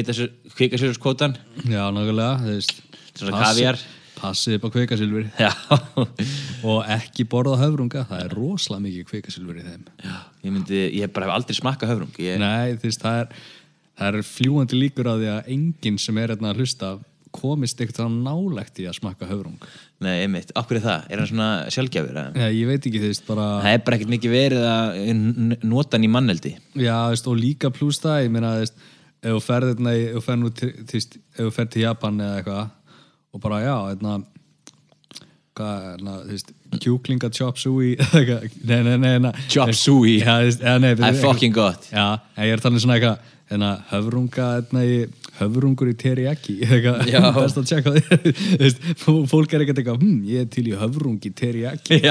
kvikasjörskvotan 0.59 1.39
já, 1.63 1.85
nákvæmlega 1.95 2.33
þú 2.43 2.57
veist, 2.57 2.75
Svona 3.17 3.45
kavíar. 3.47 3.79
Passið 4.17 4.57
upp 4.59 4.67
á 4.67 4.69
kvikasilfur. 4.77 5.25
Já, 5.45 5.51
og 6.67 6.79
ekki 6.97 7.23
borða 7.31 7.59
höfrunga 7.61 8.03
það 8.09 8.23
er 8.25 8.31
rosalega 8.37 8.85
mikið 8.87 9.09
kvikasilfur 9.11 9.57
í 9.61 9.65
þeim. 9.67 9.85
Já, 10.05 10.17
ég 10.47 10.51
myndi, 10.55 10.81
ég 11.01 11.07
bara 11.17 11.27
hef 11.29 11.35
aldrei 11.41 11.57
smakkað 11.59 11.93
höfrung 11.95 12.15
ég, 12.25 12.35
nei, 12.43 12.67
þú 12.79 12.85
veist, 12.91 13.03
það 13.05 13.17
er 13.25 13.29
það 13.97 14.07
er 14.21 14.25
fljúandi 14.29 14.77
líkur 14.81 15.07
á 15.09 15.15
því 15.17 15.29
að 15.35 15.47
enginn 15.57 15.99
sem 16.03 16.17
er 16.21 16.29
hérna 16.35 16.49
að 16.53 16.59
hlusta 16.63 16.89
komist 17.37 17.81
eitthvað 17.85 18.13
nálægt 18.25 18.79
í 18.81 18.87
að 18.89 18.95
smakka 18.97 19.27
höfrung. 19.29 19.59
Nei, 20.01 20.23
einmitt, 20.25 20.51
okkur 20.57 20.79
er 20.79 20.85
það, 20.87 21.01
er 21.13 21.21
hann 21.21 21.29
svona 21.31 21.49
sjálfgjafur 21.73 22.17
já, 22.41 22.47
ég 22.53 22.67
veit 22.71 22.87
ekki, 22.89 23.01
þú 23.03 23.09
veist, 23.11 23.25
bara 23.29 23.47
Það 23.65 23.75
er 23.77 23.83
bara 23.85 23.95
ekkert 23.99 24.13
mikið 24.15 24.31
verið 24.33 24.63
að 24.71 24.87
n- 25.13 25.59
nota 25.69 25.97
hann 25.99 26.07
í 26.07 26.11
manneldi. 26.13 26.53
Já, 26.81 26.97
veist, 27.13 27.29
og 27.29 27.37
líka 27.41 27.69
pluss 27.77 28.01
það, 28.05 28.23
ég 28.25 28.31
meina, 28.33 28.51
ef 28.65 28.71
þú 29.27 29.39
ferð 31.57 31.71
til 31.75 31.83
Japan 31.85 32.21
eða 32.25 32.37
eitthvað 32.41 32.65
og 33.37 33.43
bara, 33.45 33.61
já, 33.61 33.77
hérna 33.91 34.17
hvað, 35.57 35.85
hérna, 35.93 36.15
kjúklinga 36.83 37.31
chop 37.35 37.61
suey, 37.61 37.95
nei, 38.69 38.81
nei, 38.85 38.97
nei, 39.21 39.33
Chop 39.53 39.73
suey? 39.77 40.19
Er 40.25 41.21
fucking 41.21 41.55
gott. 41.57 41.89
Já, 41.93 42.19
ég 42.45 42.57
er 42.57 42.65
þannig 42.65 42.85
svona 42.85 42.99
eitthvað, 42.99 43.31
hérna, 43.53 43.71
höfrunga, 43.93 44.49
hérna, 44.59 44.85
í, 44.85 44.99
höfrungur 45.37 45.93
í 45.93 45.97
teriyaki, 46.01 46.59
best 47.39 47.61
að 47.61 47.71
tjekka 47.71 47.95
því, 47.95 48.75
fólk 49.31 49.57
er 49.57 49.65
ekkert 49.65 49.81
eitthvað, 49.83 50.03
hm, 50.03 50.19
ég 50.33 50.45
er 50.45 50.51
til 50.53 50.67
í 50.73 50.77
höfrung 50.77 51.21
í 51.21 51.33
teriyaki, 51.37 52.03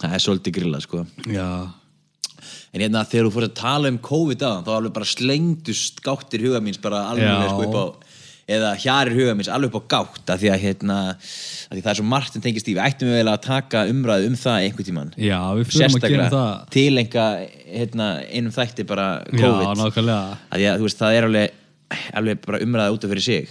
það 0.00 0.12
er 0.12 0.22
svolítið 0.24 0.60
grilla 0.60 0.84
sko. 0.84 1.06
Já, 1.28 1.48
En 2.74 2.82
hérna 2.82 3.04
þegar 3.06 3.28
þú 3.28 3.32
fórst 3.36 3.50
að 3.52 3.58
tala 3.60 3.90
um 3.92 3.98
COVID 4.02 4.40
aðan 4.42 4.64
þá 4.66 4.70
alveg 4.74 4.94
bara 4.96 5.06
slengdust 5.06 6.00
gáttir 6.02 6.42
huga 6.42 6.58
míns 6.58 6.80
bara 6.82 7.04
alveg 7.12 7.44
sko 7.52 7.68
upp 7.68 7.76
á 7.78 7.84
eða 8.48 8.74
hjarir 8.76 9.14
huga 9.16 9.34
míns 9.38 9.48
alveg 9.48 9.72
upp 9.72 9.88
á 9.88 9.92
gátt 9.94 10.32
af 10.34 10.40
því 10.42 10.50
að 10.52 10.60
hérna 10.66 10.96
af 11.16 11.72
því 11.72 11.80
það 11.80 11.90
er 11.94 11.98
svo 12.00 12.04
margt 12.10 12.32
sem 12.36 12.42
tengist 12.44 12.68
í 12.68 12.74
við 12.76 12.82
ættum 12.84 13.08
við 13.08 13.16
vel 13.22 13.30
að 13.32 13.40
taka 13.46 13.84
umræðu 13.88 14.28
um 14.28 14.36
það 14.36 14.58
einhvern 14.66 14.88
tímann 14.90 15.12
já, 15.16 15.38
við 15.56 15.70
fyrir 15.70 15.96
að 15.96 16.12
gera 16.12 16.26
það. 16.34 16.52
tilenga 16.76 17.26
hérna, 17.72 18.08
einum 18.28 18.52
þætti 18.52 18.84
bara 18.90 19.06
Já, 19.32 19.38
COVID 19.40 19.80
nákvæmlega. 19.80 20.36
að 20.52 20.66
að 20.74 20.84
veist 20.84 21.00
það 21.00 21.16
er 21.20 21.28
alveg, 21.30 21.56
alveg 22.20 22.44
bara 22.44 22.60
umræða 22.66 22.92
út 22.98 23.04
af 23.08 23.14
fyrir 23.14 23.26
sig 23.30 23.48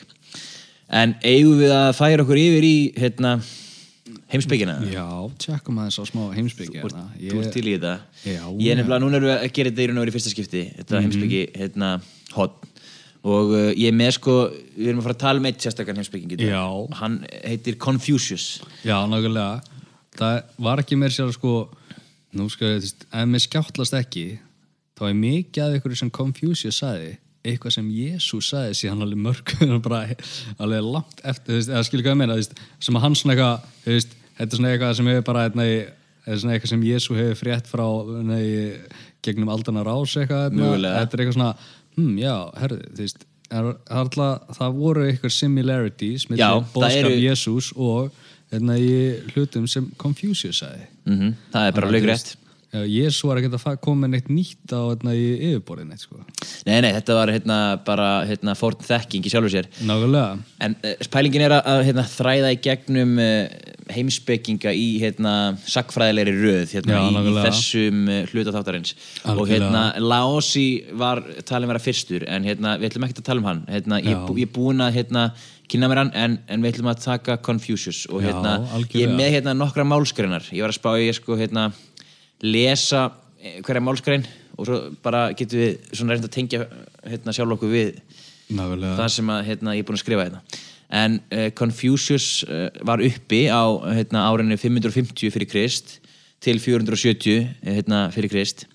en 0.93 1.15
eigum 1.25 1.57
við 1.63 1.73
að 1.73 1.89
færa 1.97 2.21
okkur 2.27 2.37
yfir 2.43 2.65
í 2.69 2.75
hérna, 3.01 3.37
heimsbyggina 4.33 4.75
Já, 4.93 5.05
tjekkum 5.41 5.77
aðeins 5.81 5.97
á 5.97 6.03
smá 6.05 6.23
heimsbyggi 6.35 6.77
Þú 6.81 6.85
hérna. 6.85 7.03
þú 7.17 7.41
ert 7.41 7.53
til 7.55 7.65
í 7.65 7.73
þetta 7.77 7.93
Já, 8.29 8.43
ég 8.61 8.69
er 8.73 8.77
nefnilega, 8.77 9.01
núna 9.01 9.17
erum 9.17 9.29
við 9.31 9.37
að 9.39 9.53
gera 9.57 9.71
þetta 9.73 9.83
í 9.83 9.87
raun 9.89 9.97
og 9.97 10.03
veru 10.05 10.13
í 10.13 10.15
fyrsta 10.17 10.33
skipti 10.35 10.63
þetta 10.77 10.93
Mhm. 10.99 11.03
heimsbyggi, 11.07 11.43
hérna, 11.57 11.89
hot 12.37 12.61
og 13.23 13.53
uh, 13.55 13.69
ég 13.71 13.87
er 13.89 13.95
með 13.95 14.17
sko 14.17 14.37
við 14.75 14.89
erum 14.89 14.99
að 15.03 15.07
fara 15.07 15.17
að 15.17 15.23
tala 15.23 15.41
um 15.41 15.47
eitt 15.49 15.63
sérstakann 15.63 16.01
heimsbygging 16.01 16.43
hann 16.99 17.21
heitir 17.43 17.79
Confucius. 17.79 18.47
Já, 18.83 18.97
nákvæmlega. 19.07 19.61
Það 20.13 20.35
var 20.67 20.83
ekki 20.83 20.99
meir 20.99 21.15
sér 21.15 21.31
sko 21.33 21.55
Nú 22.33 22.47
veist, 22.49 23.05
ef 23.13 23.27
mér 23.29 23.41
skjáttlast 23.43 23.93
ekki 23.93 24.39
þá 24.97 25.03
er 25.05 25.17
mikið 25.19 25.63
af 25.67 25.75
ykkur 25.77 25.93
sem 25.99 26.09
Confucius 26.13 26.79
sagði 26.81 27.11
eitthvað 27.43 27.75
sem 27.75 27.89
Jésús 27.93 28.49
sagði 28.53 28.77
síðan 28.79 29.03
alveg 29.05 29.21
mörg 29.21 29.53
bara 29.85 30.05
alveg 30.63 30.87
langt 30.87 31.21
eftir, 31.21 31.51
þú 31.51 31.57
veist, 31.59 31.71
eða 31.73 31.83
skilur 31.85 32.05
hvað 32.07 32.15
ég 32.15 32.21
meina 32.21 32.37
þú 32.37 32.41
veist, 32.41 32.61
sem 32.87 32.97
að 32.97 33.05
hann 33.05 33.17
svona 33.19 33.35
eitthvað 33.35 33.67
þú 33.83 33.97
veist, 33.97 34.15
þetta 34.39 34.47
er 34.47 34.61
svona 34.61 34.71
eitthvað 34.71 34.95
sem 34.97 35.11
hefur 35.11 35.27
bara 35.29 35.45
er 35.45 36.39
svona 36.39 36.55
eitthvað 36.55 36.71
sem 36.73 36.85
Jésú 36.87 37.17
hefur 37.19 37.39
frétt 37.43 37.69
frá 37.69 37.85
nei, 38.31 38.45
gegnum 39.25 39.51
aldana 39.53 39.83
rás 39.85 40.15
eitthvað 40.17 40.45
hérna. 40.47 40.93
Þetta 41.03 41.17
er 41.17 41.23
eitthvað 41.25 41.37
svona, 41.37 41.51
hm, 41.95 42.17
já, 42.21 42.35
herðu 42.61 42.79
þú 42.93 43.05
veist, 43.05 43.25
er, 43.53 43.69
það, 44.57 44.77
voru 44.79 45.07
eitthvað 45.09 45.35
similarities 45.37 46.27
með 46.29 46.41
bóðskap 46.73 47.09
eru- 47.11 47.19
Jésús 47.21 47.71
og 47.75 48.11
hérna 48.53 48.77
hlutum 49.33 49.67
sem 49.67 49.91
Confucius 49.97 50.61
sagði. 50.63 50.87
Mm 51.05 51.19
það 51.53 51.67
er 51.67 51.71
bara 51.79 51.87
Já, 51.87 52.37
Jésu 52.89 53.29
var 53.29 53.37
ekkert 53.37 53.59
að 53.59 53.77
koma 53.83 54.09
neitt 54.09 54.31
nýtt 54.33 54.73
á 54.73 54.81
hérna, 54.81 55.13
í 55.13 55.27
yfirborðin 55.51 55.91
neitt 55.93 56.05
sko. 56.05 56.23
nei, 56.65 56.79
nei, 56.81 56.89
þetta 56.95 57.17
var 57.19 57.31
hérna 57.33 57.57
bara 57.85 58.07
hérna 58.25 58.55
fórn 58.57 58.81
þekking 58.81 59.27
í 59.27 59.33
sjálfur 59.33 59.53
sér. 59.53 59.69
Nákvæmlega. 59.85 60.41
En 60.65 60.75
uh, 60.81 60.95
spælingin 61.05 61.45
er 61.45 61.57
að, 61.59 61.83
hérna, 61.89 62.07
þræða 62.09 62.51
í 62.55 62.59
gegnum 62.65 63.15
uh, 63.21 63.55
heimsbygginga 63.93 64.73
í 64.73 64.87
hérna 65.03 65.35
sakfræðilegri 65.69 66.35
röð 66.39 66.77
hérna, 66.79 66.97
Já, 66.97 67.03
í, 67.05 67.23
í 67.29 67.37
þessum 67.45 68.03
uh, 68.07 68.21
hluta 68.33 68.55
þáttarins. 68.57 68.95
Og 69.35 69.45
hérna 69.51 69.87
Laosi 70.01 70.67
var 70.97 71.21
talin 71.45 71.69
vera 71.69 71.83
fyrstur 71.83 72.25
en 72.25 72.47
hérna 72.47 72.77
við 72.81 72.93
ætlum 72.93 73.09
ekki 73.09 73.21
að 73.21 73.27
tala 73.29 73.43
um 73.43 73.51
hann. 73.51 73.65
Hérna, 73.69 74.01
ég, 74.01 74.17
ég 74.39 74.47
er 74.49 74.55
búin 74.55 74.81
að 74.81 74.97
hérna 74.97 75.29
kynna 75.69 75.89
mér 75.89 76.03
hann 76.03 76.11
en, 76.17 76.35
en 76.51 76.63
við 76.63 76.75
ætlum 76.75 76.91
að 76.91 77.01
taka 77.05 77.37
Confucius 77.43 78.03
og 78.11 78.23
Já, 78.25 78.33
ég 78.93 79.07
er 79.07 79.15
með 79.15 79.37
hérna 79.37 79.55
nokkra 79.57 79.85
málskreinar 79.87 80.45
ég 80.51 80.61
var 80.65 80.73
að 80.73 80.79
spá 80.79 80.89
ég 80.99 81.15
sko 81.17 81.37
hérna 81.39 81.69
lesa 82.43 83.05
eh, 83.41 83.59
hverja 83.63 83.83
málskrein 83.83 84.25
og 84.57 84.67
svo 84.67 84.79
bara 85.03 85.29
getum 85.37 85.63
við 85.63 85.95
svona 85.95 86.13
reynd 86.13 86.27
að 86.27 86.35
tengja 86.35 86.67
hérna 87.07 87.33
sjálf 87.35 87.55
okkur 87.55 87.73
við 87.73 87.95
Nákvæmlega. 88.53 88.97
það 88.99 89.09
sem 89.15 89.33
að, 89.33 89.41
hérna, 89.49 89.75
ég 89.77 89.83
er 89.83 89.87
búin 89.87 89.97
að 89.97 90.03
skrifa 90.03 90.27
þetta 90.27 90.69
en 90.93 91.17
uh, 91.33 91.47
Confucius 91.57 92.27
uh, 92.45 92.67
var 92.85 93.01
uppi 93.01 93.47
á 93.49 93.63
hérna, 93.95 94.27
árinu 94.29 94.59
550 94.61 95.33
fyrir 95.33 95.49
Krist 95.49 95.97
til 96.43 96.59
470 96.61 97.39
eh, 97.39 97.79
hérna, 97.79 98.05
fyrir 98.13 98.29
Krist 98.29 98.67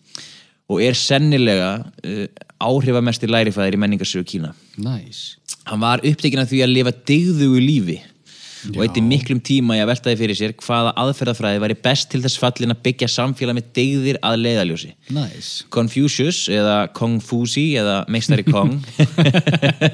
og 0.69 0.83
er 0.83 0.99
sennilega 0.99 1.71
uh, 1.85 2.25
áhrifamesti 2.59 3.31
lærifæðir 3.31 3.77
í 3.77 3.81
menningarsögu 3.85 4.27
Kína. 4.27 4.51
Næs 4.83 5.39
hann 5.69 5.83
var 5.83 6.03
upptekinn 6.07 6.43
af 6.43 6.51
því 6.51 6.63
að 6.65 6.75
lifa 6.75 6.95
digðugu 7.11 7.61
lífi 7.63 7.99
og 8.75 8.81
eitt 8.85 8.99
í 8.99 9.03
miklum 9.05 9.41
tíma 9.45 9.77
í 9.79 9.83
að 9.83 9.91
velta 9.93 10.11
því 10.11 10.19
fyrir 10.23 10.39
sér 10.39 10.55
hvaða 10.59 10.95
aðferðafræði 11.03 11.63
væri 11.63 11.77
best 11.85 12.11
til 12.13 12.21
þess 12.25 12.41
fallin 12.41 12.75
að 12.75 12.83
byggja 12.87 13.09
samfélag 13.13 13.59
með 13.59 13.71
digðir 13.79 14.21
að 14.27 14.39
leiðaljósi 14.45 14.93
Næs 15.15 15.51
Confucius 15.75 16.41
eða 16.53 16.77
Kong 16.97 17.19
Fuzi 17.25 17.67
eða 17.79 18.01
meistari 18.13 18.45
Kong. 18.47 18.79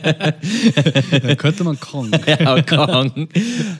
Köttum 1.43 1.71
hann 1.71 1.81
Kong. 1.83 2.13
Já, 2.31 2.53
Kong. 2.69 3.27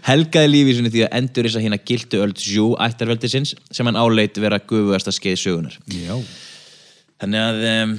Helgaði 0.07 0.51
lífi 0.51 0.77
sinni 0.79 0.93
því 0.95 1.07
að 1.07 1.17
endur 1.21 1.49
þess 1.49 1.61
að 1.61 1.67
hérna 1.67 1.81
gildu 1.91 2.25
öld 2.25 2.41
Zhou 2.41 2.73
ættarveldisins 2.83 3.55
sem 3.71 3.89
hann 3.89 4.01
áleit 4.01 4.39
vera 4.43 4.61
gufuðasta 4.61 5.15
skeið 5.15 5.41
sögunar 5.45 5.79
Já. 5.93 6.19
Þannig 7.23 7.41
að 7.41 7.65
um, 7.71 7.97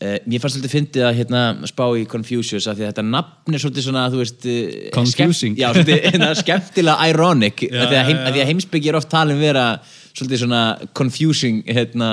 uh, 0.00 0.16
mér 0.26 0.42
fannst 0.42 0.58
svolítið 0.58 0.74
fyndið 0.74 1.06
að 1.08 1.20
hérna, 1.20 1.44
spá 1.70 1.84
í 1.98 2.06
Confucius 2.10 2.68
af 2.70 2.78
því 2.78 2.86
að 2.86 2.90
þetta 2.92 3.06
nafn 3.10 3.56
er 3.56 3.64
svolítið 3.64 3.86
svona 3.88 4.06
þú 4.12 4.22
veist, 4.22 4.48
uh, 4.48 4.74
Confusing. 4.96 5.60
já, 5.60 5.68
svolítið 5.74 6.02
hérna, 6.08 6.32
skemmtilega 6.40 7.12
ironic 7.12 7.64
Já, 7.68 7.78
af 7.84 7.92
því 7.92 8.00
að, 8.00 8.10
heim, 8.10 8.18
að, 8.24 8.40
að 8.40 8.52
heimsbyggi 8.52 8.92
er 8.92 9.00
oft 9.00 9.12
talin 9.12 9.40
vera 9.40 9.68
svolítið 10.14 10.44
svona 10.44 10.66
confusing 10.94 11.64
hérna, 11.66 12.10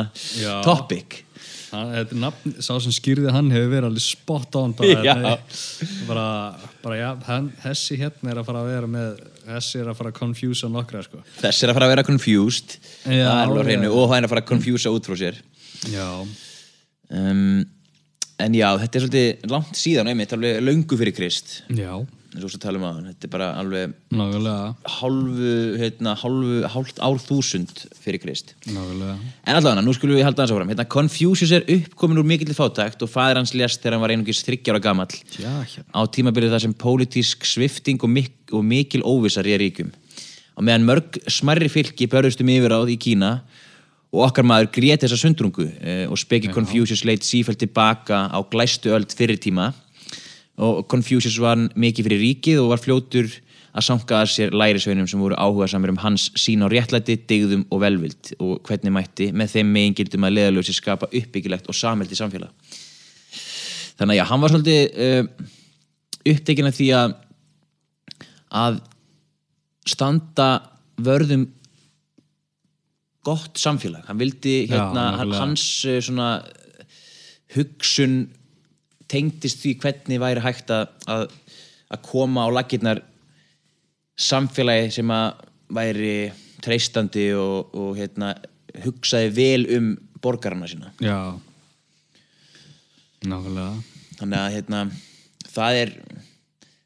topic. 0.66 1.22
Hann, 1.72 1.92
þetta 1.96 2.16
er 2.16 2.20
nafn, 2.20 2.56
sá 2.60 2.74
sem 2.84 2.92
skýrði 2.92 3.32
hann 3.32 3.52
hefur 3.54 3.70
verið 3.72 3.88
alveg 3.88 4.04
spot 4.04 4.58
on 4.60 4.74
bara, 4.76 5.36
bara, 6.10 6.26
bara 6.84 6.98
já, 7.00 7.10
hann, 7.30 7.48
þessi 7.64 7.96
hérna 8.02 8.34
er 8.34 8.42
að 8.42 8.50
fara 8.50 8.64
að 8.66 8.72
vera 8.74 8.90
með 8.92 9.22
þessi 9.46 9.80
er 9.80 9.92
að 9.92 10.00
fara 10.02 10.12
að 10.12 10.18
confuse 10.20 10.68
á 10.68 10.70
nokkra 10.74 11.04
sko. 11.06 11.22
þess 11.40 11.64
er 11.64 11.72
að 11.72 11.78
fara 11.78 11.88
að 11.88 11.94
vera 11.96 12.08
confused. 12.10 12.76
Já, 13.08 13.30
og 13.48 13.62
það 13.64 14.18
er 14.18 14.28
að 14.28 14.34
fara 14.34 14.44
að 14.44 14.50
confusea 14.52 14.92
út 14.92 15.08
frá 15.08 15.20
sér. 15.22 15.40
Já, 15.94 16.08
um, 17.12 17.62
en 18.42 18.58
já, 18.58 18.68
þetta 18.82 18.98
er 18.98 19.06
svolítið 19.06 19.54
langt 19.54 19.78
síðan 19.78 20.10
einmitt, 20.12 20.34
alveg 20.36 20.64
löngu 20.66 20.98
fyrir 21.00 21.16
Krist. 21.16 21.62
Já, 21.70 21.94
eins 22.32 22.46
og 22.48 22.54
þú 22.54 22.60
tala 22.64 22.80
um 22.80 22.86
á 22.88 22.92
þetta 23.12 23.28
er 23.28 23.32
bara 23.34 23.48
alveg 23.60 23.94
nákvæmlega. 24.16 24.68
hálfu, 24.98 25.54
hérna, 25.82 26.16
hálfu, 26.22 26.60
hálft 26.74 27.02
ár 27.04 27.22
þúsund 27.22 27.86
fyrir 28.02 28.24
Krist. 28.24 28.56
Nákvæmlega. 28.66 29.18
En 29.46 29.60
allavega, 29.60 29.86
nú 29.86 29.96
skulum 29.98 30.18
við 30.18 30.26
halda 30.26 30.46
hans 30.46 30.56
áfram. 30.56 30.72
Hérna, 30.72 30.88
Confucius 30.96 31.54
er 31.58 31.68
uppkomin 31.76 32.22
úr 32.22 32.30
mikill 32.32 32.56
fátækt 32.58 33.04
og 33.04 33.12
fæður 33.12 33.42
hans 33.44 33.54
lést 33.54 33.84
þegar 33.84 33.98
hann 33.98 34.06
var 34.06 34.16
einungis 34.16 34.44
þryggjára 34.48 34.82
gamall. 34.84 35.18
Já, 35.36 35.52
hérna 35.76 35.92
á 35.92 36.02
tímabilið 36.08 36.56
þar 36.56 36.66
sem 36.66 36.78
pólitísk 36.86 37.46
svifting 37.46 38.02
og, 38.02 38.10
mik 38.10 38.56
og 38.56 38.64
mikil 38.66 39.04
óvissar 39.04 39.48
í 39.50 39.60
ríkum 39.60 39.92
og 40.58 40.68
meðan 40.68 40.88
mörg 40.88 41.18
smarri 41.32 41.70
fylki 41.72 42.08
börðust 42.12 42.42
um 42.44 42.52
yfiráð 42.52 42.92
í 42.94 42.98
Kína 43.02 43.32
og 44.12 44.26
okkar 44.28 44.48
maður 44.48 44.72
grét 44.76 45.06
þessa 45.06 45.20
sundrungu 45.20 45.70
eh, 45.80 46.04
og 46.12 46.20
speki 46.20 46.52
Confucius 46.52 47.06
leit 47.08 47.24
sífælt 47.24 47.62
tilbaka 47.64 48.28
á 48.28 48.40
glæstu 48.52 48.92
öld 48.92 49.14
fyrir 49.16 49.40
tíma. 49.40 49.72
Og 50.62 50.84
Confucius 50.92 51.38
var 51.40 51.58
mikið 51.80 52.08
fyrir 52.08 52.22
ríkið 52.26 52.60
og 52.62 52.74
var 52.74 52.84
fljótur 52.84 53.32
að 53.72 53.86
sanga 53.88 54.20
að 54.20 54.34
sér 54.34 54.52
lærisveinum 54.52 55.08
sem 55.08 55.22
voru 55.24 55.38
áhuga 55.40 55.70
samir 55.72 55.94
um 55.94 56.02
hans 56.04 56.28
sín 56.36 56.64
á 56.64 56.68
réttlæti, 56.68 57.16
digðum 57.24 57.64
og 57.72 57.80
velvild. 57.86 58.34
Og 58.44 58.60
hvernig 58.68 58.92
mætti 58.92 59.30
með 59.32 59.56
þeim 59.56 59.72
megin 59.72 59.96
gildum 60.02 60.28
að 60.28 60.36
leðalösi 60.38 60.76
skapa 60.76 61.08
uppbyggilegt 61.08 61.72
og 61.72 61.78
samhælti 61.78 62.20
samfélag. 62.20 62.52
Þannig 63.96 64.18
að 64.18 64.20
já, 64.20 64.26
hann 64.28 64.44
var 64.44 64.52
svolítið 64.52 64.82
uh, 65.08 65.50
upptekinn 66.34 66.68
af 66.68 66.76
því 66.76 66.90
að 67.00 67.16
að 68.52 68.82
standa 69.88 70.50
vörðum 71.00 71.48
gott 73.26 73.60
samfélag. 73.62 74.06
Hann 74.08 74.20
vildi 74.22 74.66
hérna, 74.70 75.12
hann, 75.18 75.30
nákvæmlega. 75.30 75.42
hans 75.44 75.66
uh, 75.86 76.00
svona 76.02 76.30
hugsun 77.56 78.16
tengdist 79.12 79.62
því 79.64 79.76
hvernig 79.82 80.22
væri 80.24 80.44
hægt 80.44 80.72
að, 80.72 81.34
koma 82.08 82.48
á 82.48 82.50
lakirnar 82.56 83.02
samfélagi 84.16 84.94
sem 84.96 85.12
að 85.12 85.42
væri 85.76 86.16
treystandi 86.64 87.32
og, 87.36 87.74
og 87.76 87.98
hérna, 88.00 88.34
hugsaði 88.86 89.32
vel 89.36 89.66
um 89.78 89.94
borgarana 90.22 90.70
sína. 90.70 90.94
Já 91.04 91.36
Nákvæmlega 93.22 93.74
Þannig 94.18 94.38
að 94.38 94.54
hérna, 94.56 94.80
það 95.50 95.80
er 95.82 95.92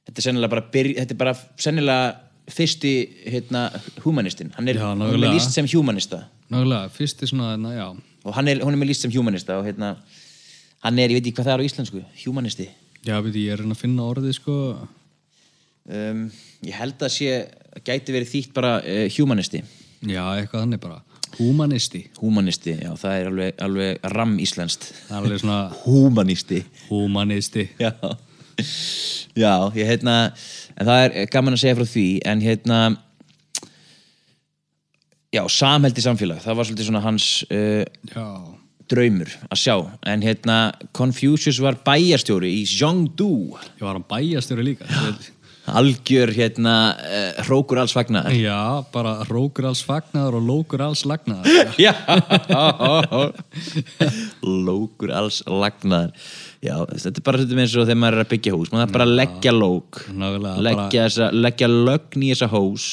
þetta 0.05 0.21
er 0.21 0.25
sennilega 0.25 0.53
bara, 0.53 0.63
byrj, 0.71 0.93
þetta 1.01 1.15
er 1.15 1.19
bara 1.19 1.33
sennilega 1.59 2.24
fyrsti 2.51 2.91
hérna, 3.25 3.67
humanistinn. 4.03 4.51
Hann 4.57 4.67
er, 4.69 4.77
Já, 4.77 4.89
hann 4.91 5.01
er 5.07 5.17
með 5.17 5.37
líst 5.37 5.55
sem 5.55 5.69
humanista 5.71 6.25
Nákvæmlega, 6.53 6.91
fyrst 6.93 7.23
er 7.25 7.31
svona, 7.31 7.55
na, 7.57 7.71
já 7.73 7.87
og 8.25 8.33
hann 8.33 8.47
er, 8.49 8.59
hún 8.65 8.73
er 8.73 8.81
með 8.81 8.91
líst 8.91 9.05
sem 9.05 9.13
humanista 9.13 9.59
og 9.59 9.65
hérna, 9.65 9.95
hann 10.85 10.99
er, 11.01 11.09
ég 11.13 11.19
veit 11.19 11.27
ekki 11.29 11.39
hvað 11.39 11.47
það 11.49 11.55
er 11.55 11.61
á 11.61 11.67
íslensku, 11.69 12.03
humanisti. 12.23 12.67
Já, 13.05 13.19
veit 13.21 13.35
ég, 13.35 13.47
ég 13.47 13.53
er 13.53 13.61
að 13.65 13.73
að 13.73 13.81
finna 13.81 14.05
orðið 14.09 14.37
sko 14.39 14.55
Um, 15.85 16.31
ég 16.65 16.73
held 16.79 17.03
að 17.05 17.11
sé, 17.13 17.33
gæti 17.85 18.13
verið 18.15 18.31
þýtt 18.31 18.53
bara 18.55 18.79
uh, 18.81 19.03
humanisti. 19.19 19.59
Já, 20.01 20.23
eitthvað 20.33 20.63
þannig 20.63 20.81
bara 20.81 21.03
Humanisti 21.35 21.99
Humanisti, 22.21 22.73
já, 22.79 22.91
það 22.97 23.15
er 23.19 23.27
alveg, 23.29 23.57
alveg 23.65 24.07
ram 24.15 24.33
íslenskt. 24.41 24.87
Er 25.09 25.17
alveg 25.19 25.41
svona 25.43 25.59
Humanisti. 25.83 26.61
humanisti 26.87 27.67
Já, 27.77 27.91
já, 29.43 29.53
ég 29.75 29.89
heitna, 29.89 30.17
en 30.75 30.89
það 30.89 31.05
er 31.05 31.31
gaman 31.33 31.57
að 31.57 31.63
segja 31.63 31.77
frá 31.79 31.89
því, 31.91 32.07
en 32.31 32.43
hérna, 32.43 32.81
já, 35.35 35.43
samhælti 35.51 36.05
samfélag, 36.05 36.43
það 36.43 36.59
var 36.59 36.69
svolítið 36.69 36.89
svona 36.89 37.03
hans 37.05 37.29
uh, 37.49 37.83
Já. 38.11 38.27
draumur 38.91 39.31
að 39.49 39.61
sjá, 39.61 39.75
en 40.13 40.25
hérna, 40.25 40.59
Confucius 40.95 41.59
var 41.63 41.79
bæjarstjóri 41.85 42.53
í 42.61 42.65
Zhongdu, 42.69 43.31
Ég 43.75 43.85
var 43.85 43.97
hann 43.97 44.07
bæjastjóri 44.09 44.69
líka 44.71 44.89
algjör, 45.65 46.31
hérna, 46.35 46.95
uh, 46.95 47.43
hrókur 47.45 47.79
alls 47.81 47.93
fagnar. 47.95 48.31
Já, 48.33 48.85
bara 48.93 49.17
rókur 49.29 49.69
alls 49.69 49.83
fagnaður 49.85 50.39
og 50.39 50.49
lókur 50.49 50.83
alls 50.85 51.05
lagnaður 51.09 51.73
Já, 51.85 51.93
lókur 54.41 55.13
alls 55.15 55.41
lagnaðar. 55.49 56.13
Já, 56.65 56.75
þetta 56.89 57.19
er 57.19 57.25
bara 57.25 57.45
með 57.45 57.63
eins 57.65 57.77
og 57.77 57.85
þegar 57.85 57.99
maður 58.01 58.17
er 58.17 58.25
að 58.25 58.31
byggja 58.33 58.53
hús, 58.55 58.71
maður 58.73 58.87
er 58.87 58.93
bara 58.95 59.05
að 59.05 59.15
leggja 59.19 59.53
lók, 59.53 60.01
Nákvæmlega, 60.09 60.65
leggja, 60.65 61.05
þessa, 61.05 61.29
leggja 61.45 61.69
lögn 61.71 62.25
í 62.25 62.31
þessa 62.33 62.49
hús. 62.53 62.87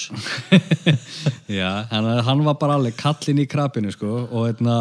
Já, 1.58 1.70
hann, 1.92 2.46
var 2.46 2.58
bara 2.60 2.78
alveg 2.80 2.96
kallinn 3.00 3.44
í 3.44 3.48
krabbinu 3.48 3.92
sko 3.94 4.24
og 4.28 4.48
hérna 4.50 4.78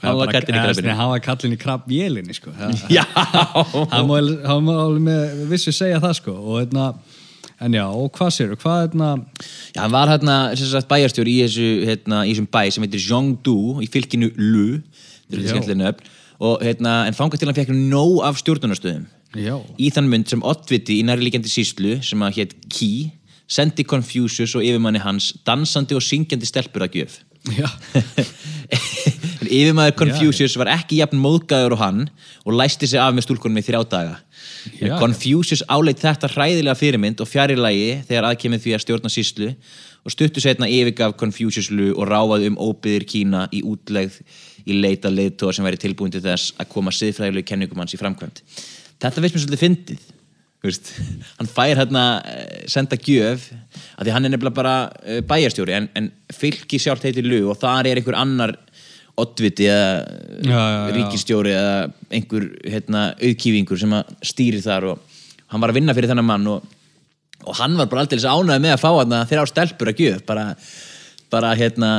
Bara- 0.00 0.32
kallinn 0.32 0.90
í 0.90 0.96
Hann 0.96 1.10
var 1.12 1.22
kallinn 1.24 1.54
í 1.56 1.60
krabbvélinni 1.60 2.34
sko. 2.36 2.52
Það- 2.58 2.92
Já, 2.94 3.04
hann 3.84 4.08
má 4.08 4.76
alveg 4.80 5.02
með 5.04 5.42
vissu 5.52 5.72
segja 5.76 6.00
það 6.02 6.14
sko. 6.20 6.36
Og 6.40 6.60
hérna 6.62 6.86
en 7.60 7.74
já, 7.76 7.84
og 7.92 8.08
hvað 8.16 8.30
sér, 8.32 8.54
hvað 8.56 8.78
hérna 8.86 9.10
Já, 9.76 9.82
hann 9.82 9.92
var 9.92 10.08
hérna 10.14 10.36
sem 10.56 10.70
sagt, 10.70 10.88
bæjarstjóri 10.88 11.34
í, 11.36 11.42
þessu, 11.44 11.68
hérna, 11.90 12.22
í 12.24 12.32
þessum 12.32 12.48
bæ 12.48 12.62
sem 12.72 12.86
heitir 12.86 13.02
Zhongdu 13.04 13.56
í 13.84 13.88
fylkinu 13.92 14.30
Lu. 14.40 14.80
Þetta 15.28 15.42
er 15.44 15.48
skemmtileg 15.52 15.80
nöfn. 15.82 16.10
Og 16.40 16.62
hérna, 16.64 16.94
en 17.04 17.12
þangað 17.18 17.42
til 17.42 17.50
hann 17.50 17.58
fekk 17.60 17.74
nóg 17.76 18.22
af 18.24 18.38
stjórnunastöðum 18.40 19.04
já, 19.36 19.54
í 19.78 19.90
þann 19.94 20.08
mynd 20.10 20.26
sem 20.32 20.40
Ottviti 20.42 20.96
í 20.98 21.04
nærlíkjandi 21.06 21.52
síslu 21.52 21.98
sem 22.02 22.22
að 22.24 22.38
hétt 22.40 22.54
Ki 22.72 23.10
sendi 23.50 23.84
Confucius 23.84 24.56
og 24.56 24.64
yfirmanni 24.64 25.02
hans 25.04 25.34
dansandi 25.46 25.94
og 25.98 26.02
syngjandi 26.06 26.48
stelpur 26.48 26.86
að 26.86 26.96
gjöf. 27.02 27.18
Já, 27.50 27.68
en 29.50 29.58
yfirmaður 29.58 29.96
Confucius 29.98 30.56
var 30.60 30.70
ekki 30.76 31.00
jafn 31.00 31.20
móðgæður 31.20 31.76
og 31.76 31.82
hann 31.82 32.02
og 32.44 32.56
læsti 32.56 32.88
sig 32.90 33.02
af 33.02 33.14
með 33.16 33.26
stúlkunum 33.26 33.58
í 33.58 33.64
þrjá 33.66 33.80
daga. 33.90 34.18
Já. 34.78 34.94
Confucius 35.00 35.64
áleit 35.68 36.02
þetta 36.02 36.30
hræðilega 36.30 36.76
fyrirmynd 36.78 37.22
og 37.22 37.28
fjarilagi 37.28 38.00
þegar 38.08 38.30
aðkemið 38.30 38.64
því 38.64 38.76
að 38.76 38.84
stjórna 38.84 39.12
síslu 39.12 39.50
og 40.04 40.14
stuttu 40.14 40.42
setna 40.42 40.68
yfirgaf 40.70 41.16
Confucius 41.20 41.70
lu 41.74 41.90
og 41.94 42.08
ráfaði 42.08 42.52
um 42.52 42.60
óbyðir 42.60 43.06
Kína 43.08 43.46
í 43.52 43.64
útlegð 43.66 44.20
í 44.68 44.76
leita 44.76 45.10
leiðtóa 45.12 45.54
sem 45.56 45.66
væri 45.66 45.80
tilbúin 45.80 46.12
til 46.12 46.22
þess 46.24 46.54
að 46.60 46.70
koma 46.72 46.92
siðfræðilegu 46.94 47.48
kenningum 47.48 47.80
hans 47.82 47.96
í 47.96 48.00
framkvæmt 48.00 48.42
þetta 49.00 49.24
veist 49.24 49.36
mér 49.36 49.44
svolítið 49.44 49.64
fyndið 49.66 50.08
Þú 50.60 50.68
veist, 50.68 50.90
hann 51.38 51.48
fær 51.48 51.78
hérna 51.78 52.04
eh, 52.28 52.64
senda 52.68 52.98
gjöf 53.00 53.46
af 53.96 54.04
því 54.04 54.12
hann 54.12 54.28
er 54.28 54.34
nefnilega 54.34 54.58
bara 54.58 54.74
eh, 55.00 55.22
bæjarstjóri 55.24 55.76
en, 55.76 55.88
en 55.96 56.10
fylki 56.36 56.80
sjálft 56.80 57.06
heitir 57.08 57.24
Lu 57.24 57.46
og 57.48 57.56
þar 57.62 57.88
er 57.88 58.00
einhver 58.00 58.18
annar 58.20 58.52
oddviti 59.22 59.68
eða 59.70 59.88
Já, 60.40 60.50
já, 60.50 60.68
já. 60.74 60.92
ríkistjóri 60.96 61.54
eða 61.54 61.74
einhver 62.10 62.46
hérna, 62.64 63.06
auðkýfingur 63.20 63.80
sem 63.80 63.96
stýri 64.24 64.60
þar 64.64 64.92
og 64.94 65.18
hann 65.50 65.62
var 65.62 65.72
að 65.72 65.80
vinna 65.80 65.96
fyrir 65.96 66.12
þennan 66.12 66.28
mann 66.28 66.46
og, 66.54 66.64
og 67.44 67.58
hann 67.60 67.76
var 67.78 67.90
bara 67.90 68.04
alltaf 68.06 68.24
ánægði 68.24 68.64
með 68.66 68.76
að 68.76 68.82
fá 68.84 68.90
hann 68.92 69.18
þeirra 69.30 69.44
á 69.44 69.52
stelpur 69.52 69.92
að 69.92 70.02
gjöf 70.04 70.24
bara, 70.28 70.46
bara 71.32 71.52
hérna 71.58 71.90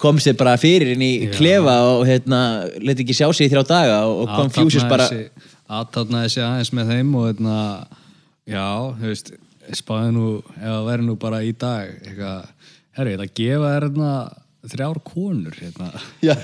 kom 0.00 0.20
sér 0.22 0.36
bara 0.40 0.56
fyrir 0.60 0.94
inn 0.94 1.04
í 1.04 1.12
klefa 1.34 1.76
og 1.92 2.06
hérna, 2.08 2.40
leti 2.80 3.04
ekki 3.04 3.16
sjá 3.18 3.28
sig 3.36 3.50
í 3.50 3.52
þrjá 3.52 3.64
daga 3.68 3.98
og, 4.08 4.24
og 4.24 4.34
Confucius 4.38 4.86
bara 4.88 5.08
aðtáfnaði 5.70 6.32
sig 6.32 6.44
aðeins 6.46 6.72
með 6.76 6.92
þeim 6.94 7.14
og 7.20 7.26
hérna 7.28 7.56
já, 8.48 8.66
þú 8.96 9.10
veist, 9.10 9.32
spáði 9.76 10.14
nú 10.16 10.28
það 10.56 10.86
væri 10.88 11.06
nú 11.06 11.16
bara 11.20 11.42
í 11.46 11.52
dag 11.52 11.92
eitthvað, 12.00 12.70
herri, 12.96 13.12
ég 13.12 13.18
ætla 13.20 13.28
að 13.28 13.36
gefa 13.42 13.74
þér 13.74 13.86
hérna 13.88 14.14
þrjár 14.68 15.00
konur 15.06 15.56
hérna, 15.60 15.90
já, 16.28 16.34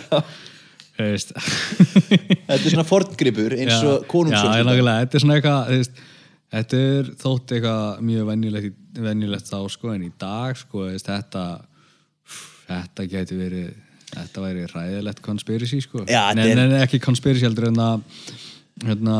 þetta 0.97 2.57
er 2.57 2.71
svona 2.73 2.87
forngripur 2.89 3.53
eins 3.59 3.81
og 3.83 4.05
Já, 4.05 4.09
konungsfjölskylda. 4.11 4.69
nákvæmlega, 4.71 5.01
þetta 5.05 5.19
er 5.19 5.25
svona 5.25 5.37
eitthvað 5.39 5.73
veist, 5.75 6.05
þetta 6.57 6.81
er 6.91 7.11
þótt 7.21 7.55
eitthvað 7.57 8.05
mjög 8.09 8.29
venjulegt, 8.31 8.79
venjulegt 9.09 9.51
þá 9.51 9.59
sko 9.75 9.93
en 9.93 10.07
í 10.07 10.13
dag 10.21 10.57
sko, 10.61 10.87
veist, 10.89 11.11
þetta 11.11 11.45
þetta 12.67 13.07
gæti 13.13 13.39
verið 13.39 13.75
þetta 14.17 14.45
væri 14.45 14.65
ræðilegt 14.71 15.21
conspiracy 15.25 15.81
sko. 15.85 16.05
Já, 16.09 16.31
nei, 16.39 16.47
er- 16.53 16.63
nei, 16.71 16.81
ekki 16.87 17.03
conspiracy 17.03 17.45
heldur 17.45 17.69
en 17.73 17.83
að 17.83 18.07
hérna, 18.87 19.19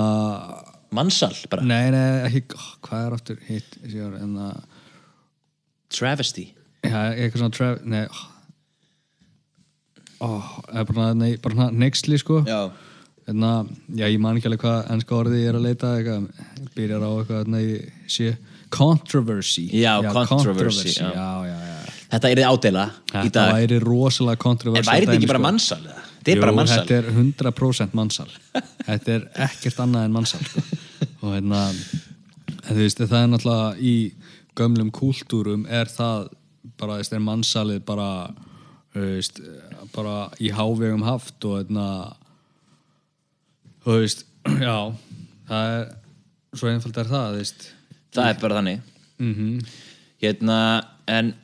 Mansal 0.97 1.35
bara, 1.51 1.65
nei, 1.67 1.91
nei, 1.93 2.05
ekki 2.29 2.45
oh, 2.57 2.69
hvað 2.87 3.07
er 3.09 3.17
aftur 3.19 3.41
hitt, 3.49 3.77
en 3.85 4.37
að 4.47 4.61
travesty. 5.93 6.47
Já, 6.87 6.97
eitthvað 7.13 7.43
svona 7.43 7.57
tref, 7.57 7.81
nei 7.85 8.05
oh, 8.07 8.23
oh, 10.25 10.51
bara, 10.73 11.13
nei, 11.15 11.37
bara 11.43 11.71
nexli 11.71 12.19
sko 12.23 12.43
já, 12.47 12.71
Hérna, 13.27 13.67
já, 13.91 14.07
ég 14.07 14.21
man 14.23 14.37
ekki 14.39 14.47
alveg 14.47 14.63
hvað 14.63 14.91
ennska 14.95 15.17
orðið 15.17 15.41
ég 15.41 15.49
er 15.51 15.57
að 15.59 15.65
leita 15.65 15.89
eitthvað, 15.99 16.29
byrjar 16.77 17.03
á 17.03 17.11
eitthvað 17.17 18.37
controversy 18.71 19.69
Já, 19.73 20.03
controversy, 20.27 20.89
já. 20.89 21.11
já, 21.15 21.47
já. 21.47 21.93
þetta 22.11 22.31
er 22.31 22.41
þið 22.41 22.49
ádela 22.51 22.85
Þetta 23.13 23.45
væri 23.53 23.79
rosalega 23.83 24.43
controversy 24.43 24.83
en 24.83 24.91
væri 24.91 25.07
þetta 25.07 25.19
ekki 25.21 25.31
bara 25.31 25.43
mannsal? 25.43 25.79
eða? 25.83 26.03
Þetta 26.17 26.35
er 26.35 26.43
bara 26.43 26.57
mannsal 26.57 26.81
Þetta 26.81 26.97
er 26.99 27.11
100% 27.15 27.97
mannsal 27.99 28.29
Þetta 28.89 29.15
er 29.17 29.29
ekkert 29.47 29.83
annað 29.85 30.09
en 30.09 30.17
mannsal 30.17 30.43
sko. 30.47 30.65
og 31.23 31.37
hérna 31.37 31.63
en 32.67 32.75
þú 32.75 32.81
veist, 32.81 33.03
það 33.03 33.21
er 33.21 33.31
náttúrulega 33.33 33.71
í 33.79 33.95
gömlum 34.57 34.91
kúltúrum 34.95 35.67
er 35.71 35.91
það 35.93 36.29
bara, 36.77 36.99
veist, 36.99 37.15
er 37.15 37.23
mannsalið 37.23 37.83
bara 37.87 38.11
veist, 39.03 39.41
bara 39.95 40.17
í 40.41 40.51
hávegum 40.55 41.05
haft 41.07 41.45
og 41.49 41.59
hérna 41.61 41.87
þú 43.85 43.99
veist, 44.03 44.27
já 44.67 44.77
það 45.49 45.73
er, 45.79 45.89
svo 46.57 46.71
einfald 46.73 47.01
er 47.03 47.11
það 47.11 47.41
veist, 47.41 47.67
það 48.17 48.31
er 48.31 48.39
bara 48.45 48.61
þannig. 48.61 48.95
Mhm. 49.23 49.51
Hérna, 50.23 50.61
en 51.13 51.35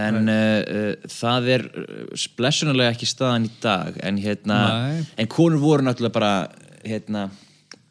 en 0.00 0.30
uh, 0.30 0.62
uh, 0.64 1.10
það 1.10 1.48
er 1.54 1.64
uh, 1.82 2.24
blessunulega 2.38 2.94
ekki 2.94 3.08
staðan 3.08 3.46
í 3.48 3.52
dag 3.62 3.98
en 4.06 4.18
hérna, 4.22 4.58
Nei. 4.70 5.04
en 5.20 5.30
konur 5.30 5.62
voru 5.62 5.86
náttúrulega 5.86 6.16
bara 6.16 6.34
hérna 6.86 7.28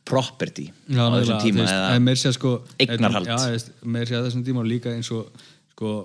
property 0.10 0.68
Já, 0.90 1.04
á 1.06 1.10
þessum 1.20 1.42
tíma 1.46 1.64
veist, 1.64 1.78
eða, 1.78 2.18
sér 2.24 2.36
sko 2.36 2.54
Eignarhald. 2.82 3.32
Veist, 3.54 3.72
meir 3.86 4.10
sér 4.10 4.26
þessum 4.26 4.46
tíma 4.48 4.66
líka 4.68 4.94
eins 4.94 5.12
og 5.16 5.30
sko, 5.76 5.96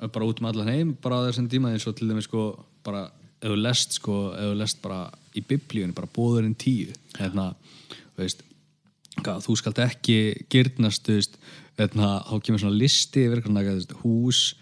bara 0.00 0.28
út 0.28 0.42
um 0.42 0.50
allan 0.50 0.72
heim 0.72 0.96
bara 1.02 1.24
þessum 1.28 1.50
tíma 1.52 1.74
eins 1.74 1.86
og 1.88 1.96
til 1.98 2.10
dæmis 2.10 2.28
sko 2.30 2.48
bara, 2.86 3.08
þú 3.42 3.58
lest 3.58 3.98
sko, 3.98 4.18
lest 4.56 4.80
bara 4.84 5.06
í 5.36 5.42
biblíunni, 5.44 5.96
bara 5.96 6.10
bóðurinn 6.10 6.56
tíu 6.58 6.94
hérna, 7.18 7.50
veist 8.16 8.44
þú 9.24 9.56
skalt 9.56 9.80
ekki 9.80 10.46
gyrnast, 10.52 11.08
etna, 11.80 12.20
þá 12.28 12.34
kemur 12.44 12.62
svona 12.62 12.76
listi 12.76 13.26
yfir 13.26 13.42
hús, 14.02 14.56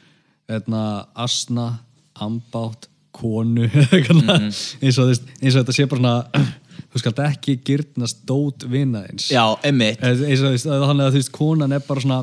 etna, 0.49 1.07
asna, 1.15 1.81
ambátt, 2.15 2.89
konu, 3.15 3.67
mm 3.93 4.51
eins, 4.81 4.99
og, 4.99 5.05
þú 5.05 5.11
veist, 5.11 5.29
eins 5.41 5.55
og 5.55 5.65
þetta 5.65 5.77
sé 5.77 5.89
bara 5.91 6.01
svona, 6.01 6.45
þú 6.95 7.03
skalt 7.03 7.21
ekki 7.25 7.57
gyrnast 7.67 8.23
dót 8.29 8.65
vinaðins. 8.71 9.27
Já, 9.35 9.43
veist, 9.67 10.69
þannig 10.69 11.09
að 11.09 11.17
þú 11.17 11.19
veist, 11.19 11.33
konan 11.35 11.75
er 11.75 11.83
bara 11.83 12.05
svona, 12.05 12.21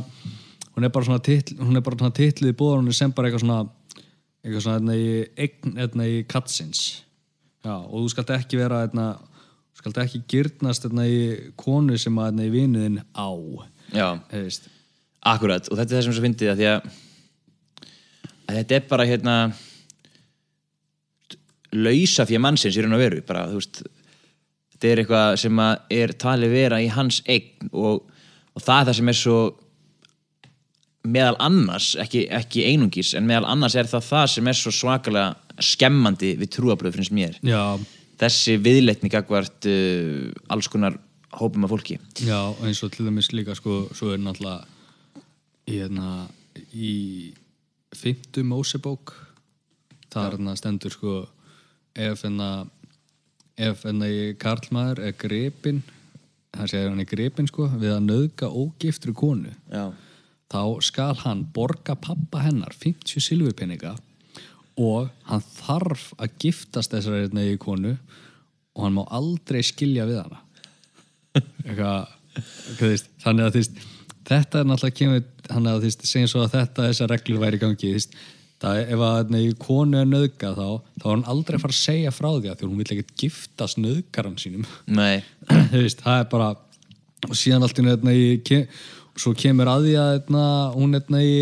hún 0.72 0.88
er 0.88 0.94
bara 0.96 1.10
svona 1.10 1.24
titl, 1.26 1.58
hún 1.60 1.76
er 1.76 1.84
bara 1.84 2.00
svona 2.00 2.16
titlið 2.16 2.54
í 2.54 2.58
búðarunni 2.62 2.96
sem 2.96 3.12
bara 3.16 3.28
eitthvað 3.28 3.44
svona, 3.44 3.60
eitthvað 4.46 4.64
svona, 4.64 4.80
etna, 4.80 4.96
í 4.96 5.10
eign, 5.44 5.76
etna, 5.86 6.08
í 6.08 6.22
katsins. 6.32 6.86
Já, 7.66 7.76
og 7.76 7.98
þú 7.98 8.14
skalt 8.16 8.32
ekki 8.38 8.62
vera, 8.62 8.86
etna, 8.88 9.10
þú 9.76 9.84
skalt 9.84 10.02
ekki 10.06 10.24
gyrnast, 10.32 10.88
etna, 10.88 11.04
í 11.04 11.52
konu 11.60 12.00
sem 12.00 12.24
að, 12.24 12.32
etna, 12.32 12.48
í 12.48 12.56
vinuðin 12.56 13.02
á. 13.12 13.30
Já, 13.92 14.08
Þú 14.32 14.46
veist, 14.48 14.72
akkurat 15.28 15.68
og 15.68 15.78
þetta 15.78 15.98
er 15.98 16.00
það 16.00 16.16
sem 16.16 16.26
fyndið 16.26 16.54
að 16.54 16.62
því 16.62 16.70
að, 16.72 16.86
að 18.48 18.62
þetta 18.62 18.78
er 18.78 18.86
bara 18.88 19.10
hérna 19.10 19.36
lausa 21.72 22.26
fyrir 22.28 22.44
mannsins 22.44 22.78
í 22.80 22.84
raun 22.84 22.96
og 22.96 23.04
veru 23.04 23.20
bara, 23.28 23.50
þú 23.52 23.60
veist 23.60 23.84
þetta 24.82 24.92
er 24.92 25.02
eitthvað 25.04 25.36
sem 25.44 25.60
er 26.02 26.14
talið 26.18 26.56
vera 26.56 26.80
í 26.82 26.88
hans 26.90 27.22
eign 27.30 27.70
og, 27.70 28.02
og 28.58 28.64
það 28.66 28.80
er 28.80 28.88
það 28.90 28.98
sem 28.98 29.12
er 29.12 29.20
svo 29.20 29.38
meðal 31.02 31.38
annars, 31.42 31.92
ekki, 32.02 32.26
ekki 32.34 32.66
einungis 32.70 33.14
en 33.18 33.30
meðal 33.30 33.48
annars 33.54 33.78
er 33.78 33.90
það 33.90 34.08
það 34.10 34.28
sem 34.36 34.50
er 34.50 34.58
svo 34.58 34.74
svakalega 34.74 35.62
skemmandi 35.62 36.34
við 36.42 36.52
trúabröð 36.58 36.98
finnst 36.98 37.14
mér 37.14 37.38
já, 37.46 37.78
þessi 38.22 38.58
viðleitni 38.62 39.10
gagvart 39.14 39.70
uh, 39.70 40.30
alls 40.50 40.70
konar 40.70 40.98
hópum 41.38 41.64
af 41.64 41.72
fólki. 41.72 41.96
Já, 42.20 42.52
eins 42.66 42.82
og 42.84 42.92
til 42.92 43.06
dæmis 43.08 43.30
líka 43.32 43.56
sko, 43.56 43.86
svo 43.96 44.10
er 44.12 44.20
náttúrulega 44.20 44.66
hérna 45.70 46.26
í 46.76 47.32
fymtu 47.96 48.44
Mósebók 48.44 49.14
það 50.12 50.26
er 50.26 50.36
hérna 50.36 50.56
stendur 50.60 50.94
sko 50.94 51.16
ef 51.96 52.26
hérna 52.26 52.50
ef 53.58 53.84
hérna 53.86 54.12
karlmaður 54.42 55.04
er 55.08 55.18
gripin 55.20 55.82
hann 56.58 56.70
segir 56.70 56.90
hann 56.90 57.04
er 57.04 57.10
gripin 57.10 57.50
sko 57.50 57.68
við 57.74 57.96
að 57.96 58.08
nöðga 58.08 58.52
ógiftru 58.52 59.14
konu 59.18 59.52
Já, 59.72 59.92
þá 60.52 60.64
skal 60.84 61.14
hann 61.24 61.46
borga 61.56 61.96
pappa 61.96 62.44
hennar 62.46 62.76
50 62.76 63.24
silfurpenninga 63.24 63.96
og 64.82 65.12
hann 65.28 65.44
þarf 65.56 66.12
að 66.18 66.36
giftast 66.42 66.94
þessari 66.94 67.26
hérna 67.26 67.46
í 67.48 67.58
konu 67.62 67.96
og 68.76 68.86
hann 68.86 68.96
má 68.96 69.04
aldrei 69.12 69.60
skilja 69.66 70.08
við 70.08 70.22
hana. 70.24 70.40
Eitthvað, 71.66 72.14
þannig 73.24 73.46
að 73.46 73.56
þú 73.56 73.62
veist 73.62 73.82
þetta 74.32 74.62
er 74.62 74.68
náttúrulega 74.70 74.98
kemur 75.00 75.24
þannig 75.48 75.72
að 75.72 75.80
þú 75.80 75.90
veist, 75.90 76.06
segjum 76.08 76.32
svo 76.32 76.44
að 76.46 76.54
þetta 76.56 76.88
þessar 76.88 77.12
reglur 77.12 77.44
væri 77.44 77.60
í 77.60 77.64
gangi 77.64 77.90
þú 77.90 77.98
veist, 77.98 78.18
það 78.62 78.80
er 78.80 78.92
ef 78.94 79.04
að 79.06 79.38
í 79.40 79.52
konu 79.62 80.02
er 80.02 80.10
nöðga 80.10 80.52
þá 80.58 80.68
þá 81.02 81.06
er 81.06 81.12
hann 81.12 81.30
aldrei 81.34 81.58
að 81.58 81.64
fara 81.64 81.76
að 81.76 81.80
segja 81.82 82.14
frá 82.14 82.28
því 82.30 82.52
að 82.52 82.58
því 82.58 82.66
að 82.66 82.68
hún 82.70 82.82
vil 82.82 82.90
ekkert 82.96 83.16
giftast 83.24 83.80
nöðgaran 83.82 84.38
sínum. 84.42 84.68
Nei, 84.86 85.24
veist, 85.74 86.04
það 86.04 86.20
er 86.20 86.28
bara 86.32 86.52
og 87.30 87.38
síðan 87.38 87.66
allt 87.66 87.78
í 87.78 87.84
einu, 87.84 87.94
hérna, 87.94 88.14
í 88.18 88.28
ke, 88.46 88.66
svo 89.20 89.34
kemur 89.38 89.70
að 89.70 89.88
því 89.88 89.96
að 90.02 90.12
hérna, 90.16 90.44
hún 90.76 90.98
hérna, 90.98 91.24
í, 91.24 91.40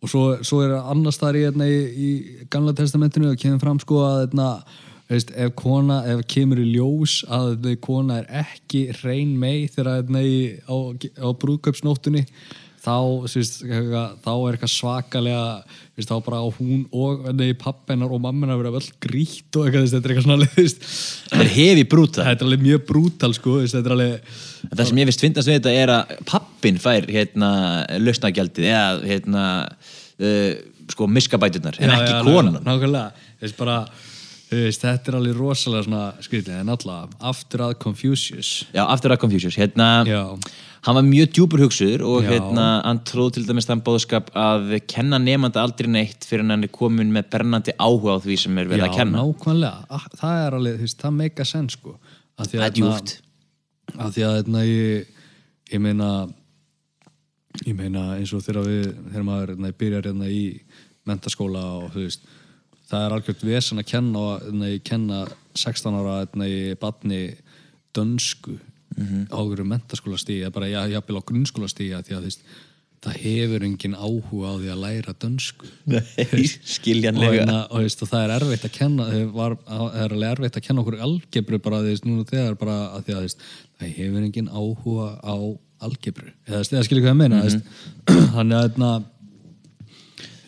og 0.00 0.12
svo, 0.12 0.22
svo 0.46 0.62
er 0.64 0.76
annars 0.80 1.20
þar 1.20 1.38
í, 1.38 1.44
hérna, 1.48 1.68
í, 1.70 1.82
í 1.90 2.46
gamla 2.52 2.74
testamentinu 2.78 3.30
og 3.32 3.40
kemur 3.40 3.62
fram 3.62 3.82
sko 3.82 4.00
að 4.06 4.30
þú 4.30 4.48
veist, 5.10 5.30
ef 5.34 5.54
kona, 5.58 6.00
ef 6.12 6.24
kemur 6.30 6.62
í 6.62 6.68
ljós 6.70 7.20
að 7.26 7.70
kona 7.82 8.20
er 8.20 8.44
ekki 8.44 8.88
reyn 9.02 9.36
mei 9.38 9.68
þegar 9.70 10.00
hérna, 10.00 10.22
í, 10.22 10.40
á, 10.66 10.76
á 10.94 11.28
brúðköpsnóttunni 11.34 12.26
þá, 12.80 12.96
veist, 13.26 13.60
eitthvað, 13.64 14.12
þá 14.24 14.30
er 14.32 14.56
eitthvað 14.56 14.72
svakalega 14.72 15.44
veist, 15.98 16.10
þá 16.10 16.14
bara 16.26 16.40
hún 16.56 16.84
og 16.96 17.26
hérna, 17.26 17.48
í 17.50 17.56
pappennar 17.60 18.14
og 18.14 18.22
mammenar 18.24 18.60
verða 18.60 18.78
vel 18.78 18.88
grýtt 19.04 19.58
og 19.60 19.68
eitthvað, 19.68 19.88
þetta 19.92 20.00
er 20.00 20.14
eitthvað 20.14 20.26
svona 20.28 20.48
þetta 20.54 21.42
er 21.44 21.52
hefi 21.56 21.86
brúta 21.92 22.26
þetta 22.28 22.44
er 22.44 22.48
alveg 22.48 22.66
mjög 22.66 22.84
brútal 22.88 23.32
sko, 23.36 23.56
þetta 23.64 23.82
er 23.82 23.96
alveg 23.96 24.34
það 24.70 24.84
sem 24.90 25.02
ég 25.02 25.10
finnst 25.10 25.26
fyndast 25.26 25.50
við 25.50 25.58
þetta 25.60 25.76
er 25.82 25.94
að 25.96 26.14
pappin 26.30 26.80
fær 26.80 27.08
hérna 27.10 27.50
lausnagjaldið 28.00 28.70
eða 28.70 28.84
hérna 29.12 29.46
uh, 29.68 30.52
sko 30.90 31.10
miskabæturnar 31.10 31.80
en 31.80 31.96
ekki 31.98 32.16
konan 32.26 32.62
nákvæmlega, 32.64 33.28
veist, 33.42 33.58
bara, 33.60 33.82
veist, 34.50 34.82
þetta 34.82 35.12
er 35.12 35.16
alveg 35.20 35.36
rosalega 35.38 35.84
svona 35.86 36.02
skrýtlega 36.24 36.60
en 36.64 36.72
alltaf 36.74 37.12
aftur 37.30 37.62
að 37.68 37.76
Confucius 37.84 38.50
Já, 38.74 38.82
aftur 38.90 39.14
að 39.14 39.20
Confucius 39.22 39.56
hérna, 39.60 39.88
Já. 40.08 40.22
hann 40.88 40.96
var 40.98 41.04
mjög 41.06 41.30
djúpur 41.36 41.62
hugsuður 41.66 42.02
og 42.08 42.24
Já. 42.24 42.30
hérna 42.32 42.64
hann 42.86 43.02
tróð 43.06 43.32
til 43.36 43.44
dæmis 43.46 43.68
þann 43.68 43.82
bóðskap 43.86 44.32
að 44.34 44.74
kenna 44.90 45.20
nefnda 45.22 45.62
aldrei 45.62 45.86
neitt 45.92 46.26
fyrir 46.26 46.48
hann 46.50 46.64
er 46.66 46.72
komin 46.74 47.12
með 47.14 47.28
brennandi 47.36 47.76
áhuga 47.78 48.16
á 48.16 48.22
því 48.24 48.38
sem 48.42 48.58
er 48.58 48.70
verið 48.72 48.88
að 48.88 48.96
kenna 48.98 49.22
nákvæmlega, 49.22 49.86
Ah, 49.90 50.08
það 50.18 50.42
er 50.46 50.58
alveg, 50.58 50.76
þú 50.80 50.86
veist, 50.88 51.00
það 51.04 51.16
meika 51.22 51.44
senn 51.46 51.68
sko 51.70 51.96
Það 52.40 52.54
er 52.56 52.66
að, 52.66 52.74
djúpt. 52.80 53.16
að 54.00 54.12
því 54.16 54.22
að 54.26 54.36
hérna, 54.40 54.60
ég, 54.66 55.08
ég 55.74 55.80
meina 55.84 56.10
ég 57.66 57.74
meina 57.76 58.04
eins 58.16 58.32
og 58.32 58.42
þegar 58.46 58.66
við 58.68 58.84
þegar 59.10 59.24
maður 59.26 59.50
hérna, 59.54 59.72
byrjar 59.82 60.06
hérna, 60.10 60.28
í 60.30 60.44
mentaskóla 61.08 61.62
og 61.80 61.90
þú 61.94 62.04
veist 62.06 62.28
það 62.90 63.04
er 63.04 63.14
algjört 63.16 63.46
vesen 63.46 63.82
að 63.82 63.90
kenna 63.92 64.24
og 64.24 64.64
ég 64.66 64.82
kenna 64.86 65.22
16 65.58 66.00
ára 66.00 66.18
í 66.46 66.74
batni 66.80 67.22
dönsku 67.96 68.56
á 69.30 69.38
hverju 69.38 69.66
mentaskólastíði 69.68 70.44
eða 70.44 70.56
bara 70.56 70.70
já, 70.70 70.80
jafnvel 70.96 71.22
á 71.22 71.28
grunnskólastíði 71.28 71.94
af 71.96 72.04
því 72.06 72.16
að 72.16 72.20
þú 72.24 72.30
veist, 72.30 72.42
það 73.00 73.14
hefur 73.22 73.64
engin 73.64 73.94
áhuga 73.96 74.50
á 74.50 74.54
því 74.60 74.72
að 74.74 74.82
læra 74.82 75.14
dönsku. 75.22 75.70
Nei, 75.88 76.02
og, 76.26 76.42
skiljanlega. 76.74 77.38
Hérna, 77.38 77.60
og, 77.70 77.86
veist, 77.86 78.02
og 78.04 78.10
það 78.10 78.24
er 78.26 78.34
erfitt 78.36 78.66
að 78.66 78.74
kenna 78.76 79.06
var, 79.36 79.56
það 79.64 79.96
er 80.02 80.16
alveg 80.16 80.34
erfitt 80.34 80.58
að 80.60 80.66
kenna 80.66 80.84
okkur 80.84 80.98
algebru 81.06 81.62
bara 81.64 81.80
því 81.86 81.94
núna 82.04 82.26
þegar 82.28 82.58
bara 82.60 82.76
að 82.98 83.14
að 83.14 83.30
það 83.80 83.94
hefur 83.96 84.26
engin 84.26 84.52
áhuga 84.52 85.08
á 85.24 85.36
algebru. 85.80 86.34
Eða, 86.50 86.84
skilur 86.84 87.06
hvað 87.06 87.14
ég 87.14 87.20
meina 87.22 87.40
mm 87.40 87.62
þannig 88.34 88.58
að 88.58 88.66
hérna, 88.66 88.92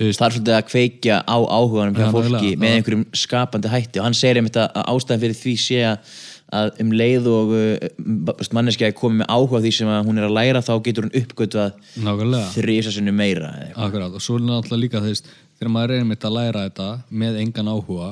veist, 0.09 0.21
það 0.21 0.27
er 0.29 0.37
svolítið 0.37 0.59
að 0.59 0.69
kveikja 0.69 1.17
á 1.23 1.37
áhuganum 1.39 1.97
hjá 1.97 2.05
Já, 2.07 2.13
fólki 2.17 2.53
með 2.61 2.77
einhverjum 2.77 3.07
skapandi 3.17 3.73
hætti. 3.73 4.01
Og 4.01 4.07
hann 4.09 4.19
segir 4.19 4.41
einmitt 4.41 4.59
að 4.61 4.69
að 4.81 4.93
ástæðan 4.93 5.25
fyrir 5.25 5.41
því 5.43 5.57
sé 5.63 5.83
að 5.93 6.15
að 6.53 6.81
um 6.85 6.91
leið 6.93 7.29
og 7.33 7.53
uh, 7.57 8.33
manneskja 8.53 8.91
er 8.91 8.97
komið 8.97 9.23
með 9.23 9.31
áhuga 9.33 9.61
því 9.65 9.71
sem 9.73 9.89
að 9.89 10.09
hún 10.09 10.21
er 10.21 10.27
að 10.27 10.35
læra 10.37 10.61
þá 10.61 10.73
getur 10.85 11.07
hún 11.07 11.15
uppgötvað 11.23 11.79
nákvæmlega. 12.05 12.51
þrýsa 12.53 12.93
sinni 12.93 13.15
meira. 13.17 13.53
Akkurat, 13.73 14.13
og 14.13 14.21
svo 14.21 14.37
er 14.37 14.45
náttúrulega 14.45 14.83
líka 14.83 15.01
þú 15.01 15.15
veist, 15.15 15.31
þegar 15.57 15.73
maður 15.73 15.95
er 15.95 16.05
einmitt 16.05 16.27
að 16.29 16.37
læra 16.37 16.67
þetta 16.67 16.89
með 17.23 17.39
engan 17.47 17.73
áhuga 17.73 18.11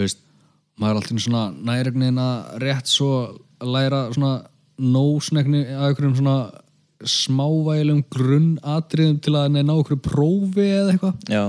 veist, 0.00 0.20
maður 0.80 0.92
er 0.92 1.00
alltaf 1.00 1.24
svona 1.24 1.44
næregnin 1.70 2.20
að 2.20 2.50
rétt 2.64 2.90
svo 2.90 3.12
að 3.60 3.72
læra 3.76 4.02
svona 4.14 4.34
nósnegni 4.80 5.64
að 5.68 5.86
einhverjum 5.88 6.18
svona 6.20 6.36
smávælum 7.08 8.04
grunnatriðum 8.12 9.18
til 9.24 9.34
að 9.38 9.52
ná 9.56 9.72
einhverju 9.72 10.00
prófi 10.04 10.66
eða 10.66 10.94
eitthvað. 10.94 11.28
Já, 11.32 11.44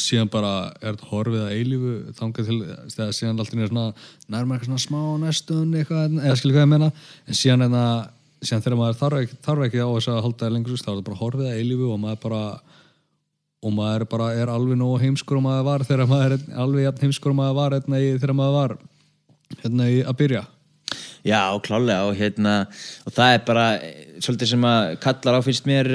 síðan 0.00 0.30
bara 0.32 0.52
er 0.80 0.94
þetta 0.94 1.10
horfið 1.10 1.42
að 1.44 1.54
eilífu 1.56 1.92
þangað 2.18 2.48
til, 2.48 2.58
þegar 2.94 3.14
síðan 3.16 3.42
alltaf 3.42 3.62
er 3.62 3.70
svona 3.70 3.86
nærma 4.32 4.56
eitthvað 4.56 4.70
svona 4.70 4.84
smá 4.86 5.00
næstun 5.22 5.74
eitthvað, 5.78 6.18
eða 6.20 6.36
skilur 6.40 6.56
hvað 6.56 6.66
ég 6.66 6.70
meina. 6.72 6.90
En 7.26 7.38
síðan, 7.38 7.66
enna, 7.68 7.84
síðan 8.42 8.64
þegar 8.66 8.78
maður 8.80 9.00
þarf 9.02 9.20
ekki, 9.22 9.40
þarf 9.46 9.66
ekki 9.66 9.82
á 9.82 9.88
þess 9.92 10.12
að 10.12 10.22
halda 10.26 10.44
það 10.44 10.54
lengur 10.56 10.78
þá 10.80 10.86
er 10.86 10.94
þetta 10.94 11.08
bara 11.10 11.20
horfið 11.22 11.50
að 11.50 11.58
eilífu 11.60 11.90
og 11.92 12.00
maður 12.02 12.22
bara 12.26 12.42
og 13.62 13.76
maður 13.76 14.06
bara 14.10 14.32
er 14.34 14.50
alveg 14.50 14.80
nóg 14.80 14.96
heimskur 15.04 15.38
og 15.38 15.44
maður 15.44 15.68
var 15.68 15.84
þegar 15.86 16.08
maður 16.10 16.34
er 16.34 16.48
alveg 16.64 17.04
heimskur 17.04 17.30
og 17.30 17.38
maður 17.38 17.58
var 17.60 17.76
hérna, 17.76 18.00
þegar 18.16 18.34
maður 18.38 18.56
var 18.58 18.74
hérna 19.62 19.86
í 19.92 20.00
að 20.02 20.18
byrja 20.18 20.42
já, 21.26 21.40
klálega 21.64 22.08
og 22.08 22.16
hérna 22.18 22.54
og 23.06 23.14
það 23.16 23.36
er 23.36 23.44
bara 23.46 23.66
eh, 23.78 24.16
svolítið 24.22 24.52
sem 24.54 24.66
að 24.68 24.96
kallar 25.02 25.38
á 25.38 25.40
finnst 25.46 25.68
mér 25.68 25.90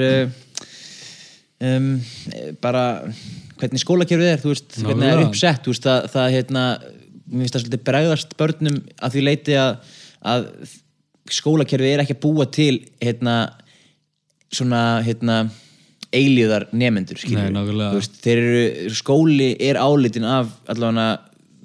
um, 1.60 1.92
bara 2.62 2.84
hvernig 3.58 3.82
skólakerfið 3.82 4.32
er, 4.32 4.42
þú 4.42 4.52
veist, 4.54 4.80
hvernig 4.80 5.06
það 5.06 5.14
er 5.14 5.24
uppsett 5.26 5.64
þú 5.64 5.74
veist, 5.74 5.86
það, 5.88 6.10
það 6.14 6.34
hérna 6.36 6.64
mér 7.28 7.44
finnst 7.44 7.56
það 7.56 7.64
svolítið 7.64 7.86
bregðast 7.88 8.36
börnum 8.40 8.82
að 8.98 9.14
því 9.14 9.24
leiti 9.26 9.56
að, 9.60 9.96
að 10.32 10.50
skólakerfið 11.38 11.94
er 11.94 12.04
ekki 12.04 12.16
að 12.16 12.22
búa 12.24 12.48
til 12.52 12.74
hérna 13.02 13.38
svona 14.48 14.82
hérna 15.04 15.42
eilíðar 16.14 16.68
nefendur 16.72 17.20
Nei, 17.28 17.50
nákvæmlega. 17.52 17.90
veist, 17.98 18.14
þeir 18.24 18.38
eru, 18.40 18.92
skóli 18.96 19.50
er 19.60 19.76
álitin 19.80 20.24
af 20.28 20.54
allavega 20.72 21.18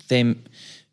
þeim 0.10 0.34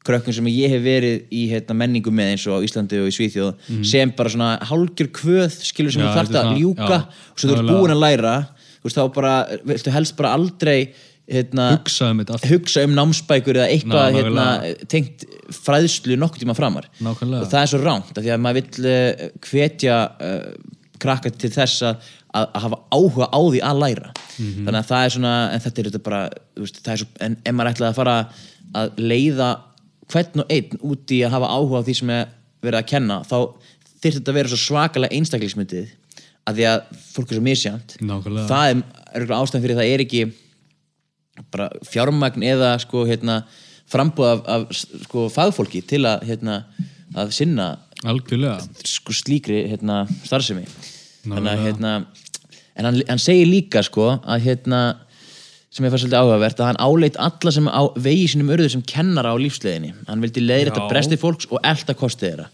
krökkum 0.07 0.33
sem 0.33 0.47
ég 0.49 0.73
hef 0.73 0.81
verið 0.85 1.27
í 1.37 1.43
hérna, 1.51 1.75
menningu 1.77 2.11
með 2.15 2.33
eins 2.33 2.47
og 2.49 2.57
á 2.57 2.65
Íslandi 2.65 3.01
og 3.03 3.11
í 3.11 3.15
Svíþjóð 3.19 3.85
sem 3.85 4.13
bara 4.17 4.33
svona 4.33 4.51
hálgjör 4.71 5.11
kvöð 5.13 5.59
skilur 5.67 5.93
sem. 5.93 6.01
Já, 6.03 6.09
þú 6.09 6.17
þarft 6.19 6.39
að 6.41 6.51
ljúka 6.63 6.99
og 7.05 7.37
svo 7.43 7.51
þú 7.51 7.59
ert 7.59 7.69
búin 7.71 7.95
að 7.95 8.03
læra 8.07 8.35
þú 8.81 8.89
veist, 8.89 8.97
þá 8.97 9.05
bara, 9.19 9.35
viltu 9.69 9.93
helst 9.93 10.17
bara 10.17 10.31
aldrei 10.39 10.79
hérna, 11.31 11.67
hugsa 11.77 12.09
um 12.11 12.23
hugsa 12.51 12.83
um 12.89 12.95
námsbækur 12.97 13.61
eða 13.61 13.69
eitthvað 13.71 14.17
Ná, 14.17 14.23
nákvæmlega. 14.25 14.89
tengt 14.91 15.27
fræðslu 15.61 16.17
nokkuð 16.19 16.43
tíma 16.43 16.57
framar 16.59 16.89
Nákvæmlega. 16.99 17.45
og 17.45 17.53
það 17.53 17.61
er 17.63 17.71
svo 17.75 17.81
ránt 17.85 18.17
af 18.17 18.25
því 18.25 18.33
að 18.35 18.41
maður 18.47 18.59
vill 18.63 18.89
uh, 18.91 19.29
hvetja 19.47 19.99
uh, 20.17 20.49
krakka 21.01 21.31
til 21.31 21.53
þess 21.55 21.85
að, 21.87 22.09
að 22.35 22.49
að 22.57 22.65
hafa 22.65 22.81
áhuga 22.97 23.29
á 23.31 23.41
því 23.53 23.61
að 23.69 23.83
læra 23.85 24.11
Mhm. 24.41 24.65
þannig 24.65 24.79
að 24.81 24.87
það 24.89 25.05
er 25.05 25.11
svona 25.13 25.31
en 25.53 25.61
þetta 25.61 25.81
er 25.83 25.87
þetta 25.91 25.99
bara 26.09 26.21
veist, 26.57 26.79
er 26.89 26.97
svo, 27.03 27.07
en 27.21 27.35
ef 27.45 27.53
maður 27.53 27.71
ætlaði 27.75 27.91
að 27.93 27.99
fara 28.01 28.15
að 28.81 29.01
leiða 29.11 29.49
hvern 30.11 30.45
og 30.45 30.53
einn 30.53 30.83
út 30.93 31.15
í 31.15 31.23
að 31.27 31.35
hafa 31.37 31.53
áhuga 31.55 31.81
á 31.81 31.87
því 31.87 31.97
sem 32.01 32.13
er 32.15 32.29
verið 32.61 32.81
að 32.83 32.91
kenna 32.93 33.19
þá 33.25 33.37
þyrfti 34.01 34.19
þetta 34.19 34.33
að 34.33 34.39
vera 34.41 34.53
svo 34.53 34.61
svakalega 34.61 35.17
einstaklingsmyndið 35.17 35.97
að 36.49 36.61
því 36.61 36.69
að 36.71 36.85
fólk 37.15 37.33
er 37.33 37.39
svo 37.39 37.47
Nákvæmlega. 38.01 38.47
það 38.51 38.71
er, 38.71 38.85
er 39.21 39.35
ástæðan 39.37 39.65
fyrir 39.67 39.81
það 39.81 39.93
er 39.95 40.05
ekki 40.07 40.23
bara 41.53 41.69
fjármagn 41.89 42.47
eða 42.47 42.73
sko 42.83 43.05
hérna 43.09 43.43
frambúð 43.91 44.31
af, 44.31 44.43
af 44.47 44.65
sko 45.07 45.27
fagfólki 45.33 45.83
til 45.87 46.05
að 46.09 46.27
hérna 46.29 46.63
að 47.19 47.33
sinna 47.35 47.69
algjörlega. 48.07 48.59
sko 48.87 49.15
slíkri 49.17 49.65
hérna 49.71 50.05
starfsemi. 50.25 50.67
Þannig 51.27 51.65
hérna 51.67 51.95
en 52.79 52.89
hann, 52.89 53.01
hann 53.09 53.21
segir 53.23 53.49
líka 53.51 53.83
sko 53.85 54.13
að 54.21 54.47
hérna 54.47 54.81
sem 55.71 55.85
ég 55.87 55.93
fannst 55.93 56.03
svolítið 56.05 56.19
áhugavert 56.21 56.61
að 56.61 56.67
hann 56.71 56.81
áleit 56.83 57.17
alla 57.23 57.53
sem 57.55 57.67
á 57.71 57.83
vegi 58.03 58.27
sínum 58.33 58.49
urður 58.51 58.73
sem 58.73 58.83
kennara 58.83 59.31
á 59.31 59.37
lífsleðinni 59.39 59.93
hann 60.09 60.25
vildi 60.25 60.43
leiðir 60.43 60.71
þetta 60.73 60.87
Já. 60.87 60.91
bresti 60.91 61.19
fólks 61.21 61.47
og 61.51 61.61
elda 61.63 61.95
kosti 61.95 62.27
þeirra 62.27 62.49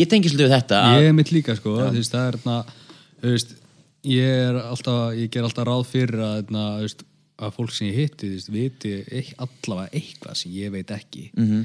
ég 0.00 0.08
tengi 0.10 0.30
svolítið 0.32 0.48
við 0.48 0.54
þetta 0.56 0.80
að, 0.86 0.96
ég 1.02 1.10
er 1.10 1.14
mitt 1.20 1.30
líka 1.34 1.54
sko 1.58 1.76
veist, 1.94 2.10
það 2.14 2.26
er 2.26 2.40
þarna 2.40 2.56
ég 4.10 4.40
er 4.48 4.58
alltaf 4.64 5.14
ég 5.18 5.30
ger 5.30 5.46
alltaf 5.46 5.68
ráð 5.68 5.84
fyrir 5.90 6.22
að, 6.24 6.34
þarna, 6.40 6.64
veist, 6.82 7.04
að 7.40 7.54
fólk 7.56 7.74
sem 7.76 7.90
ég 7.90 7.98
hitti 8.00 8.32
veist, 8.34 8.50
viti 8.52 8.94
allavega 9.36 9.88
eitthvað 10.00 10.40
sem 10.42 10.56
ég 10.56 10.74
veit 10.74 10.90
ekki 10.96 11.30
Mhm. 11.36 11.46
-hmm. 11.46 11.64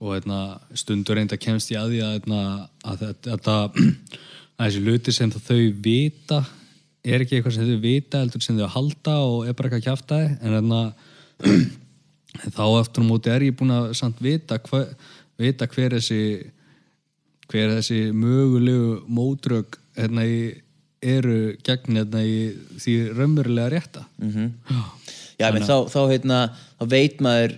og 0.00 0.14
þarna, 0.18 0.40
stundur 0.74 1.16
reynda 1.16 1.36
kemst 1.40 1.70
ég 1.72 1.80
að 1.80 1.94
því 1.94 2.00
að, 2.04 2.68
að 2.84 3.02
þetta, 3.06 3.56
að 3.56 3.80
þessi 4.66 4.84
luti 4.84 5.12
sem 5.12 5.30
þau 5.30 5.72
vita 5.80 6.44
er 7.14 7.22
ekki 7.22 7.38
eitthvað 7.38 7.56
sem 7.56 7.68
þau 7.68 7.82
vita 7.82 8.20
heldur 8.22 8.42
sem 8.42 8.58
þau 8.58 8.70
halda 8.74 9.16
og 9.22 9.46
er 9.46 9.56
bara 9.56 9.70
eitthvað 9.70 9.86
kjaftaði 9.86 10.30
en 10.40 10.56
þarna 10.56 10.80
En 12.44 12.52
þá 12.56 12.64
eftir 12.80 13.04
á 13.04 13.08
móti 13.08 13.32
er 13.32 13.46
ég 13.46 13.56
búin 13.56 13.74
að 13.74 13.90
samt 13.98 14.20
vita, 14.24 14.58
hva, 14.68 14.82
vita 15.40 15.68
hver 15.68 15.96
þessi 15.98 16.20
hver 17.46 17.76
þessi 17.76 18.00
mögulegu 18.16 19.02
mótrög 19.06 19.78
hérna 19.96 20.24
í 20.26 20.38
eru 21.06 21.54
gegn 21.64 22.00
hérna 22.00 22.22
í 22.26 22.36
því 22.82 22.94
raunverulega 23.14 23.70
rétta. 23.76 24.06
Mhm. 24.18 24.54
Já, 25.36 25.50
menn, 25.52 25.66
þá, 25.68 25.84
þá, 25.92 26.00
heitna, 26.10 26.38
þá 26.80 26.84
veit 26.90 27.20
maður 27.20 27.52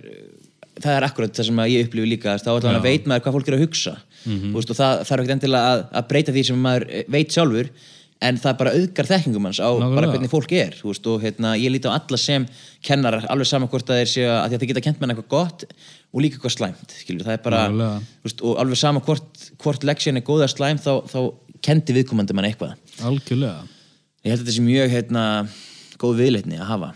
það 0.78 0.96
er 0.96 1.04
akkurat 1.06 1.38
það 1.38 1.46
sem 1.46 1.60
að 1.62 1.70
ég 1.72 1.86
upplifi 1.86 2.10
líka 2.10 2.34
þá 2.42 2.50
veit 2.82 3.06
maður 3.06 3.24
hvað 3.24 3.36
fólk 3.36 3.48
er 3.48 3.56
að 3.56 3.62
hugsa. 3.64 3.94
Mhm. 4.24 4.50
Þú 4.50 4.58
veist, 4.58 4.72
og 4.74 4.78
það 4.78 5.04
þarf 5.08 5.22
ekkert 5.22 5.36
endilega 5.36 5.70
að, 5.72 5.84
að 6.00 6.08
breyta 6.10 6.34
því 6.34 6.44
sem 6.50 6.60
maður 6.66 6.88
eh, 6.90 7.06
veit 7.08 7.34
sjálfur 7.34 7.70
en 8.20 8.38
það 8.42 8.56
bara 8.58 8.74
auðgar 8.74 9.08
þekkingum 9.12 9.46
hans 9.46 9.60
á 9.62 9.70
bara 9.70 9.84
Nákvæmlega. 9.84 10.12
hvernig 10.14 10.32
fólk 10.32 10.54
er 10.58 10.76
veist, 10.82 11.06
og 11.06 11.22
heitna, 11.22 11.54
ég 11.60 11.70
líti 11.70 11.86
á 11.86 11.94
alla 11.94 12.18
sem 12.18 12.46
kennarar 12.82 13.28
alveg 13.30 13.46
saman 13.46 13.70
hvort 13.70 13.90
að 13.92 14.02
þeir 14.02 14.12
séu 14.14 14.28
að 14.32 14.48
því 14.50 14.58
þeir 14.58 14.70
geta 14.72 14.84
kent 14.88 15.00
með 15.00 15.14
eitthvað 15.14 15.30
gott 15.36 15.64
og 15.68 16.22
líka 16.24 16.38
eitthvað 16.38 16.56
slæmt 16.56 16.94
skilur, 16.98 17.26
það 17.28 17.36
er 17.36 17.42
bara, 17.44 17.90
veist, 18.26 18.42
og 18.42 18.58
alveg 18.58 18.80
sama 18.80 19.04
hvort, 19.06 19.48
hvort 19.62 19.86
leksjan 19.86 20.18
er 20.18 20.26
góða 20.26 20.50
slæm 20.50 20.82
þá, 20.82 20.92
þá 21.06 21.20
kendi 21.62 21.94
viðkomandi 21.94 22.34
mann 22.34 22.48
eitthvað 22.48 22.74
algjörlega 23.06 23.66
Ég 24.26 24.34
held 24.34 24.42
að 24.42 24.48
þetta 24.48 24.54
sé 24.56 24.62
mjög 24.66 24.90
hérna, 24.92 25.24
góð 26.02 26.18
viðleitni 26.18 26.58
að 26.58 26.66
hafa. 26.72 26.88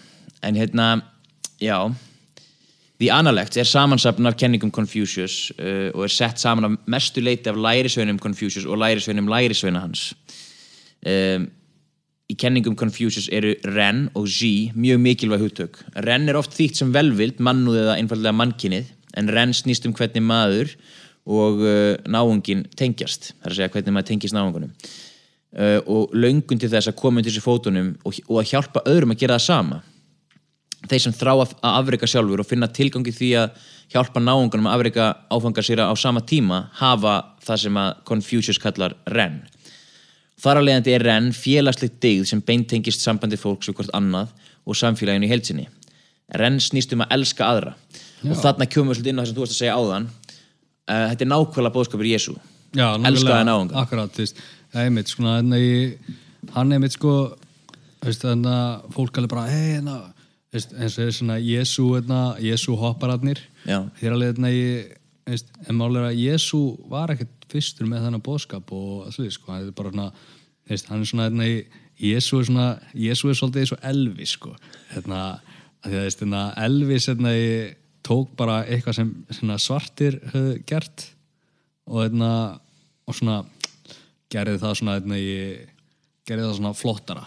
En 0.42 0.56
hérna, 0.58 0.86
já, 1.62 1.76
The 2.98 3.10
Analect 3.14 3.56
er 3.56 3.66
samansapn 3.66 4.26
af 4.26 4.36
kenningum 4.38 4.72
Confucius 4.74 5.36
uh, 5.54 5.88
og 5.94 6.04
er 6.08 6.12
sett 6.12 6.42
saman 6.42 6.66
af 6.66 6.74
mestu 6.90 7.22
leiti 7.22 7.50
af 7.50 7.56
lærisveinum 7.58 8.18
Confucius 8.22 8.66
og 8.66 8.78
lærisveinum 8.82 9.30
lærisveina 9.30 9.80
hans. 9.80 10.10
Um, 11.02 11.48
í 12.30 12.36
kenningum 12.38 12.76
Confucius 12.78 13.28
eru 13.34 13.52
Ren 13.74 14.06
og 14.16 14.28
Xi 14.30 14.72
mjög 14.78 15.00
mikilvæg 15.02 15.42
hugtök. 15.42 15.78
Ren 16.06 16.28
er 16.30 16.38
oft 16.38 16.54
þýtt 16.56 16.80
sem 16.80 16.92
velvild, 16.94 17.42
mannúð 17.42 17.80
eða 17.82 17.96
einfallega 17.98 18.36
mannkinnið, 18.38 18.90
en 19.18 19.30
Ren 19.34 19.54
snýst 19.56 19.88
um 19.88 19.94
hvernig 19.96 20.24
maður 20.24 20.76
og 21.28 21.62
uh, 21.62 21.94
náungin 22.08 22.64
tengjast, 22.78 23.32
það 23.38 23.48
er 23.48 23.52
að 23.52 23.58
segja 23.58 23.72
hvernig 23.76 23.96
maður 23.96 24.10
tengist 24.12 24.36
náungunum. 24.36 24.72
Uh, 25.52 25.78
og 25.84 26.14
löngun 26.16 26.60
til 26.62 26.70
þess 26.72 26.88
að 26.88 26.98
koma 27.02 27.20
undir 27.20 27.34
þessi 27.34 27.44
fótunum 27.44 27.92
og, 28.08 28.16
og 28.30 28.38
að 28.40 28.54
hjálpa 28.54 28.84
öðrum 28.88 29.12
að 29.12 29.24
gera 29.24 29.36
það 29.36 29.48
sama. 29.50 29.82
Þeir 30.88 31.02
sem 31.04 31.14
þrá 31.14 31.32
að 31.36 31.52
afreika 31.68 32.08
sjálfur 32.10 32.42
og 32.42 32.48
finna 32.48 32.70
tilgangi 32.72 33.12
því 33.14 33.28
að 33.42 33.58
hjálpa 33.92 34.22
náungunum 34.22 34.70
að 34.70 34.78
afreika 34.78 35.10
áfanga 35.30 35.62
sér 35.66 35.84
á 35.84 35.94
sama 35.98 36.24
tíma 36.26 36.64
hafa 36.80 37.18
það 37.44 37.60
sem 37.66 37.82
að 37.84 37.92
Confucius 38.08 38.62
kallar 38.62 38.96
Ren 39.12 39.42
þar 40.42 40.60
að 40.60 40.66
leiðandi 40.68 40.94
er 40.96 41.06
Ren 41.06 41.30
félagslegt 41.36 42.00
digð 42.02 42.26
sem 42.30 42.42
beintengist 42.42 43.04
sambandi 43.04 43.38
fólks 43.40 43.70
við 43.70 43.78
hvort 43.78 43.94
annað 43.96 44.32
og 44.66 44.78
samfélaginu 44.78 45.28
í 45.28 45.32
heilsinni 45.32 45.68
Ren 46.38 46.58
snýst 46.62 46.94
um 46.94 47.04
að 47.04 47.14
elska 47.18 47.44
aðra. 47.44 47.74
Og 48.24 48.38
þarna 48.38 48.66
kemur 48.70 48.94
við 48.94 49.02
svolítið 49.02 49.12
inn 49.12 49.18
á 49.18 49.22
það 49.22 49.28
sem 49.28 49.36
þú 49.36 49.42
varst 49.42 49.52
að 49.52 49.58
segja 49.58 49.76
áðan. 49.76 50.08
Uh, 50.82 51.04
þetta 51.10 51.24
er 51.24 51.30
nákvæmlega 51.30 51.74
bóðskapur 51.76 52.08
Jésu 52.08 52.32
Já, 52.74 52.86
elskaði 53.06 53.44
náunga 53.46 53.76
Akkurat, 53.82 54.10
þú 54.10 54.24
veist, 54.24 54.40
það 54.72 54.86
er 54.86 54.94
mitt 54.96 55.12
sko, 55.12 55.22
þannig 55.28 55.66
að 55.68 56.54
hann 56.56 56.74
er 56.74 56.80
mitt 56.82 56.96
sko 56.96 57.12
þannig 58.02 58.48
að 58.50 58.88
fólk 58.96 59.20
alveg 59.20 59.30
bara 59.30 59.44
hei, 59.46 59.76
hérna, 59.76 59.98
eins 60.50 60.96
og 60.96 61.04
er 61.04 61.14
svona 61.14 61.36
Jésu, 61.38 61.84
hérna, 61.92 62.22
Jésu 62.42 62.74
hoppararnir. 62.80 63.38
Já. 63.62 63.78
þér 64.00 64.16
alveg, 64.16 64.32
hérna, 64.32 64.50
ég 64.50 64.90
þú 65.22 65.36
veist, 65.36 65.54
en 65.68 65.78
málega 65.78 66.10
að 66.10 66.18
Jésu 66.18 66.62
var 66.90 67.14
ekkert 67.14 67.46
fyrstur 67.52 67.86
með 67.86 68.08
þennan 68.08 68.24
bóðskap 68.26 68.74
og 68.74 69.06
allir, 69.06 69.30
sko, 69.36 69.54
er 69.54 69.70
bara 69.76 69.92
svona 69.94 70.08
veist, 70.70 70.86
hann 70.88 71.00
er 71.00 71.04
svona, 71.10 71.28
hérna, 71.28 71.48
Jésu 72.02 72.38
er 72.40 72.44
svona 72.48 72.66
Jésu 72.94 73.28
er 73.30 73.34
svolítið 73.38 73.60
eins 73.64 73.72
og 73.72 73.78
Elvis, 73.90 74.30
sko. 74.38 74.54
Hérna, 74.94 75.20
að 75.84 75.96
að, 75.98 76.22
hérna, 76.22 76.42
Elvis, 76.56 77.06
hérna, 77.10 77.32
tók 78.06 78.32
bara 78.36 78.64
eitthvað 78.66 78.96
sem 78.98 79.10
svartir 79.62 80.20
höfðu 80.32 80.56
gert 80.66 81.08
og 81.86 82.02
hérna 82.04 82.30
og 83.06 83.14
svona 83.14 83.44
gerði 84.32 84.58
það 84.62 84.76
svona 84.80 84.96
hérna, 84.98 85.18
gerði 86.26 86.46
það 86.48 86.56
svona 86.58 86.74
flottara. 86.78 87.24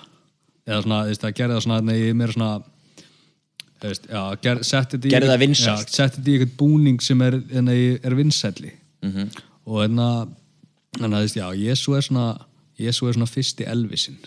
Eða 0.65 0.81
svona, 0.83 1.01
þú 1.05 1.11
veist, 1.13 1.23
að 1.29 1.35
gerði 1.37 1.55
það 1.55 1.63
svona 1.67 1.79
hérna, 1.81 1.97
ég 1.99 2.15
meira 2.17 2.33
svona 2.35 2.53
setti 4.65 4.97
þetta 4.97 5.07
í 5.07 5.11
það 5.29 5.41
í 6.31 6.35
eitthvað 6.39 6.55
búning 6.57 7.01
sem 7.03 7.21
er, 7.21 7.35
í- 7.75 7.99
er 8.03 8.15
vinsælli. 8.17 8.71
Mhm. 9.05 9.29
og 9.67 9.79
hérna 9.81 10.07
þannig 10.97 11.15
að 11.17 11.23
Jésu 11.59 11.95
er 11.97 12.01
svona 12.05 12.25
Jésu 12.79 13.07
er 13.07 13.15
svona 13.15 13.29
fyrsti 13.29 13.67
Elvisin. 13.71 14.17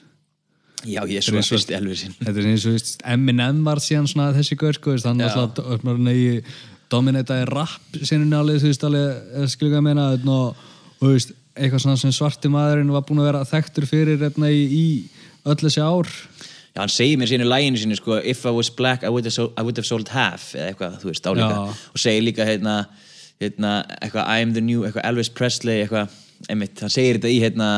Já, 0.86 1.02
Jésu 1.08 1.34
er 1.36 1.44
fyrsti 1.44 1.76
Elvisin. 1.76 2.14
Þetta 2.20 2.40
er 2.40 2.48
eins 2.52 2.66
og, 2.68 2.92
Eminem 3.12 3.64
var 3.66 3.82
síðan 3.82 4.08
svona 4.08 4.30
þessi 4.36 4.56
gaur, 4.60 4.76
sko, 4.76 4.92
þú 4.92 4.96
veist, 4.96 5.08
hann 5.10 5.20
Já. 5.20 5.32
alltaf 5.34 5.84
negi, 5.98 6.42
dominataði 6.92 7.48
rap 7.50 7.98
sinni 8.00 8.36
alveg, 8.36 8.62
þú 8.62 8.70
veist, 8.70 8.86
alveg 8.88 9.44
ekki 9.44 9.72
að 9.72 9.84
meina, 9.84 10.10
hérna, 10.14 10.38
og 10.48 11.02
þú 11.02 11.12
veist, 11.12 11.34
eitthvað 11.58 11.82
svona 11.84 12.00
sem 12.00 12.14
svarti 12.14 12.50
maðurinn 12.52 12.92
var 12.94 13.04
búin 13.06 13.22
að 13.22 13.32
vera 13.32 13.48
þekktur 13.48 13.88
fyrir 13.90 14.22
hérna 14.22 14.50
í, 14.54 14.62
í 14.64 14.86
öll 15.48 15.58
þessi 15.58 15.82
ár. 15.82 16.08
Já, 16.74 16.82
hann 16.84 16.92
segir 16.92 17.18
mér 17.18 17.30
sínu 17.32 17.48
læginu 17.48 17.80
sínu 17.80 17.96
sko 17.98 18.20
If 18.22 18.46
I 18.46 18.52
was 18.54 18.70
black 18.70 19.02
I 19.02 19.10
would 19.10 19.26
have 19.26 19.34
sold, 19.34 19.56
would 19.58 19.76
have 19.80 19.88
sold 19.88 20.12
half 20.14 20.52
eða 20.54 20.70
eitthvað, 20.72 20.98
þú 21.02 21.10
veist, 21.10 21.26
álíka 21.26 21.60
og 21.74 21.98
segir 21.98 22.22
líka 22.28 22.46
hérna, 22.46 22.78
hérna 23.42 23.72
eitthvað 23.98 24.30
I'm 24.30 24.54
the 24.54 24.62
new, 24.62 24.84
eitthvað 24.86 25.08
Elvis 25.10 25.32
Presley 25.32 25.82
eitthvað, 25.82 26.14
einmitt, 26.48 26.78
hann 26.85 26.93
segir 26.94 27.19
þetta 27.19 27.32
í 27.35 27.40
hérna 27.43 27.69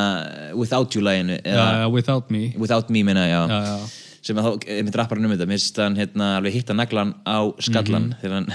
Without 0.59 0.95
You 0.95 1.03
læginu 1.07 1.41
já, 1.45 1.89
Without 1.91 2.31
Me. 2.31 2.53
Without 2.61 2.91
Me 2.93 3.03
minna, 3.07 3.27
já, 3.31 3.41
Já, 3.49 3.61
já. 3.65 3.79
sem 4.21 4.37
að 4.37 4.45
þá, 4.51 4.65
einmitt 4.77 4.97
rappar 5.01 5.17
hann 5.17 5.25
um 5.25 5.33
þetta 5.33 5.47
minnst 5.49 5.79
hann 5.81 5.95
hérna 5.97 6.27
alveg 6.37 6.53
hitta 6.59 6.75
naglan 6.77 7.15
á 7.25 7.41
skallan 7.65 8.11
þegar 8.21 8.35
hann, 8.37 8.51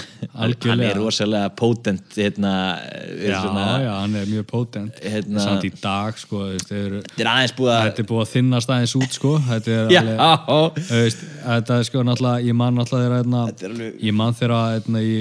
hann 0.62 0.84
er 0.86 0.94
rosalega 1.00 1.48
potent 1.58 2.14
hérna, 2.14 2.52
er 2.86 3.32
já, 3.32 3.40
svona, 3.42 3.64
já, 3.82 3.90
hann 4.04 4.14
er 4.20 4.30
mjög 4.30 4.46
potent. 4.52 5.00
Hérna- 5.02 5.42
samt 5.42 5.66
í 5.66 5.72
dag, 5.82 6.14
sko 6.22 6.44
veist, 6.52 6.70
eru 6.70 7.00
þetta 7.02 7.24
er 7.26 7.32
aðeins 7.32 7.56
búið 7.58 7.72
að 7.74 7.82
Þetta 7.88 8.04
er 8.04 8.08
búið 8.12 8.22
að 8.28 8.30
þinnast 8.36 8.72
aðeins 8.76 8.94
út 9.02 9.18
sko 9.18 9.34
Þetta 9.48 9.74
er 9.74 9.90
Já, 9.96 10.00
alveg 10.06 10.78
Þú 10.86 11.02
veist, 11.02 11.26
Þetta 11.42 11.80
er 11.80 11.90
sko 11.90 12.06
náttúrulega 12.06 12.46
Ég 12.46 12.58
man 12.62 12.78
náttúrulega 12.78 13.04
þeirra 13.10 13.20
hérna, 13.24 13.42
alveg- 13.74 14.00
Ég 14.06 14.16
man 14.22 14.38
þeirra 14.38 14.62
hérna, 14.76 15.02
í 15.02 15.18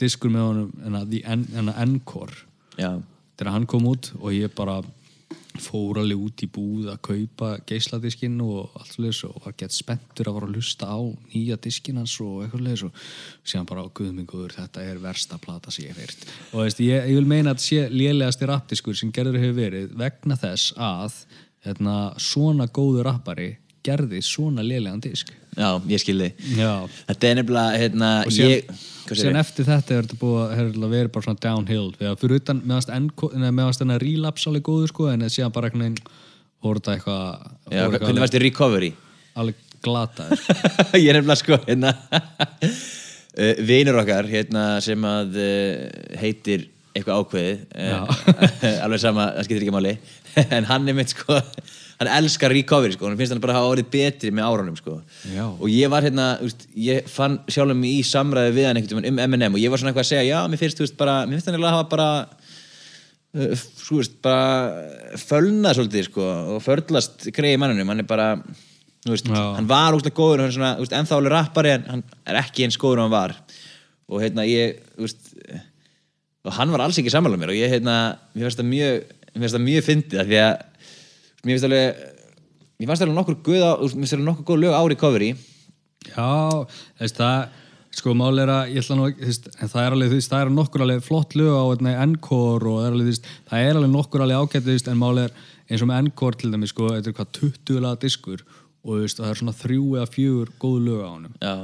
diskur 0.00 0.30
með 0.32 0.44
honum 0.48 0.72
hérna, 0.80 1.04
the 1.12 1.22
en, 1.26 1.44
hérna, 1.52 1.76
Encore. 1.84 2.36
Já, 2.78 2.90
þegar 3.38 3.54
hann 3.54 3.68
kom 3.70 3.86
út 3.88 4.12
og 4.18 4.32
ég 4.34 4.52
bara 4.58 4.80
fór 5.58 5.98
alveg 6.02 6.20
út 6.22 6.42
í 6.44 6.48
búð 6.52 6.88
að 6.92 7.00
kaupa 7.08 7.48
geisladiskinn 7.66 8.36
og 8.44 8.76
allt 8.78 8.92
svolítið 8.94 9.24
og 9.28 9.46
var 9.46 9.56
gett 9.58 9.74
spenntur 9.74 10.30
að 10.30 10.36
fara 10.38 10.48
að 10.48 10.56
hlusta 10.56 10.90
á 10.90 10.98
nýja 11.32 11.58
diskinn 11.64 11.98
hans 12.00 12.14
og 12.22 12.44
eitthvað 12.44 12.62
svolítið 12.62 12.84
og 12.88 13.50
síðan 13.52 13.68
bara 13.70 13.84
á 13.84 13.94
guðminguður 14.00 14.56
þetta 14.58 14.86
er 14.86 15.02
versta 15.02 15.40
plata 15.42 15.74
sem 15.74 15.88
ég 15.88 15.94
hef 15.94 16.02
heyrt. 16.04 16.26
Og 16.52 16.64
veist, 16.64 16.82
ég, 16.84 17.10
ég 17.10 17.18
vil 17.18 17.30
meina 17.30 17.54
að 17.54 17.64
sé 17.66 17.86
lélegasti 17.92 18.50
rappdiskur 18.50 18.98
sem 18.98 19.12
gerður 19.14 19.40
hefur 19.42 19.58
verið 19.58 19.96
vegna 19.98 20.38
þess 20.38 20.74
að 20.76 21.22
hérna, 21.66 21.96
svona 22.22 22.68
góður 22.70 23.10
rappari 23.10 23.56
gerði 23.86 24.22
svona 24.24 24.64
lélegan 24.66 25.00
disk. 25.02 25.30
Já, 25.58 25.78
ég 25.90 26.02
skilði 26.02 26.32
Já. 26.54 26.86
Þetta 27.08 27.28
er 27.28 27.38
nefnilega 27.40 27.82
hérna, 27.82 28.10
Og 28.26 28.32
síðan- 28.34 28.52
ég, 28.52 28.70
hvað 29.08 29.20
Síðan 29.22 29.40
eftir 29.40 29.66
þetta 29.66 29.94
er 29.96 30.06
þetta 30.06 30.20
búið 30.20 30.40
að 30.54 30.88
verið 30.92 31.12
bara 31.12 31.26
svona 31.26 31.42
downhill. 31.42 31.92
Fyrir 32.20 32.40
utan 32.42 32.62
meðast, 32.62 33.82
enna 33.82 33.98
relapse 33.98 34.50
alveg 34.50 34.66
góður 34.68 34.92
sko 34.92 35.08
en 35.10 35.26
síðan 35.26 35.54
bara 35.54 35.70
einhvern 35.70 35.86
veginn 35.88 36.16
voru 36.62 36.80
þetta 36.82 36.96
eitthvað 36.98 38.02
hvernig 38.02 38.22
varst 38.24 38.34
þið 38.34 38.44
recovery? 38.46 38.92
alveg 39.38 39.66
glataður 39.84 40.40
ég 40.98 41.10
er 41.12 41.18
nefnilega 41.20 41.38
sko 41.38 41.58
hérna 41.68 41.92
uh, 42.66 43.60
vinur 43.70 44.00
okkar 44.02 44.28
hérna 44.30 44.64
sem 44.84 45.04
að 45.06 45.38
uh, 45.38 45.84
heitir 46.18 46.66
eitthvað 46.96 47.22
ákveðið 47.22 47.60
uh, 47.78 48.22
alveg 48.84 49.02
sama, 49.04 49.28
það 49.36 49.46
skiptir 49.46 49.66
ekki 49.68 49.76
máli. 49.76 49.92
En 50.48 50.66
hann 50.66 50.88
er 50.90 50.96
mitt 50.98 51.14
sko 51.14 51.38
hann 51.98 52.10
elskar 52.14 52.52
recovery 52.54 52.94
sko, 52.94 53.08
hann 53.08 53.18
finnst 53.18 53.34
hann 53.34 53.42
bara 53.42 53.56
að 53.56 53.62
hafa 53.62 53.70
orðið 53.74 53.88
betri 53.90 54.30
með 54.34 54.46
árunum 54.46 54.76
sko. 54.78 55.00
Já. 55.32 55.44
og 55.48 55.66
ég 55.72 55.90
var 55.90 56.06
hérna, 56.06 56.28
úst, 56.46 56.68
ég 56.78 57.08
fann 57.10 57.40
sjálfum 57.50 57.82
í 57.88 57.96
samræði 58.06 58.54
við 58.54 58.68
hann 58.68 58.78
einhvern 58.78 59.02
veginn 59.02 59.18
um 59.18 59.22
M&M 59.24 59.56
og 59.58 59.62
ég 59.62 59.72
var 59.72 59.82
svona 59.82 59.92
eitthvað 59.92 60.06
að 60.06 60.12
segja, 60.12 60.28
já, 60.28 60.38
mér 60.50 60.62
finnst, 60.62 60.78
þú 60.78 60.86
veist, 60.86 60.98
bara 61.00 61.16
mér 61.26 61.38
finnst 61.38 61.50
hann 61.50 61.58
eiginlega 61.58 61.72
að 61.72 61.78
hafa 61.80 61.90
bara 61.96 62.08
uh, 63.34 63.66
sko 63.82 63.98
veist, 63.98 64.16
bara 64.24 65.18
fölnað 65.24 65.78
svolítið 65.80 66.08
sko 66.12 66.30
og 66.54 66.62
förlast 66.64 67.28
greið 67.34 67.58
mannunum, 67.64 67.90
hann 67.90 68.04
er 68.04 68.10
bara 68.14 68.30
veist, 69.08 69.34
hann 69.34 69.70
var 69.70 69.98
úrslega 69.98 70.18
góður 70.20 70.44
hann 70.44 70.52
er 70.52 70.56
svona, 70.60 70.72
veist, 70.78 70.94
ennþá 70.94 71.18
alveg 71.18 71.34
rappari 71.34 71.74
en 71.74 71.90
hann 71.96 72.06
er 72.28 72.42
ekki 72.44 72.68
eins 72.68 72.78
góður 72.78 73.02
hann 73.08 73.14
var. 73.14 73.34
Og 74.08 74.22
hérna 74.22 74.46
ég, 74.48 74.78
og 75.02 76.54
hann 76.56 76.70
var 76.72 76.86
alls 76.86 76.96
ekki 77.00 77.10
sammála 77.12 77.36
mér 77.40 77.50
og 77.52 77.58
ég 77.58 77.74
hérna, 77.74 77.96
mér 78.32 78.46
finnst 78.46 78.62
það 78.62 78.70
mjög 78.70 79.14
mjög 79.38 79.84
fyndið 79.86 80.22
að 80.22 80.32
mér 81.44 81.54
finnst 81.54 81.68
alveg 81.68 82.02
mér 82.78 82.90
fannst 82.90 83.06
alveg 83.06 83.18
nokkur 83.18 83.38
veist, 83.46 83.94
mér 83.94 84.04
finnst 84.04 84.18
alveg 84.18 84.28
nokkur 84.30 84.48
góð 84.52 84.62
lög 84.64 84.76
á 84.76 84.82
recovery 84.94 85.32
Já, 86.08 86.28
þú 86.98 87.02
veist 87.02 87.18
það 87.18 87.48
sko 87.98 88.14
mál 88.16 88.38
er 88.38 88.50
að 88.52 88.74
ég 88.74 88.84
ætla 88.84 88.96
nú 88.98 89.06
ekki 89.08 89.32
það 89.58 89.80
er 89.82 89.96
alveg, 89.96 90.10
þú 90.10 90.18
veist, 90.18 90.30
það 90.32 90.44
er 90.44 90.52
nokkur 90.54 90.84
alveg 90.84 91.04
flott 91.06 91.34
lög 91.38 91.56
á 91.56 91.64
hérna, 91.66 91.94
Encore 92.04 92.68
og 92.70 92.78
það 92.78 92.86
er 92.86 92.94
alveg, 92.94 93.08
þú 93.08 93.12
veist, 93.12 93.30
það 93.48 93.64
er 93.64 93.78
alveg 93.80 93.92
nokkur 93.94 94.24
alveg 94.24 94.42
ágætt, 94.42 94.66
þú 94.66 94.74
veist, 94.74 94.90
en 94.92 95.00
mál 95.00 95.22
er 95.24 95.34
eins 95.68 95.84
og 95.84 95.90
með 95.90 96.00
Encore 96.04 96.38
til 96.38 96.52
dæmis, 96.52 96.74
sko, 96.74 96.92
þetta 96.94 97.10
er 97.10 97.16
hvað 97.18 97.32
20 97.40 97.82
laga 97.84 98.00
diskur 98.04 98.44
og 98.44 98.92
þú 98.92 99.00
veist, 99.02 99.22
það 99.22 99.32
er 99.32 99.40
svona 99.40 99.56
þrjú 99.58 99.88
eða 99.96 100.10
fjögur 100.14 100.52
góð 100.62 100.78
lög 100.86 101.02
á 101.02 101.10
honum. 101.10 101.34
Já, 101.42 101.54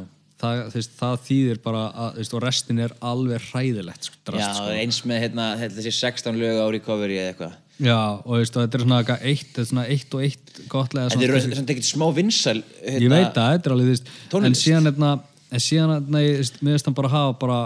það, 0.42 0.62
þú 0.72 0.80
veist, 0.80 0.96
það 0.98 1.20
þýðir 1.28 1.60
bara 1.68 1.84
að, 1.92 2.08
þú 2.16 2.24
veist, 2.24 2.34
og 2.34 2.44
restin 2.44 2.82
er 2.84 2.96
alveg 3.12 3.50
hræðilegt 3.50 4.08
sko, 4.08 4.18
já 4.18 4.30
drast, 4.32 4.58
sko. 4.58 4.72
eins 4.80 5.02
með 5.08 5.22
hérna, 5.28 5.50
þessi 5.62 5.94
16 6.00 6.40
lög 6.40 6.60
á 6.60 6.66
recovery 6.74 7.20
eða 7.20 7.34
eitthvað 7.34 7.60
Já, 7.82 8.22
og 8.22 8.36
veist, 8.38 8.54
þetta 8.54 8.78
er 8.78 8.82
svona 8.84 8.98
eitthvað 9.00 9.24
eitt, 9.26 9.46
þetta 9.48 9.62
er 9.64 9.68
svona 9.70 9.84
eitt 9.90 10.12
og 10.14 10.20
eitt 10.22 10.58
gottlega 10.70 11.10
þetta 11.10 11.26
er 11.26 11.42
svona 11.42 11.72
ekkert 11.74 11.88
smá 11.88 12.04
vinsæl 12.14 12.60
hérna, 12.62 13.00
ég 13.02 13.10
veit 13.10 13.40
að 13.40 13.48
þetta 13.56 13.66
er 13.70 13.74
alveg 13.74 13.88
þú 13.88 13.94
veist, 13.96 14.12
en 14.38 14.58
síðan 14.60 14.86
hérna, 14.90 15.08
en 15.50 15.64
síðan 15.64 15.94
hérna, 15.96 16.20
ég 16.22 16.38
veist, 16.38 16.60
mér 16.62 16.76
veist 16.76 16.86
hann 16.86 16.96
bara 17.00 17.10
hafa 17.10 17.32
bara 17.40 17.58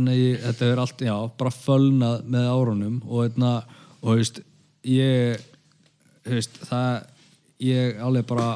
nei, 0.00 0.16
þetta 0.42 0.72
er 0.72 0.82
allt, 0.82 1.04
já, 1.06 1.14
bara 1.38 1.54
fölnað 1.54 2.26
með 2.34 2.48
árunum 2.56 2.98
og 3.06 3.22
hérna, 3.22 3.52
og 4.00 4.08
þú 4.08 4.16
veist 4.18 4.42
ég, 4.90 5.46
þú 6.26 6.34
veist 6.40 6.60
það, 6.66 6.90
ég 7.68 8.02
alveg 8.08 8.28
bara 8.32 8.50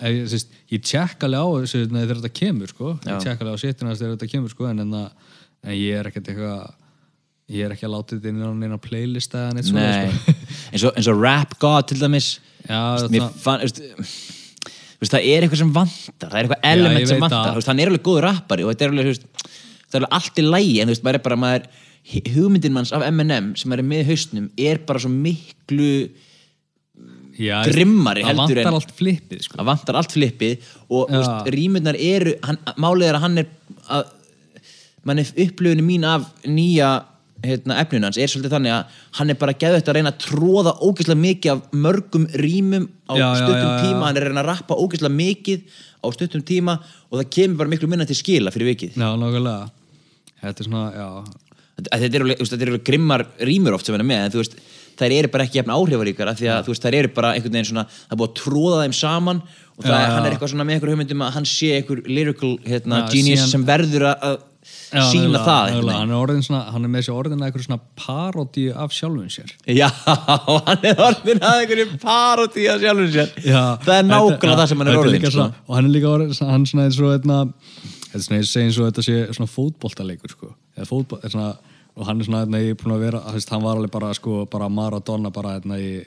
ég, 0.00 0.24
þú 0.24 0.32
veist, 0.38 0.58
ég 0.72 0.88
tjekk 0.94 1.28
alveg 1.28 1.44
á 1.44 1.48
þessu 1.60 1.82
hérna, 1.82 2.06
þegar 2.06 2.22
þetta 2.22 2.40
kemur, 2.40 2.72
sko 2.72 2.96
Já. 2.96 3.12
ég 3.12 3.28
tjekk 3.28 3.44
alveg 3.44 3.60
á 3.60 3.64
sitina 3.66 4.00
þegar 4.00 4.16
þetta 4.16 4.32
kemur, 4.32 4.56
sko 4.56 4.72
en, 4.72 4.84
en, 4.86 4.98
en 5.60 5.76
ég 5.76 6.00
er 6.00 6.08
ekkert 6.08 6.32
eitthvað 6.32 6.66
ég 7.52 7.62
er 7.66 7.74
ekki 7.76 7.86
að 7.86 7.92
láta 7.94 8.16
þetta 8.16 8.30
inn 8.32 8.42
á 8.42 8.50
neina 8.58 8.78
playlist 8.82 9.34
eða 9.38 9.52
neitt 9.54 9.68
svona, 9.68 9.86
sko 10.10 10.34
eins 10.72 10.84
og, 10.88 10.96
eins 10.98 11.10
og 11.12 11.20
Rap 11.22 11.54
God 11.62 11.86
til 11.92 12.00
dæmis 12.02 12.30
Já, 12.66 12.80
mér 13.12 13.22
það- 13.22 13.36
fann, 13.44 13.60
veist, 13.62 13.80
veist, 14.98 15.12
það 15.14 15.28
er 15.30 15.44
eitthvað 15.46 15.60
sem 15.62 15.72
vantar 15.76 16.32
það 16.32 16.38
er 16.40 16.48
eitthvað 16.48 16.68
element 16.72 17.06
sem 17.10 17.20
veit 17.20 17.26
vantar 17.28 17.54
það. 17.60 17.68
hann 17.70 17.82
er 17.84 17.92
alveg 17.92 18.04
góður 18.08 18.26
rappari 18.26 18.66
og 18.66 18.72
þetta 18.74 18.88
er 18.88 18.94
alveg, 18.96 19.10
veist, 19.12 19.26
það 19.86 19.98
er 20.00 20.00
alveg 20.02 20.16
allt 20.18 20.40
í 20.42 20.46
lægi 20.48 20.76
en 20.82 20.88
þú 20.90 20.94
veist, 20.96 21.04
maður 21.06 21.20
er 21.20 21.26
bara, 21.28 21.40
maður 21.46 21.68
hugmyndin 22.36 22.74
manns 22.74 22.92
af 22.94 23.02
M&M 23.12 23.52
sem 23.58 23.72
er 23.76 23.82
með 23.86 24.04
hausnum 24.10 24.50
er 24.66 24.82
bara 24.86 25.02
svo 25.02 25.10
miklu 25.14 25.90
Já, 27.36 27.58
grimmari 27.68 28.22
það 28.24 28.30
heldur 28.30 28.56
vantar 28.56 28.62
en- 28.70 28.76
allt 28.78 28.92
flippið, 28.96 29.40
sko 29.44 29.58
það 29.60 29.66
vantar 29.68 29.98
allt 30.00 30.14
flippið 30.14 30.68
og 30.88 31.10
Já. 31.10 31.18
veist, 31.20 31.50
rýmurnar 31.52 31.98
eru 32.00 32.32
hann, 32.46 32.58
málið 32.80 33.10
er 33.10 33.18
að 33.18 33.24
hann 33.26 33.42
er 33.42 33.50
að, 33.92 34.06
mann 35.06 35.20
er 35.20 35.32
upplöfunni 35.44 35.84
mín 35.84 36.06
af 36.08 36.24
nýja 36.48 36.88
hérna, 37.44 37.76
efninu 37.82 38.06
hans 38.08 38.16
er 38.18 38.30
svolítið 38.32 38.54
þannig 38.56 38.72
að 38.72 39.00
hann 39.18 39.30
er 39.30 39.38
bara 39.40 39.52
geðvægt 39.60 39.88
að 39.90 39.96
reyna 39.98 40.12
að 40.14 40.20
tróða 40.24 40.72
ógeðslega 40.82 41.20
mikið 41.20 41.52
af 41.52 41.74
mörgum 41.86 42.26
rýmum 42.40 42.86
á 43.10 43.14
Já, 43.18 43.26
stuttum 43.36 43.56
já, 43.56 43.66
já. 43.66 43.82
tíma. 43.84 44.04
hann 44.06 44.16
er 44.16 44.22
að 44.22 44.30
reyna 44.30 44.42
að 44.44 44.50
rappa 44.52 44.78
ógeðslega 44.80 45.14
mikið 45.16 45.60
á 46.00 46.06
stuttum 46.16 46.42
tíma 46.46 46.78
og 47.10 47.18
það 47.20 47.30
kemur 47.36 47.56
bara 47.62 47.72
miklu 47.74 47.88
minna 47.92 48.06
til 48.08 48.16
skila 48.18 48.50
fyrir 48.54 48.70
vikið. 48.74 48.96
Já, 48.96 49.08
nákvæmlega. 49.20 49.70
Þetta 50.42 50.60
er 50.62 50.68
svona, 50.70 50.86
já. 50.94 51.08
Þetta- 51.76 51.98
þetta 52.00 52.14
eru 52.16 52.26
þetta 52.40 52.62
eru 52.62 52.72
alveg 52.72 52.84
grimmar 52.88 53.26
rýmur 53.44 53.74
oft 53.76 53.84
sem 53.86 53.92
hann 53.94 54.00
er 54.00 54.08
með 54.08 54.24
en 54.24 54.30
þú 54.32 54.40
veist 54.40 54.54
þær 54.96 55.12
eru 55.12 55.28
bara 55.28 55.44
ekki 55.44 55.58
jafn 55.60 55.72
áhrifaríkar 55.76 56.30
því 56.38 56.46
að 56.48 56.62
þú 56.64 56.72
veist, 56.72 56.82
þær 56.86 56.94
eru 56.96 57.08
bara 57.12 57.32
einhvern 57.36 57.52
veginn 57.52 57.68
svona 57.68 57.84
það 57.84 58.12
er 58.14 58.20
búið 58.22 58.30
að 58.30 58.38
tróða 58.40 58.78
þeim 58.86 58.94
saman 58.96 59.42
og 59.76 59.84
það, 59.84 59.92
er- 60.00 60.12
hann 60.14 60.24
er 60.24 60.32
eitthvað 60.32 60.52
svona 60.54 60.64
með 60.64 60.74
einhver 60.78 60.92
hugmyndum 60.94 61.24
að 61.26 61.32
hann 61.36 61.44
sé 61.44 61.68
einhver 61.76 62.00
lyrical 62.08 62.54
hérna, 62.64 63.02
genius 63.12 63.44
sem 63.50 63.66
verður 63.68 64.06
að 64.16 64.38
Já, 64.86 65.02
sína 65.10 65.26
nefnilega, 65.26 65.44
það 65.46 65.68
nefnilega. 65.72 65.98
hann 65.98 66.36
er, 66.36 66.42
svona, 66.46 66.60
hann 66.72 66.86
er 66.86 66.90
með 66.92 67.02
þessi 67.02 67.14
orðin 67.16 67.40
að 67.42 67.48
eitthvað 67.48 67.64
svona 67.66 67.78
parodíu 68.02 68.74
af 68.84 68.94
sjálfum 68.94 69.30
sér 69.34 69.54
Já, 69.74 69.88
hann 70.68 70.86
er 70.86 71.02
orðin 71.06 71.42
að 71.42 71.62
einhverju 71.62 71.86
parodí 72.02 72.66
að 72.70 72.84
sjálfum 72.84 73.10
sér 73.16 73.32
Já, 73.42 73.62
það 73.82 73.94
er 73.96 74.06
nákvæmlega 74.10 74.58
það 74.60 74.70
sem 74.70 74.84
hann 74.84 74.92
er 74.92 75.00
orðin 75.00 75.24
sko. 75.24 75.32
svona, 75.36 75.62
og 75.66 75.78
hann 75.78 75.88
er 75.88 75.94
líka 75.96 76.12
orðin 76.12 76.52
hann 76.52 76.66
er 76.66 76.70
svona 76.70 76.86
þetta 78.16 78.20
er 78.20 78.26
svona 78.26 78.40
ég 78.40 78.50
segi 78.50 78.66
eins 78.66 78.78
og 78.80 78.90
þetta 78.90 79.04
sé 79.04 79.16
svona 79.36 79.50
fótboltaleikur 79.52 80.32
sko. 80.32 80.52
Fótbol, 80.88 81.18
er 81.24 81.32
svona, 81.34 81.50
og 81.96 82.06
hann 82.08 82.20
er 82.20 82.28
svona 82.28 82.44
hérna, 82.44 82.62
ég 82.62 82.76
er 82.76 82.78
búin 82.80 82.94
að 82.94 83.04
vera, 83.04 83.20
veist, 83.34 83.50
hann 83.52 83.64
var 83.64 83.76
alveg 83.76 83.92
bara 83.92 84.12
sko, 84.16 84.44
bara 84.52 84.70
Maradona 84.72 85.32
bara 85.34 85.56
hérna, 85.56 85.80
í, 85.80 85.98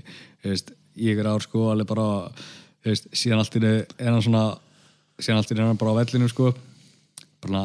þú 0.42 0.54
veist, 0.54 0.74
í 0.96 1.12
ykkur 1.14 1.30
ár 1.34 1.46
sko, 1.46 1.68
alveg 1.74 1.90
bara 1.92 2.08
veist, 2.88 3.10
síðan 3.14 3.44
allt 3.44 3.60
í 3.60 3.64
er 3.68 4.20
svona 4.24 4.46
síðan 5.20 5.42
allt 5.42 5.54
í 5.54 5.58
er 5.58 5.66
hann 5.68 5.80
bara 5.80 5.96
á 5.96 6.00
vellinu 6.00 6.30
sko 6.32 6.54
bara 7.44 7.64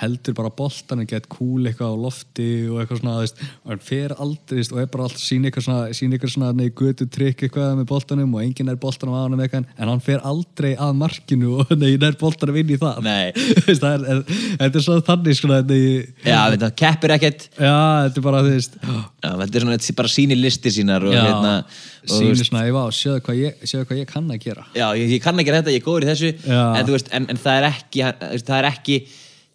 heldur 0.00 0.34
bara 0.34 0.50
boltan 0.50 1.04
og 1.04 1.10
gett 1.10 1.28
cool 1.30 1.68
eitthvað 1.68 1.94
á 1.94 2.02
lofti 2.02 2.48
og 2.66 2.80
eitthvað 2.82 3.00
svona 3.00 3.18
veist, 3.20 3.42
og 3.62 3.70
hann 3.70 3.82
fer 3.86 4.14
aldrei 4.18 4.64
og 4.64 4.80
er 4.82 4.88
bara 4.90 5.06
alltaf 5.06 5.22
sín 5.22 5.46
eitthvað 5.46 5.66
svona, 5.68 5.94
sín 5.94 6.16
eitthvað 6.16 6.32
svona 6.34 6.50
nei, 6.58 6.66
götu 6.74 7.06
trikk 7.14 7.44
eitthvað 7.46 7.76
með 7.78 7.86
boltanum 7.92 8.34
og 8.34 8.42
enginn 8.42 8.72
er 8.72 8.80
boltanum 8.82 9.14
að 9.14 9.26
hann 9.28 9.44
eitthvað 9.44 9.68
en 9.78 9.92
hann 9.92 10.02
fer 10.02 10.24
aldrei 10.26 10.72
að 10.74 10.98
markinu 10.98 11.52
og 11.62 11.74
nei, 11.82 11.94
nær 12.02 12.18
boltanum 12.18 12.58
inn 12.58 12.74
í 12.74 12.80
það. 12.80 13.00
Nei. 13.06 13.30
Það 13.84 13.88
er, 13.90 14.04
er, 14.08 14.20
þetta 14.60 14.78
er 14.78 14.84
svona 14.84 15.04
þannig 15.04 15.36
svona 15.38 15.56
nei, 15.68 15.80
Já, 16.24 16.38
þetta 16.54 16.68
keppir 16.78 17.14
ekkert. 17.14 17.46
Já, 17.54 17.74
þetta 18.06 18.20
er 18.20 18.24
bara 18.26 18.42
þetta 18.44 18.58
er 18.58 19.64
svona, 19.64 19.74
þetta 19.74 19.90
er 19.92 19.98
bara 19.98 20.12
síni 20.12 20.38
listi 20.38 20.72
sínar 20.74 21.04
og 21.06 21.14
já, 21.14 21.20
hérna 21.22 21.52
og, 21.60 21.82
þú 22.04 22.20
sínir 22.20 22.32
veist, 22.34 22.48
svona, 22.48 22.64
ég 22.68 22.76
var, 22.76 22.94
sjöðu 22.96 23.24
hvað 23.26 23.40
ég, 23.40 23.66
hvað 23.74 24.00
ég 24.00 24.10
kann 24.10 24.30
að 24.30 24.40
gera. 24.46 24.66
Já, 24.76 24.86
ég, 24.98 25.12
ég 25.16 25.24
kann 25.24 25.42
ekki 25.42 25.54
þetta, 25.54 25.74
ég 25.74 25.82
er 25.82 25.86
góður 25.86 26.06
í 26.06 26.10
þessu. 26.12 26.32
En, 26.54 26.88
veist, 26.90 27.12
en, 27.14 27.28
en 27.34 27.42
það 27.44 27.60
er 27.60 27.68
ekki 27.70 28.06
það 28.44 28.56
er 28.60 28.70
ekki 28.70 28.98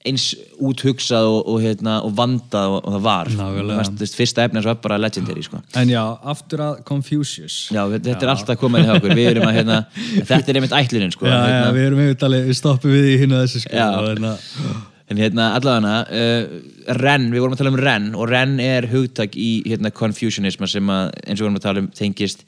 eins 0.08 0.30
úthugsað 0.64 1.26
og, 1.28 1.40
og, 1.52 1.58
hérna, 1.64 1.98
og 2.08 2.14
vandað 2.16 2.76
og, 2.78 2.86
og 2.88 2.94
það 2.96 3.02
var 3.04 3.32
þú 3.34 3.96
veist, 4.00 4.16
fyrsta 4.16 4.46
efni 4.48 4.60
hans 4.60 4.68
var 4.70 4.78
bara 4.80 5.00
legendary 5.00 5.44
sko. 5.44 5.60
en 5.76 5.92
já, 5.92 6.04
aftur 6.34 6.64
að 6.64 6.78
Confucius. 6.88 7.58
Já, 7.76 7.82
þetta 7.92 8.14
þetta 8.14 8.28
er 8.28 8.32
alltaf 8.34 8.64
við 9.10 9.26
erum 9.34 9.48
að, 9.50 9.58
hérna, 9.58 9.80
þetta 10.30 10.40
er 10.54 10.60
einmitt 10.62 10.78
ætlunin 10.78 11.12
sko, 11.16 11.28
já, 11.28 11.36
já, 11.36 11.50
hérna, 11.52 11.74
við 11.76 11.88
erum 11.90 12.04
einmitt 12.06 12.24
alveg, 12.30 12.48
við 12.48 12.60
stoppum 12.62 12.96
við 12.96 13.10
í 13.10 13.18
hinn 13.24 13.36
og 13.36 13.44
þessu 13.44 13.64
sko, 13.66 13.76
Já. 13.76 13.90
hérna, 14.06 14.32
en 15.10 15.20
hérna 15.20 15.50
allavega 15.58 15.98
uh, 16.22 16.56
Ren, 17.02 17.28
við 17.34 17.44
vorum 17.44 17.58
að 17.58 17.64
tala 17.64 17.74
um 17.74 17.82
Ren 17.82 18.08
og 18.16 18.32
Ren 18.32 18.56
er 18.64 18.88
hugtak 18.94 19.36
í 19.36 19.50
hérna, 19.68 19.92
Confucianisma 20.00 20.70
sem 20.72 20.94
að, 20.96 21.12
eins 21.26 21.36
og 21.36 21.44
við 21.44 21.48
vorum 21.50 21.60
að 21.60 21.68
tala 21.68 21.84
um 21.84 21.92
tengist 22.00 22.48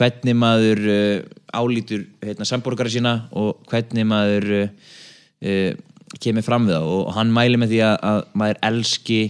hvernig 0.00 0.38
maður 0.38 0.82
uh, 0.88 1.28
álítur 1.52 2.08
hérna, 2.24 2.48
samborgara 2.48 2.92
sína 2.92 3.14
og 3.36 3.60
hvernig 3.68 4.08
maður 4.08 4.50
uh, 4.64 5.70
kemur 6.18 6.44
fram 6.46 6.66
við 6.66 6.78
það 6.78 6.90
og, 6.96 7.12
hann 7.14 7.32
mæli 7.34 7.60
með 7.60 7.74
því 7.74 7.80
að, 7.86 7.96
að 8.10 8.20
maður 8.42 8.60
elski 8.70 9.20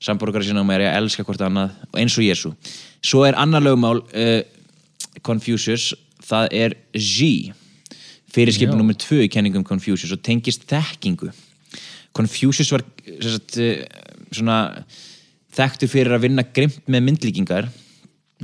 samborgara 0.00 0.46
sína 0.46 0.62
og 0.62 0.68
maður 0.68 0.86
er 0.86 0.92
að 0.92 1.02
elska 1.02 1.26
hvort 1.26 1.42
annað 1.44 1.74
eins 2.00 2.16
og 2.16 2.24
Jésu 2.24 2.52
svo 3.04 3.24
er 3.26 3.38
annar 3.40 3.64
lögumál 3.64 3.98
uh, 4.00 4.40
Confucius, 5.26 5.90
það 6.24 6.54
er 6.56 6.76
G 6.94 7.50
fyrirskipin 8.30 8.76
Já. 8.76 8.78
nummer 8.78 8.96
tvö 8.98 9.24
í 9.24 9.30
kenningum 9.32 9.64
Confucius 9.66 10.12
og 10.14 10.22
tengist 10.22 10.62
þekkingu. 10.70 11.32
Confucius 12.16 12.70
var 12.72 12.84
sagt, 13.22 13.58
eh, 13.58 13.82
svona 14.30 14.84
þekktur 15.56 15.90
fyrir 15.90 16.14
að 16.14 16.26
vinna 16.28 16.44
grimt 16.46 16.86
með 16.86 17.04
myndlíkingar 17.08 17.68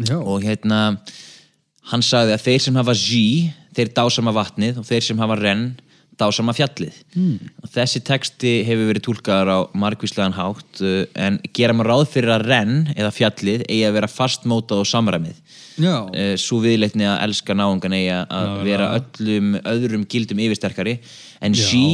já, 0.03 0.19
og 0.19 0.43
hérna 0.43 0.99
hann 1.93 2.03
sagði 2.03 2.35
að 2.35 2.45
þeir 2.49 2.61
sem 2.67 2.79
hafa 2.81 2.95
G 2.99 3.21
þeir 3.77 3.93
dásama 3.95 4.35
vatnið 4.35 4.81
og 4.83 4.89
þeir 4.89 5.07
sem 5.07 5.23
hafa 5.23 5.39
Ren 5.39 5.67
dásama 6.21 6.55
fjallið 6.57 6.97
mm. 7.17 7.51
þessi 7.75 8.01
texti 8.07 8.53
hefur 8.67 8.91
verið 8.91 9.05
túlkaður 9.07 9.51
á 9.53 9.59
margvíslegan 9.77 10.37
hátt 10.37 10.81
uh, 10.81 11.03
en 11.19 11.39
gera 11.57 11.77
maður 11.77 11.93
ráð 11.93 12.05
fyrir 12.15 12.33
að 12.37 12.47
renn 12.51 12.77
eða 12.97 13.13
fjallið 13.15 13.67
eigi 13.67 13.83
að 13.89 13.97
vera 13.99 14.11
fastmótað 14.11 14.83
og 14.85 14.91
samræmið 14.91 15.43
Já, 15.77 15.97
uh, 16.09 16.33
svo 16.41 16.63
viðleitni 16.65 17.05
að 17.09 17.21
elska 17.27 17.57
náungan 17.59 17.97
eigi 17.99 18.15
að 18.17 18.49
Já, 18.49 18.57
vera 18.71 18.89
já. 18.89 19.03
öllum 19.03 19.53
öðrum 19.75 20.09
gildum 20.09 20.43
yfirsterkari 20.47 20.97
en 21.45 21.57
Já. 21.57 21.67
sí 21.69 21.85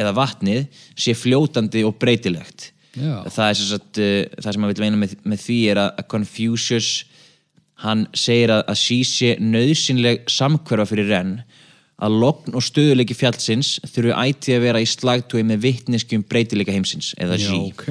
eða 0.00 0.14
vatnið 0.18 0.84
sé 0.98 1.16
fljótandi 1.16 1.84
og 1.88 1.96
breytilegt 2.02 2.70
Já. 2.94 3.24
það 3.32 3.48
er 3.48 3.58
sem 3.58 3.70
sagt 3.72 4.02
uh, 4.02 4.20
það 4.38 4.50
sem 4.50 4.64
maður 4.64 4.76
vil 4.76 4.86
veina 4.86 5.00
með, 5.00 5.18
með 5.24 5.44
því 5.48 5.58
er 5.72 5.82
að, 5.86 6.04
Confucius 6.12 6.92
hann 7.84 8.06
segir 8.16 8.52
að, 8.54 8.62
að 8.70 8.80
sí 8.80 9.00
sé 9.08 9.34
nöðsynleg 9.40 10.28
samhverfa 10.30 10.92
fyrir 10.92 11.10
renn 11.10 11.34
að 12.02 12.18
logn 12.24 12.56
og 12.58 12.64
stöðuleiki 12.64 13.14
fjallsins 13.16 13.76
þurfi 13.86 14.14
ætti 14.18 14.56
að 14.56 14.64
vera 14.66 14.82
í 14.82 14.88
slagtói 14.88 15.42
með 15.46 15.62
vittneskjum 15.68 16.24
breytileika 16.26 16.74
heimsins 16.74 17.12
eða 17.20 17.38
já, 17.38 17.48
sí 17.48 17.58
ok. 17.70 17.84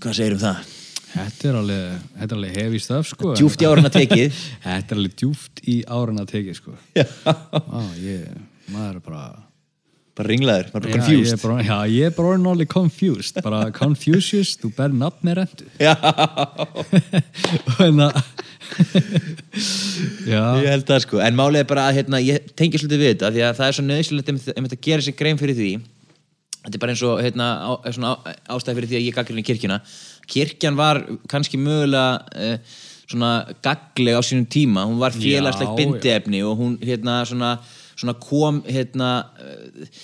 Hvað 0.00 0.16
segir 0.16 0.36
um 0.36 0.42
það? 0.44 0.76
Þetta 1.10 1.48
er 1.50 1.56
alveg, 1.58 2.02
þetta 2.14 2.26
er 2.26 2.38
alveg 2.38 2.58
hefi 2.60 2.80
stöf 2.84 3.08
sko. 3.10 3.32
Djúft 3.34 3.62
í 3.62 3.66
áruna 3.66 3.90
tekið. 3.90 4.36
Þetta 4.66 4.94
er 4.94 5.00
alveg 5.00 5.16
djúft 5.18 5.62
í 5.66 5.76
árun 5.90 6.22
að 6.22 6.28
tekið 6.36 6.58
sko. 6.60 6.74
Já. 6.94 7.06
Á, 7.26 7.80
ég, 7.98 8.28
maður 8.70 9.00
er 9.00 9.02
bara 9.08 9.24
bara 10.18 10.28
ringlaður, 10.32 10.70
bara 10.74 10.88
Já, 10.88 10.90
ég 10.90 10.96
confused. 10.98 11.32
er 11.36 11.42
bara, 11.44 11.62
já, 11.64 11.76
ég 11.94 12.10
er 12.10 12.14
bara 12.16 12.32
orðin 12.34 12.48
alveg 12.50 12.68
confused. 12.72 13.40
Bara 13.46 13.60
Confucius, 13.80 14.56
þú 14.60 14.72
ber 14.76 14.94
nafn 15.02 15.26
með 15.28 15.38
rendu 15.40 15.68
Já. 15.80 15.94
og 17.68 17.76
hérna 17.78 18.10
já, 20.30 20.42
Ég 20.60 20.68
held 20.70 20.84
það 20.88 21.00
sko, 21.06 21.20
en 21.24 21.38
málið 21.38 21.62
er 21.62 21.70
bara 21.70 21.86
að 21.90 22.00
hérna, 22.00 22.20
ég 22.22 22.50
tengi 22.58 22.80
svolítið 22.80 23.02
við 23.02 23.10
þetta 23.14 23.32
því 23.34 23.42
að 23.46 23.56
það 23.60 23.70
er 23.70 23.76
svo 23.78 23.86
nöðsilegt 23.86 24.30
einmitt 24.32 24.52
einmitt 24.54 24.76
að 24.76 24.84
gera 24.86 25.06
sér 25.06 25.16
grein 25.18 25.40
fyrir 25.40 25.58
því. 25.58 25.70
Þetta 26.60 26.76
er 26.76 26.82
bara 26.82 26.94
eins 26.94 27.02
og 27.08 27.22
hérna, 27.24 27.48
á, 27.64 27.70
er 27.88 27.96
svona 27.96 28.12
á, 28.12 28.18
ástæð 28.56 28.78
fyrir 28.78 28.90
því 28.90 28.98
að 29.00 29.04
ég 29.08 29.16
gaggrinn 29.16 29.42
í 29.42 29.46
kirkjuna. 29.48 29.80
Kirkjan 30.30 30.78
var 30.78 31.00
kannski 31.32 31.58
mögulega 31.60 32.20
uh, 32.36 32.80
svona 33.10 33.30
gagleg 33.64 34.18
á 34.18 34.22
sínum 34.22 34.46
tíma. 34.52 34.84
Hún 34.86 35.00
var 35.00 35.16
félagslegt 35.16 35.72
Já, 35.72 35.76
bindiefni 35.80 36.42
og 36.46 36.60
hún 36.60 36.76
hérna 36.84 37.22
svona, 37.26 37.54
svona 38.00 38.16
kom 38.20 38.62
hérna 38.66 39.12
uh, 39.36 40.00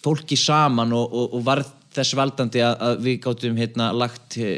fólki 0.00 0.38
saman 0.38 0.94
og, 0.96 1.12
og, 1.12 1.36
og 1.36 1.44
varð 1.46 1.76
þess 1.90 2.14
valdandi 2.14 2.62
að, 2.62 2.74
að 2.86 3.04
við 3.04 3.16
gáttum 3.24 3.58
hérna 3.58 3.90
lagt 3.96 4.38
uh, 4.38 4.56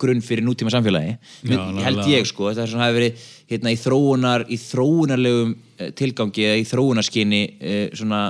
grunn 0.00 0.20
fyrir 0.24 0.44
nútíma 0.44 0.72
samfélagi. 0.72 1.16
Já, 1.48 1.60
held 1.86 2.02
ég 2.10 2.28
sko, 2.28 2.50
þetta 2.50 2.64
er 2.64 2.72
svona 2.72 2.88
hafi 2.88 2.98
verið 2.98 3.28
hérna 3.48 3.72
í 3.72 3.78
þróunar, 3.80 4.44
í 4.52 4.58
þróunarlegum 4.60 5.54
eh, 5.78 5.92
tilgangi 5.96 6.44
eða 6.44 6.58
í 6.60 6.66
þróunarskinni 6.68 7.42
eh, 7.58 7.86
svona 7.96 8.22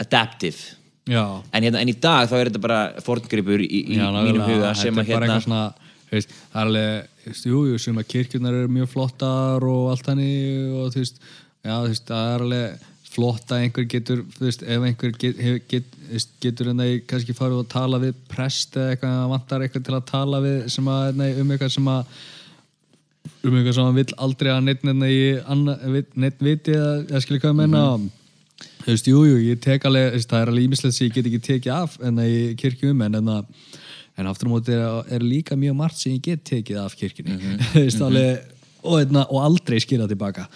adaptive. 0.00 0.76
En, 1.10 1.64
hérna, 1.64 1.80
en 1.82 1.90
í 1.90 1.96
dag 1.98 2.28
þá 2.30 2.36
er 2.38 2.50
þetta 2.50 2.62
bara 2.62 2.80
forngripur 3.02 3.64
í, 3.64 3.80
í 3.96 3.98
já 3.98 4.06
mínum 4.14 4.44
huga 4.46 4.70
sem 4.78 5.00
að 5.00 5.10
hérna 5.10 5.40
svona 5.42 5.64
veist, 6.10 6.30
það 6.52 6.60
er 6.60 6.68
alveg, 6.68 7.40
jú, 7.50 7.62
jú, 7.70 7.80
sem 7.82 7.98
að 7.98 8.08
kirkjurnar 8.12 8.58
eru 8.60 8.70
mjög 8.76 8.92
flottar 8.92 9.66
og 9.66 9.90
allt 9.90 10.10
hannig 10.10 10.70
og 10.70 10.94
þú 10.94 11.02
veist, 11.02 11.18
já, 11.66 11.72
þú 11.72 11.88
veist, 11.88 12.06
það 12.06 12.30
er 12.30 12.46
alveg 12.46 12.86
flott 13.10 13.50
að 13.50 13.64
einhver 13.64 13.86
getur, 13.90 14.20
veist, 14.38 14.62
ef 14.62 14.84
einhver 14.86 15.14
get, 15.18 15.38
hef, 15.42 15.62
get, 15.70 15.96
veist, 16.10 16.34
getur 16.42 16.70
hérna 16.70 16.86
í 16.86 17.00
kannski 17.10 17.34
farið 17.36 17.64
og 17.64 17.70
tala 17.72 17.98
við 18.02 18.18
prest 18.30 18.76
eða 18.78 18.94
eitthvað, 18.94 19.22
vantar 19.32 19.64
eitthvað 19.64 19.86
til 19.88 19.96
að 19.96 20.06
tala 20.10 20.42
við 20.44 20.60
sem 20.76 20.90
að, 20.92 21.18
nei, 21.18 21.30
um 21.42 21.50
eitthvað 21.50 21.74
sem 21.74 21.90
að 21.90 22.14
um 23.40 23.56
eitthvað 23.56 23.76
sem 23.76 23.88
hann 23.88 23.98
vill 23.98 24.16
aldrei 24.26 24.52
að 24.52 24.64
neitt 24.68 24.86
neitt, 24.86 26.14
neitt, 26.14 26.40
viti 26.44 26.76
eða, 26.76 27.22
skilja 27.24 27.42
hvað 27.44 27.52
ég 27.52 27.60
meina. 27.60 27.84
Þú 28.80 28.88
veist, 28.92 29.08
jú, 29.10 29.20
jú, 29.28 29.38
ég 29.44 29.60
tek 29.64 29.84
alveg 29.88 30.14
veist, 30.14 30.30
það 30.30 30.42
er 30.42 30.52
alveg 30.52 30.66
ímislegt 30.68 30.96
sem 30.96 31.08
ég 31.08 31.16
get 31.16 31.28
ekki 31.30 31.44
tekið 31.50 31.76
af 31.76 31.96
en 32.06 32.20
í 32.24 32.34
kirkjum 32.60 33.06
en 33.06 33.18
en, 33.20 33.30
að, 33.34 33.78
en 34.20 34.28
aftur 34.30 34.48
á 34.48 34.52
móti 34.52 34.76
er, 34.76 34.84
er 35.16 35.24
líka 35.24 35.58
mjög 35.58 35.78
margt 35.80 36.00
sem 36.00 36.14
ég 36.14 36.24
get 36.30 36.44
tekið 36.48 36.82
af 36.84 36.96
kirkjunni. 37.00 37.38
Þú 37.72 37.86
veist, 37.86 38.04
alveg 38.04 38.44
og, 38.84 38.94
einna, 39.00 39.26
og 39.28 39.42
aldrei 39.44 39.80
skila 39.82 40.08
tilbaka 40.10 40.46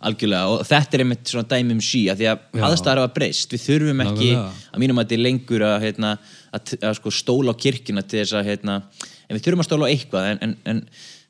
algjörlega 0.00 0.48
og 0.54 0.62
þetta 0.64 0.96
er 0.96 1.02
einmitt 1.04 1.30
svona 1.30 1.48
dæmi 1.50 1.76
um 1.76 1.80
sí 1.84 2.02
að 2.08 2.22
því 2.22 2.28
að 2.30 2.66
aðstæðar 2.68 3.02
hafa 3.02 3.14
breyst. 3.18 3.52
Við 3.52 3.64
þurfum 3.66 4.02
ekki 4.06 4.30
að 4.38 4.82
mínum 4.82 5.00
að 5.00 5.06
þetta 5.06 5.16
er 5.16 5.24
lengur 5.26 5.64
að, 5.66 5.76
hérna, 5.84 6.12
að, 6.56 6.74
að 6.78 6.94
sko, 7.00 7.12
stóla 7.14 7.52
á 7.52 7.60
kirkjuna 7.60 8.04
til 8.06 8.22
þess 8.22 8.38
að 8.40 8.48
hérna, 8.48 8.78
en 9.28 9.36
við 9.36 9.44
þurfum 9.46 9.64
að 9.64 9.68
stóla 9.68 9.90
á 9.90 9.92
eitthvað 9.92 10.30
en, 10.30 10.40
en, 10.46 10.54
en 10.72 10.82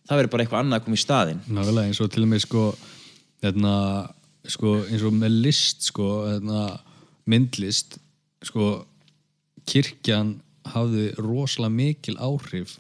það 0.07 0.21
verður 0.21 0.33
bara 0.35 0.47
eitthvað 0.47 0.63
annað 0.65 0.81
að 0.81 0.87
koma 0.87 1.01
í 1.01 1.05
staðinn. 1.05 1.43
Nákvæmlega 1.49 1.91
eins 1.91 2.03
og 2.05 2.13
til 2.15 2.25
og 2.27 2.31
með 2.31 2.45
sko, 2.47 2.67
hérna, 3.45 3.75
sko 4.55 4.77
eins 4.87 5.09
og 5.09 5.19
með 5.19 5.41
list 5.49 5.91
sko, 5.91 6.13
hérna, 6.29 6.69
myndlist 7.31 7.99
sko 8.47 8.71
kirkjan 9.69 10.39
hafði 10.71 11.11
rosalega 11.19 11.75
mikil 11.75 12.17
áhrif 12.23 12.79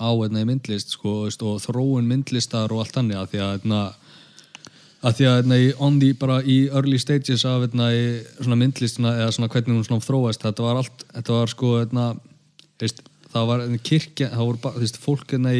á 0.00 0.08
hérna, 0.16 0.46
myndlist 0.48 0.96
sko, 0.96 1.26
og 1.28 1.60
þróun 1.60 2.08
myndlistar 2.08 2.72
og 2.72 2.84
allt 2.84 2.96
þannig 2.96 3.20
að 3.20 3.34
því 3.34 3.42
að 3.44 3.52
hérna, 3.58 3.82
að 5.00 5.16
því 5.16 5.28
að 5.28 5.36
hérna, 5.38 5.58
í, 5.60 5.68
on 5.80 6.00
the, 6.00 6.10
bara 6.20 6.40
í 6.44 6.58
early 6.68 6.98
stages 7.00 7.44
af 7.48 7.64
hérna, 7.64 7.88
í 7.94 8.02
svona 8.40 8.58
myndlistina 8.60 9.14
eða 9.22 9.30
svona 9.36 9.48
hvernig 9.52 9.78
hún 9.78 9.86
svona 9.86 10.04
þróast 10.04 10.44
þetta 10.44 10.66
var 10.66 10.82
allt, 10.82 11.06
þetta 11.14 11.38
var 11.38 11.52
sko 11.54 11.72
hérna, 11.78 12.08
veist, 12.82 13.00
það 13.32 13.48
var 13.48 13.64
hérna, 13.64 13.80
kirkja 13.90 14.28
það 14.34 14.50
voru 14.50 14.62
þú 14.66 14.84
veist, 14.84 15.00
fólk 15.00 15.34
hérna 15.36 15.54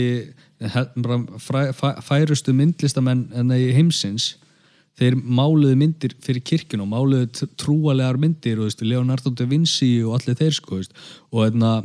fræ, 1.41 1.63
fæ, 1.73 1.89
færustu 2.05 2.53
myndlistamenn 2.57 3.31
hérna 3.33 3.57
í 3.61 3.71
heimsins 3.77 4.35
þeir 5.01 5.17
máluðu 5.17 5.79
myndir 5.81 6.13
fyrir 6.21 6.45
kirkjun 6.45 6.85
og 6.85 6.91
máluðu 6.91 7.31
tr- 7.33 7.53
trúalegar 7.57 8.19
myndir 8.21 8.61
og 8.61 8.85
Leonardo 8.85 9.33
da 9.33 9.47
Vinci 9.49 9.95
og 10.05 10.19
allir 10.19 10.37
þeir 10.37 10.59
sko, 10.59 10.83
veist, 10.83 10.93
og 11.33 11.47
hérna 11.47 11.79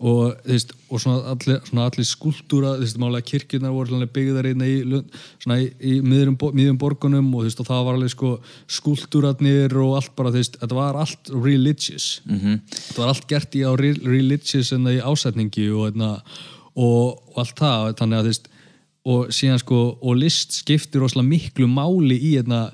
og, 0.00 0.36
þú 0.46 0.54
veist, 0.54 0.70
og 0.88 1.02
svona 1.02 1.32
allir, 1.34 1.58
allir 1.84 2.06
skúltúra, 2.08 2.72
þú 2.78 2.86
veist, 2.86 3.00
málega 3.00 3.26
kirkjunar 3.28 3.74
voru 3.74 4.06
byggðar 4.14 4.48
inn 4.48 4.64
í, 4.64 4.74
lund- 4.88 5.18
svona 5.42 5.58
í, 5.60 5.66
í 5.76 5.98
miðjum, 6.00 6.38
miðjum 6.56 6.78
borgunum 6.80 7.28
og 7.34 7.42
þú 7.42 7.48
veist, 7.50 7.60
og 7.60 7.68
það 7.68 7.82
var 7.88 7.98
alveg 7.98 8.14
sko 8.14 8.30
skúltúratnir 8.78 9.76
og 9.82 9.98
allt 9.98 10.14
bara, 10.16 10.32
þú 10.32 10.40
veist, 10.40 10.56
þetta 10.62 10.78
var 10.78 11.00
allt 11.02 11.32
religious 11.34 12.22
-hmm. 12.26 12.60
þetta 12.70 13.02
var 13.02 13.12
allt 13.12 13.28
gert 13.28 13.54
í 13.54 13.60
á 13.60 13.72
re 13.76 13.92
religious 13.92 14.72
en 14.72 14.88
það 14.88 14.96
í 14.96 15.04
ásetningi 15.04 15.68
og, 15.70 15.84
hérna, 15.90 16.22
og, 16.74 17.20
og 17.28 17.36
allt 17.36 17.56
það, 17.60 17.96
þannig 18.00 18.18
að 18.18 18.24
þú 18.24 18.32
veist 18.32 18.48
og 19.08 19.30
síðan 19.32 19.60
sko, 19.62 19.78
og 20.04 20.18
list 20.20 20.58
skiptir 20.58 21.00
rosalega 21.00 21.30
miklu 21.30 21.66
máli 21.70 22.18
í 22.20 22.34
hérna, 22.34 22.66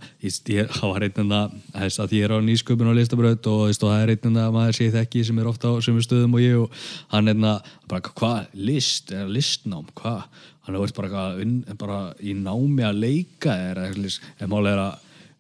það 0.74 0.90
var 0.90 1.04
hérna 1.06 1.40
að 1.78 2.16
ég 2.16 2.26
er 2.26 2.34
á 2.34 2.38
nýsköpun 2.42 2.90
og 2.90 2.96
listabraut 2.98 3.46
og, 3.46 3.62
það 3.92 4.00
er 4.02 4.12
hérna 4.16 4.48
maður 4.54 4.78
sé 4.80 4.88
þekki 4.90 5.22
sem 5.28 5.38
er 5.38 5.50
ofta 5.52 5.70
á 5.70 5.74
sömu 5.86 6.02
stöðum 6.02 6.34
og 6.34 6.42
ég 6.42 6.58
og 6.64 6.74
hann 7.14 7.30
hérna, 7.30 7.52
hvað, 7.86 8.50
list, 8.58 9.14
er 9.14 9.30
listnám, 9.30 9.86
hvað 9.94 10.24
hann 10.66 10.74
er 10.74 10.82
veist 10.82 10.98
bara, 10.98 11.28
vinn- 11.38 11.62
bara 11.78 12.00
í 12.18 12.34
námi 12.34 12.82
að 12.82 12.98
leika 13.04 13.54
er, 13.54 13.78
er 13.86 14.50
málega 14.50 14.88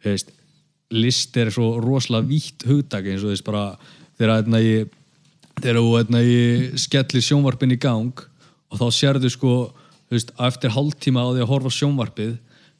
er 0.06 0.12
að 0.14 0.34
list 0.94 1.34
er 1.36 1.50
svo 1.50 1.80
rosalega 1.82 2.28
vítt 2.30 2.62
hugtak 2.68 3.08
eins 3.10 3.24
og 3.26 3.32
þess 3.34 3.42
bara 3.46 3.64
þegar 4.20 4.36
hérna 4.36 4.60
ég 4.62 4.92
þegar 5.58 5.80
þú 5.80 5.90
hérna, 5.96 6.22
ég 6.22 6.78
skellir 6.78 7.26
sjónvarpin 7.26 7.74
í 7.74 7.80
gang 7.82 8.22
og 8.70 8.78
þá 8.78 8.86
sérðu 8.94 9.32
sko 9.34 9.56
þú 10.06 10.16
veist, 10.18 10.32
eftir 10.48 10.70
hálftíma 10.76 11.22
á 11.24 11.28
því 11.34 11.44
að 11.44 11.50
horfa 11.52 11.72
sjónvarpið 11.76 12.34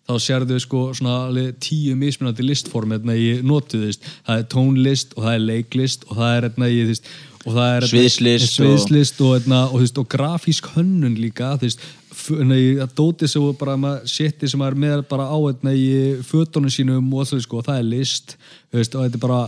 þá 0.07 0.13
sérðu 0.23 0.57
sko 0.63 0.81
svona 0.95 1.47
tíu 1.59 1.97
mismunandi 1.99 2.45
listform 2.47 2.93
hérna 2.95 3.17
í 3.19 3.41
notu, 3.43 3.81
þú 3.81 3.89
veist, 3.89 4.05
það 4.27 4.39
er 4.39 4.45
tónlist 4.55 5.17
og 5.17 5.25
það 5.27 5.35
er 5.39 5.47
leiklist 5.49 6.05
og 6.07 6.21
það 6.21 6.37
er 6.37 6.47
hérna 6.47 6.69
í, 6.71 6.77
þú 6.85 6.93
veist 6.93 7.09
og 7.47 7.53
það 7.57 7.67
er 7.73 7.81
hérna, 7.87 7.91
Sviðslist 7.91 8.47
og- 8.47 8.55
sviðslist 8.67 9.21
og, 9.27 9.33
hérna, 9.41 9.59
og, 9.73 9.81
veist, 9.83 9.99
og 10.03 10.09
grafísk 10.15 10.69
hönnun 10.77 11.19
líka 11.19 11.53
þú 11.59 11.67
veist, 11.67 11.83
f- 12.15 12.39
hérna, 12.39 12.87
dóti 12.99 13.29
sem 13.31 13.49
bara 13.59 13.75
maður 13.77 14.07
sétti 14.15 14.49
sem 14.51 14.63
maður 14.63 14.79
með 14.87 15.03
bara 15.11 15.27
á 15.27 15.37
hérna, 15.43 15.75
í 15.75 16.23
fötunum 16.27 16.71
sínum 16.71 17.11
og 17.15 17.27
allir 17.27 17.43
sko, 17.43 17.59
og 17.59 17.67
það 17.67 17.79
er 17.83 17.91
list 17.91 18.37
þú 18.71 18.79
veist, 18.81 18.95
og 18.95 19.05
þetta 19.09 19.19
er 19.21 19.27
bara 19.27 19.43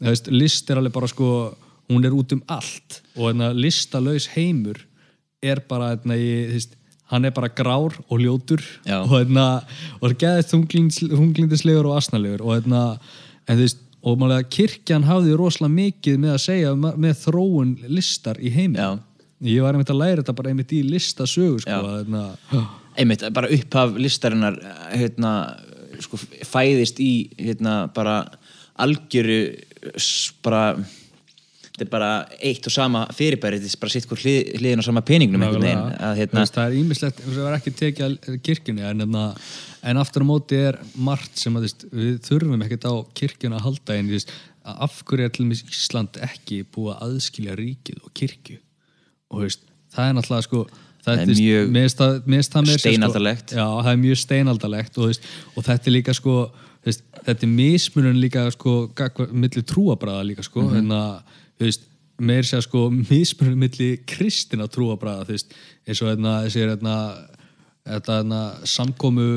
þú 0.00 0.10
veist, 0.12 0.30
list 0.30 0.70
er 0.70 0.76
alveg 0.82 0.92
bara 1.00 1.10
sko 1.10 1.28
hún 1.90 2.04
er 2.06 2.10
út 2.18 2.32
um 2.34 2.42
allt. 2.50 3.00
Og 3.16 3.28
hérna, 3.30 3.52
listalaus 3.54 4.26
heimur 4.34 4.78
er 5.42 5.60
bara 5.68 5.92
hérna, 5.96 6.14
í, 6.18 6.30
þú 6.50 6.56
veist, 6.58 6.74
hann 7.12 7.24
er 7.24 7.30
bara 7.36 7.48
grár 7.48 7.94
og 8.10 8.18
ljótur 8.20 8.62
Já. 8.86 9.00
og 9.04 9.12
hérna, 9.14 9.62
og 10.00 10.08
er 10.10 10.16
geðið 10.22 10.48
þunglindislegur 11.14 11.86
og 11.90 11.98
asnalegur 12.00 12.42
og 12.42 12.54
hérna, 12.56 12.80
en 13.46 13.58
þú 13.60 13.66
veist 13.66 13.82
og 14.06 14.18
málega 14.20 14.46
kirkjan 14.54 15.06
hafði 15.08 15.34
rosalega 15.38 15.74
mikið 15.74 16.18
með 16.22 16.34
að 16.36 16.42
segja 16.44 16.74
ma- 16.78 16.94
með 16.96 17.14
þróun 17.24 17.72
listar 17.90 18.38
í 18.38 18.52
Já. 18.76 18.98
ég 19.42 19.62
var 19.62 19.74
einmitt 19.74 19.90
að 19.90 20.00
læra 20.02 20.22
þetta 20.22 20.34
bara 20.38 20.50
einmitt 20.52 20.72
í 20.72 20.82
listasögu 20.86 21.60
sko, 21.64 21.80
hérna, 21.96 22.22
einmitt, 22.96 23.24
bara 23.34 23.50
upphaf 23.52 23.96
listarinnar 24.00 24.58
hérna, 24.94 25.32
sko, 26.00 26.16
fæðist 26.46 27.00
í 27.02 27.10
hérna, 27.38 27.86
bara 27.94 28.20
algjöru 28.78 29.40
bara 30.44 30.76
þetta 31.76 31.84
er 31.84 31.90
bara 31.92 32.10
eitt 32.40 32.66
og 32.66 32.72
sama 32.72 33.02
fyrirbæri 33.12 33.58
þetta 33.60 33.68
er 33.76 33.80
bara 33.82 33.92
sitt 33.92 34.06
hvort 34.08 34.22
hlið, 34.24 34.52
hliðin 34.60 34.80
á 34.80 34.84
sama 34.86 35.02
Nákvæmlega. 35.04 35.98
að, 36.08 36.14
hérna, 36.22 36.40
veist, 36.40 36.54
það 36.56 36.66
er 36.70 36.76
ímislegt 36.80 37.20
sem 37.26 37.46
er 37.46 37.56
ekki 37.58 37.72
tekið 37.76 38.06
að 38.06 38.38
kirkjunni 38.48 38.86
en, 38.88 39.00
en, 39.04 39.18
en 39.92 40.00
aftur 40.00 40.24
á 40.24 40.26
móti 40.30 40.56
er 40.70 40.78
margt 40.96 41.36
sem 41.36 41.52
að 41.54 41.66
þú 41.66 41.68
veist, 41.68 41.86
við 41.92 42.16
þurfum 42.30 42.64
ekkert 42.66 42.88
á 42.88 42.94
kirkjuna 43.20 43.58
að 43.60 43.66
halda 43.68 43.98
en 44.00 44.08
þú 44.08 44.16
veist, 44.16 44.32
að 44.66 44.80
af 44.88 44.96
hverju 45.06 45.24
er 45.28 45.34
til 45.36 45.44
dæmis 45.44 45.62
Ísland 45.68 46.16
ekki 46.30 46.62
búið 46.74 46.94
að 46.96 47.04
aðskilja 47.10 47.54
ríkið 47.60 48.00
og 48.02 48.14
kirkju 48.16 48.56
og 49.30 49.36
þú 49.38 49.44
veist, 49.44 49.68
það 49.94 50.08
er 50.10 50.16
náttúrulega 50.20 50.48
sko 50.48 50.66
Það 51.06 51.20
er 51.22 51.28
mjög 51.30 51.68
það- 51.94 51.98
það 52.02 52.24
meira 52.26 52.42
að 52.42 52.66
segja, 52.66 52.78
steinaldalegt. 52.82 53.50
sko, 53.52 53.56
já, 53.60 53.66
það 53.84 53.90
er 53.92 53.98
mjög 54.02 54.16
steinaldalegt 54.18 54.96
og, 54.98 55.18
og 55.54 55.64
þetta 55.68 55.86
er 55.86 55.94
líka 55.94 56.14
sko 56.18 56.32
þetta 56.86 57.42
er 57.46 57.50
mismunum 57.52 58.18
líka 58.18 58.42
sko, 58.50 58.72
gagva- 58.94 59.28
milli 59.30 59.62
trúabræða 59.62 60.24
líka 60.26 60.42
sko, 60.42 60.62
Mhm. 60.66 60.76
en 60.80 60.88
að 60.88 61.22
þú 61.56 61.68
veist, 61.68 61.86
meir 62.16 62.46
sér 62.48 62.64
sko 62.64 62.86
mismunum 62.90 63.66
milli 63.66 63.90
kristina 64.08 64.68
trúabræða 64.72 65.26
þú 65.28 65.36
veist, 65.36 65.56
eins 65.86 66.02
og 66.02 66.12
hérna, 66.12 66.36
þessi 66.46 66.62
hérna, 66.64 66.96
þetta 67.86 68.18
hérna, 68.20 68.42
samkomu 68.76 69.30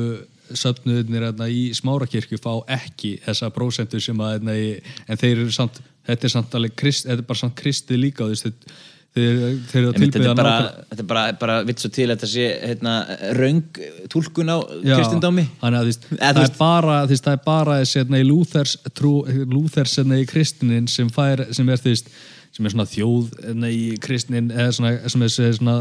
söfnuðnir 0.50 1.28
hérna, 1.28 1.46
í 1.50 1.70
smárakirkju 1.76 2.40
fá 2.42 2.52
ekki 2.78 3.18
þessa 3.26 3.50
prósentu 3.54 4.00
sem 4.02 4.20
að 4.20 4.36
hérna, 4.38 4.56
í, 4.56 4.70
en 5.06 5.20
þeir 5.20 5.36
eru 5.36 5.54
samt 5.54 5.82
þetta 6.08 6.26
er 6.26 6.32
samt 6.32 6.56
alveg 6.56 6.78
krist, 6.80 7.06
þetta 7.06 7.22
er 7.22 7.28
bara 7.28 7.42
samt 7.42 7.58
kristið 7.60 8.02
líka 8.06 8.24
þú 8.24 8.32
veist, 8.32 8.48
þeir, 8.48 8.78
þeir, 9.14 9.38
eru 9.80 9.88
að 9.90 9.96
tilbyða 10.00 10.34
bara, 10.38 10.54
þetta 10.90 11.02
er 11.02 11.06
bara, 11.10 11.22
bara 11.40 11.54
vitt 11.66 11.78
svo 11.82 11.90
til 11.90 12.06
að 12.06 12.12
þetta 12.14 12.28
sé 12.30 12.48
hérna, 12.62 12.92
röng 13.38 13.62
túlkun 14.12 14.52
á 14.54 14.58
kristindámi 14.96 15.46
það, 15.74 15.88
veist- 15.90 16.06
er 16.46 16.58
bara, 16.58 16.98
það 17.08 17.32
er 17.32 17.40
bara 17.44 17.78
hérna, 17.82 18.20
í 18.22 18.26
Lúthers, 18.28 18.76
Lúthers 19.50 19.96
hérna, 19.98 20.20
í 20.22 20.26
kristinin 20.30 20.86
sem 20.88 21.08
fær, 21.10 21.42
sem 21.52 21.68
er 21.68 21.76
þú 21.82 21.90
veist, 21.94 22.12
sem 22.54 22.66
er 22.66 22.70
svona 22.70 22.86
þjóð 22.86 23.32
hérna, 23.48 23.66
í 23.70 23.98
kristinin 24.02 24.50
eða 24.54 24.72
svona, 24.78 24.92
er 25.48 25.52
svona 25.58 25.76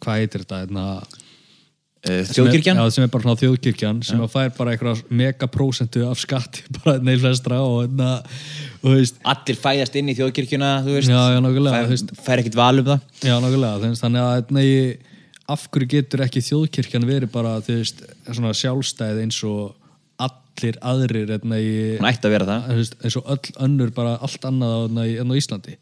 hvað 0.00 0.18
heitir 0.24 0.42
þetta 0.44 0.62
hérna, 0.64 0.86
uh, 0.98 1.02
sem 1.04 1.12
er- 1.12 1.22
þjóðkirkjan? 2.04 2.80
já, 2.80 2.90
sem 2.92 3.06
er 3.06 3.10
bara 3.12 3.34
þjóðkirkjan 3.40 4.02
sem 4.04 4.20
að 4.24 4.32
fær 4.34 4.50
bara 4.58 4.74
eitthvað 4.74 5.00
megaprósentu 5.08 6.04
af 6.08 6.20
skatti 6.20 6.64
bara 6.80 6.98
neil 7.04 7.16
flestra 7.22 7.60
og 7.64 7.78
hérna 7.84 8.10
og 8.84 8.90
þú 8.90 8.96
veist, 8.98 9.20
allir 9.34 9.60
fæðast 9.60 9.96
inn 10.00 10.10
í 10.12 10.16
þjóðkirkjuna 10.18 10.70
þú 10.84 10.96
veist, 10.98 11.12
Já, 11.12 11.20
já, 11.32 11.40
nákvæmlega, 11.40 11.78
fær, 11.78 11.90
veist. 11.94 12.12
fær 12.26 12.42
ekkert 12.42 12.58
val 12.60 12.82
um 12.82 12.90
það. 12.90 13.06
Já, 13.24 13.34
nákvæmlega 13.40 13.92
þannig, 14.02 14.20
að 14.24 14.34
hérna, 14.34 14.66
ég, 14.68 15.14
af 15.54 15.64
hverju 15.72 15.90
getur 15.94 16.24
ekki 16.26 16.44
þjóðkirkjan 16.44 17.08
verið 17.08 17.32
bara, 17.32 17.56
þú 17.64 17.78
veist, 17.80 18.04
svona 18.28 18.52
sjálfstæð 18.58 19.22
eins 19.24 19.40
og 19.48 19.72
allir 20.24 20.78
aðrir 20.84 21.32
hérna, 21.32 21.60
í, 21.60 21.72
hún 21.98 22.10
ætti 22.10 22.28
að 22.28 22.36
vera 22.36 22.50
það, 22.50 22.68
veist, 22.82 22.98
eins 23.00 23.18
og 23.20 23.32
öll 23.34 23.56
önnur 23.68 23.94
bara 23.96 24.18
allt 24.20 24.44
annað 24.48 24.76
hérna, 24.82 25.08
hérna 25.08 25.36
á 25.36 25.40
Íslandi 25.40 25.78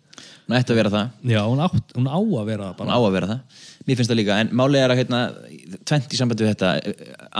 hún 0.46 0.56
ætti 0.58 0.74
að 0.74 0.80
vera 0.80 0.92
það. 0.92 1.12
Já, 1.32 1.40
hún, 1.46 1.62
átt, 1.62 1.94
hún 1.96 2.10
á 2.10 2.18
að 2.18 2.50
vera 2.50 2.66
það 2.66 2.72
hún 2.72 2.80
bara 2.82 2.96
á 2.96 3.00
að 3.00 3.14
vera 3.16 3.30
það, 3.30 3.62
mér 3.86 3.98
finnst 4.00 4.12
það 4.12 4.20
líka 4.20 4.40
en 4.42 4.52
málið 4.62 4.82
er 4.82 4.94
að 4.94 5.00
hérna, 5.02 5.20
tvent 5.90 6.12
í 6.12 6.20
sambandi 6.20 6.46
við 6.46 6.52
þetta. 6.52 6.72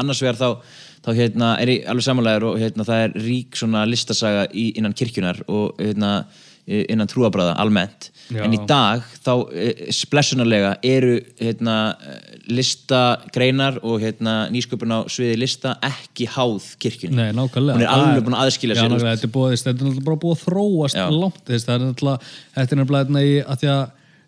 Annars 0.03 0.23
vegar 0.23 0.41
þá, 0.41 0.79
þá 1.03 1.11
hérna, 1.19 1.51
er 1.63 1.75
ég 1.75 1.91
alveg 1.91 2.07
samanlegar 2.07 2.49
og 2.49 2.59
hérna, 2.63 2.89
það 2.89 3.05
er 3.07 3.19
rík 3.27 3.59
svona 3.59 3.85
listasaga 3.89 4.47
í, 4.51 4.69
innan 4.79 4.97
kirkjunar 4.97 5.43
og 5.49 5.83
hérna, 5.83 6.15
innan 6.67 7.09
trúabræða 7.11 7.57
almennt, 7.59 8.11
Já. 8.31 8.45
en 8.45 8.53
í 8.55 8.61
dag 8.71 9.03
þá 9.25 9.33
eh, 9.51 9.89
splessunarlega 9.95 10.77
eru 10.87 11.17
hérna, 11.41 11.79
listagreinar 12.47 13.81
og 13.83 13.99
hérna, 14.03 14.37
nýsköpun 14.55 14.95
á 14.95 14.99
sviði 15.11 15.41
lista 15.43 15.75
ekki 15.83 16.29
háð 16.31 16.69
kirkjunni 16.83 17.19
Nei, 17.19 17.33
hún 17.35 17.83
er 17.83 17.91
alveg 17.91 18.23
búin 18.29 18.39
að 18.39 18.47
aðskilja 18.47 18.79
Já, 18.79 18.85
sér 18.85 18.95
þetta 18.95 19.73
er 19.73 19.75
náttúrulega 19.81 20.07
bara 20.07 20.21
búið 20.23 20.37
að 20.37 20.45
þróast 20.45 21.01
Já. 21.01 21.09
langt, 21.11 21.43
er 21.43 21.65
þetta 21.65 21.75
er 21.75 21.85
náttúrulega 21.89 23.03
hérna 23.03 23.25
í, 23.27 23.35
að 23.43 23.65
því 23.65 23.73
að 23.75 23.83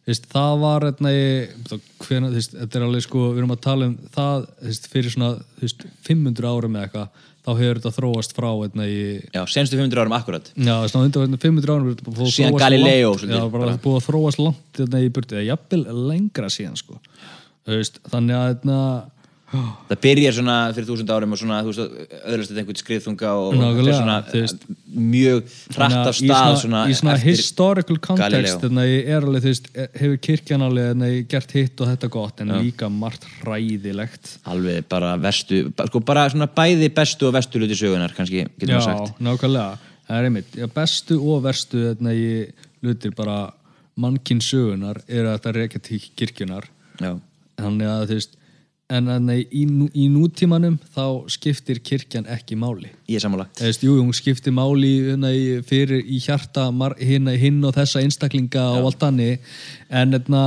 þess, 0.08 0.26
það 0.34 0.56
var 0.64 0.88
hérna 0.88 1.14
þetta 1.14 2.80
er 2.80 2.86
alveg 2.88 3.06
sko, 3.06 3.28
við 3.30 3.42
erum 3.42 3.54
að 3.54 3.62
tala 3.68 3.90
um 3.90 3.94
það 4.14 4.48
þess, 4.64 4.90
fyrir 4.92 5.14
svona 5.14 5.30
þess, 5.62 5.86
500 6.08 6.50
árum 6.50 6.78
eða 6.78 6.88
eitthvað, 6.88 7.24
þá 7.44 7.50
hefur 7.58 7.80
þetta 7.80 7.92
þróast 7.98 8.34
frá 8.36 8.48
hérna 8.50 8.86
í 8.88 8.98
já, 9.20 9.42
senstu 9.52 9.78
500 9.78 10.02
árum 10.04 10.16
akkurat 10.16 10.50
Já, 10.56 10.74
undan 11.00 11.36
500 11.40 11.74
árum 11.74 11.88
er 11.90 11.96
þetta 11.96 12.10
búið 12.10 12.26
að 12.26 12.34
Síðan 12.38 12.58
Galileo 12.62 13.14
Já, 13.20 13.40
bara, 13.52 13.74
búið 13.84 13.98
að 14.00 14.06
þróast 14.08 14.40
langt 14.40 14.80
hérna 14.80 15.02
í 15.04 15.10
burti, 15.12 15.36
eða 15.36 15.48
jafnvel 15.50 15.82
lengra 16.08 16.50
síðan 16.52 16.78
sko. 16.80 17.00
Þannig 17.64 18.38
að 18.38 18.46
hérna 18.48 18.78
það 19.52 19.98
byrjar 20.02 20.34
svona 20.34 20.56
fyrir 20.74 20.86
þúsund 20.88 21.10
árum 21.14 21.34
og 21.34 21.38
svona, 21.38 21.60
þú 21.62 21.70
veist, 21.70 22.10
öðlast 22.24 22.50
þetta 22.50 22.60
einhvern 22.62 22.80
skriðþunga 22.80 23.32
og 23.38 23.54
þetta 23.54 23.84
er 23.84 23.98
svona 23.98 24.16
þú 24.26 24.40
veist. 24.40 24.66
mjög 25.12 25.54
hratt 25.76 25.96
af 26.00 26.18
stað 26.18 26.48
í 26.48 26.60
svona, 26.62 26.82
svona 26.98 27.16
historical 27.22 27.98
context 28.02 28.66
er 28.66 29.18
alveg, 29.20 29.44
þú 29.44 29.52
veist, 29.52 29.70
hefur 30.00 30.20
kirkjan 30.28 30.66
alveg 30.66 31.30
gert 31.30 31.56
hitt 31.56 31.84
og 31.84 31.90
þetta 31.92 32.10
gott 32.16 32.44
en 32.44 32.54
líka 32.58 32.90
margt 32.90 33.26
hræðilegt. 33.40 34.36
Alveg 34.50 34.88
bara 34.90 35.14
vestu, 35.22 35.64
sko 35.78 36.04
bara 36.04 36.28
svona 36.32 36.50
bæði 36.50 36.90
bestu 36.94 37.28
og 37.30 37.36
vestu 37.38 37.62
hluti 37.62 37.78
sögunar 37.78 38.14
kannski, 38.16 38.46
getur 38.58 38.74
Já, 38.74 38.80
maður 38.80 38.90
sagt. 38.90 39.20
nákvæmlega, 39.28 39.90
það 40.08 40.20
er 40.20 40.30
einmitt 40.30 40.56
já, 40.58 40.70
bestu 40.80 41.20
og 41.22 41.50
ég 42.14 42.64
hlutir 42.84 43.14
bara 43.16 43.38
mannkinn 44.00 44.42
sögunar 44.42 44.98
er 45.06 45.28
að 45.28 45.36
þetta 45.38 45.52
rekja 45.54 45.82
til 45.84 46.00
kirkjunar 46.18 46.66
já, 46.98 47.12
þannig 47.60 47.90
að 47.90 48.08
þú 48.10 48.18
veist 48.18 48.40
en 48.92 49.06
þannig, 49.08 49.46
í, 49.56 49.62
í 49.96 50.08
nútímanum 50.12 50.74
þá 50.94 51.04
skiptir 51.32 51.78
kirkjan 51.80 52.26
ekki 52.28 52.56
máli. 52.60 52.90
Ég 53.08 53.16
er 53.16 53.24
sammála. 53.24 53.46
Þú 53.56 53.64
veist, 53.70 53.84
jú, 53.86 53.94
hún 54.02 54.12
skiptir 54.16 54.52
máli 54.54 54.90
hérna, 55.08 55.30
í- 55.32 55.62
fyrir 55.64 56.02
í 56.04 56.18
hjarta 56.20 56.66
mar- 56.72 56.98
hinn, 57.00 57.26
hinn 57.40 57.64
og 57.64 57.72
þessa 57.78 58.02
einstaklinga 58.04 58.64
og 58.76 58.90
allt 58.90 59.06
hannig 59.06 59.40
en 59.88 60.12
hérna 60.12 60.42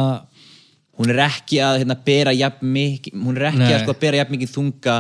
hún 0.98 1.10
er 1.14 1.24
ekki 1.28 1.60
að 1.66 1.80
hérna, 1.82 1.98
bera 2.06 2.32
jafn 2.38 2.70
mikið 2.78 3.18
hún 3.26 3.36
er 3.42 3.50
ekki 3.52 3.64
Nei. 3.66 3.74
að 3.74 3.84
sko, 3.88 3.98
bera 4.06 4.22
jafn 4.22 4.38
mikið 4.38 4.54
þunga. 4.54 4.96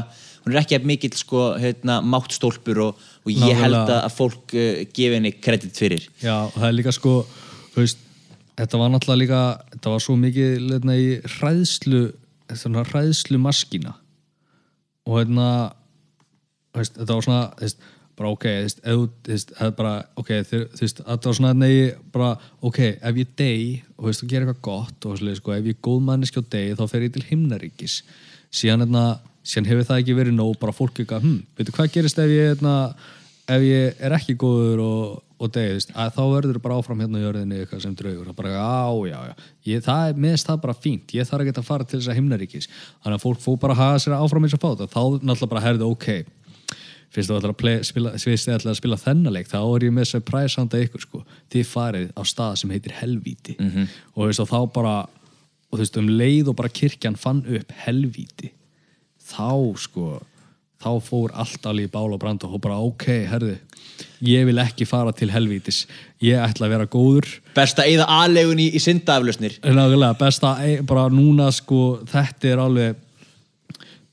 Hún 0.47 0.53
er 0.55 0.59
ekki 0.63 0.77
jafn 0.77 0.87
mikið 0.95 1.15
sko, 1.21 1.45
hérna, 1.61 2.01
máttstólpur 2.01 2.77
og, 2.89 3.07
og 3.25 3.31
ég 3.31 3.37
Nákvæmlega. 3.41 3.63
held 3.63 3.79
að 3.81 3.97
að 4.01 4.13
fólk 4.17 4.53
uh, 4.57 4.83
gefi 4.93 5.13
henni 5.17 5.31
kredit 5.37 5.77
fyrir. 5.77 6.05
Já, 6.23 6.47
það 6.57 6.67
er 6.71 6.77
líka 6.81 6.93
sko 6.95 7.15
veist, 7.77 8.01
þetta 8.57 8.79
var 8.81 8.89
náttúrulega 8.93 9.21
líka 9.27 9.41
þetta 9.75 9.93
var 9.93 10.05
svo 10.09 10.15
mikið 10.17 10.53
leitna, 10.71 10.95
í 10.97 11.09
hræðslu 11.37 12.07
svona 12.55 12.85
hræðslu 12.87 13.39
maskína. 13.41 13.93
Og 15.07 15.19
hérna 15.19 15.49
veist, 16.75 16.97
þetta 16.97 17.17
var 17.17 17.25
svona 17.25 17.43
veist, 17.59 17.85
bara 18.17 18.31
ok, 18.33 18.47
þetta 20.47 21.17
var 21.27 21.37
svona 21.37 21.53
nei, 21.57 21.91
bara, 22.13 22.33
ok, 22.65 22.79
ef 22.95 23.19
ég 23.21 23.35
dey 23.37 23.67
og 23.97 24.09
veist, 24.09 24.23
þú 24.23 24.31
gerir 24.31 24.47
eitthvað 24.47 24.63
gott 24.69 25.07
og 25.07 25.19
svoleiðis, 25.19 25.41
sko, 25.43 25.53
ef 25.53 25.69
ég 25.69 25.77
er 25.77 25.85
góð 25.87 26.01
manneski 26.07 26.41
á 26.41 26.45
dey, 26.55 26.73
þá 26.77 26.83
fer 26.89 27.05
ég 27.05 27.13
til 27.13 27.25
himnaríkis. 27.27 27.99
Síðan, 28.49 28.87
hérna, 28.87 29.05
síðan 29.45 29.69
hefur 29.71 29.87
það 29.91 30.01
ekki 30.03 30.17
verið 30.17 30.37
nóg, 30.37 30.57
bara 30.61 30.75
fólk 30.75 31.01
eitthvað, 31.03 31.27
hm, 31.27 31.39
veitu 31.57 31.75
hvað 31.77 31.93
gerist 31.93 32.21
ef 32.23 32.33
ég, 32.33 32.51
hérna, 32.55 32.75
ef 33.47 33.67
ég 33.67 34.03
er 34.07 34.17
ekki 34.17 34.37
góður 34.39 34.83
og, 34.87 35.23
og 35.37 35.51
deyðist, 35.53 35.91
að 35.93 36.15
þá 36.15 36.21
verður 36.33 36.61
bara 36.63 36.77
áfram 36.79 37.01
hérna 37.03 37.19
á 37.21 37.25
jörðinni 37.25 37.59
eitthvað 37.61 37.83
sem 37.83 37.97
draugur, 37.97 38.31
bara, 38.37 38.53
já, 38.55 39.11
já, 39.11 39.19
já. 39.29 39.49
Ég, 39.69 39.83
það 39.85 40.07
er, 40.07 40.23
meðist 40.25 40.49
það 40.49 40.63
bara 40.63 40.77
fínt, 40.85 41.13
ég 41.13 41.29
þarf 41.29 41.45
ekki 41.45 41.53
að 41.61 41.67
fara 41.67 41.85
til 41.85 41.99
þess 41.99 42.09
að 42.09 42.17
himnaríkis, 42.17 42.69
þannig 43.03 43.19
að 43.19 43.25
fólk 43.27 43.43
fór 43.43 43.59
bara 43.61 43.75
að 43.77 43.83
haga 43.83 43.99
sér 44.01 44.17
áfram 44.17 44.47
eins 44.47 44.57
og 44.57 44.63
fáta, 44.63 44.89
þá 44.89 45.01
náttúrulega 45.21 45.51
bara 45.53 45.65
herði, 45.67 45.91
ok, 45.91 46.07
fyrst 47.13 47.31
þú 47.31 47.37
ætlar 47.37 47.53
að, 47.53 47.85
spila, 47.87 48.97
að 48.97 49.03
þennaleik 49.05 49.51
þá 49.51 49.59
er 49.61 49.85
ég 49.87 49.93
með 49.95 50.09
surprise 50.09 50.59
handa 50.59 50.81
ykkur 50.83 51.03
sko. 51.05 51.21
Þið 51.53 51.69
farið 51.69 52.09
á 52.17 52.21
stað 52.27 52.57
sem 52.61 52.73
heitir 52.75 52.97
helvíti. 52.97 53.55
-hmm. 53.57 53.87
og 54.13 54.23
þú 54.23 54.27
veist 54.27 54.43
og 54.43 54.49
þá 54.51 54.59
bara 54.73 54.95
og 55.67 55.75
þú 55.75 55.83
veist 55.83 55.99
um 55.99 56.09
leið 56.09 56.51
og 56.51 56.57
bara 56.59 56.71
kirkjan 56.71 57.19
fann 57.19 57.43
upp 57.47 57.71
helvíti 57.85 58.51
þá 59.27 59.75
sko 59.79 60.21
þá 60.83 60.91
fór 61.03 61.33
allt 61.33 61.65
alveg 61.69 61.89
í 61.89 61.93
bál 61.93 62.11
og 62.13 62.19
brand 62.21 62.43
og 62.47 62.59
bara 62.63 62.77
ok, 62.83 63.07
herðu 63.31 63.55
ég 64.25 64.45
vil 64.45 64.59
ekki 64.61 64.85
fara 64.89 65.13
til 65.15 65.29
helvítis. 65.33 65.85
Ég 66.21 66.37
ætla 66.41 66.67
að 66.67 66.73
vera 66.75 66.87
góður. 66.89 67.27
Best 67.57 67.79
að 67.81 67.91
eyða 67.91 68.07
aðlegun 68.17 68.61
í, 68.61 68.69
í 68.77 68.81
syndaaflösnir 68.81 69.57
nákvæmlega, 69.63 70.17
besta, 70.19 70.53
bara 70.89 71.07
núna 71.13 71.49
sko 71.53 71.99
þetta 72.09 72.51
er 72.51 72.61
alveg 72.61 73.03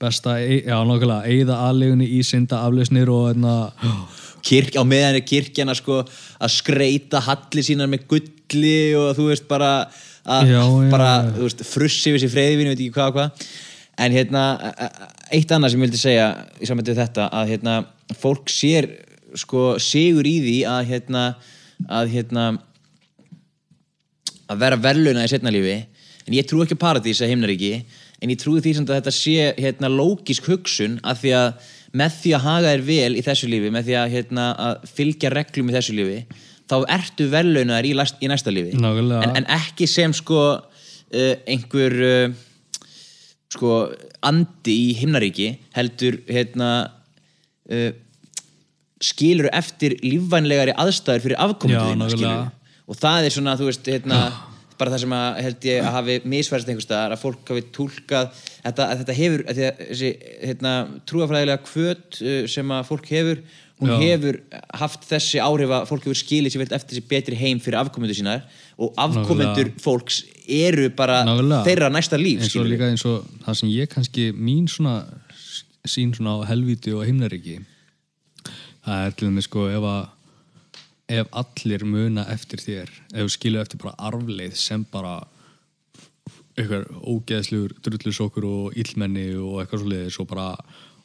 besta, 0.00 0.36
já 0.40 0.76
nákvæmlega 0.84 1.30
eigða 1.30 1.58
aðlegunni 1.68 2.08
í 2.18 2.22
synda 2.26 2.64
aflösnir 2.66 3.12
og 3.12 3.30
hérna 3.30 3.56
Kirk, 4.44 4.74
á 4.76 4.84
meðan 4.84 5.16
er 5.16 5.24
kirkjana 5.24 5.72
sko 5.76 6.02
að 6.04 6.50
skreita 6.52 7.22
halli 7.24 7.62
sínar 7.64 7.88
með 7.88 8.02
gulli 8.10 8.74
og 8.98 9.14
þú 9.16 9.30
veist 9.30 9.46
bara 9.48 9.70
að 10.24 10.50
Já, 10.52 10.58
já, 10.60 10.90
bara, 10.92 11.12
já. 11.24 11.30
þú 11.36 11.46
veist, 11.46 11.62
frussi 11.68 12.12
við 12.12 12.24
sér 12.24 12.32
freyðvinu, 12.34 12.74
veit 12.74 12.82
ekki 12.82 12.92
hvað 12.92 13.08
og 13.08 13.16
hvað 13.16 13.48
en 13.98 14.12
hérna, 14.12 14.44
a- 14.58 14.74
a- 14.86 15.08
eitt 15.30 15.50
annað 15.54 15.70
sem 15.74 15.80
ég 15.80 15.86
vildi 15.88 16.00
segja 16.00 16.28
í 16.60 16.68
samvættu 16.68 16.96
þetta, 16.98 17.28
að 17.30 17.50
hérna 17.54 17.74
fólk 18.20 18.50
sér 18.50 18.88
sko 19.34 19.74
sigur 19.82 20.26
í 20.26 20.36
því 20.44 20.56
að 20.70 20.88
hérna 20.92 21.24
að 21.90 22.10
hérna 22.14 22.44
að 24.50 24.60
vera 24.60 24.76
verðlauna 24.78 25.24
í 25.24 25.30
setna 25.30 25.52
lífi. 25.54 25.84
En 26.24 26.36
ég 26.36 26.46
trú 26.48 26.62
ekki 26.64 26.76
á 26.78 26.84
paradís 26.84 27.20
að 27.24 27.32
himnaríki 27.34 27.72
en 28.22 28.32
ég 28.32 28.38
trúi 28.40 28.62
því 28.64 28.76
að 28.80 28.92
þetta 28.94 29.12
sé 29.12 29.52
hérna, 29.60 29.90
lógisk 29.92 30.46
hugsun 30.48 30.98
að 31.04 31.24
því 31.24 31.32
að 31.36 31.70
með 31.94 32.16
því 32.22 32.32
að 32.34 32.44
haga 32.48 32.70
þér 32.72 32.84
vel 32.88 33.12
í 33.14 33.22
þessu 33.22 33.50
lífi 33.50 33.70
með 33.74 33.84
því 33.88 33.96
að, 34.00 34.14
hérna, 34.14 34.46
að 34.58 34.86
fylgja 34.96 35.30
reglum 35.34 35.70
í 35.70 35.74
þessu 35.76 35.94
lífi 35.94 36.16
þá 36.70 36.76
ertu 36.96 37.26
velaunaðar 37.30 37.86
í, 37.86 37.92
í 38.24 38.30
næsta 38.32 38.50
lífi. 38.54 38.72
En, 39.20 39.34
en 39.42 39.46
ekki 39.58 39.86
sem 39.90 40.14
sko 40.16 40.40
uh, 40.56 41.34
einhver 41.46 41.96
uh, 42.08 42.34
sko 43.54 43.74
andi 44.24 44.74
í 44.88 44.88
himnaríki 44.98 45.52
heldur 45.76 46.18
hérna 46.28 46.70
uh, 47.70 47.92
skilur 49.04 49.50
eftir 49.52 49.96
lífvænlegari 50.02 50.74
aðstæður 50.80 51.24
fyrir 51.26 51.40
skilurðu. 51.40 52.34
og 52.88 52.98
það 53.00 53.28
er 53.28 53.34
svona, 53.34 53.56
þú 53.58 53.70
veist, 53.70 53.88
hérna 53.90 54.20
bara 54.78 54.90
það 54.90 55.02
sem 55.04 55.14
að 55.14 55.40
held 55.44 55.66
ég 55.68 55.84
að 55.86 55.94
hafi 55.94 56.16
misfærst 56.32 56.70
einhvers 56.70 56.86
staðar 56.88 57.14
að 57.14 57.22
fólk 57.22 57.52
hafi 57.52 57.64
túlkað 57.74 58.40
þetta, 58.64 58.88
þetta 59.00 59.16
hefur, 59.18 59.44
þessi 59.50 60.10
hérna, 60.40 60.72
trúafræðilega 61.10 61.62
kvöt 61.68 62.18
uh, 62.22 62.40
sem 62.50 62.74
að 62.74 62.88
fólk 62.90 63.12
hefur, 63.14 63.44
hún 63.84 63.92
Já. 63.92 63.98
hefur 64.02 64.38
haft 64.80 65.04
þessi 65.08 65.40
áhrif 65.44 65.74
að 65.76 65.84
fólk 65.90 66.06
hefur 66.08 66.18
skilið 66.18 66.54
sér 66.54 66.62
vel 66.64 66.68
eftir 66.78 66.96
þessi 66.96 67.08
betri 67.10 67.38
heim 67.40 67.60
fyrir 67.62 67.80
afkomendur 67.82 68.18
sínar 68.18 68.46
og 68.80 68.96
afkomendur 69.04 69.70
fólks 69.84 70.22
eru 70.48 70.88
bara 70.96 71.20
Nákvæmlega. 71.28 71.62
þeirra 71.68 71.92
næsta 71.92 72.18
líf 72.20 72.42
eins 72.42 72.56
og 72.58 72.66
líka 72.70 72.88
eins 72.90 73.04
og 73.08 73.28
það 73.44 73.60
sem 73.60 73.74
ég 73.74 73.92
kannski 73.92 74.26
mín 74.32 74.66
svona 74.70 74.96
sín 75.84 76.14
svona 76.16 76.40
á 76.40 76.48
helvíti 76.48 76.94
og 76.96 77.04
himnaríki 77.06 77.60
það 78.84 79.06
er 79.06 79.16
til 79.16 79.28
dæmis 79.28 79.48
sko 79.48 79.68
ef 79.68 79.86
að 79.92 80.02
ef 81.14 81.28
allir 81.36 81.84
muna 81.84 82.24
eftir 82.32 82.62
þér 82.64 82.90
ef 83.20 83.30
skilu 83.34 83.60
eftir 83.60 83.80
bara 83.82 83.94
arfleið 84.08 84.56
sem 84.56 84.86
bara 84.92 85.18
eitthvað 86.54 86.86
ógeðslugur 87.02 87.74
drullusokkur 87.82 88.44
og 88.48 88.76
illmenni 88.78 89.26
og 89.34 89.60
eitthvað 89.62 89.82
svo 89.82 89.90
leiðis 89.90 90.18
og 90.22 90.28
bara 90.30 90.48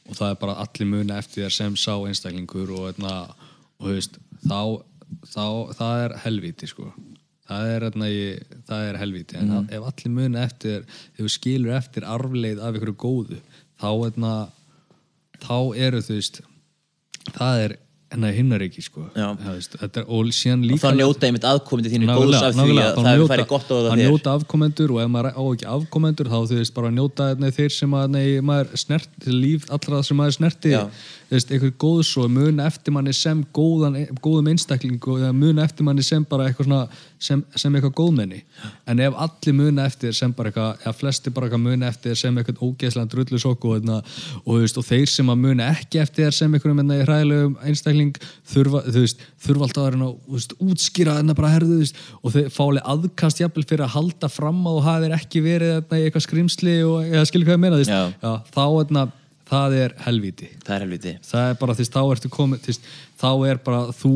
og 0.10 0.18
það 0.18 0.34
er 0.34 0.42
bara 0.42 0.58
allir 0.64 0.90
muna 0.90 1.20
eftir 1.22 1.46
þér 1.46 1.56
sem 1.56 1.78
sá 1.80 1.94
einstaklingur 1.96 2.74
og, 2.76 2.90
etna, 2.94 3.16
og 3.80 3.88
þú 3.88 3.96
veist, 3.96 4.20
þá, 4.44 4.62
þá 5.30 5.46
það 5.78 6.04
er 6.06 6.18
helvíti 6.26 6.70
sko 6.70 6.90
það 7.50 7.72
er, 7.74 7.88
etna, 7.90 8.10
ég, 8.12 8.56
það 8.70 8.86
er 8.88 9.00
helvíti 9.02 9.40
en 9.40 9.52
mm. 9.52 9.68
ef 9.74 9.90
allir 9.90 10.16
muna 10.16 10.46
eftir 10.46 10.86
ef 10.86 11.20
þú 11.22 11.34
skilur 11.34 11.78
eftir 11.78 12.08
arfleið 12.08 12.62
af 12.62 12.74
einhverju 12.74 12.98
góðu 13.02 13.40
þá, 13.82 13.90
etna, 14.10 14.34
þá 15.42 15.58
eru 15.88 16.02
þú 16.06 16.18
veist 16.20 16.42
það 17.36 17.64
er 17.66 17.78
hennar 18.10 18.34
himnaríki 18.34 18.82
sko. 18.82 19.04
Já. 19.14 19.28
Það 19.38 19.54
veist, 19.54 19.76
er, 19.86 20.06
og 20.08 20.30
síðan 20.34 20.64
og 20.64 20.72
líka 20.72 20.90
þá 20.90 20.98
njóta 20.98 21.28
einmitt 21.28 21.46
aðkomendur 21.46 21.94
þínu 21.94 22.08
góðs 22.10 22.38
af 22.40 22.56
því 22.58 22.66
að 22.74 22.80
þá 22.80 23.02
það 23.02 23.10
hefur 23.10 23.32
færið 23.32 23.48
gott 23.52 23.70
á 23.70 23.74
það 23.74 23.82
að 23.90 23.92
þér 23.92 24.02
njóta 24.02 24.34
afkomendur 24.40 24.94
og 24.96 25.02
ef 25.04 25.12
maður 25.14 25.30
á 25.38 25.44
ekki 25.44 25.68
afkomendur 25.76 26.32
þá 26.32 26.38
þú 26.40 26.58
veist 26.58 26.76
bara 26.80 26.92
njóta 26.96 27.28
nei, 27.38 27.50
þeir 27.60 27.76
sem 27.76 27.94
að 28.00 28.08
nei, 28.16 28.26
maður 28.50 28.82
snert 28.82 29.30
líf 29.30 29.70
allra 29.70 30.02
sem 30.08 30.20
maður 30.20 30.38
snerti 30.40 30.74
einhver 31.30 31.76
góðs 31.78 32.16
og 32.18 32.32
mun 32.34 32.64
eftir 32.66 32.96
manni 32.96 33.14
sem 33.14 33.44
góðan, 33.54 34.00
góðum 34.24 34.50
einstakling 34.56 34.98
og 35.06 35.22
eða 35.22 35.34
mun 35.38 35.62
eftir 35.62 35.86
manni 35.86 36.06
sem 36.06 36.26
bara 36.26 36.50
eitthvað 36.50 36.72
svona 36.72 36.88
sem, 37.20 37.42
sem 37.60 37.76
eitthvað 37.76 37.96
góðmenni. 38.00 38.40
En 38.90 39.02
ef 39.04 39.18
allir 39.20 39.56
muna 39.58 39.86
eftir 39.90 40.16
sem 40.16 40.32
bara 40.36 40.52
eitthvað 40.52 40.86
eða 40.86 40.94
flesti 40.96 41.34
bara 41.36 41.50
eitthvað 41.50 41.64
muna 41.66 41.90
eftir 41.92 42.18
sem 42.20 42.38
eitthvað 42.40 42.64
ógeðslega 42.64 43.12
drullu 43.12 43.40
sokku 43.44 43.74
og, 43.76 43.90
og, 43.92 44.14
og, 44.46 44.54
veist, 44.62 44.80
og 44.80 44.88
þeir 44.88 45.12
sem 45.12 45.32
að 45.34 45.44
muna 45.44 45.70
ekki 45.74 46.02
eftir 46.04 46.36
sem 46.36 46.56
einhverjum 46.56 46.82
einna 46.84 47.02
hræðilegum 47.04 47.58
einstakling 47.68 48.16
þurfa, 48.54 48.84
veist, 48.96 49.24
þurfa 49.46 49.68
alltaf 49.68 49.90
að 49.90 50.00
þú 50.00 50.12
veist, 50.38 50.58
útskýra 50.64 51.20
þarna 51.20 51.38
bara 51.38 51.54
herðu 51.58 51.80
veist, 51.84 52.02
og 52.24 52.36
þeir 52.36 52.52
fáli 52.56 52.84
aðkast 52.96 53.44
jafnvel 53.44 53.68
fyrir 53.68 53.88
að 53.88 53.96
halda 53.98 54.32
fram 54.32 54.64
á 54.64 54.72
og 54.72 54.84
hafa 54.88 55.06
þeir 55.06 55.18
ekki 55.20 55.44
verið 55.46 55.76
þarna 55.78 56.00
í 56.00 56.08
eitthvað 56.08 56.28
skrimsli 56.28 56.76
og 56.88 57.10
eða 57.10 57.26
skilur 57.30 57.50
hvað 57.50 57.60
ég 57.60 57.66
meina 57.66 57.84
Já. 57.90 58.02
já, 58.22 58.32
þá 58.54 58.64
þarna, 58.64 59.06
það 59.50 59.76
er 59.80 59.94
helvíti. 60.06 60.48
Það 60.66 60.76
er 60.76 60.84
helviti 60.86 61.14
það 61.26 61.46
er 61.50 61.56
bara 61.62 61.76
því 61.78 61.86
þá 61.90 62.02
ertu 62.06 62.32
komið 62.34 62.66
því, 62.68 62.76
þá 63.20 63.30
er 63.50 63.62
bara 63.64 63.86
þú 63.96 64.14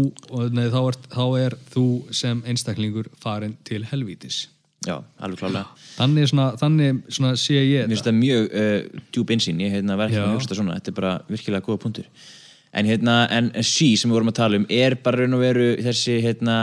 nei, 0.56 0.68
þá, 0.72 0.82
er, 0.88 1.00
þá 1.12 1.26
er 1.42 1.58
þú 1.74 1.88
sem 2.16 2.44
einstaklingur 2.48 3.10
farin 3.24 3.58
til 3.68 3.84
helvítis. 3.90 4.48
Já, 4.84 4.98
alveg 5.24 5.40
klálega 5.40 5.84
þannig, 5.96 6.28
svona, 6.28 6.48
þannig 6.60 7.02
svona 7.14 7.34
sé 7.40 7.56
ég 7.56 7.86
Mér 7.86 7.94
finnst 7.94 8.08
það 8.10 8.18
mjög 8.20 8.48
uh, 8.60 9.04
djúb 9.16 9.34
insýn, 9.36 9.62
ég 9.64 9.76
hérna, 9.78 9.98
verð 10.00 10.16
ekki 10.16 10.24
að 10.24 10.34
hugsta 10.36 10.58
svona, 10.60 10.78
þetta 10.80 10.92
er 10.92 10.98
bara 10.98 11.14
virkilega 11.30 11.66
góða 11.68 11.84
punktur. 11.86 12.10
En 12.74 12.90
hérna, 12.90 13.16
en 13.30 13.52
sí 13.62 13.94
sem 14.00 14.10
við 14.10 14.18
vorum 14.18 14.32
að 14.34 14.40
tala 14.42 14.60
um, 14.60 14.68
er 14.74 14.98
bara 15.06 15.22
raun 15.22 15.38
og 15.38 15.44
veru 15.44 15.70
þessi 15.86 16.18
hérna 16.24 16.58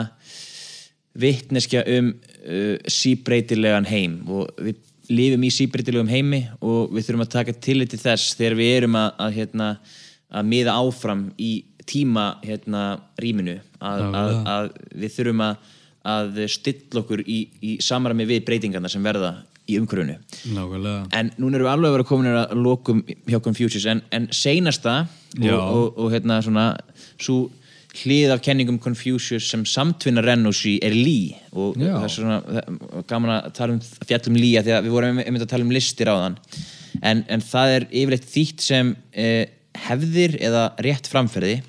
vittneskja 1.21 1.85
um 1.97 2.13
uh, 2.13 2.77
síbreytilegan 2.91 3.89
heim. 3.89 4.21
Og 4.29 4.51
við 4.59 4.83
lifum 5.11 5.47
í 5.47 5.53
síbreytilegum 5.55 6.11
heimi 6.11 6.45
og 6.61 6.93
við 6.95 7.09
þurfum 7.09 7.25
að 7.25 7.33
taka 7.39 7.57
tillit 7.63 7.95
til 7.95 8.03
þess 8.03 8.37
þegar 8.39 8.59
við 8.59 8.77
erum 8.77 8.99
að, 8.99 9.09
að 9.25 9.37
hérna, 9.39 9.71
að 10.31 10.51
miða 10.51 10.77
áfram 10.79 11.25
í 11.39 11.53
tíma 11.91 12.31
hérna 12.45 12.85
rýminu 13.21 13.59
að, 13.83 14.03
að, 14.23 14.33
að 14.55 14.73
við 15.03 15.15
þurfum 15.19 15.45
að, 15.47 15.71
að 16.15 16.43
stilla 16.55 17.03
okkur 17.03 17.23
í, 17.27 17.41
í 17.61 17.77
samræmi 17.85 18.29
við 18.31 18.45
breytingarna 18.49 18.91
sem 18.93 19.05
verða 19.05 19.35
í 19.71 19.79
nákvæmlega. 19.79 21.05
En 21.15 21.31
núna 21.39 21.59
erum 21.59 21.67
við 21.69 21.73
alveg 21.75 21.91
að 21.91 21.97
vera 21.97 22.09
komin 22.09 22.35
að 22.41 22.59
lokum 22.59 23.03
hjá 23.07 23.39
Confucius 23.45 23.87
en, 23.91 24.03
en 24.15 24.29
seinasta 24.35 25.05
og, 25.05 25.47
Já. 25.47 25.57
og, 25.61 25.87
og, 25.97 26.11
hérna 26.15 26.41
svona 26.43 26.67
svo 27.21 27.39
hlið 28.01 28.35
af 28.35 28.43
kenningum 28.43 28.79
Confucius 28.83 29.49
sem 29.51 29.65
samtvinna 29.67 30.23
Rennusi 30.25 30.77
er 30.83 30.95
Lee. 30.95 31.39
Og 31.53 31.79
Já. 31.79 31.93
það 31.93 32.09
er 32.09 32.15
svona 32.17 33.05
gaman 33.11 33.37
að 33.37 33.49
tala 33.59 33.77
um 33.77 33.81
að 33.83 34.11
fjalla 34.11 34.33
um 34.33 34.39
Lee 34.41 34.59
af 34.59 34.67
því 34.67 34.77
að 34.77 34.85
við 34.87 34.97
vorum 34.99 35.23
einmitt 35.25 35.47
að 35.47 35.55
tala 35.55 35.67
um 35.67 35.75
listir 35.75 36.11
á 36.11 36.15
þann 36.19 36.39
en, 37.01 37.25
en 37.29 37.43
það 37.45 37.77
er 37.77 37.89
yfirleitt 37.91 38.31
þýtt 38.31 38.65
sem 38.65 38.95
eh, 39.13 39.51
hefðir 39.87 40.37
eða 40.43 40.71
rétt 40.83 41.09
framferði 41.11 41.61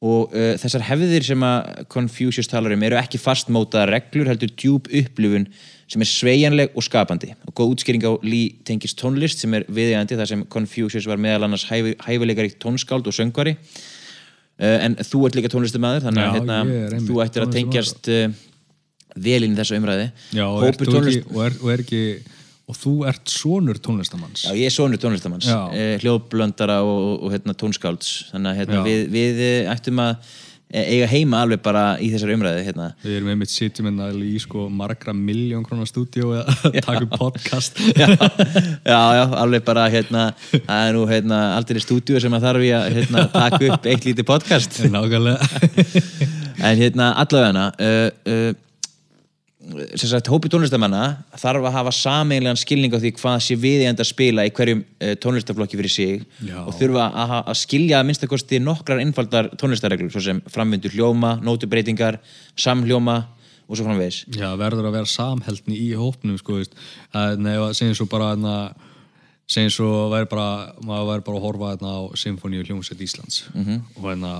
og 0.00 0.32
uh, 0.32 0.54
þessar 0.60 0.86
hefðir 0.88 1.24
sem 1.26 1.42
að 1.44 1.84
Confucius 1.92 2.48
talar 2.48 2.72
um 2.72 2.84
eru 2.86 2.96
ekki 2.96 3.20
fastmótaða 3.20 3.90
reglur 3.90 4.30
heldur 4.30 4.52
djúb 4.56 4.88
upplifun 4.88 5.44
sem 5.90 6.00
er 6.00 6.08
sveigjanleg 6.08 6.76
og 6.78 6.86
skapandi. 6.86 7.34
Og 7.50 7.54
góð 7.58 7.74
útskýring 7.74 8.06
á 8.08 8.12
Lee 8.24 8.54
tengist 8.64 8.96
tónlist 9.00 9.42
sem 9.42 9.52
er 9.58 9.66
viðjandi 9.68 10.16
þar 10.16 10.30
sem 10.32 10.44
Confucius 10.48 11.08
var 11.10 11.20
meðal 11.20 11.48
annars 11.48 11.66
hæfi, 11.68 11.96
hæfileikari 12.06 12.54
tónskáld 12.62 13.10
og 13.10 13.16
söngvari. 13.16 13.56
Uh, 14.60 14.76
en 14.86 14.96
þú 15.04 15.26
ert 15.28 15.36
líka 15.36 15.52
tónlistamæður 15.52 16.08
þannig 16.08 16.24
að 16.24 16.30
Já, 16.30 16.36
hérna, 16.38 16.60
er 16.64 16.94
einmitt 16.96 17.10
þú 17.10 17.20
ættir 17.24 17.44
að 17.44 17.54
tengjast 17.58 18.10
uh, 18.12 18.26
vel 19.16 19.40
inn 19.44 19.54
í 19.54 19.58
þessu 19.58 19.78
umræði 19.80 20.10
Já, 20.36 20.44
og, 20.46 20.66
þú 20.76 20.88
tónlist 20.94 21.22
ekki, 21.22 21.32
og, 21.32 21.40
er, 21.46 21.56
og 21.60 21.72
er 21.72 21.84
ekki 21.84 22.02
og 22.70 22.76
þú 22.78 22.92
ert 23.10 23.30
sonur 23.30 23.80
tónlistamanns 23.82 24.46
Já, 24.46 24.52
ég 24.54 24.68
er 24.68 24.74
sonur 24.74 25.00
tónlistamanns, 25.02 25.48
eh, 25.74 25.96
hljóðblöndara 26.02 26.80
og, 26.86 27.00
og, 27.00 27.26
og 27.26 27.34
hérna, 27.34 27.56
tónskálds. 27.58 28.30
Þannig 28.30 28.52
að 28.52 28.62
hérna, 28.62 28.84
við, 28.86 29.02
við 29.10 29.42
eh, 29.46 29.70
ættum 29.72 30.00
að 30.02 30.12
eh, 30.70 30.92
eiga 30.94 31.08
heima 31.10 31.40
alveg 31.44 31.62
bara 31.64 31.82
í 31.98 32.12
þessari 32.12 32.36
umræði 32.38 32.62
hérna. 32.68 32.86
Við 33.02 33.16
erum 33.18 33.32
einmitt 33.34 33.52
sitjum 33.52 33.90
hérna 33.90 34.08
í 34.14 34.32
sko 34.42 34.68
margra 34.70 35.14
miljón 35.16 35.66
krónar 35.66 35.90
stúdíu 35.90 36.30
að 36.38 36.78
taka 36.78 37.04
upp 37.08 37.18
podcast. 37.18 37.82
Já, 37.98 38.08
já, 38.86 39.00
já, 39.18 39.24
alveg 39.42 39.66
bara 39.66 39.90
hérna, 39.92 40.30
það 40.54 40.86
er 40.86 40.96
nú 40.96 41.04
hérna, 41.10 41.42
aldrei 41.58 41.82
stúdíu 41.82 42.22
sem 42.22 42.34
að 42.38 42.48
þarf 42.48 42.66
ég 42.68 42.78
að 42.78 42.98
hérna, 42.98 43.26
taka 43.34 43.62
upp 43.74 43.90
eitt 43.90 44.08
lítið 44.08 44.30
podcast. 44.30 44.82
Nákvæmlega. 44.94 45.38
En 46.60 46.76
hérna 46.76 47.14
allavegna 47.22 47.70
uh, 47.80 48.08
uh, 48.28 48.50
sem 48.52 48.69
sagt, 50.00 50.28
hópi 50.32 50.48
tónlistamanna 50.48 51.00
þarf 51.36 51.66
að 51.68 51.74
hafa 51.76 51.92
sameinlegan 51.92 52.56
skilning 52.58 52.94
á 52.96 52.98
því 53.02 53.10
hvað 53.18 53.40
sé 53.44 53.56
viðeigandi 53.60 54.00
að 54.04 54.08
spila 54.08 54.46
í 54.48 54.52
hverjum 54.56 54.80
uh, 55.04 55.12
tónlistaflokki 55.20 55.76
fyrir 55.80 55.92
sig 55.92 56.22
Já. 56.48 56.62
og 56.64 56.72
þurfa 56.78 57.08
að, 57.12 57.34
að 57.52 57.58
skilja 57.60 57.98
að 58.00 58.06
minnstakosti 58.08 58.60
nokkrar 58.64 59.02
einfaldar 59.02 59.50
tónlistarreglur 59.60 60.10
svo 60.14 60.22
sem 60.24 60.40
framvindu 60.48 60.88
hljóma, 60.94 61.34
nótubreitingar 61.44 62.18
samhljóma 62.56 63.18
og 63.68 63.76
svo 63.78 63.84
framvegis 63.86 64.22
Já, 64.34 64.48
verður 64.58 64.88
að 64.88 64.96
vera 64.96 65.12
samheldni 65.12 65.76
í 65.78 65.90
hópnum 65.94 66.40
sko, 66.40 66.62
að 67.12 67.36
nei, 67.44 67.54
segjum 67.76 67.98
svo 68.00 68.08
bara 68.10 68.32
na, 68.40 68.56
segjum 69.50 69.76
svo 69.76 69.92
væri 70.10 70.26
bara 70.32 70.48
maður 70.82 71.12
væri 71.12 71.26
bara 71.28 71.36
að 71.38 71.46
horfa 71.50 71.76
na, 71.84 71.92
á 72.00 72.02
Symfóníu 72.18 72.64
hljómsveit 72.64 73.04
Íslands 73.06 73.44
Mhm. 73.52 73.62
-hmm. 73.68 73.80
og 73.96 74.08
hérna 74.08 74.32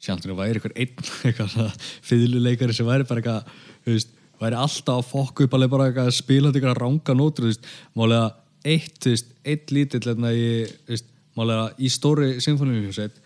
sjálfnir 0.00 0.36
væri 0.38 0.54
einhver 0.54 0.72
einn 0.76 0.94
eitthvað 1.26 1.72
fyrðuleikari 2.06 2.72
sem 2.72 2.86
væri 2.86 3.04
bara 3.08 3.20
eitthvað 3.20 4.12
væri 4.40 4.58
alltaf 4.58 5.00
að 5.00 5.10
fokka 5.10 5.46
upp 5.46 5.56
alveg 5.56 5.72
bara 5.74 5.88
eitthvað 5.90 6.10
að 6.10 6.16
spila 6.18 6.52
eitthvað 6.52 6.80
ranga 6.80 7.16
nótur 7.18 7.46
þú 7.46 7.52
veist, 7.52 7.68
málega 7.98 8.30
eitt, 8.64 8.96
þú 9.04 9.12
veist, 9.14 9.30
eitt 9.44 9.74
lítill 9.74 10.02
hérna 10.06 10.32
í, 10.34 10.48
þú 10.86 10.94
veist, 10.94 11.08
málega 11.38 11.68
í 11.78 11.90
stóri 11.92 12.32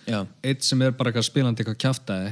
Já. 0.09 0.21
eitt 0.43 0.67
sem 0.67 0.83
er 0.85 0.95
bara 0.97 1.13
eitthvað 1.13 1.29
spilandi 1.31 1.65
eitthvað 1.65 1.83
kjaftaði 1.85 2.31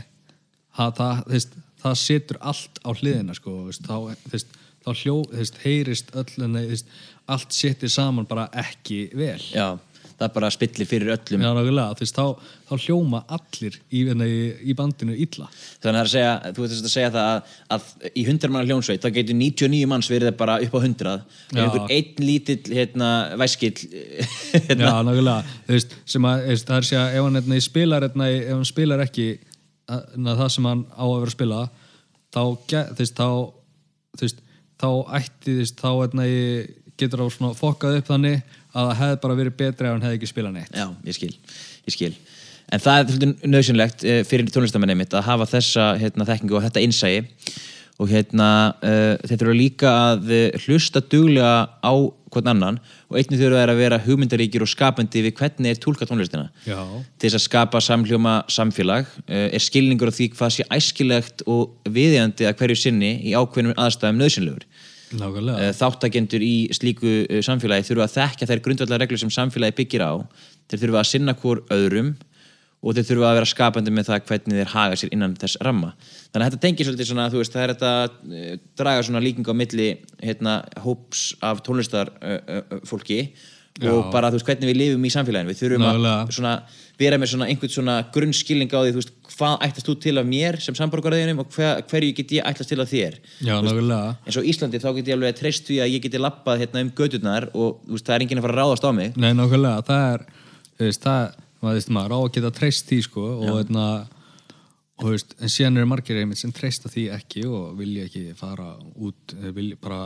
ha, 0.76 0.90
það, 0.90 1.24
þú 1.24 1.34
veist, 1.36 1.58
það 1.82 1.98
setur 2.02 2.40
allt 2.52 2.80
á 2.82 2.90
hliðina 2.92 3.36
sko, 3.36 3.58
þú 3.58 3.68
veist, 3.70 3.86
þá, 3.86 4.22
þú 4.24 4.34
veist, 4.36 4.56
þá 4.86 4.90
hljó, 5.02 5.16
þú 5.30 5.42
veist, 5.42 5.60
heyrist 5.64 6.16
öll 6.16 6.80
allt 7.26 7.54
setur 7.54 7.90
saman 7.90 8.26
bara 8.28 8.46
ekki 8.54 9.08
vel. 9.16 9.40
Já, 9.50 9.74
það 10.16 10.32
bara 10.32 10.48
spillir 10.52 10.88
fyrir 10.88 11.12
öllum. 11.12 11.42
Já, 11.44 11.50
nákvæmlega, 11.52 11.96
þú 11.98 12.04
veist, 12.04 12.16
þá, 12.16 12.52
þá 12.68 12.84
hljóma 12.86 13.20
allir 13.36 13.74
í, 13.92 14.02
nei, 14.16 14.28
í 14.64 14.76
bandinu 14.76 15.16
illa. 15.26 15.48
Þannig 15.84 16.00
að 16.00 16.12
segja, 16.12 16.30
þú 16.56 16.64
veist 16.64 16.88
að 16.88 16.92
segja 16.94 17.10
það 17.16 17.32
að, 17.32 17.50
að 17.76 18.12
í 18.12 18.24
100 18.24 18.54
manna 18.54 18.70
hljónsveit 18.70 19.04
þá 19.04 19.08
getur 19.18 19.38
99 19.40 19.90
manns 19.92 20.10
verið 20.12 20.32
bara 20.40 20.56
upp 20.64 20.76
á 20.76 20.80
100 20.80 21.10
en 21.12 21.26
Já. 21.60 21.62
einhver 21.64 21.92
einn 21.98 22.22
lítill 22.24 22.62
hérna, 22.70 23.10
væskill 23.42 23.74
Já, 23.82 24.62
hérna, 24.70 24.94
nákvæmlega, 25.10 25.58
þú 25.66 25.76
veist, 25.76 25.98
sem 26.14 26.30
að 26.30 26.48
það 26.64 26.78
er 26.78 26.88
að 27.02 27.18
ef 27.18 27.28
hann 27.28 27.40
hérna, 27.40 27.60
spilar, 27.68 28.08
hérna, 28.08 28.30
ef 28.32 28.54
hann 28.54 28.70
spilar 28.72 29.04
ekki 29.04 29.28
að, 29.92 30.08
það 30.32 30.48
sem 30.56 30.70
hann 30.72 30.88
á 30.96 31.04
að 31.04 31.14
vera 31.18 31.30
að 31.30 31.36
spila 31.36 31.62
þá, 32.32 32.42
þú 32.42 33.04
veist, 33.04 33.20
þá 33.20 33.28
þú 34.16 34.24
veist, 34.26 34.42
þá 34.80 34.90
ætti 35.18 35.52
þú 35.52 35.60
veist, 35.60 35.80
þá 35.80 35.90
hérna, 35.92 36.26
getur 36.96 37.26
svona 37.32 37.56
fokkað 37.56 38.00
upp 38.00 38.08
þannig 38.08 38.54
að 38.76 38.90
það 38.90 39.02
hefði 39.02 39.20
bara 39.24 39.38
verið 39.40 39.56
betri 39.60 39.88
ef 39.88 39.94
hann 39.94 40.06
hefði 40.06 40.18
ekki 40.20 40.30
spilað 40.30 40.58
neitt. 40.58 40.74
Já, 40.76 40.88
ég 41.08 41.16
skil, 41.16 41.32
ég 41.86 41.96
skil. 41.96 42.12
En 42.74 42.82
það 42.82 43.14
er 43.14 43.32
nöðsynlegt 43.46 44.04
uh, 44.04 44.20
fyrir 44.26 44.50
tónlistamenni 44.50 44.98
mitt 44.98 45.14
að 45.14 45.26
hafa 45.28 45.48
þessa 45.54 45.94
hérna, 46.00 46.26
þekkingu 46.28 46.58
og 46.58 46.66
þetta 46.66 46.84
innsæi. 46.84 47.16
Og 47.96 48.10
hérna 48.12 48.48
uh, 48.84 49.14
þeir 49.24 49.38
þurfa 49.40 49.56
líka 49.56 49.96
að 50.10 50.32
uh, 50.34 50.62
hlusta 50.66 51.00
duglega 51.00 51.52
á 51.80 51.94
hvern 52.36 52.50
annan 52.52 52.78
og 53.06 53.16
einnig 53.16 53.40
þurfa 53.40 53.62
að 53.62 53.78
vera 53.78 54.00
hugmyndaríkir 54.02 54.64
og 54.64 54.68
skapandi 54.68 55.22
við 55.24 55.36
hvernig 55.38 55.72
er 55.72 55.80
tólka 55.80 56.08
tónlistina. 56.08 56.50
Já. 56.66 56.82
til 57.16 57.30
þess 57.30 57.38
að 57.38 57.44
skapa 57.46 57.80
samhljóma 57.80 58.34
samfélag 58.52 59.06
uh, 59.06 59.46
er 59.48 59.62
skilningur 59.62 60.12
á 60.12 60.16
því 60.18 60.28
hvað 60.34 60.52
sé 60.58 60.66
æskilegt 60.76 61.46
og 61.46 61.78
viðjandi 61.88 62.50
að 62.50 62.58
hverju 62.60 62.80
sinni 62.82 63.14
í 63.24 63.32
ákveðnum 63.38 63.78
aðstæðum 63.78 64.20
nöðsynlegur 64.20 64.66
nákvæmlega. 65.14 65.58
Eh, 65.62 65.74
þáttakendur 65.76 66.44
í 66.44 66.54
slíku 66.74 67.12
eh, 67.24 67.42
samfélagi 67.44 67.86
þurfa 67.90 68.08
að 68.08 68.16
þekka 68.16 68.48
þær 68.50 68.62
grundvallar 68.64 69.04
reglur 69.04 69.22
sem 69.22 69.34
samfélagi 69.34 69.76
byggir 69.80 70.06
á. 70.06 70.12
Þeir 70.70 70.82
þurfa 70.82 71.02
að 71.02 71.10
sinna 71.12 71.36
hvort 71.38 71.70
öðrum 71.74 72.14
og 72.86 72.94
þeir 72.94 73.08
þurfa 73.08 73.28
að 73.30 73.36
vera 73.38 73.50
skapandi 73.50 73.92
með 73.94 74.08
það 74.10 74.24
hvernig 74.28 74.60
þeir 74.60 74.72
haga 74.74 74.98
sér 75.00 75.12
innan 75.16 75.36
þess 75.40 75.58
ramma. 75.64 75.92
Þannig 76.30 76.44
að 76.44 76.48
þetta 76.48 76.62
tengir 76.64 76.88
svolítið 76.88 77.10
svona 77.10 77.28
veist, 77.32 77.54
það 77.54 77.64
er 77.64 77.74
þetta 77.74 77.92
eh, 78.38 78.56
draga 78.78 79.04
svona 79.06 79.22
líking 79.24 79.48
á 79.50 79.54
milli 79.56 79.88
hérna, 80.22 80.56
hóps 80.84 81.28
af 81.44 81.62
tónlistar 81.66 82.12
uh, 82.20 82.40
uh, 82.60 82.82
fólki 82.86 83.20
og 83.84 84.10
bara 84.12 84.30
þú 84.30 84.38
veist 84.38 84.48
hvernig 84.48 84.70
við 84.70 84.78
lifum 84.80 85.04
í 85.06 85.12
samfélaginu. 85.12 85.52
Við 85.52 85.62
þurfum 85.62 85.86
að 85.86 85.96
Nákvæmlega. 85.96 86.36
svona, 86.36 86.54
vera 87.00 87.18
með 87.20 87.32
svona 87.32 87.48
einhvern 87.50 87.72
svona 87.72 87.96
grunnskilning 88.12 88.72
á 88.72 88.80
því 88.80 88.92
þú 88.94 89.00
veist, 89.00 89.12
hvað 89.36 89.64
ætlast 89.66 89.88
þú 89.90 89.94
til 90.00 90.14
af 90.20 90.28
mér 90.28 90.58
sem 90.64 90.76
samborgarðinum 90.78 91.42
og 91.42 91.50
hver, 91.52 91.82
hverju 91.90 92.14
get 92.16 92.34
ég 92.38 92.48
ætlast 92.48 92.72
til 92.72 92.80
af 92.80 92.88
þér? 92.90 93.18
Já, 93.44 93.56
eins 93.60 94.38
og 94.40 94.48
Íslandi 94.48 94.80
þá 94.80 94.88
get 94.96 95.10
ég 95.10 95.18
alveg 95.18 95.36
treyst 95.36 95.68
því 95.68 95.80
að 95.84 95.92
ég 95.92 96.04
geti 96.06 96.20
lappað 96.22 96.64
hérna 96.64 96.84
um 96.86 96.92
gödurnar 96.96 97.50
og 97.52 97.82
veist, 97.84 98.06
það 98.06 98.16
er 98.16 98.26
enginn 98.26 98.40
að 98.40 98.46
fara 98.48 98.56
að 98.56 98.62
ráðast 98.62 98.88
á 98.88 98.90
mig. 98.96 99.16
Nei, 99.20 99.32
nákvæmlega, 99.36 99.84
það 99.90 100.06
er 100.14 100.26
veist, 100.80 101.04
það, 101.04 101.40
maður 101.60 101.80
veist, 101.80 101.92
maður 101.98 102.16
á 102.16 102.18
að 102.20 102.30
geta 102.38 102.52
treyst 102.60 102.88
því 102.92 103.00
sko 103.10 103.26
og 103.36 103.50
hérna 103.50 103.88
en 105.04 105.52
síðan 105.52 105.76
eru 105.76 105.90
margir 105.90 106.22
einmitt 106.22 106.40
sem 106.40 106.54
treysta 106.56 106.88
því 106.88 107.10
ekki 107.18 107.44
og 107.50 107.76
vilja 107.76 108.06
ekki 108.08 108.30
fara 108.38 108.72
út, 108.96 109.36
eh, 109.36 109.52
vilja 109.52 109.76
bara 109.80 110.00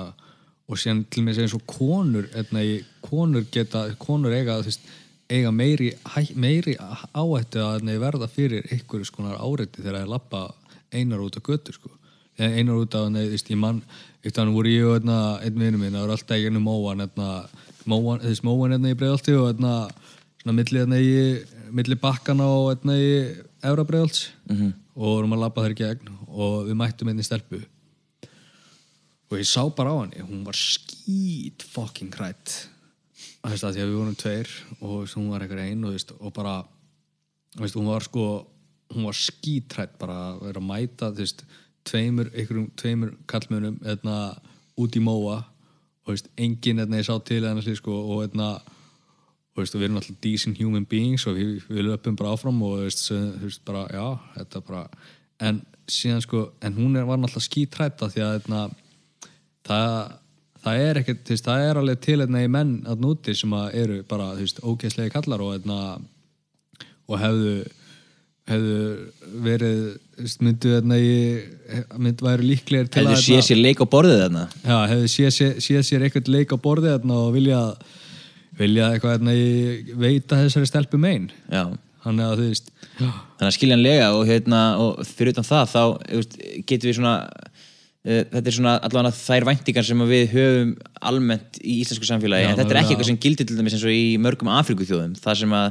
og 0.71 0.79
síðan 0.79 1.05
til 1.11 1.23
með 1.27 1.43
eins 1.45 1.55
og 1.55 1.63
konur 1.67 2.27
hérna, 2.35 2.63
konur 3.03 3.47
geta, 3.51 3.89
konur 3.99 4.35
eiga 4.35 4.59
þú 4.61 4.71
veist, 4.71 4.91
eiga 5.31 5.51
meiri 5.55 5.93
meiri 6.35 6.75
áhættu 7.15 7.63
að 7.63 7.91
verða 8.03 8.29
fyrir 8.31 8.67
einhverju 8.71 9.07
skonar 9.09 9.39
áreiti 9.39 9.83
þegar 9.83 10.01
það 10.01 10.05
er 10.05 10.13
lappa 10.15 10.43
einar 10.91 11.23
út 11.23 11.39
á 11.39 11.43
götu 11.47 11.75
sko. 11.75 11.91
Einar 12.41 12.81
út 12.81 12.95
á, 12.97 13.07
veist, 13.13 13.51
ég 13.53 13.59
mann 13.61 13.83
eitt 14.25 14.37
hann 14.41 14.53
voru 14.55 14.71
ég 14.73 14.87
og 14.89 14.97
hérna, 14.99 15.19
einn 15.45 15.59
vinur 15.61 15.81
minn 15.81 15.95
það 15.95 16.07
voru 16.07 16.17
alltaf 16.17 16.47
ennum 16.49 16.67
móan 16.67 17.05
hérna, 17.05 17.29
móan, 17.89 18.23
þess 18.25 18.45
móan 18.45 18.75
hérna 18.75 18.93
í 18.93 18.99
breiðalti 18.99 19.37
og 19.39 19.51
hérna, 19.51 19.75
svona 20.41 20.57
milli 20.57 20.83
hérna 20.83 21.01
í 21.01 21.13
milli 21.71 21.99
bakkana 22.01 22.49
og 22.49 22.71
hérna 22.73 22.97
í 22.99 23.11
efra 23.61 23.85
breiðalts 23.87 24.31
-hmm. 24.49 24.73
og 24.97 25.15
vorum 25.19 25.37
að 25.37 25.45
labba 25.45 25.67
þær 25.67 25.77
gegn 25.83 26.13
og 26.29 26.67
við 26.69 26.81
mættum 26.81 27.13
einni 27.13 27.25
stelpu. 27.25 27.63
Og 29.31 29.39
ég 29.39 29.47
sá 29.47 29.63
bara 29.71 29.95
á 29.95 30.03
henni 30.03 30.27
hún 30.27 30.45
var 30.45 30.57
skít 30.59 31.63
fucking 31.63 32.13
hrætt 32.15 32.70
að 33.47 33.57
því 33.57 33.83
að 33.83 33.89
við 33.89 33.97
vorum 33.97 34.19
tveir 34.21 34.51
og 34.81 35.15
hún 35.15 35.31
var 35.33 35.45
eitthvað 35.45 35.65
einn 35.65 35.85
og, 35.87 35.95
veist, 35.97 36.13
og 36.19 36.33
bara 36.37 36.57
veist, 37.59 37.77
hún 37.79 37.89
var 37.89 38.05
sko 38.05 38.25
hún 38.91 39.07
var 39.07 39.17
skítrætt 39.17 39.97
bara 40.01 40.17
að 40.33 40.43
vera 40.49 40.61
að 40.61 40.67
mæta 40.67 41.11
þú 41.15 41.25
veist, 41.25 41.45
tveimur, 41.87 42.31
einhverjum, 42.35 42.67
tveimur 42.77 43.15
kallmönum 43.31 43.79
eðna, 43.87 44.17
út 44.81 44.99
í 44.99 45.03
móa 45.05 45.39
og 46.05 46.13
veist, 46.13 46.29
enginn 46.41 46.83
eðna, 46.83 47.01
ég 47.01 47.09
sá 47.09 47.17
til 47.25 47.43
hennar 47.45 47.65
slið 47.65 47.81
sko 47.81 47.97
og 47.97 48.25
eðna, 48.27 48.51
og 48.61 49.55
þú 49.55 49.63
veist, 49.63 49.77
og 49.77 49.81
við 49.81 49.89
erum 49.89 50.01
alltaf 50.01 50.21
decent 50.27 50.61
human 50.61 50.89
beings 50.91 51.27
og 51.31 51.39
við, 51.39 51.65
við 51.71 51.87
löpum 51.89 52.19
bara 52.19 52.35
áfram 52.35 52.61
og 52.67 52.85
veist, 52.85 53.07
þú 53.09 53.47
veist, 53.47 53.65
bara, 53.69 53.87
já, 53.95 54.07
þetta 54.37 54.65
bara 54.69 54.85
en 55.41 55.63
síðan 55.91 56.25
sko, 56.25 56.45
en 56.63 56.77
hún 56.77 56.99
var 56.99 57.17
alltaf 57.17 57.47
skítrætta 57.47 58.11
því 58.13 58.27
að 58.27 58.41
eðna, 58.41 58.65
það 59.67 60.19
það 60.65 60.87
er 60.87 61.01
ekkert, 61.01 61.21
þú 61.27 61.37
veist, 61.37 61.49
það 61.49 61.67
er 61.67 61.83
alveg 61.83 62.01
til 62.07 62.21
einna 62.25 62.45
í 62.45 62.49
menn 62.53 62.73
að 62.89 63.05
núti 63.05 63.35
sem 63.39 63.53
að 63.57 63.77
eru 63.83 64.01
bara, 64.09 64.33
þú 64.39 64.47
veist, 64.47 64.65
ógeðslegi 64.65 65.15
kallar 65.15 65.45
og 65.45 65.55
einna 65.59 65.79
og 67.11 67.21
hefðu 67.21 67.55
hefðu 68.51 68.79
verið 69.45 69.81
myndu 70.43 70.73
einna 70.75 70.97
í 70.99 71.13
myndu 72.03 72.27
væri 72.27 72.49
líklegir 72.49 72.89
til 72.91 73.05
hefur 73.05 73.15
að 73.15 73.23
séð 73.23 73.45
sér 73.47 73.61
leik 73.61 73.83
á 73.85 73.87
borðið 73.93 74.23
þarna 74.25 74.45
já, 74.51 74.77
hefðu 74.91 75.11
séð 75.13 75.35
sér, 75.37 75.53
séð 75.63 75.85
sér 75.87 76.07
eitthvað 76.07 76.31
leik 76.35 76.55
á 76.55 76.59
borðið 76.59 76.97
einna 76.97 77.19
og 77.29 77.35
vilja 77.37 77.61
vilja 78.61 78.91
eitthvað 78.95 79.19
einna 79.19 79.37
í 79.37 79.95
veita 79.99 80.39
þessari 80.41 80.69
stelpu 80.69 81.01
mein. 81.01 81.31
Já. 81.51 81.65
Þannig 82.01 82.27
að 82.27 82.39
þú 82.39 82.49
veist 82.49 82.71
þannig 82.97 83.47
að 83.47 83.55
skiljanlega 83.57 84.09
og, 84.17 84.23
hérna, 84.29 84.61
og 84.81 85.01
fyrir 85.09 85.35
utan 85.35 85.47
það 85.47 85.73
þá 85.75 85.83
getum 86.69 86.89
við 86.89 86.97
svona 86.97 87.15
þetta 88.01 88.49
er 88.49 88.55
svona 88.57 88.75
allavega 88.81 89.13
þær 89.13 89.47
væntingar 89.51 89.85
sem 89.85 90.03
við 90.09 90.23
höfum 90.33 90.71
almennt 91.11 91.59
í 91.61 91.81
íslensku 91.83 92.07
samfélagi 92.09 92.47
Já, 92.47 92.51
en 92.51 92.57
þetta 92.57 92.73
er 92.73 92.79
ekki 92.81 92.89
já. 92.89 92.95
eitthvað 92.95 93.11
sem 93.11 93.19
gildir 93.21 93.49
til 93.49 93.59
dæmis 93.59 93.77
eins 93.77 93.85
og 93.85 93.93
í 93.93 94.07
mörgum 94.23 94.49
Afrikuþjóðum 94.55 95.19
það 95.21 95.37
sem 95.43 95.53
að 95.59 95.67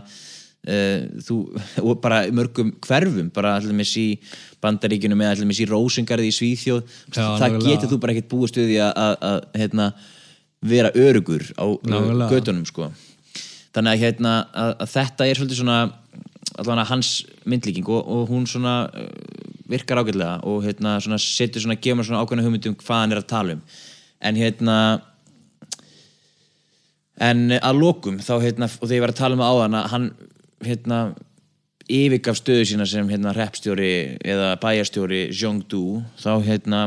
uh, 0.70 1.08
þú, 1.26 1.38
og 1.88 1.98
bara 2.04 2.22
mörgum 2.36 2.72
hverfum 2.86 3.34
bara 3.34 3.56
allir 3.58 3.98
í 3.98 4.08
bandaríkjunum 4.62 5.26
eða 5.26 5.40
allir 5.40 5.64
í 5.66 5.70
Rósingarði 5.72 6.30
í 6.30 6.38
Svíþjóð 6.38 6.84
Já, 7.16 7.26
það 7.42 7.60
getur 7.66 7.94
þú 7.96 8.02
bara 8.04 8.14
ekkert 8.14 8.32
búið 8.36 8.54
stuði 8.54 8.80
að, 8.86 9.42
hérna, 9.58 9.92
vera 10.62 10.94
örugur 10.94 11.50
á 11.58 11.66
uh, 11.66 11.80
Nákvæmlega. 11.82 12.30
gödunum 12.36 12.70
sko 12.70 12.92
þannig 13.74 13.96
að, 13.96 14.04
hérna, 14.06 14.36
að, 14.54 14.76
að 14.86 14.94
þetta 14.94 15.26
er 15.26 15.40
svolítið 15.40 15.64
svona 15.64 15.82
allavega 16.60 16.90
hans 16.92 17.14
myndlíking 17.50 17.90
og, 17.90 18.06
og 18.06 18.30
hún 18.30 18.46
svona 18.50 18.84
uh, 18.94 19.49
virkar 19.70 20.02
ágætlega 20.02 20.40
og 20.50 20.64
hérna 20.66 20.98
svona 21.04 21.20
setur 21.22 21.64
svona, 21.64 21.78
gefur 21.78 22.08
svona 22.08 22.24
ákveðna 22.24 22.46
hugmyndum 22.46 22.78
hvað 22.80 23.04
hann 23.04 23.16
er 23.16 23.22
að 23.22 23.30
tala 23.30 23.56
um. 23.58 23.64
En 24.20 24.40
hérna 24.40 24.78
en 27.20 27.48
að 27.60 27.80
lokum 27.80 28.20
þá 28.24 28.34
hérna, 28.44 28.70
og 28.70 28.86
þegar 28.88 28.98
ég 28.98 29.04
var 29.06 29.14
að 29.14 29.20
tala 29.22 29.36
um 29.38 29.44
það 29.44 29.56
áðan 29.56 29.80
að 29.80 29.90
hann 29.94 30.08
hérna 30.66 31.00
yfirgaf 31.90 32.38
stöðu 32.38 32.66
sína 32.70 32.86
sem 32.90 33.10
hérna 33.10 33.34
repstjóri 33.36 33.94
eða 34.22 34.54
bæjarstjóri 34.62 35.22
Zhongdu 35.34 36.02
þá 36.22 36.32
hérna 36.46 36.82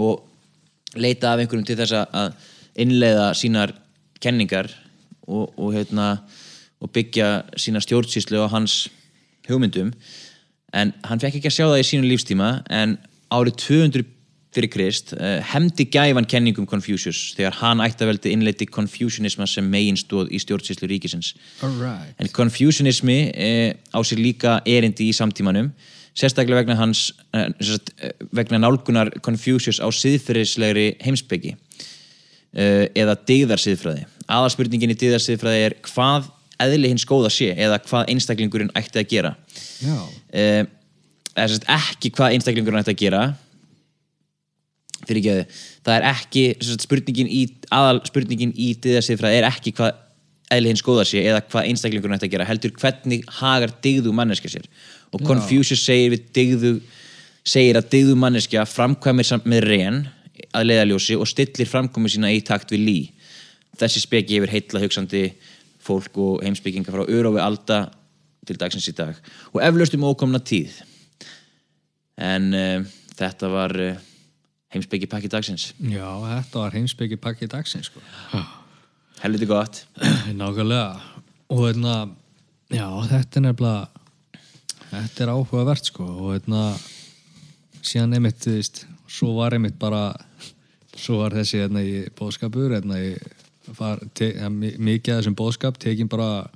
og 0.00 0.24
leita 0.96 1.32
af 1.32 1.42
einhverjum 1.42 1.66
til 1.68 1.78
þess 1.80 1.98
að 2.04 2.32
innleiða 2.80 3.28
sínar 3.36 3.74
kenningar 4.22 4.70
og, 5.28 5.52
og 5.58 5.74
hérna 5.74 6.08
og 6.80 6.92
byggja 6.92 7.44
sína 7.60 7.82
stjórnsýslu 7.84 8.40
á 8.44 8.48
hans 8.52 8.88
hugmyndum 9.48 9.92
en 10.74 10.92
hann 11.06 11.22
fekk 11.22 11.38
ekki 11.38 11.50
að 11.50 11.56
sjá 11.56 11.66
það 11.68 11.80
í 11.80 11.86
sínu 11.88 12.10
lífstíma 12.10 12.50
en 12.72 12.98
árið 13.34 13.56
200 13.62 14.10
fyrir 14.54 14.70
Krist 14.70 15.12
uh, 15.16 15.40
hemdi 15.50 15.86
gæfan 15.90 16.28
kenningum 16.30 16.66
Confucius 16.70 17.32
þegar 17.34 17.58
hann 17.58 17.82
ættaveldi 17.82 18.30
innleiti 18.34 18.68
Confucianisma 18.70 19.48
sem 19.50 19.66
meginstóð 19.70 20.30
í 20.30 20.38
stjórnsýslu 20.42 20.88
ríkisins. 20.90 21.32
Alright 21.64 22.22
En 22.22 22.30
Confucianismi 22.34 23.18
eh, 23.34 23.74
á 23.90 23.98
sér 24.06 24.22
líka 24.22 24.60
erindi 24.66 25.10
í 25.10 25.16
samtímanum 25.16 25.72
sérstaklega 26.14 26.62
vegna 26.62 26.78
hans 26.78 27.08
eh, 27.34 27.50
vegna 28.30 28.62
nálgunar 28.62 29.10
Confucius 29.26 29.82
á 29.82 29.90
siðferðislegri 29.90 30.94
heimsbyggi 31.02 31.56
eða 32.54 33.16
digðarsiðfræði 33.26 34.04
aðalspurningin 34.30 34.92
í 34.94 34.98
digðarsiðfræði 35.00 35.64
er 35.66 35.74
hvað 35.84 36.28
eðli 36.62 36.92
hins 36.92 37.06
góða 37.08 37.30
sé 37.32 37.50
eða 37.52 37.80
hvað 37.84 38.12
einstaklingurinn 38.12 38.72
ætti 38.78 39.00
að 39.02 39.10
gera. 39.10 39.34
Já, 39.82 39.96
eh, 40.32 40.62
eða 41.34 41.48
sagt, 41.54 41.68
ekki 41.76 42.12
hvað 42.14 42.36
einstaklingurinn 42.36 42.82
ætti 42.82 42.94
að 42.94 43.02
gera. 43.02 43.22
Fyrir 45.04 45.20
ekki 45.20 45.60
það 45.84 45.96
er 45.96 46.08
ekki 46.12 46.44
sagt, 46.62 46.86
spurningin 46.86 47.28
í 47.28 47.44
aðal 47.74 48.00
spurningin 48.06 48.54
í 48.56 48.72
digðarsiðfræði 48.80 49.40
er 49.40 49.48
ekki 49.50 49.74
hvað 49.76 50.00
eðli 50.54 50.70
hins 50.70 50.84
góða 50.84 51.06
sé 51.08 51.22
eða 51.24 51.42
hvað 51.48 51.70
einstaklingurinn 51.70 52.16
ætti 52.16 52.28
að 52.28 52.36
gera 52.36 52.48
heldur 52.48 52.74
hvernig 52.78 53.24
hagar 53.40 53.72
digðu 53.84 54.12
manneskja 54.16 54.56
sér. 54.56 54.68
Og 55.14 55.22
Confucius 55.26 55.82
segir 55.84 56.14
við 56.14 56.28
digðu 56.36 56.74
segir 57.44 57.78
að 57.78 57.90
digðu 57.92 58.14
manneskja 58.18 58.64
framkvæmir 58.68 59.26
samt 59.28 59.48
með 59.50 59.66
ren 59.68 59.98
að 60.54 60.68
leiðaljósi 60.70 61.16
og 61.18 61.28
stillir 61.28 61.68
framkvæmir 61.68 62.14
sína 62.14 62.32
í 62.32 62.40
takt 62.46 62.72
við 62.72 62.84
lí. 62.86 62.98
Þessi 63.78 64.04
speki 64.04 64.38
yfir 64.38 64.52
heilla 64.54 64.82
hugsandi 64.84 65.24
fólk 65.84 66.18
og 66.20 66.42
heimsbygginga 66.44 66.92
frá 66.94 67.04
örofi 67.04 67.42
alda 67.42 67.84
til 68.48 68.58
dagsins 68.60 68.88
í 68.90 68.96
dag. 68.96 69.16
Og 69.52 69.62
eflaust 69.64 69.96
um 69.96 70.06
ókomna 70.08 70.40
tíð. 70.40 70.76
En 72.20 72.50
uh, 72.54 72.84
þetta 73.18 73.50
var 73.52 73.74
uh, 73.80 74.02
heimsbyggi 74.74 75.08
pakki 75.10 75.30
dagsins. 75.32 75.72
Já, 75.78 76.08
þetta 76.28 76.62
var 76.62 76.76
heimsbyggi 76.76 77.18
pakki 77.20 77.48
dagsins 77.50 77.90
sko. 77.90 78.02
Helviti 79.22 79.48
gott. 79.48 79.84
Nákvæmlega. 80.40 81.00
Og 81.54 81.66
hérna, 81.68 81.94
já, 82.72 82.88
þetta 83.10 83.40
er 83.40 83.46
nefnilega 83.48 84.02
þetta 84.94 85.24
er 85.24 85.32
áhugavert 85.34 85.90
sko. 85.90 86.06
Og 86.06 86.34
hérna 86.36 86.66
síðan 87.84 88.18
einmitt, 88.18 88.40
þú 88.42 88.58
veist, 88.58 88.84
svo 89.10 89.34
var 89.38 89.56
einmitt 89.56 89.78
bara 89.80 90.08
svo 90.94 91.20
var 91.22 91.34
þessi 91.34 91.62
hérna 91.62 91.82
í 91.84 92.04
bóðskapur 92.16 92.76
hérna 92.76 93.00
í 93.02 93.14
var, 93.78 94.02
te, 94.14 94.32
mikið 94.50 95.14
af 95.14 95.20
þessum 95.20 95.38
bóðskap 95.38 95.78
tekin 95.80 96.10
bara 96.10 96.46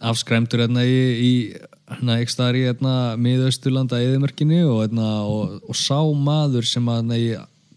afskræmdur 0.00 0.64
hérna 0.64 0.84
í, 0.86 1.52
hérna 1.90 2.18
ekki 2.20 2.34
staðar 2.34 2.58
í 2.58 2.66
hérna 2.68 2.94
miðausturlanda 3.20 4.00
eðimörkinu 4.00 4.62
og, 4.66 4.82
hérna, 4.86 5.08
og, 5.28 5.58
og 5.68 5.76
sá 5.76 6.00
maður 6.16 6.68
sem 6.68 6.88
að 6.88 7.02
nei, 7.10 7.22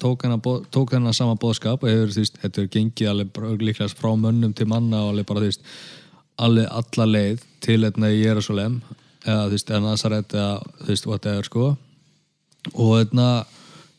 tók 0.03 0.23
tók 0.71 0.95
hana 0.95 1.13
sama 1.15 1.35
bóðskap 1.39 1.83
og 1.83 1.91
hefur 1.91 2.15
veist, 2.15 2.39
þetta 2.41 2.63
er 2.63 2.71
gengið 2.71 3.11
alveg 3.11 3.33
bara 3.35 3.53
líklega 3.59 3.91
frá 3.91 4.11
mönnum 4.19 4.55
til 4.55 4.67
manna 4.67 5.03
og 5.05 5.13
alveg 5.13 5.29
bara 5.29 5.45
veist 5.45 5.63
alveg 6.41 6.67
alla 6.71 7.07
leið 7.07 7.43
til 7.63 7.79
hérna 7.83 8.11
í 8.11 8.23
Jerasolem 8.23 8.81
eða 9.23 9.45
þú 9.45 9.55
veist, 9.55 9.69
eða 9.69 9.83
Nazaret 9.85 10.35
eða 10.35 10.55
þú 10.81 10.89
veist, 10.89 11.07
whatever 11.07 11.47
sko. 11.47 11.67
Og 12.73 12.91
hérna 12.97 13.27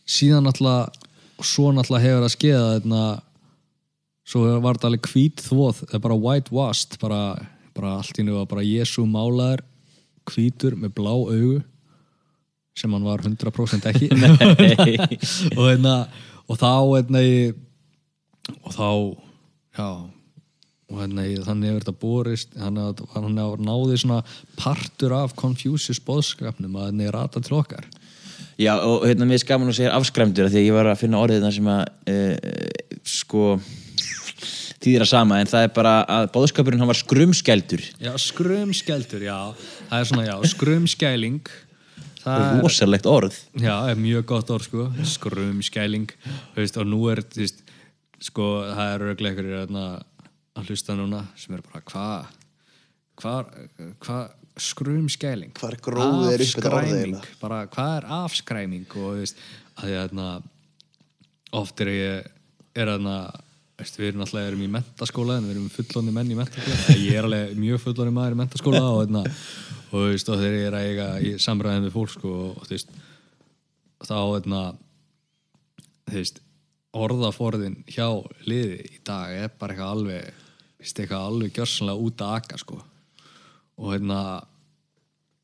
síðan 0.04 0.50
alltaf 0.50 1.00
svo 1.44 1.70
náttúrulega 1.72 2.04
hefur 2.04 2.26
að 2.26 2.34
skeða 2.34 2.66
hérna 2.74 3.04
svo 4.24 4.44
var 4.64 4.78
þetta 4.78 4.88
alveg 4.90 5.10
hvít 5.12 5.42
þvoð 5.44 5.82
það 5.82 5.94
er 5.98 6.02
bara 6.06 6.18
whitewashed 6.24 6.96
bara, 7.02 7.20
bara 7.76 7.94
allt 8.00 8.18
í 8.20 8.24
nú 8.26 8.38
var 8.38 8.48
bara 8.50 8.64
Jésu 8.66 9.04
málaður 9.08 9.64
hvítur 10.30 10.76
með 10.80 10.94
blá 10.96 11.12
augu 11.12 11.58
sem 12.74 12.90
hann 12.90 13.04
var 13.06 13.20
100% 13.22 13.84
ekki. 13.86 14.08
Og 15.58 15.60
hérna 15.68 15.92
og 16.50 16.56
þá 16.58 16.70
hérna 16.96 17.20
í- 17.22 17.52
og 18.64 18.72
þá 18.74 18.88
já 19.78 19.86
og 20.90 20.98
hérna 21.00 21.22
í- 21.30 21.38
þannig 21.44 21.70
hefur 21.70 21.84
þetta 21.84 21.94
borist 22.02 22.56
hann 22.60 22.80
hefur 22.80 23.12
hann 23.14 23.38
hefur 23.38 23.62
náði 23.64 24.00
svona 24.02 24.18
partur 24.58 25.14
af 25.16 25.36
Confucius 25.38 26.00
boðskapnum 26.04 26.74
að 26.80 26.90
henni 26.90 27.12
rata 27.14 27.40
til 27.44 27.56
okkar. 27.60 27.86
Já, 28.60 28.74
og 28.80 29.06
hérna 29.06 29.26
mér 29.26 29.38
er 29.38 29.44
skaman 29.44 29.70
að 29.70 29.78
segja 29.80 29.94
afskræmdur 29.96 30.46
af 30.48 30.52
því 30.52 30.60
að 30.60 30.66
ég 30.68 30.76
var 30.76 30.90
að 30.90 31.00
finna 31.00 31.22
orðið 31.22 31.46
þar 31.46 31.54
sem 31.56 31.70
að 31.72 31.84
uh, 32.10 32.36
sko 33.14 33.46
þýðir 34.84 35.04
að 35.06 35.10
sama, 35.10 35.40
en 35.40 35.50
það 35.50 35.66
er 35.66 35.74
bara 35.76 35.94
að 36.16 36.30
bóðskapurinn 36.34 36.82
hann 36.82 36.90
var 36.90 37.00
skrumskældur. 37.00 37.84
Já, 38.02 38.12
skrumskældur, 38.20 39.24
já. 39.24 39.38
Það 39.90 39.98
er 39.98 40.10
svona, 40.10 40.26
já, 40.28 40.34
skrumskæling. 40.52 41.52
Það 42.24 42.44
er, 42.44 42.62
rosalegt 42.64 43.08
orð. 43.08 43.40
Já, 43.60 43.74
er 43.90 43.98
mjög 44.00 44.28
gott 44.30 44.52
orð, 44.54 44.68
sko. 44.68 44.86
Skrumskæling, 45.16 46.14
veist, 46.56 46.78
og 46.80 46.88
nú 46.88 47.02
er 47.12 47.24
þú 47.26 47.42
veist, 47.42 47.60
sko, 48.24 48.48
það 48.70 48.94
er 48.94 49.06
örglega 49.10 49.44
ykkur 49.44 49.76
að 50.54 50.70
hlusta 50.70 50.96
núna 50.96 51.26
sem 51.40 51.56
er 51.56 51.64
bara, 51.66 51.82
hvað 51.90 52.32
hvað 53.20 53.52
hva, 54.04 54.18
skrumskæling? 54.60 55.54
Grófið 55.54 56.32
er 56.32 56.44
upp 56.44 56.50
þetta 56.54 56.70
orð 56.70 56.78
Afskræming, 56.78 56.98
eiginlega? 56.98 57.38
bara, 57.40 57.60
hvað 57.70 57.96
er 57.96 58.06
afskræming? 58.20 58.86
Og 58.90 59.00
þú 59.00 59.14
veist, 59.20 59.42
að 59.80 59.90
ég 59.92 60.04
hérna 60.04 60.28
oft 61.54 61.82
er 61.84 61.90
ég 61.94 62.30
er 62.74 62.92
Veist, 62.94 63.44
við 63.74 64.08
erum 64.08 64.22
alltaf 64.22 64.40
erum 64.44 64.62
í 64.62 64.70
mentaskóla 64.70 65.38
en 65.38 65.48
við 65.48 65.56
erum 65.56 65.72
fullóni 65.72 66.14
menn 66.14 66.30
í 66.30 66.38
mentaskóla 66.38 66.96
ég 67.00 67.18
er 67.18 67.26
alveg 67.26 67.58
mjög 67.58 67.82
fullóni 67.82 68.14
maður 68.14 68.36
í 68.36 68.40
mentaskóla 68.42 68.82
og, 68.86 69.00
hérna, 69.02 69.24
og, 69.90 70.06
veist, 70.12 70.30
og 70.30 70.40
þegar 70.40 70.56
ég 70.58 70.68
er 70.68 70.78
að 70.78 70.88
eiga 70.90 71.08
í 71.18 71.34
samræðin 71.42 71.88
við 71.88 71.96
fólk 71.96 72.14
sko, 72.14 72.34
og, 72.52 72.64
þú 72.68 72.76
veist, 72.76 72.96
þá 74.04 74.16
hérna, 74.20 74.62
þú 76.06 76.16
veist, 76.20 76.40
orðaforðin 76.94 77.80
hjá 77.90 78.06
liði 78.46 78.80
í 78.86 79.00
dag 79.06 79.34
er 79.34 79.54
bara 79.58 79.74
eitthvað 79.74 79.94
alveg 79.96 80.42
eitthvað 80.84 81.28
alveg 81.30 81.54
gjörsanlega 81.56 82.06
út 82.06 82.22
að 82.22 82.34
aka 82.38 82.58
sko. 82.60 82.76
og 83.80 83.88
hérna 83.90 84.20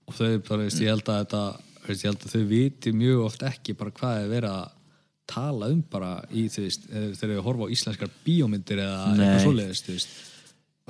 og 0.07 0.15
þau 0.15 0.43
bara, 0.47 0.69
ég 0.69 0.93
held 0.93 1.09
að 1.09 1.25
þetta 1.25 1.43
ég 1.91 2.05
held 2.07 2.27
að 2.27 2.35
þau 2.35 2.45
viti 2.51 2.93
mjög 2.95 3.25
oft 3.25 3.43
ekki 3.49 3.75
bara 3.79 3.95
hvað 3.95 4.21
er 4.21 4.31
verið 4.31 4.55
að 4.55 4.77
tala 5.31 5.71
um 5.73 5.81
bara 5.93 6.17
í 6.31 6.47
veist, 6.53 6.89
eh, 6.91 7.13
þegar 7.19 7.37
við 7.37 7.47
horfa 7.47 7.69
á 7.71 7.73
íslenskar 7.77 8.11
bíómyndir 8.27 8.83
eða 8.83 9.15
Nei. 9.15 9.25
eitthvað 9.25 9.47
svoleiðist 9.47 9.89
þú 9.89 9.97
veist. 9.97 10.19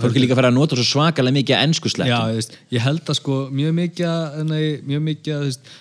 Fólk 0.01 0.17
er 0.17 0.23
líka 0.23 0.33
að 0.33 0.41
fara 0.41 0.51
að 0.51 0.57
nota 0.57 0.79
svo 0.79 0.87
svakalega 0.89 1.37
mikið 1.37 1.57
að 1.57 1.65
ennsku 1.67 1.93
Já, 2.09 2.19
veist, 2.33 2.57
ég 2.73 2.85
held 2.85 3.05
að 3.05 3.19
sko 3.19 3.37
mjög 3.53 3.75
mikið 3.77 4.39
nei, 4.49 4.65
mjög 4.89 5.03
mikið 5.11 5.45
veist, 5.45 5.73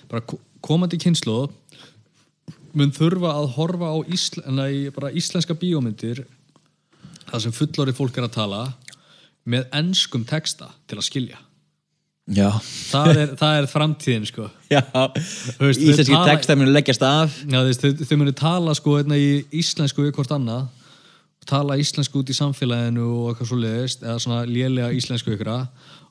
komandi 0.65 0.99
kynslu 0.99 1.37
mun 2.77 2.91
þurfa 2.93 3.31
að 3.39 3.47
horfa 3.55 3.93
á 3.95 3.97
ísl, 4.11 4.41
nei, 4.51 4.89
íslenska 5.15 5.55
bíómyndir 5.57 6.25
það 7.29 7.45
sem 7.45 7.55
fullorið 7.55 7.97
fólk 7.97 8.17
er 8.19 8.27
að 8.27 8.35
tala 8.35 8.63
með 9.49 9.69
enskum 9.79 10.25
texta 10.27 10.73
til 10.89 10.99
að 10.99 11.07
skilja 11.07 11.39
það 12.29 13.11
er, 13.15 13.31
það 13.39 13.59
er 13.59 13.69
framtíðin 13.71 14.27
sko. 14.29 14.49
Íslenski 14.69 16.19
textar 16.29 16.59
munu 16.59 16.73
leggjast 16.75 17.05
af. 17.05 17.39
Já, 17.45 17.61
veist, 17.65 17.85
þau, 17.85 18.03
þau 18.05 18.19
munu 18.21 18.35
tala 18.37 18.75
sko 18.77 18.99
hérna, 18.99 19.17
í 19.17 19.39
íslensku 19.61 20.05
við 20.05 20.13
hvort 20.17 20.35
annað 20.35 20.67
tala 21.49 21.77
íslensku 21.79 22.21
út 22.21 22.29
í 22.29 22.35
samfélaginu 22.37 23.05
og 23.05 23.31
eitthvað 23.31 23.49
svo 23.51 23.57
leiðist 23.59 24.05
eða 24.05 24.19
svona 24.21 24.43
lélega 24.49 24.91
íslensku 24.95 25.33
ykkur 25.33 25.49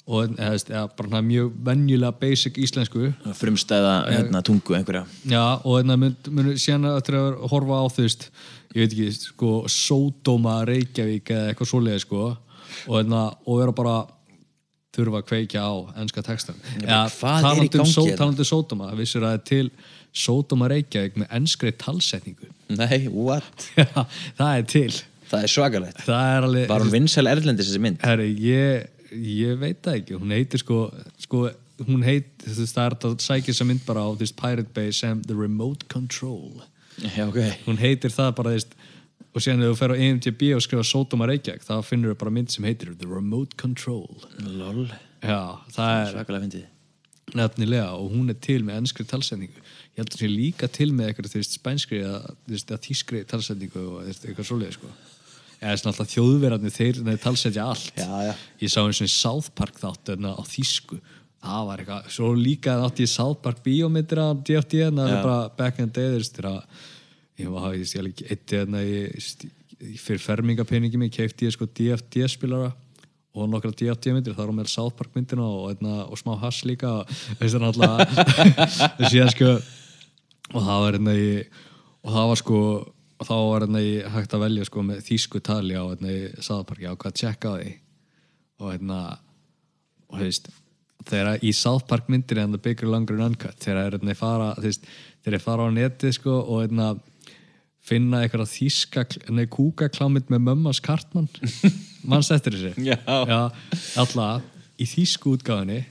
og 0.08 0.34
eða, 0.40 0.54
eða 0.56 0.84
bara 0.96 1.20
mjög 1.24 1.50
venjulega 1.66 2.14
basic 2.16 2.58
íslensku. 2.62 3.10
Frumstæða 3.36 3.94
hérna, 4.08 4.40
tungu 4.42 4.76
einhverja. 4.78 5.04
Já, 5.28 5.42
og 5.60 5.74
hérna 5.76 5.98
mun, 6.00 6.14
mun 6.32 6.54
síðan 6.56 6.88
eftir 6.94 7.18
að 7.20 7.42
horfa 7.52 7.82
á 7.84 7.86
þú 7.92 8.06
veist, 8.06 8.28
ég 8.72 8.86
veit 8.86 8.94
ekki, 8.96 9.10
sko 9.28 9.52
Sódóma 9.72 10.62
Reykjavík 10.68 11.34
eða 11.34 11.50
eitthvað 11.52 11.72
svoleiði 11.74 12.04
sko 12.06 12.22
og 12.32 12.94
hérna, 12.96 13.26
og 13.44 13.60
vera 13.60 13.76
bara 13.76 13.98
þurfa 14.98 15.22
að 15.22 15.28
kveikja 15.30 15.62
á 15.64 15.74
enska 16.02 16.24
textan 16.26 16.58
talandi 16.58 17.80
um 17.80 17.86
hérna? 17.86 18.16
talandi 18.18 18.44
um 18.44 18.50
Sódóma, 18.50 18.90
vissir 18.98 19.26
að 19.26 19.38
til 19.48 19.66
Sódóma 20.18 20.68
Reykjavík 20.72 21.18
með 21.22 21.32
enskri 21.38 21.72
talsetningu? 21.78 22.50
Nei, 22.74 23.06
what? 23.12 23.68
Já, 23.78 24.04
það 24.38 24.52
er 24.52 24.68
til. 24.72 24.90
Það 25.28 25.44
er 25.44 25.52
svakalegt. 25.52 26.04
Var 26.08 26.84
hún 26.84 26.92
vinsæl 26.92 27.28
erlendis 27.28 27.68
þessi 27.68 27.82
mynd? 27.84 28.00
Herri, 28.04 28.30
ég, 28.42 28.88
ég 29.12 29.58
veit 29.60 29.82
það 29.84 30.00
ekki. 30.00 30.18
Hún 30.22 30.32
heitir 30.32 30.62
sko, 30.62 30.86
sko 31.20 31.44
hún 31.86 32.02
heit, 32.06 32.30
þú 32.42 32.56
veist, 32.62 32.74
það 32.74 32.86
er 32.86 32.96
að 32.98 33.16
sækja 33.22 33.52
þessa 33.52 33.68
mynd 33.68 33.84
bara 33.86 34.06
á 34.08 34.10
Pirate 34.16 34.72
Bay 34.74 34.94
sem 34.96 35.20
The 35.26 35.36
Remote 35.36 35.86
Control. 35.92 36.64
Já, 37.04 37.28
ok. 37.28 37.38
Hún 37.68 37.78
heitir 37.78 38.14
það 38.14 38.32
bara 38.40 38.54
þú 38.54 38.58
veist, 38.58 38.77
og 39.38 39.44
síðan 39.44 39.62
ef 39.66 39.70
þú 39.72 39.78
fer 39.80 39.94
á 39.94 40.00
IMDb 40.04 40.42
og 40.56 40.64
skrifa 40.64 40.86
Sódóma 40.86 41.28
Reykjavík 41.30 41.64
þá 41.66 41.74
finnur 41.86 42.14
þú 42.14 42.18
bara 42.24 42.34
mynd 42.34 42.50
sem 42.54 42.66
heitir 42.66 42.90
The 42.98 43.08
Remote 43.10 43.58
Control 43.60 44.06
lol, 44.58 44.88
já, 45.22 45.40
það 45.74 45.94
er 46.02 46.18
nefnilega 47.36 47.90
og 47.98 48.14
hún 48.14 48.32
er 48.32 48.38
til 48.40 48.62
með 48.64 48.80
ennskri 48.82 49.04
talsetningu 49.08 49.60
ég 49.60 50.00
held 50.00 50.14
að 50.14 50.22
sé 50.22 50.30
líka 50.32 50.68
til 50.72 50.88
með 50.96 51.10
eitthvað 51.10 51.34
veist, 51.36 51.56
spænskri 51.58 52.00
eða, 52.06 52.34
þýskri 52.86 53.22
talsetningu 53.28 53.84
og 53.84 54.08
eitthvað 54.08 54.48
svoleið 54.48 54.76
sko. 54.78 54.90
eða 55.58 55.76
svona 55.82 55.92
alltaf 55.94 56.12
þjóðverðarnir 56.14 56.74
þeir, 56.78 57.00
þeir 57.10 57.22
talsetja 57.26 57.68
allt 57.68 57.98
Já, 58.00 58.08
já. 58.30 58.34
ég 58.62 58.72
sá 58.72 58.80
eins 58.84 59.02
og 59.02 59.08
í 59.10 59.12
South 59.12 59.50
Park 59.58 59.80
þátt 59.82 60.14
hérna, 60.14 60.32
á 60.38 60.42
þýsku 60.48 61.00
það 61.44 61.66
var 61.68 61.82
eitthvað, 61.82 62.08
svo 62.16 62.30
líka 62.34 62.78
átti 62.86 63.04
ég 63.04 63.12
South 63.12 63.42
Park 63.44 63.60
á 63.60 64.28
DFD 64.40 64.80
en 64.88 65.02
það 65.02 65.10
Já. 65.12 65.18
er 65.18 65.26
bara 65.26 65.50
back 65.58 65.78
in 65.78 65.90
the 65.90 66.00
day 66.00 66.14
veist, 66.16 66.34
þegar 66.38 66.62
að- 66.62 66.96
ég 67.38 67.52
var, 67.52 67.70
ég 67.76 67.86
stjál 67.88 68.08
ekki 68.10 68.26
eitt 68.32 68.54
hérna, 68.54 68.82
ég, 68.82 69.14
ég, 69.14 69.96
fyrir 70.02 70.22
fermingapeningi 70.22 71.00
mig 71.00 71.14
keifti 71.14 71.46
ég 71.48 71.54
sko 71.54 71.68
DFD 71.70 72.26
spilara 72.30 72.72
og 73.38 73.48
nokkra 73.50 73.70
DFD 73.70 74.12
myndir, 74.14 74.34
það 74.34 74.48
var 74.48 74.56
með 74.56 74.70
South 74.72 74.96
Park 74.98 75.14
myndina 75.14 75.46
og, 75.46 75.72
einna, 75.72 76.04
og 76.08 76.18
smá 76.18 76.34
hass 76.40 76.64
líka. 76.66 76.90
Og 77.04 77.42
veist 77.42 77.54
það 77.54 77.64
náttúrulega 77.66 79.10
síðan 79.12 79.34
sko 79.34 79.50
og 80.48 80.62
það 80.64 80.84
var 80.84 80.96
hérna 80.96 81.14
í 81.18 81.28
og 82.02 82.14
það 82.14 82.30
var 82.30 82.40
sko 82.42 82.62
og 83.18 83.26
þá 83.26 83.34
var 83.34 83.66
hérna 83.66 83.82
í 83.82 83.92
hægt 84.14 84.34
að 84.34 84.44
velja 84.46 84.68
sko 84.68 84.84
með 84.86 85.02
þýsku 85.08 85.42
tali 85.44 85.76
á 85.78 85.84
hérna 85.84 86.14
í 86.14 86.22
South 86.38 86.64
Park. 86.68 86.82
Já, 86.82 86.92
hvað 86.94 87.18
tjekka 87.20 87.54
á 87.54 87.56
því? 87.58 87.74
Og 88.58 88.72
hérna 88.72 89.02
og 90.08 90.16
þú 90.16 90.24
veist 90.24 90.50
þegar 91.08 91.44
í 91.44 91.52
South 91.56 91.86
Park 91.88 92.08
myndir 92.10 92.40
en 92.42 92.54
The 92.54 92.62
Bigger 92.62 92.90
Longer 92.90 93.18
and 93.18 93.30
Uncut. 93.30 93.58
Þegar 93.62 93.84
er 93.84 93.98
hérna 93.98 94.18
fara 94.18 94.50
þú 94.58 94.66
veist, 94.66 94.88
þegar 95.22 95.38
ég 95.38 95.44
fara 95.44 95.68
á 95.68 95.76
netið 95.78 96.16
sko 96.18 96.40
og 96.40 96.64
hérna 96.64 96.90
finna 97.88 98.22
eitthvað 98.24 98.50
þýska 98.52 99.06
nei, 99.34 99.46
kúkaklámynd 99.50 100.28
með 100.32 100.44
mömmas 100.50 100.82
Kartmann 100.84 101.30
mannst 102.08 102.34
eftir 102.34 102.56
þessu? 102.56 102.84
Já. 102.84 102.98
alltaf 103.98 104.44
í 104.78 104.86
þýsku 104.88 105.38
útgáðinni 105.38 105.82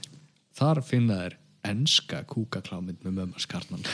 þar 0.58 0.82
finna 0.86 1.20
þær 1.24 1.36
enska 1.68 2.22
kúkaklámynd 2.30 3.02
með 3.04 3.20
mömmas 3.22 3.48
Kartmann 3.50 3.84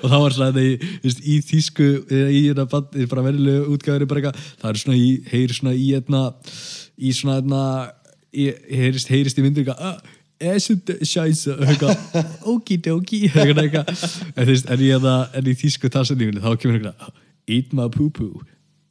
og 0.00 0.06
þá 0.08 0.16
var 0.16 0.32
svona 0.32 0.62
í, 0.64 0.76
í 1.04 1.36
þýsku 1.44 1.88
eða 2.08 2.30
í 2.32 2.40
bara 3.10 3.24
verðilegu 3.26 3.76
eitthvað, 3.76 4.38
það 4.62 4.70
er 4.70 4.80
svona 4.80 4.96
í, 4.96 5.10
heyri 5.28 5.56
svona 5.56 5.74
í 5.76 5.90
hérna, 5.90 6.22
í 6.96 7.12
svona 7.16 7.60
í, 8.32 8.48
heyrist, 8.70 9.10
heyrist 9.12 9.40
í 9.40 9.44
myndir 9.44 9.66
eitthvað, 9.66 10.00
"Ah, 10.40 10.54
es 10.56 10.70
ist 10.72 10.88
scheiße 11.04 11.56
eitthvað, 11.60 11.96
okidoki 12.48 13.26
en 13.28 13.60
í 13.60 14.88
hérna 14.88 15.16
en 15.36 15.44
í 15.44 15.54
þýsku 15.60 15.90
talsendingunni, 15.92 16.40
þá 16.40 16.56
kemur 16.56 16.78
eitthvað 16.78 17.12
eat 17.50 17.74
my 17.76 17.88
poo 17.92 18.10
poo 18.14 18.40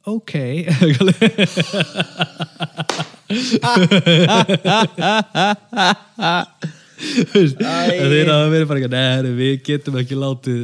ok 0.08 0.34
en 0.38 0.74
þeir 8.10 8.30
hafa 8.30 8.48
verið 8.50 8.68
bara 8.70 8.90
neður, 8.94 9.32
við 9.38 9.54
getum 9.66 9.98
ekki 10.00 10.18
látið 10.18 10.62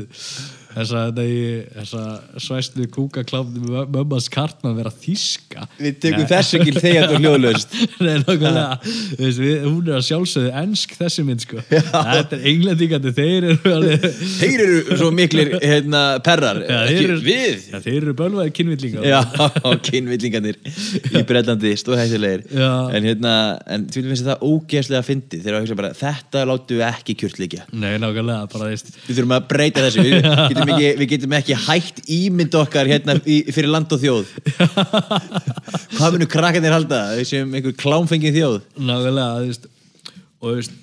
þessa, 0.77 1.03
þessa 1.17 2.05
svæstu 2.47 2.87
kúkakláfni 2.95 3.65
með 3.65 3.91
mömmas 3.97 4.29
kartmann 4.33 4.77
vera 4.79 4.93
þíska 4.93 5.67
Við 5.81 5.99
tökum 6.05 6.29
þessu 6.31 6.61
ekki 6.61 6.75
þegar 6.77 7.11
þú 7.11 7.21
hljóðlaust. 7.23 7.77
Nei, 8.07 8.17
Þú 8.27 8.37
veist, 9.23 9.41
við, 9.41 9.55
hún 9.65 9.89
er 9.89 9.99
að 9.99 10.05
sjálfsögðu 10.07 10.53
ensk 10.63 10.95
þessi 10.99 11.25
mynd 11.27 11.45
sko. 11.45 11.63
Þetta 11.71 12.37
er 12.37 12.47
englendingandi, 12.53 13.13
þeir 13.17 13.49
eru 13.53 13.73
alveg 13.73 14.07
Þeir 14.41 14.65
eru 14.67 14.99
svo 15.01 15.11
miklir 15.15 15.53
hérna, 15.63 16.03
perrar. 16.27 16.61
Já, 16.65 16.79
þeir 16.91 17.03
eru, 17.07 17.19
Við. 17.27 17.67
Já, 17.73 17.79
þeir 17.83 17.99
eru 18.03 18.15
bölvaði 18.19 18.53
kynvillingar. 18.57 19.07
Já, 19.09 19.21
kynvillingarnir 19.89 20.61
í 20.67 21.23
Breitlandi, 21.27 21.73
stórhættilegir 21.81 22.45
Já. 22.53 22.71
En 22.97 23.07
hérna, 23.07 23.35
en 23.73 23.87
því 23.91 24.05
finnst 24.11 24.27
það 24.27 24.45
ógeðslega 24.47 25.03
fyndið 25.07 25.45
þegar 25.45 25.59
að 25.59 25.65
hugsa 25.65 25.79
bara, 25.81 25.93
þetta 25.97 26.45
látum 26.51 26.81
við 26.81 26.87
ekki 26.89 27.17
kjörtleikja 27.23 27.67
Nei, 27.73 27.97
nákvæmlega, 28.03 28.51
bara 28.53 28.71
Við 28.73 29.13
þurfum 29.13 29.37
að 29.37 29.49
breyta 29.51 29.85
þessu, 29.87 30.05
við 30.07 30.17
getum 30.27 30.66
ekki, 30.75 30.91
við 31.01 31.09
getum 31.15 31.37
ekki 31.39 31.57
hægt 31.67 32.03
ímynd 32.11 32.59
okkar 32.61 32.91
hérna 32.91 33.17
í, 33.23 33.39
fyrir 33.55 33.71
land 33.73 33.93
og 33.95 34.03
þjóð. 34.03 34.35
Hvað 35.97 36.17
munu 36.17 36.29
krakkarnir 36.31 36.75
halda, 36.75 37.01
við 37.19 37.31
séum 37.31 37.55
einhver 37.57 37.77
klámfengið 37.81 38.39
þjóð. 38.41 38.61
Nákvæmlega, 38.77 39.41
þú 39.41 39.51
veist 39.51 39.73
og 40.41 40.51
þú 40.51 40.55
veist, 40.59 40.77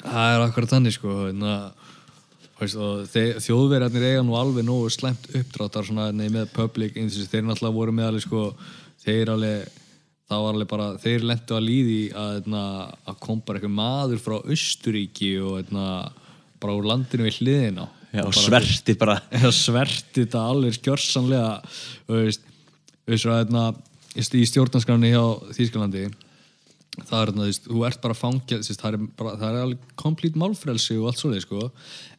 það 0.00 0.34
er 0.34 0.44
akkurat 0.44 0.74
þannig 0.74 0.96
sko 0.96 1.16
na, 1.36 1.56
veist, 2.60 2.78
og 2.78 3.04
þeir, 3.10 3.40
þjóðverjarnir 3.44 4.06
eiga 4.10 4.24
nú 4.26 4.38
alveg 4.38 4.66
nógu 4.66 4.90
slæmt 4.94 5.28
uppdráttar 5.34 5.86
svona 5.88 6.10
nei, 6.14 6.28
með 6.32 6.50
public 6.54 6.96
þeir 6.96 7.46
náttúrulega 7.46 7.76
voru 7.76 7.96
með 7.96 8.10
alveg 8.10 8.26
sko, 8.26 8.46
þeir 9.04 9.34
alveg 9.34 9.76
alveg 10.30 10.68
bara, 10.70 10.92
þeir 11.02 11.24
lendu 11.26 11.56
að 11.56 11.64
líði 11.66 12.02
að, 12.14 12.44
na, 12.52 12.64
að 13.10 13.16
kom 13.24 13.40
bara 13.42 13.58
eitthvað 13.58 13.78
maður 13.80 14.20
frá 14.22 14.36
Östuríki 14.54 15.32
og 15.42 15.72
na, 15.74 15.86
bara 16.62 16.76
úr 16.78 16.86
landinu 16.86 17.26
við 17.26 17.40
hliðina 17.40 17.88
Já, 18.10 18.24
og 18.24 18.34
sverti 18.34 18.96
bara. 18.98 19.20
Sverti 19.54 20.20
þetta 20.24 20.46
alveg 20.50 20.78
þú 22.08 22.24
veist, 22.24 22.48
veist 23.06 23.30
hérna, 23.30 23.68
í 24.18 24.42
stjórnarskráni 24.50 25.12
hjá 25.12 25.24
Þýskalandi 25.54 26.08
það 27.06 27.20
er 27.20 27.30
hérna, 27.30 27.48
þú 27.64 27.82
ert 27.86 28.00
bara 28.02 28.16
fangel 28.18 28.60
það 28.66 28.86
er, 28.88 29.02
bara, 29.18 29.34
það 29.38 29.50
er 29.50 29.64
alveg 29.64 29.92
komplít 30.00 30.38
málfrelsi 30.40 30.96
og 30.98 31.10
allt 31.10 31.20
svoleið, 31.20 31.44
sko. 31.46 31.68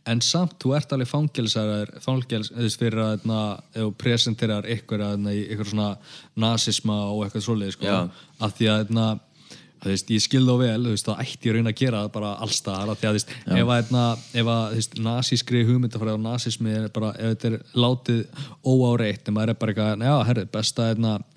En 0.10 0.22
samt, 0.26 0.56
þú 0.62 0.74
ert 0.78 0.94
alveg 0.96 1.10
þú 2.50 2.64
veist, 2.66 2.82
fyrir 2.82 3.04
að 3.04 3.12
hérna, 3.16 3.42
þú 3.76 3.90
presenterar 4.02 4.70
ykkur 4.78 5.04
hérna, 5.06 5.36
í 5.36 5.44
ykkur 5.54 5.72
svona 5.74 5.90
nasisma 6.42 6.98
og 7.12 7.26
eitthvað 7.26 7.46
svoleið, 7.48 7.76
sko. 7.76 7.92
Já. 7.92 8.24
að 8.42 8.56
því 8.58 8.72
að 8.72 8.82
hérna 9.82 9.90
þú 9.90 9.94
veist, 9.94 10.14
ég 10.14 10.22
skil 10.26 10.44
þá 10.46 10.54
vel, 10.62 10.84
þú 10.86 10.94
veist, 10.94 11.08
það 11.10 11.24
ætti 11.26 11.50
ég 11.50 11.52
að 11.52 11.58
reyna 11.58 11.74
að 11.74 11.82
gera 11.82 12.04
bara 12.14 12.32
allstaðar, 12.46 12.94
því 13.00 13.10
að, 13.10 13.18
veist, 13.18 13.34
ef 13.48 13.62
að 13.62 13.74
hérna, 13.74 14.06
að, 14.52 15.02
nasískri 15.08 15.66
hugmyndafræði 15.66 16.20
og 16.20 16.24
nasismi 16.28 16.76
er 16.78 16.88
bara, 16.94 17.12
ef 17.18 17.34
þetta 17.34 17.52
er 17.52 17.58
látið 17.86 18.46
óáreitt, 18.62 19.28
en 19.28 19.38
maður 19.38 19.54
er 19.56 19.62
bara 19.64 19.76
eitthvað, 19.76 20.06
já, 20.06 20.16
herri, 20.30 20.48
besta, 20.54 20.92
hérna 20.92 21.18
ætla 21.18 21.26
nú 21.26 21.31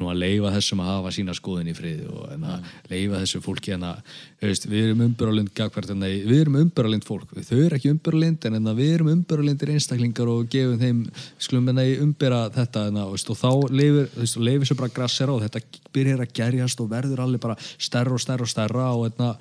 að 0.00 0.20
leifa 0.20 0.52
þessum 0.54 0.82
að 0.82 0.90
hafa 0.90 1.12
sína 1.14 1.34
skoðin 1.36 1.70
í 1.70 1.74
friði 1.76 2.08
og 2.10 2.26
hérna, 2.30 2.58
leifa 2.90 3.20
þessu 3.22 3.40
fólki 3.44 3.74
hérna, 3.74 3.92
þú 4.40 4.50
veist, 4.50 4.66
við 4.70 4.88
erum 4.88 5.04
umbyrralind 5.06 5.52
hérna, 5.54 6.10
við 6.10 6.40
erum 6.40 6.58
umbyrralind 6.62 7.06
fólk. 7.06 7.34
Þau 7.36 7.58
eru 7.58 7.78
ekki 7.78 7.92
umbyrralind, 7.94 8.46
en 8.48 8.58
hérna, 8.58 8.74
við 8.78 8.94
erum 8.96 9.12
umbyrralindir 9.14 9.74
einstaklingar 9.74 10.32
og 10.32 10.48
gefum 10.52 10.80
þeim 10.80 11.04
skulum 11.38 11.70
hérna 11.70 11.86
í 11.86 11.96
umbyrra 12.02 12.42
þetta 12.56 12.86
hérna, 12.88 13.06
þú 13.08 13.16
veist, 13.16 13.32
og 13.34 13.40
þá 13.40 13.50
leifir, 13.74 14.10
veist, 14.16 14.40
leifir 14.40 14.70
svo 14.70 14.80
bara 14.80 14.96
grassera 14.96 15.36
og 15.36 15.44
þetta 15.44 15.82
byrjar 15.94 16.24
að 16.24 16.34
gerjast 16.40 16.82
og 16.82 16.90
verður 16.90 17.24
alveg 17.26 17.44
bara 17.44 17.58
stærra 17.76 18.16
og 18.16 18.22
stærra 18.22 18.46
og 18.46 18.52
stærra 18.52 18.90
og 18.96 19.06
hérna 19.08 19.34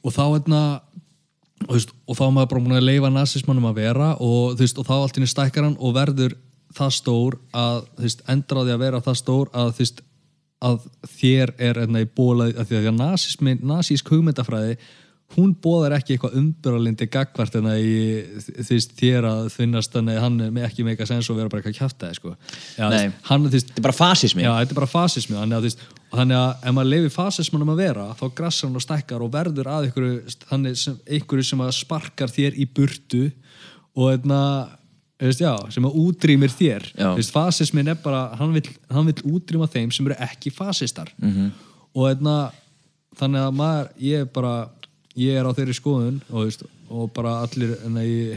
og 0.00 0.14
þá 0.14 0.24
hérna 0.24 0.62
og, 1.68 2.14
þá 2.16 2.22
er 2.24 2.34
maður 2.34 2.52
bara 2.52 2.62
búin 2.64 2.78
að 2.78 2.86
leifa 2.86 3.10
nazismannum 3.12 3.68
að 3.70 3.80
vera 3.82 4.12
og, 4.22 4.60
og 4.60 4.86
þá 4.86 4.94
allt 4.96 5.20
inni 5.20 5.30
stækkar 5.30 5.68
hann 5.68 5.76
og 5.78 5.96
verður 5.96 6.36
það 6.76 6.94
stór 6.96 7.36
að 7.56 7.82
þú 7.98 8.06
veist, 8.06 8.24
endra 8.30 8.62
á 8.62 8.66
því 8.66 8.74
að 8.76 8.82
vera 8.84 9.02
það 9.06 9.20
stór 9.24 9.52
að, 9.52 9.72
þú 9.76 9.84
veist, 9.84 10.02
að 10.70 10.88
þér 11.18 11.54
er 11.70 11.84
enna 11.86 12.02
í 12.04 12.08
bóla 12.20 12.50
að 12.52 12.66
því 12.70 12.80
að 12.82 12.98
nazismi, 13.00 13.54
nazísk 13.64 14.10
hugmyndafræði 14.12 14.74
hún 15.36 15.52
bóðar 15.62 15.94
ekki 15.94 16.16
eitthvað 16.16 16.32
umbyrralindi 16.40 17.06
gagvart 17.06 17.54
en 17.60 17.68
að 17.70 17.84
þú 18.56 18.64
veist, 18.74 18.94
þér 18.98 19.26
að 19.28 19.44
finnast 19.54 19.92
þannig 19.94 20.18
að 20.18 20.24
hann 20.24 20.40
er 20.42 20.50
með- 20.56 20.66
ekki 20.66 20.86
meika 20.88 21.06
sens 21.06 21.28
og 21.30 21.38
vera 21.38 21.48
bara 21.52 21.62
eitthvað 21.62 21.76
kjáftæði 21.78 22.18
sko. 22.18 22.32
Nei. 22.78 23.12
hann, 23.28 23.46
Þetta 23.50 23.76
er 23.78 23.84
bara 23.86 23.94
fasismi 23.94 24.42
Já, 24.42 24.50
þetta 24.58 24.74
er 24.74 24.80
bara 24.80 24.90
fasismi 24.90 25.36
þannig 25.38 25.56
að, 25.60 25.76
þannig 26.10 26.36
að 26.40 26.66
ef 26.66 26.74
maður 26.74 26.90
leifir 26.90 27.14
fasismanum 27.14 27.70
að 27.76 27.82
vera 27.84 28.08
þá 28.18 28.24
grassar 28.34 28.68
hann 28.68 28.80
og 28.80 28.82
stækkar 28.82 29.22
og 29.22 29.30
verður 29.32 29.70
að 29.70 29.86
einhverju, 29.86 30.74
sem, 30.74 30.98
sem 31.46 31.60
að 31.62 31.72
sparkar 31.78 32.28
þér 32.34 32.58
í 32.58 32.66
burtu 32.66 33.30
og 33.94 34.10
einna, 34.16 34.42
veist, 35.28 35.40
já, 35.40 35.54
sem 35.70 35.84
að 35.84 35.96
útrýmir 36.00 36.50
þér 36.50 36.86
veist, 37.16 37.30
fasismin 37.34 37.88
er 37.88 37.94
bara, 38.02 38.34
hann 38.40 38.52
vill, 38.56 38.68
hann 38.90 39.06
vill 39.06 39.22
útrýma 39.36 39.68
þeim 39.68 39.92
sem 39.92 40.06
eru 40.06 40.16
ekki 40.20 40.50
fasistar 40.52 41.10
Mhm. 41.18 41.30
-hmm. 41.30 41.50
og 41.94 42.08
einna, 42.08 42.52
þannig 43.16 43.40
að 43.48 43.54
maður, 43.54 43.88
ég 44.00 44.20
er 44.20 44.24
bara 44.24 44.68
ég 45.16 45.34
er 45.36 45.44
á 45.44 45.52
þeirri 45.52 45.74
skoðun 45.74 46.20
og, 46.30 46.44
veist, 46.44 46.62
og 46.90 47.12
bara 47.12 47.42
allir 47.42 47.76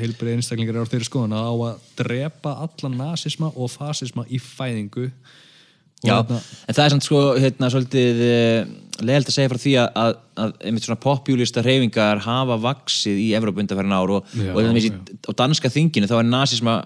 heilbrið 0.01 0.35
einstaklingar 0.35 0.75
er 0.75 0.83
á 0.85 0.91
þeirri 0.91 1.07
skoðun 1.09 1.33
að 1.37 1.45
á 1.47 1.53
að 1.69 1.79
drepa 1.97 2.51
allan 2.67 2.97
nasisma 2.97 3.51
og 3.55 3.69
fasisma 3.71 4.25
í 4.29 4.39
fæðingu 4.39 5.11
Já, 6.03 6.15
hérna- 6.19 6.39
en 6.67 6.77
það 6.77 6.85
er 6.85 6.95
samt 6.95 7.07
sko 7.07 7.19
hérna, 7.39 7.69
svolítið 7.73 8.23
uh, 8.27 8.71
leiðilegt 9.03 9.31
að 9.31 9.37
segja 9.37 9.51
frá 9.51 9.61
því 9.63 9.75
að, 9.81 9.91
að, 10.03 10.15
að 10.43 10.55
einmitt 10.67 10.87
svona 10.87 11.03
populista 11.03 11.63
reyfingar 11.65 12.23
hafa 12.25 12.57
vaksið 12.63 13.21
í 13.23 13.29
Evrópu 13.37 13.63
undanfærin 13.63 13.95
ár 13.95 14.17
og, 14.19 14.33
Já, 14.35 14.49
og 14.53 14.59
þannig 14.61 14.89
já. 14.89 14.97
á 14.99 15.31
danska 15.43 15.71
þinginu 15.73 16.09
þá 16.11 16.17
er 16.19 16.27
nasisma 16.29 16.79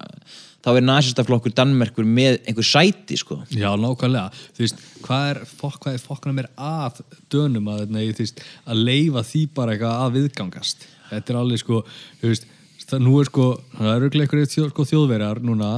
þá 0.68 0.72
er 0.73 0.84
nasistaflokkur 0.84 1.53
Danmerkur 1.56 2.07
með 2.07 2.41
einhver 2.49 2.65
sæti 2.65 3.15
sko. 3.19 3.39
Já, 3.53 3.69
nákvæmlega, 3.80 4.31
þú 4.57 4.65
veist, 4.65 4.81
hvað 5.06 5.30
er 5.31 5.39
fokk, 5.48 5.77
hvað 5.85 5.95
er 5.95 6.03
fokkana 6.03 6.35
mér 6.35 6.49
að 6.60 7.02
dönum 7.31 7.69
að, 7.72 7.85
nei, 7.94 8.10
þú 8.11 8.26
veist, 8.26 8.44
að 8.68 8.81
leifa 8.89 9.23
því 9.30 9.44
bara 9.56 9.76
eitthvað 9.76 10.02
að 10.03 10.18
viðgangast? 10.18 10.88
Þetta 11.07 11.34
er 11.34 11.39
alveg 11.39 11.61
sko, 11.64 11.81
veist 12.26 12.49
það, 12.88 13.03
nú 13.06 13.15
er 13.22 13.30
sko, 13.30 13.48
það 13.77 13.94
eru 13.95 14.48
þjó, 14.48 14.68
sko, 14.72 14.88
þjóðverjar 14.91 15.44
núna 15.45 15.72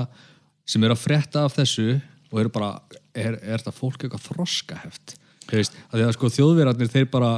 sem 0.69 0.83
eru 0.85 0.95
að 0.95 1.03
frétta 1.03 1.45
af 1.45 1.57
þessu 1.57 1.99
og 2.29 2.41
eru 2.43 2.53
bara 2.53 2.71
er, 3.19 3.39
er 3.43 3.61
þetta 3.61 3.75
fólk 3.75 4.03
eitthvað 4.05 4.27
þroskaheft? 4.29 5.15
Sko 5.49 6.29
þjóðverjarnir 6.33 6.91
þeir 6.91 7.07
bara 7.11 7.31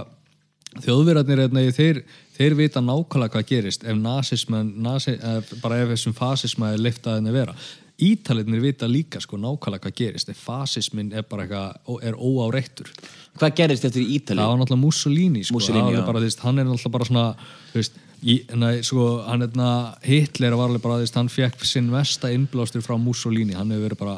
þjóðverjarnir 0.79 1.45
nei, 1.51 1.69
þeir, 1.75 2.01
þeir 2.37 2.57
vita 2.59 2.83
nákvæmlega 2.83 3.35
hvað 3.35 3.47
gerist 3.49 3.85
ef 3.85 3.97
nazisman, 3.99 4.73
nasi, 4.83 5.17
bara 5.63 5.81
ef 5.83 5.93
þessum 5.95 6.15
fasisma 6.15 6.73
er 6.73 6.83
leiftaðin 6.83 7.31
að 7.31 7.39
vera. 7.41 7.55
Ítaliðnir 8.01 8.63
vita 8.63 8.87
líka 8.89 9.21
sko 9.21 9.37
nákvæmlega 9.39 9.85
hvað 9.85 9.97
gerist 9.99 10.31
ef 10.31 10.39
fasismin 10.45 11.11
er 11.13 11.25
bara 11.27 11.47
eitthvað 11.47 12.05
er 12.07 12.15
óáreittur. 12.17 12.91
Hvað 13.39 13.57
gerist 13.59 13.87
eftir 13.87 14.03
í 14.03 14.15
Ítali? 14.17 14.41
það 14.41 14.53
var 14.53 14.61
náttúrulega 14.61 14.85
Mussolini 14.85 15.43
sko, 15.43 15.59
Mussolini, 15.59 15.95
já. 15.95 16.05
bara, 16.07 16.19
þú 16.19 16.29
veist, 16.29 16.45
hann 16.45 16.59
er 16.59 16.67
náttúrulega 16.67 16.95
bara 16.97 17.09
svona 17.09 17.25
þú 17.71 17.79
veist, 17.79 17.99
í, 18.21 18.37
nei, 18.59 18.73
sko, 18.85 19.07
hann 19.27 19.47
er 19.47 19.59
Hitler 20.07 20.55
var 20.57 20.69
alveg 20.69 20.83
bara, 20.83 20.99
þú 20.99 21.05
veist, 21.05 21.19
hann 21.19 21.31
fekk 21.31 21.67
sinn 21.67 21.91
mesta 21.91 22.31
innblástur 22.31 22.83
frá 22.83 22.97
Mussolini. 22.99 23.55
Hann 23.55 23.71
hefur 23.71 23.87
verið 23.89 24.01
bara, 24.01 24.17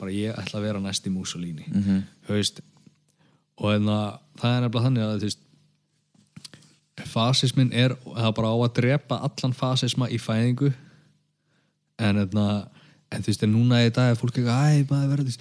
bara 0.00 0.14
ég 0.14 0.36
ætla 0.40 0.58
að 0.60 0.66
vera 0.68 0.82
næst 0.82 1.06
í 1.06 1.12
Mussolini 1.14 1.66
mm. 1.68 1.84
-hmm. 1.84 2.02
veist 2.28 2.60
og 3.60 3.74
enna, 3.74 4.18
það 4.40 4.56
er 4.56 4.60
nefnilega 4.64 4.84
þannig 4.86 5.06
að 5.06 5.24
veist 5.26 5.46
fasismin 7.10 7.72
er 7.72 7.94
það 8.04 8.34
bara 8.36 8.52
á 8.52 8.56
að 8.56 8.74
drepa 8.80 9.20
allan 9.26 9.56
fasisma 9.56 10.08
í 10.10 10.18
fæðingu 10.20 10.70
en, 12.00 12.22
enna, 12.24 12.46
en 13.10 13.24
þú 13.24 13.32
veist, 13.32 13.44
en 13.44 13.52
núna 13.54 13.82
í 13.84 13.90
dag 13.90 14.12
er 14.12 14.20
fólk 14.20 14.36
eitthvað, 14.36 14.68
æ, 14.68 14.84
maður 14.90 15.12
verður 15.14 15.36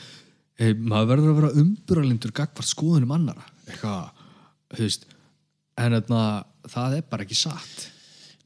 hey, 0.59 0.73
maður 0.73 1.11
verður 1.13 1.31
að 1.31 1.39
vera 1.39 1.63
umburalindur 1.63 2.35
gagvart 2.35 2.69
skoðunum 2.69 3.15
annara 3.15 3.45
eitthvað, 3.67 4.11
þú 4.75 4.83
veist 4.85 5.07
en 5.79 5.97
enna, 5.99 6.23
það 6.67 6.99
er 6.99 7.09
bara 7.09 7.27
ekki 7.27 7.39
satt 7.39 7.89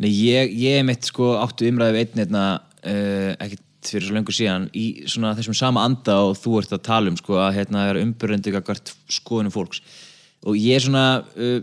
Nei, 0.01 0.09
ég, 0.09 0.49
ég 0.57 0.81
mitt 0.83 1.05
sko 1.05 1.35
áttu 1.37 1.67
umræðu 1.69 1.93
við 1.95 2.01
einn 2.01 2.21
hérna 2.23 2.43
uh, 2.57 3.31
ekkert 3.37 3.61
fyrir 3.91 4.07
svo 4.07 4.17
lengur 4.17 4.35
síðan 4.35 4.69
í 4.77 4.87
svona 5.09 5.35
þessum 5.37 5.57
sama 5.57 5.85
anda 5.87 6.19
og 6.27 6.35
þú 6.39 6.57
ert 6.61 6.75
að 6.75 6.83
tala 6.87 7.11
um 7.11 7.19
sko 7.19 7.39
að 7.41 7.55
hérna 7.59 7.87
er 7.91 8.01
umbyrðandi 8.03 8.53
hvert 8.55 8.93
skoðunum 9.11 9.53
fólks. 9.53 9.83
Og 10.47 10.59
ég 10.59 10.77
er 10.77 10.85
svona 10.85 11.05
uh, 11.23 11.59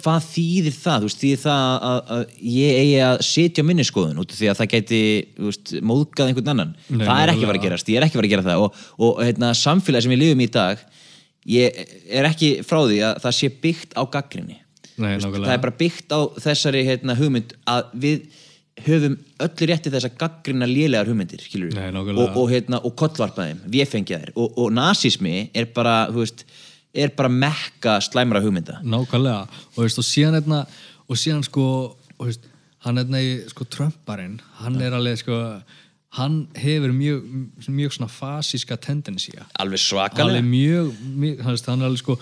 hvað 0.00 0.28
þýðir 0.30 0.76
það? 0.76 1.00
Þú 1.00 1.10
veist, 1.10 1.22
þýðir 1.22 1.42
það 1.44 1.64
að, 1.90 1.98
að 2.16 2.22
ég 2.56 2.82
eigi 2.82 3.00
að 3.06 3.16
setja 3.28 3.66
minni 3.68 3.86
skoðun 3.86 4.22
út 4.22 4.36
því 4.36 4.52
að 4.52 4.60
það 4.60 4.70
gæti 4.74 5.00
þú 5.36 5.50
veist, 5.50 5.74
móðgað 5.92 6.30
einhvern 6.30 6.54
annan. 6.54 6.76
Nei, 6.88 7.02
það 7.04 7.22
er 7.22 7.32
ekki 7.32 7.42
nákvæmlega. 7.44 7.60
að 7.60 7.66
gerast, 7.68 7.90
ég 7.92 8.00
er 8.00 8.06
ekki 8.06 8.20
fara 8.20 8.30
að 8.30 8.36
gera 8.36 8.46
það. 8.46 8.64
Og, 8.64 8.86
og 9.04 9.20
hérna, 9.24 9.52
samfélagi 9.56 10.06
sem 10.06 10.16
við 10.16 10.24
lifum 10.24 10.46
í 10.46 10.52
dag 10.56 10.86
ég 11.46 11.82
er 12.10 12.26
ekki 12.28 12.50
frá 12.66 12.80
því 12.84 13.02
að 13.06 13.20
það 13.24 13.36
sé 13.38 13.50
byggt 13.62 13.94
á 13.94 14.02
gaggrinni 14.10 14.58
Nei, 14.96 15.12
veist, 15.14 15.28
það 15.28 15.52
er 15.52 15.62
bara 15.62 15.78
byggt 15.78 16.14
á 16.16 16.20
þessari 16.40 16.82
hérna, 16.86 17.16
hugmynd 17.18 17.52
að 17.68 17.90
við 18.02 18.42
höfum 18.84 19.16
öllu 19.40 19.68
rétti 19.70 19.92
þess 19.92 20.08
að 20.10 20.18
gaggrina 20.20 20.68
lélegar 20.68 21.08
hugmyndir 21.08 21.42
Nei, 21.72 21.88
og, 21.96 22.36
og, 22.36 22.50
hérna, 22.50 22.82
og 22.84 22.96
véfengja 23.72 24.20
þeir. 24.20 24.34
Og, 24.36 24.58
og 24.60 24.74
nasismi 24.76 25.50
er 25.54 25.70
bara, 25.74 26.06
veist 26.12 26.44
er 26.96 27.12
bara 27.16 27.28
mekka 27.28 27.98
slæmra 28.04 28.40
hugmynda. 28.44 28.80
Nákvæmlega. 28.84 29.46
Og, 29.76 29.80
veist, 29.84 29.98
og 30.00 30.06
síðan 30.06 30.38
hérna 30.38 30.66
og 31.06 31.18
síðan 31.20 31.44
sko 31.46 31.66
veist, 32.20 32.46
hann 32.84 33.00
hérna 33.00 33.22
í 33.22 33.34
sko 33.50 33.66
Trumparinn 33.70 34.38
hann 34.60 34.78
er 34.82 34.96
alveg 34.96 35.20
sko 35.22 35.38
hann 36.16 36.36
hefur 36.56 36.94
mjög, 36.96 37.24
mjög 37.68 37.96
svona 37.96 38.10
fasíska 38.12 38.78
tendensía 38.80 39.46
alveg 39.60 39.82
svakalega 39.82 40.40
er 40.40 40.48
mjög, 40.48 40.92
mjög 41.22 41.42
hann 41.46 41.56
er 41.56 41.88
alveg 41.90 42.02
sko 42.02 42.18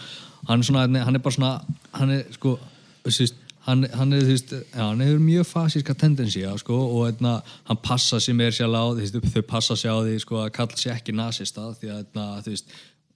hann 0.48 0.60
er 0.60 0.68
svona, 0.68 1.04
hann 1.06 1.18
er 1.18 1.24
bara 1.24 1.38
svona 1.38 1.52
hann 1.94 2.14
er 2.18 2.24
sko 2.34 2.56
þú 3.04 3.12
veist, 3.12 3.43
hann, 3.66 3.86
hann 3.92 4.12
er, 4.12 4.24
veist, 4.28 4.54
hann 4.76 5.02
hefur 5.04 5.22
mjög 5.24 5.48
fasíska 5.48 5.94
tendensía, 5.98 6.52
sko, 6.60 6.76
og 6.96 7.08
eitna, 7.08 7.38
hann 7.68 7.80
passa 7.84 8.20
sér 8.22 8.36
meir 8.38 8.54
sér 8.54 8.72
á 8.72 8.84
því, 8.96 9.22
þau 9.34 9.44
passa 9.48 9.76
sér 9.78 9.96
á 9.96 10.00
því, 10.04 10.16
sko, 10.24 10.40
að 10.44 10.54
kalla 10.58 10.80
sér 10.80 10.96
ekki 10.96 11.16
nasista 11.16 11.68
því 11.80 11.92
að, 11.92 12.00
eitna, 12.04 12.26
þú 12.44 12.54
veist, 12.54 12.74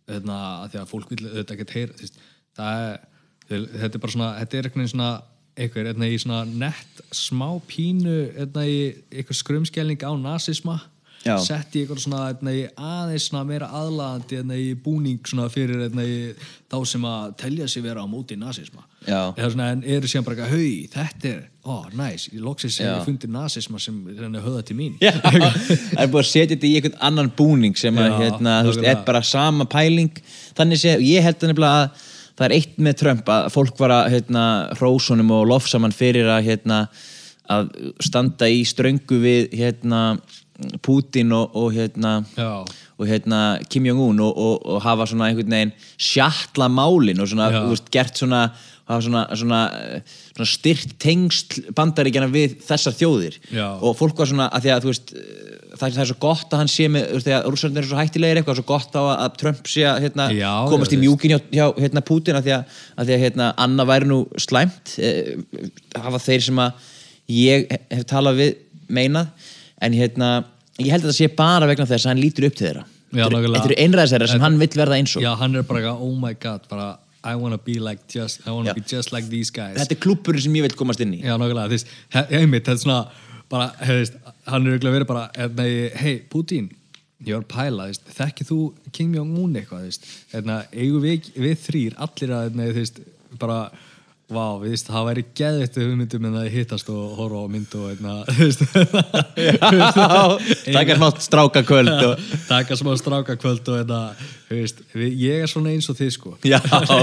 eitna, 0.08 0.42
því 0.72 0.82
að 0.82 0.92
fólk 0.92 1.14
vil 1.14 1.24
þetta 1.38 1.56
ekki 1.56 1.68
heyra, 1.76 2.12
það 2.58 2.84
er, 2.84 3.66
þetta 3.78 3.90
er 3.92 4.04
bara 4.04 4.16
svona, 4.16 4.30
þetta 4.42 4.60
er 4.60 4.70
veginn 4.70 4.92
svona 4.94 5.10
eitna, 5.58 6.06
í 6.08 6.20
svona 6.22 6.44
nett 6.48 7.02
smá 7.14 7.48
pínu, 7.68 8.20
einhver 8.46 9.42
skrumskjælning 9.42 10.06
á 10.06 10.12
nasisma 10.16 10.78
Já. 10.78 10.97
Sett 11.44 11.76
í 11.76 11.82
eitthvað 11.82 12.02
svona 12.04 12.24
eitna, 12.30 12.54
í 12.54 12.64
aðeins 12.74 13.28
svona 13.28 13.44
meira 13.48 13.70
aðlaðandi 13.80 14.40
eitna, 14.40 14.58
í 14.58 14.72
búning 14.84 15.20
svona 15.28 15.48
fyrir 15.52 15.86
eitna, 15.86 16.04
í, 16.04 16.32
þá 16.70 16.78
sem 16.88 17.08
að 17.08 17.34
telja 17.42 17.68
sig 17.68 17.84
vera 17.84 18.04
á 18.04 18.06
móti 18.08 18.38
eða 19.06 19.50
svona 19.52 19.68
en 19.72 19.84
eru 19.86 20.10
síðan 20.10 20.26
bara 20.26 20.48
hau, 20.50 20.66
þetta 20.92 21.30
er, 21.30 21.40
ó, 21.62 21.70
oh, 21.76 21.86
næs. 21.96 22.28
Ég 22.32 22.42
loksins 22.42 22.76
sem 22.78 22.86
Já. 22.88 22.96
ég 22.96 23.06
fundi 23.06 23.30
nasisma 23.30 23.80
sem 23.80 23.96
höða 24.08 24.62
til 24.66 24.76
mín. 24.78 24.96
Það 25.02 26.02
er 26.02 26.10
búið 26.10 26.22
að 26.22 26.30
setja 26.30 26.54
þetta 26.54 26.68
í 26.68 26.74
einhvern 26.78 27.00
annan 27.08 27.32
búning 27.38 27.78
sem 27.78 28.00
að, 28.00 28.16
hérna, 28.22 28.58
þú 28.66 28.72
veist, 28.72 28.86
er 28.90 29.04
bara 29.06 29.22
sama 29.24 29.68
pæling. 29.70 30.22
Þannig 30.58 30.82
sé, 30.82 30.96
ég 31.04 31.24
held 31.24 31.38
að 31.38 31.52
nefnilega 31.52 31.84
að 31.84 32.06
það 32.38 32.46
er 32.46 32.56
eitt 32.58 32.74
með 32.86 32.98
Trump 33.02 33.30
að 33.34 33.48
fólk 33.54 33.80
var 33.82 33.94
að 33.96 34.10
hérna, 34.14 34.42
hrósunum 34.78 35.32
og 35.34 35.46
lofsaman 35.50 35.94
fyrir 35.94 36.28
að 36.30 36.50
hérna, 36.52 36.82
að 37.50 37.70
standa 38.04 38.50
í 38.52 38.60
ströngu 38.68 39.18
við 39.22 39.56
hérna, 39.58 40.02
Putin 40.82 41.34
og, 41.36 41.54
og 41.54 41.74
hérna 41.76 42.16
og 42.98 43.06
hérna 43.06 43.42
Kim 43.70 43.86
Jong-un 43.86 44.24
og, 44.24 44.32
og, 44.34 44.56
og 44.66 44.82
hafa 44.82 45.06
svona 45.06 45.28
einhvern 45.30 45.54
veginn 45.54 45.76
sjatla 45.94 46.66
málin 46.72 47.22
og 47.22 47.30
svona, 47.30 47.52
veist, 47.68 47.92
gert 47.94 48.18
svona 48.18 48.48
svona, 48.88 49.26
svona, 49.36 49.60
svona 50.32 50.48
styrt 50.48 50.94
tengst 51.02 51.58
bandaríkjana 51.76 52.30
við 52.32 52.56
þessar 52.64 52.94
þjóðir. 52.96 53.36
Já. 53.52 53.66
og 53.76 53.96
fólk 53.98 54.22
var 54.22 54.30
svona 54.30 54.48
að 54.48 54.64
því 54.64 54.72
að 54.72 54.84
þú 54.84 54.92
veist 54.92 55.12
það, 55.12 55.82
það 55.84 56.00
er 56.04 56.10
svo 56.10 56.18
gott 56.22 56.54
að 56.54 56.62
hann 56.62 56.72
sé 56.72 56.86
með 56.92 57.10
þegar 57.26 57.48
rússarnir 57.52 57.82
eru 57.82 57.90
svo 57.90 57.98
hættilegir 58.00 58.40
eitthvað 58.40 58.60
svo 58.60 58.66
gott 58.68 58.96
að, 58.98 59.10
að 59.14 59.36
Trump 59.42 59.68
sé 59.70 59.84
að 59.88 60.00
hérna, 60.06 60.28
Já, 60.34 60.52
komast 60.72 60.94
í 60.96 61.00
mjúkin 61.00 61.34
hjá, 61.34 61.40
hjá 61.52 61.66
hérna, 61.84 62.04
Putin 62.08 62.38
að 62.38 62.48
því 62.48 62.56
að, 62.56 62.80
að, 62.94 63.10
því 63.10 63.16
að 63.18 63.22
hérna, 63.26 63.50
Anna 63.66 63.88
væri 63.88 64.08
nú 64.08 64.22
slæmt. 64.40 64.96
Eh, 64.96 65.36
hafa 65.98 66.22
þeir 66.24 66.48
sem 66.48 66.64
að 66.64 66.90
ég 67.34 67.68
hef 67.92 68.08
talað 68.08 68.40
við 68.40 68.56
meinað 68.88 69.52
en 69.80 69.92
hérna 69.96 70.30
ég 70.78 70.90
held 70.92 71.04
að 71.04 71.10
það 71.12 71.18
sé 71.18 71.28
bara 71.36 71.66
vegna 71.70 71.86
þess 71.86 72.06
að 72.06 72.12
hann 72.14 72.22
lítur 72.22 72.46
upp 72.48 72.56
til 72.58 72.68
þeirra. 72.68 72.84
Þetta 73.08 73.64
eru- 73.64 73.78
einræðisherra 73.84 74.28
sem 74.28 74.40
hann 74.44 74.58
vill 74.60 74.74
verða 74.76 74.98
eins 74.98 75.16
og. 75.16 75.22
Já, 75.24 75.34
hann 75.40 75.56
er 75.56 75.62
bara, 75.62 75.92
oh 75.94 76.14
my 76.18 76.34
god 76.34 76.66
bara, 76.68 76.98
I 77.24 77.34
wanna 77.34 77.58
be 77.58 77.78
like 77.80 78.02
just 78.08 78.40
I 78.46 78.50
wanna 78.50 78.70
Já. 78.70 78.74
be 78.74 78.82
just 78.86 79.12
like 79.12 79.28
these 79.28 79.50
guys. 79.50 79.76
Þetta 79.78 79.96
er 79.96 80.02
klúppurinn 80.04 80.42
sem 80.44 80.54
ég 80.54 80.62
vil 80.62 80.76
komast 80.76 81.00
inn 81.00 81.14
í. 81.14 81.22
Já, 81.24 81.36
nákvæmlega, 81.40 81.84
he- 82.14 82.26
einmitt, 82.38 82.64
þetta 82.64 82.76
er 82.76 82.82
svona 82.84 83.08
bara, 83.48 83.72
hefðist, 83.80 84.12
hann 84.46 84.66
er 84.66 84.76
auðvitað 84.78 84.96
verið 84.98 85.06
bara 85.06 85.30
hei, 85.96 86.18
Putin 86.28 86.70
ég 87.24 87.34
var 87.34 87.42
að 87.42 87.48
pæla, 87.48 87.88
þú 88.46 88.72
Kim 88.92 89.14
Jong-un 89.14 89.54
eitthvað, 89.58 89.80
þú 89.80 89.88
veist, 89.88 90.04
hérna, 90.32 90.58
eigum 90.72 91.02
við, 91.02 91.30
við 91.34 91.56
þrýr, 91.64 91.96
allir 91.98 92.34
að, 92.36 92.74
veist, 92.76 93.00
bara, 93.38 93.70
vá, 94.28 94.58
við 94.60 94.74
veist, 94.74 94.88
það 94.92 95.06
væri 95.08 95.22
geðvitt 95.38 95.76
ef 95.78 95.84
við 95.86 95.92
myndum 95.96 96.26
en 96.28 96.34
það 96.36 96.48
hittast 96.52 96.88
og 96.92 97.12
horfa 97.16 97.38
á 97.40 97.46
mynd 97.48 97.76
og, 97.78 97.84
hérna, 97.88 98.16
þú 98.28 98.40
veist. 98.44 98.60
Taka 100.68 100.96
smátt 100.98 101.22
stráka 101.24 101.62
kvöld 101.64 101.92
og... 101.94 102.26
taka 102.48 102.76
smá 102.76 102.90
strákakvöld 103.00 103.70
og, 103.72 103.78
hérna, 103.80 104.00
þú 104.50 104.58
veist, 104.58 104.82
ég 105.08 105.44
er 105.46 105.48
svona 105.48 105.72
eins 105.72 105.88
og 105.88 105.96
þið, 105.96 106.10
sko. 106.18 106.34
Já, 106.44 106.58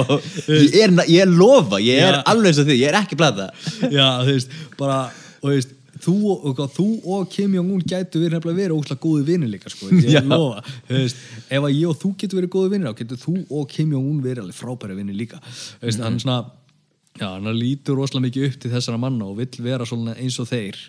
ég 0.51 0.77
er, 0.83 0.93
ég 1.09 1.23
er 1.23 1.31
lofa 1.31 1.81
ég 1.81 2.03
er 2.03 2.19
Já. 2.19 2.21
alveg 2.29 2.51
eins 2.51 2.59
og 2.61 2.69
því, 2.69 2.75
ég 2.83 2.91
er 2.91 2.99
ekki 2.99 3.17
blata 3.17 3.49
Já, 3.89 4.21
þú 4.21 4.29
veist, 4.29 4.53
bara, 4.77 4.99
og 5.39 5.47
þú 5.47 5.55
veist, 5.55 5.73
þú 6.05 6.15
og, 6.29 6.61
þú 6.75 6.85
og 7.15 7.31
Kim 7.33 7.55
Jong-un 7.57 7.81
gætu 7.81 8.21
verið 8.21 8.35
nefnilega 8.37 8.59
verið 8.59 8.75
óslega 8.75 9.01
góði 9.01 9.25
vinnir 9.31 9.49
líka, 9.55 9.71
sko, 9.73 9.89
ég 9.95 10.19
Já. 10.19 10.21
lofa, 10.21 10.61
þú 10.91 10.99
veist, 10.99 11.25
ef 11.49 11.65
að 11.65 11.73
ég 11.73 11.89
og 11.89 11.97
þú 12.03 12.13
getur 12.21 12.41
verið 12.43 12.53
góði 12.53 12.75
vinnir, 12.75 12.93
þá 12.93 13.01
getur 13.01 13.23
þú 13.23 13.35
og 13.49 13.65
Kim 13.71 13.97
Jong-un 13.97 14.21
verið 14.21 14.43
alveg 14.45 14.59
frábæri 14.59 14.99
vinnir 14.99 15.17
líka, 15.17 15.41
þú 15.41 15.89
veist, 15.89 16.05
hann 16.05 16.21
svona, 16.21 16.43
já, 17.19 17.27
hann 17.29 17.55
lítur 17.55 17.99
rosalega 17.99 18.27
mikið 18.27 18.49
upp 18.49 18.59
til 18.61 18.73
þessara 18.73 18.99
manna 19.01 19.29
og 19.29 19.39
vill 19.39 19.63
vera 19.65 19.87
svona 19.87 20.17
eins 20.19 20.37
og 20.41 20.49
þeir. 20.51 20.79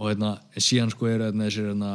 Og 0.00 0.08
hérna, 0.08 0.32
síðan 0.56 0.90
sko 0.90 1.06
eru 1.06 1.26
hérna, 1.28 1.46
þessir 1.46 1.68
hérna, 1.68 1.92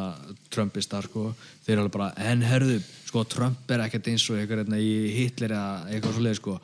Trumpistar 0.53 1.07
sko, 1.09 1.31
þeir 1.65 1.73
eru 1.73 1.83
alveg 1.83 1.95
bara, 1.97 2.09
en 2.29 2.45
herðu, 2.45 2.77
sko, 3.09 3.23
Trump 3.27 3.73
er 3.73 3.83
ekkert 3.83 4.07
eins 4.13 4.27
og 4.31 4.39
einhver 4.39 4.61
hérna 4.61 4.79
í 4.79 4.91
Hitler 5.15 5.55
eða 5.57 5.91
eitthvað 5.91 6.15
svo 6.15 6.23
leið, 6.23 6.37
sko. 6.39 6.57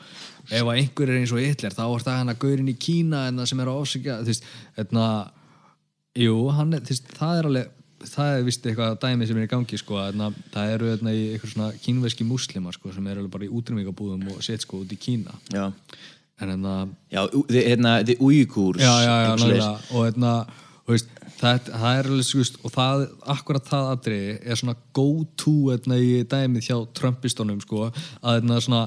Ef 0.54 0.74
einhver 0.76 1.10
er 1.10 1.20
eins 1.20 1.34
og 1.34 1.42
Hitler, 1.44 1.76
þá 1.76 1.84
er 1.88 2.06
það 2.06 2.20
hann 2.22 2.34
að 2.36 2.42
gaurinn 2.46 2.72
í 2.72 2.78
Kína 2.80 3.26
hérna, 3.26 3.48
sem 3.50 3.64
er 3.64 3.72
að 3.72 3.82
ásækja, 3.82 4.20
þú 4.22 4.32
veist, 4.32 4.52
hérna 4.78 5.08
jú, 6.24 6.38
hann 6.54 6.78
er, 6.78 6.86
þú 6.86 6.96
veist, 6.96 7.16
það 7.18 7.40
er 7.40 7.50
alveg 7.52 7.80
það 8.04 8.38
er 8.38 8.42
vist 8.48 8.66
eitthvað 8.68 8.98
dæmi 9.04 9.28
sem 9.28 9.38
er 9.40 9.46
í 9.46 9.52
gangi 9.52 9.80
sko, 9.80 9.98
hérna, 10.02 10.30
það 10.54 10.74
eru 10.76 10.90
hérna 10.92 11.14
í 11.16 11.22
eitthvað 11.32 11.54
svona 11.54 11.70
kínveski 11.84 12.28
muslimar 12.28 12.76
sko, 12.76 12.92
sem 12.96 13.08
eru 13.08 13.24
alveg 13.24 13.34
bara 13.36 13.48
í 13.48 13.52
útrýmingabúðum 13.54 14.34
og 14.34 14.44
set 14.46 14.66
sko 14.66 14.82
út 14.84 14.92
í 14.94 15.00
Kína. 15.00 15.36
Já, 15.54 15.70
hérna, 16.52 16.76
já, 17.14 17.22
hérna, 17.54 17.96
þið 18.08 18.24
újúkúrs 18.28 18.84
já, 18.84 18.94
já, 19.06 19.14
já, 19.24 19.32
nálega 19.40 19.70
og 19.94 20.08
hérna, 20.08 20.34
veist, 20.90 21.10
það, 21.40 21.72
það 21.72 21.98
er 22.00 22.12
alveg 22.12 22.28
skust, 22.28 22.60
og 22.64 22.76
það, 22.76 23.08
akkurat 23.36 23.72
það 23.72 23.90
atriði 23.94 24.36
er 24.44 24.60
svona 24.60 24.78
go 24.98 25.08
to 25.40 25.56
hérna, 25.72 25.98
í 26.02 26.22
dæmið 26.30 26.70
hjá 26.70 26.78
Trumpistónum 27.00 27.64
sko, 27.64 27.90
að 28.22 28.40
hérna, 28.40 28.62
svona 28.64 28.84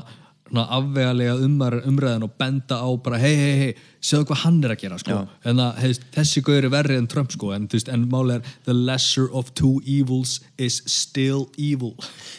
afvegalega 0.54 1.34
umar, 1.42 1.74
umræðin 1.88 2.24
og 2.26 2.34
benda 2.38 2.78
á 2.78 2.88
bara 3.02 3.18
hei, 3.18 3.34
hei, 3.34 3.54
hei, 3.58 3.70
sjáðu 3.98 4.28
hvað 4.28 4.40
hann 4.44 4.58
er 4.64 4.74
að 4.74 4.82
gera 4.84 4.98
sko. 5.00 5.16
hérna, 5.42 5.66
hei, 5.80 5.90
þessi 6.14 6.42
gauður 6.46 6.68
er 6.68 6.72
verri 6.76 6.98
en 7.00 7.08
Trump 7.10 7.32
sko, 7.34 7.50
en, 7.56 7.66
veist, 7.72 7.88
en 7.90 8.04
máli 8.10 8.36
er 8.36 8.52
the 8.68 8.74
lesser 8.74 9.26
of 9.32 9.50
two 9.58 9.80
evils 9.84 10.40
is 10.56 10.82
still 10.86 11.48
evil. 11.58 11.94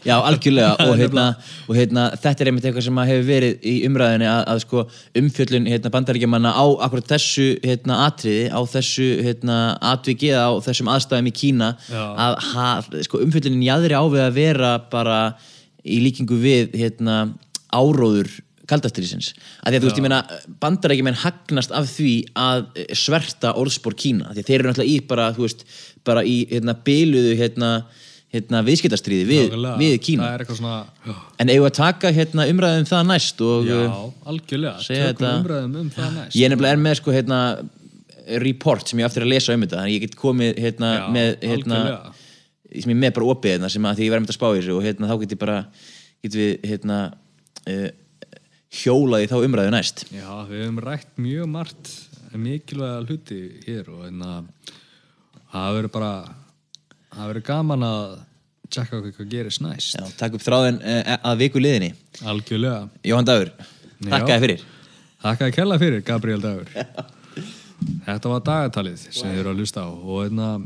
Já, 0.05 0.15
algjörlega. 0.21 0.77
Það 0.79 0.87
og, 0.91 0.93
er 0.93 1.03
hérna, 1.03 1.25
og 1.67 1.75
hérna, 1.75 2.05
þetta 2.15 2.43
er 2.45 2.51
einmitt 2.51 2.69
eitthvað 2.69 2.87
sem 2.87 3.01
hefur 3.11 3.27
verið 3.27 3.67
í 3.67 3.75
umræðinni 3.89 4.29
að, 4.31 4.41
að 4.53 4.63
sko, 4.63 4.85
umfjöllun 5.23 5.69
hérna, 5.73 5.93
bandaríkjamanna 5.97 6.55
á 6.55 6.65
akkurat 6.87 7.11
þessu 7.11 7.49
hérna, 7.65 7.99
atriði, 8.07 8.47
á 8.55 8.61
þessu 8.71 9.09
hérna, 9.27 9.59
atviki 9.91 10.31
eða 10.31 10.47
á 10.47 10.53
þessum 10.69 10.93
aðstæðum 10.95 11.29
í 11.33 11.35
Kína 11.43 11.73
Já. 11.91 12.03
að 12.23 13.03
sko, 13.09 13.21
umfjöllunin 13.25 13.67
jáðri 13.67 13.99
á 13.99 14.03
við 14.07 14.25
að 14.29 14.39
vera 14.39 14.73
bara 14.91 15.19
í 15.87 15.99
líkingu 16.03 16.37
við 16.41 16.75
hérna, 16.77 17.17
áróður 17.75 18.31
kaldastriðsins. 18.67 19.29
Að 19.63 19.71
því 19.71 19.77
að 19.77 19.83
þú 19.83 19.87
veist, 19.87 19.99
ég 20.01 20.05
meina 20.07 20.17
bandarækjumenn 20.63 21.21
hagnast 21.21 21.71
af 21.71 21.87
því 21.87 22.15
að 22.35 22.65
eh, 22.75 22.89
sverta 22.99 23.53
orðspor 23.55 23.95
Kína. 23.95 24.33
Því 24.35 24.43
að 24.43 24.49
þeir 24.49 24.57
eru 24.59 24.73
náttúrulega 24.73 24.91
í 24.91 25.05
bara, 25.07 25.29
þú 25.37 25.45
veist, 25.45 25.63
bara 26.07 26.23
í 26.27 26.35
hérna, 26.51 26.75
byluðu 26.83 27.37
hérna, 27.39 27.69
hérna, 28.35 28.61
viðskiptastriði 28.67 29.23
við, 29.29 29.55
við 29.79 29.95
Kína. 30.03 30.33
svona 30.49 30.81
En 31.39 31.47
eigum 31.47 31.63
við 31.63 31.69
að 31.71 31.77
taka 31.79 32.11
hérna 32.11 32.47
umræðum 32.51 32.87
það 32.89 33.07
næst 33.07 33.41
og 33.47 33.69
já 33.69 33.77
uh, 33.85 34.01
algjörlega, 34.27 34.81
tökum 34.83 35.05
þetta- 35.05 35.33
umræðum 35.39 35.77
um 35.79 35.89
það 35.95 36.09
næst 36.17 36.35
ég 36.35 36.51
nefnilega 36.51 36.75
er 36.75 36.81
með 36.83 36.97
sko 36.99 37.15
hérna 37.15 37.39
report 38.43 38.89
sem 38.91 38.99
ég 38.99 39.07
á 39.07 39.09
eftir 39.09 39.23
að 39.23 39.31
lesa 39.31 39.55
um 39.55 39.63
þetta 39.63 39.79
þannig 39.79 39.95
ég 39.95 40.03
get 40.03 40.17
komið 40.19 40.59
hérna 40.59 40.89
Já, 40.91 41.05
með 41.15 41.29
hérna 41.47 41.79
sem 42.67 42.91
ég 42.91 42.99
með 42.99 43.13
bara 43.15 43.29
opið 43.31 43.53
hérna 43.55 43.69
sem 43.71 43.87
að 43.87 44.01
því 44.01 44.09
ég 44.09 44.13
verðum 44.17 44.27
að 44.27 44.35
spá 44.35 44.47
í 44.51 44.57
þessu 44.59 44.75
og 44.75 44.83
hérna 44.83 45.07
þá 45.07 45.15
get 45.23 45.35
ég 45.37 45.41
bara 45.45 45.57
get 46.25 46.35
við 46.35 46.67
hérna 46.67 46.97
uh, 47.67 47.87
hjólað 48.81 49.25
í 49.25 49.29
þá 49.31 49.37
umræðu 49.39 49.73
næst. 49.73 50.05
Já, 50.11 50.29
við 50.49 50.63
hefum 50.63 50.81
rætt 50.83 51.19
mjög 51.21 51.49
margt 51.51 51.93
mikilvæga 52.37 53.03
hluti 53.07 53.39
hér 53.65 53.87
og 53.89 54.07
en 54.09 54.23
að 54.25 54.49
það 55.53 55.77
verður 55.77 55.93
bara 55.95 56.11
það 57.15 57.29
verður 57.31 57.45
gaman 57.47 57.85
að 57.87 58.01
tjekka 58.67 58.99
okkur 58.99 59.15
hvað 59.17 59.29
gerist 59.31 59.63
næst. 59.63 59.95
Já, 59.95 60.03
takk 60.19 60.37
upp 60.37 60.45
þráðin 60.45 60.81
uh, 60.83 61.13
að 61.31 61.43
viku 61.45 61.63
liðinni. 61.63 61.93
Algjörlega. 62.27 62.81
Jóhann 63.07 63.29
Dagur, 63.29 63.53
Já. 63.57 64.09
þakkaði 64.11 64.43
fyrir. 64.45 64.65
Þakkaði 65.23 65.55
kella 65.55 65.79
fyrir, 65.81 66.03
Gabriel 66.05 66.43
Dagur. 66.43 66.73
Þetta 68.07 68.31
var 68.31 68.43
dagatalið 68.45 69.01
sem 69.05 69.29
þið 69.29 69.39
eru 69.41 69.53
að 69.53 69.61
hlusta 69.61 69.85
á 69.85 69.89
og 69.89 70.23
en 70.25 70.41
að 70.41 70.65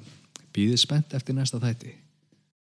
býðið 0.56 0.82
spennt 0.82 1.14
eftir 1.18 1.36
næsta 1.38 1.60
þætti 1.62 1.92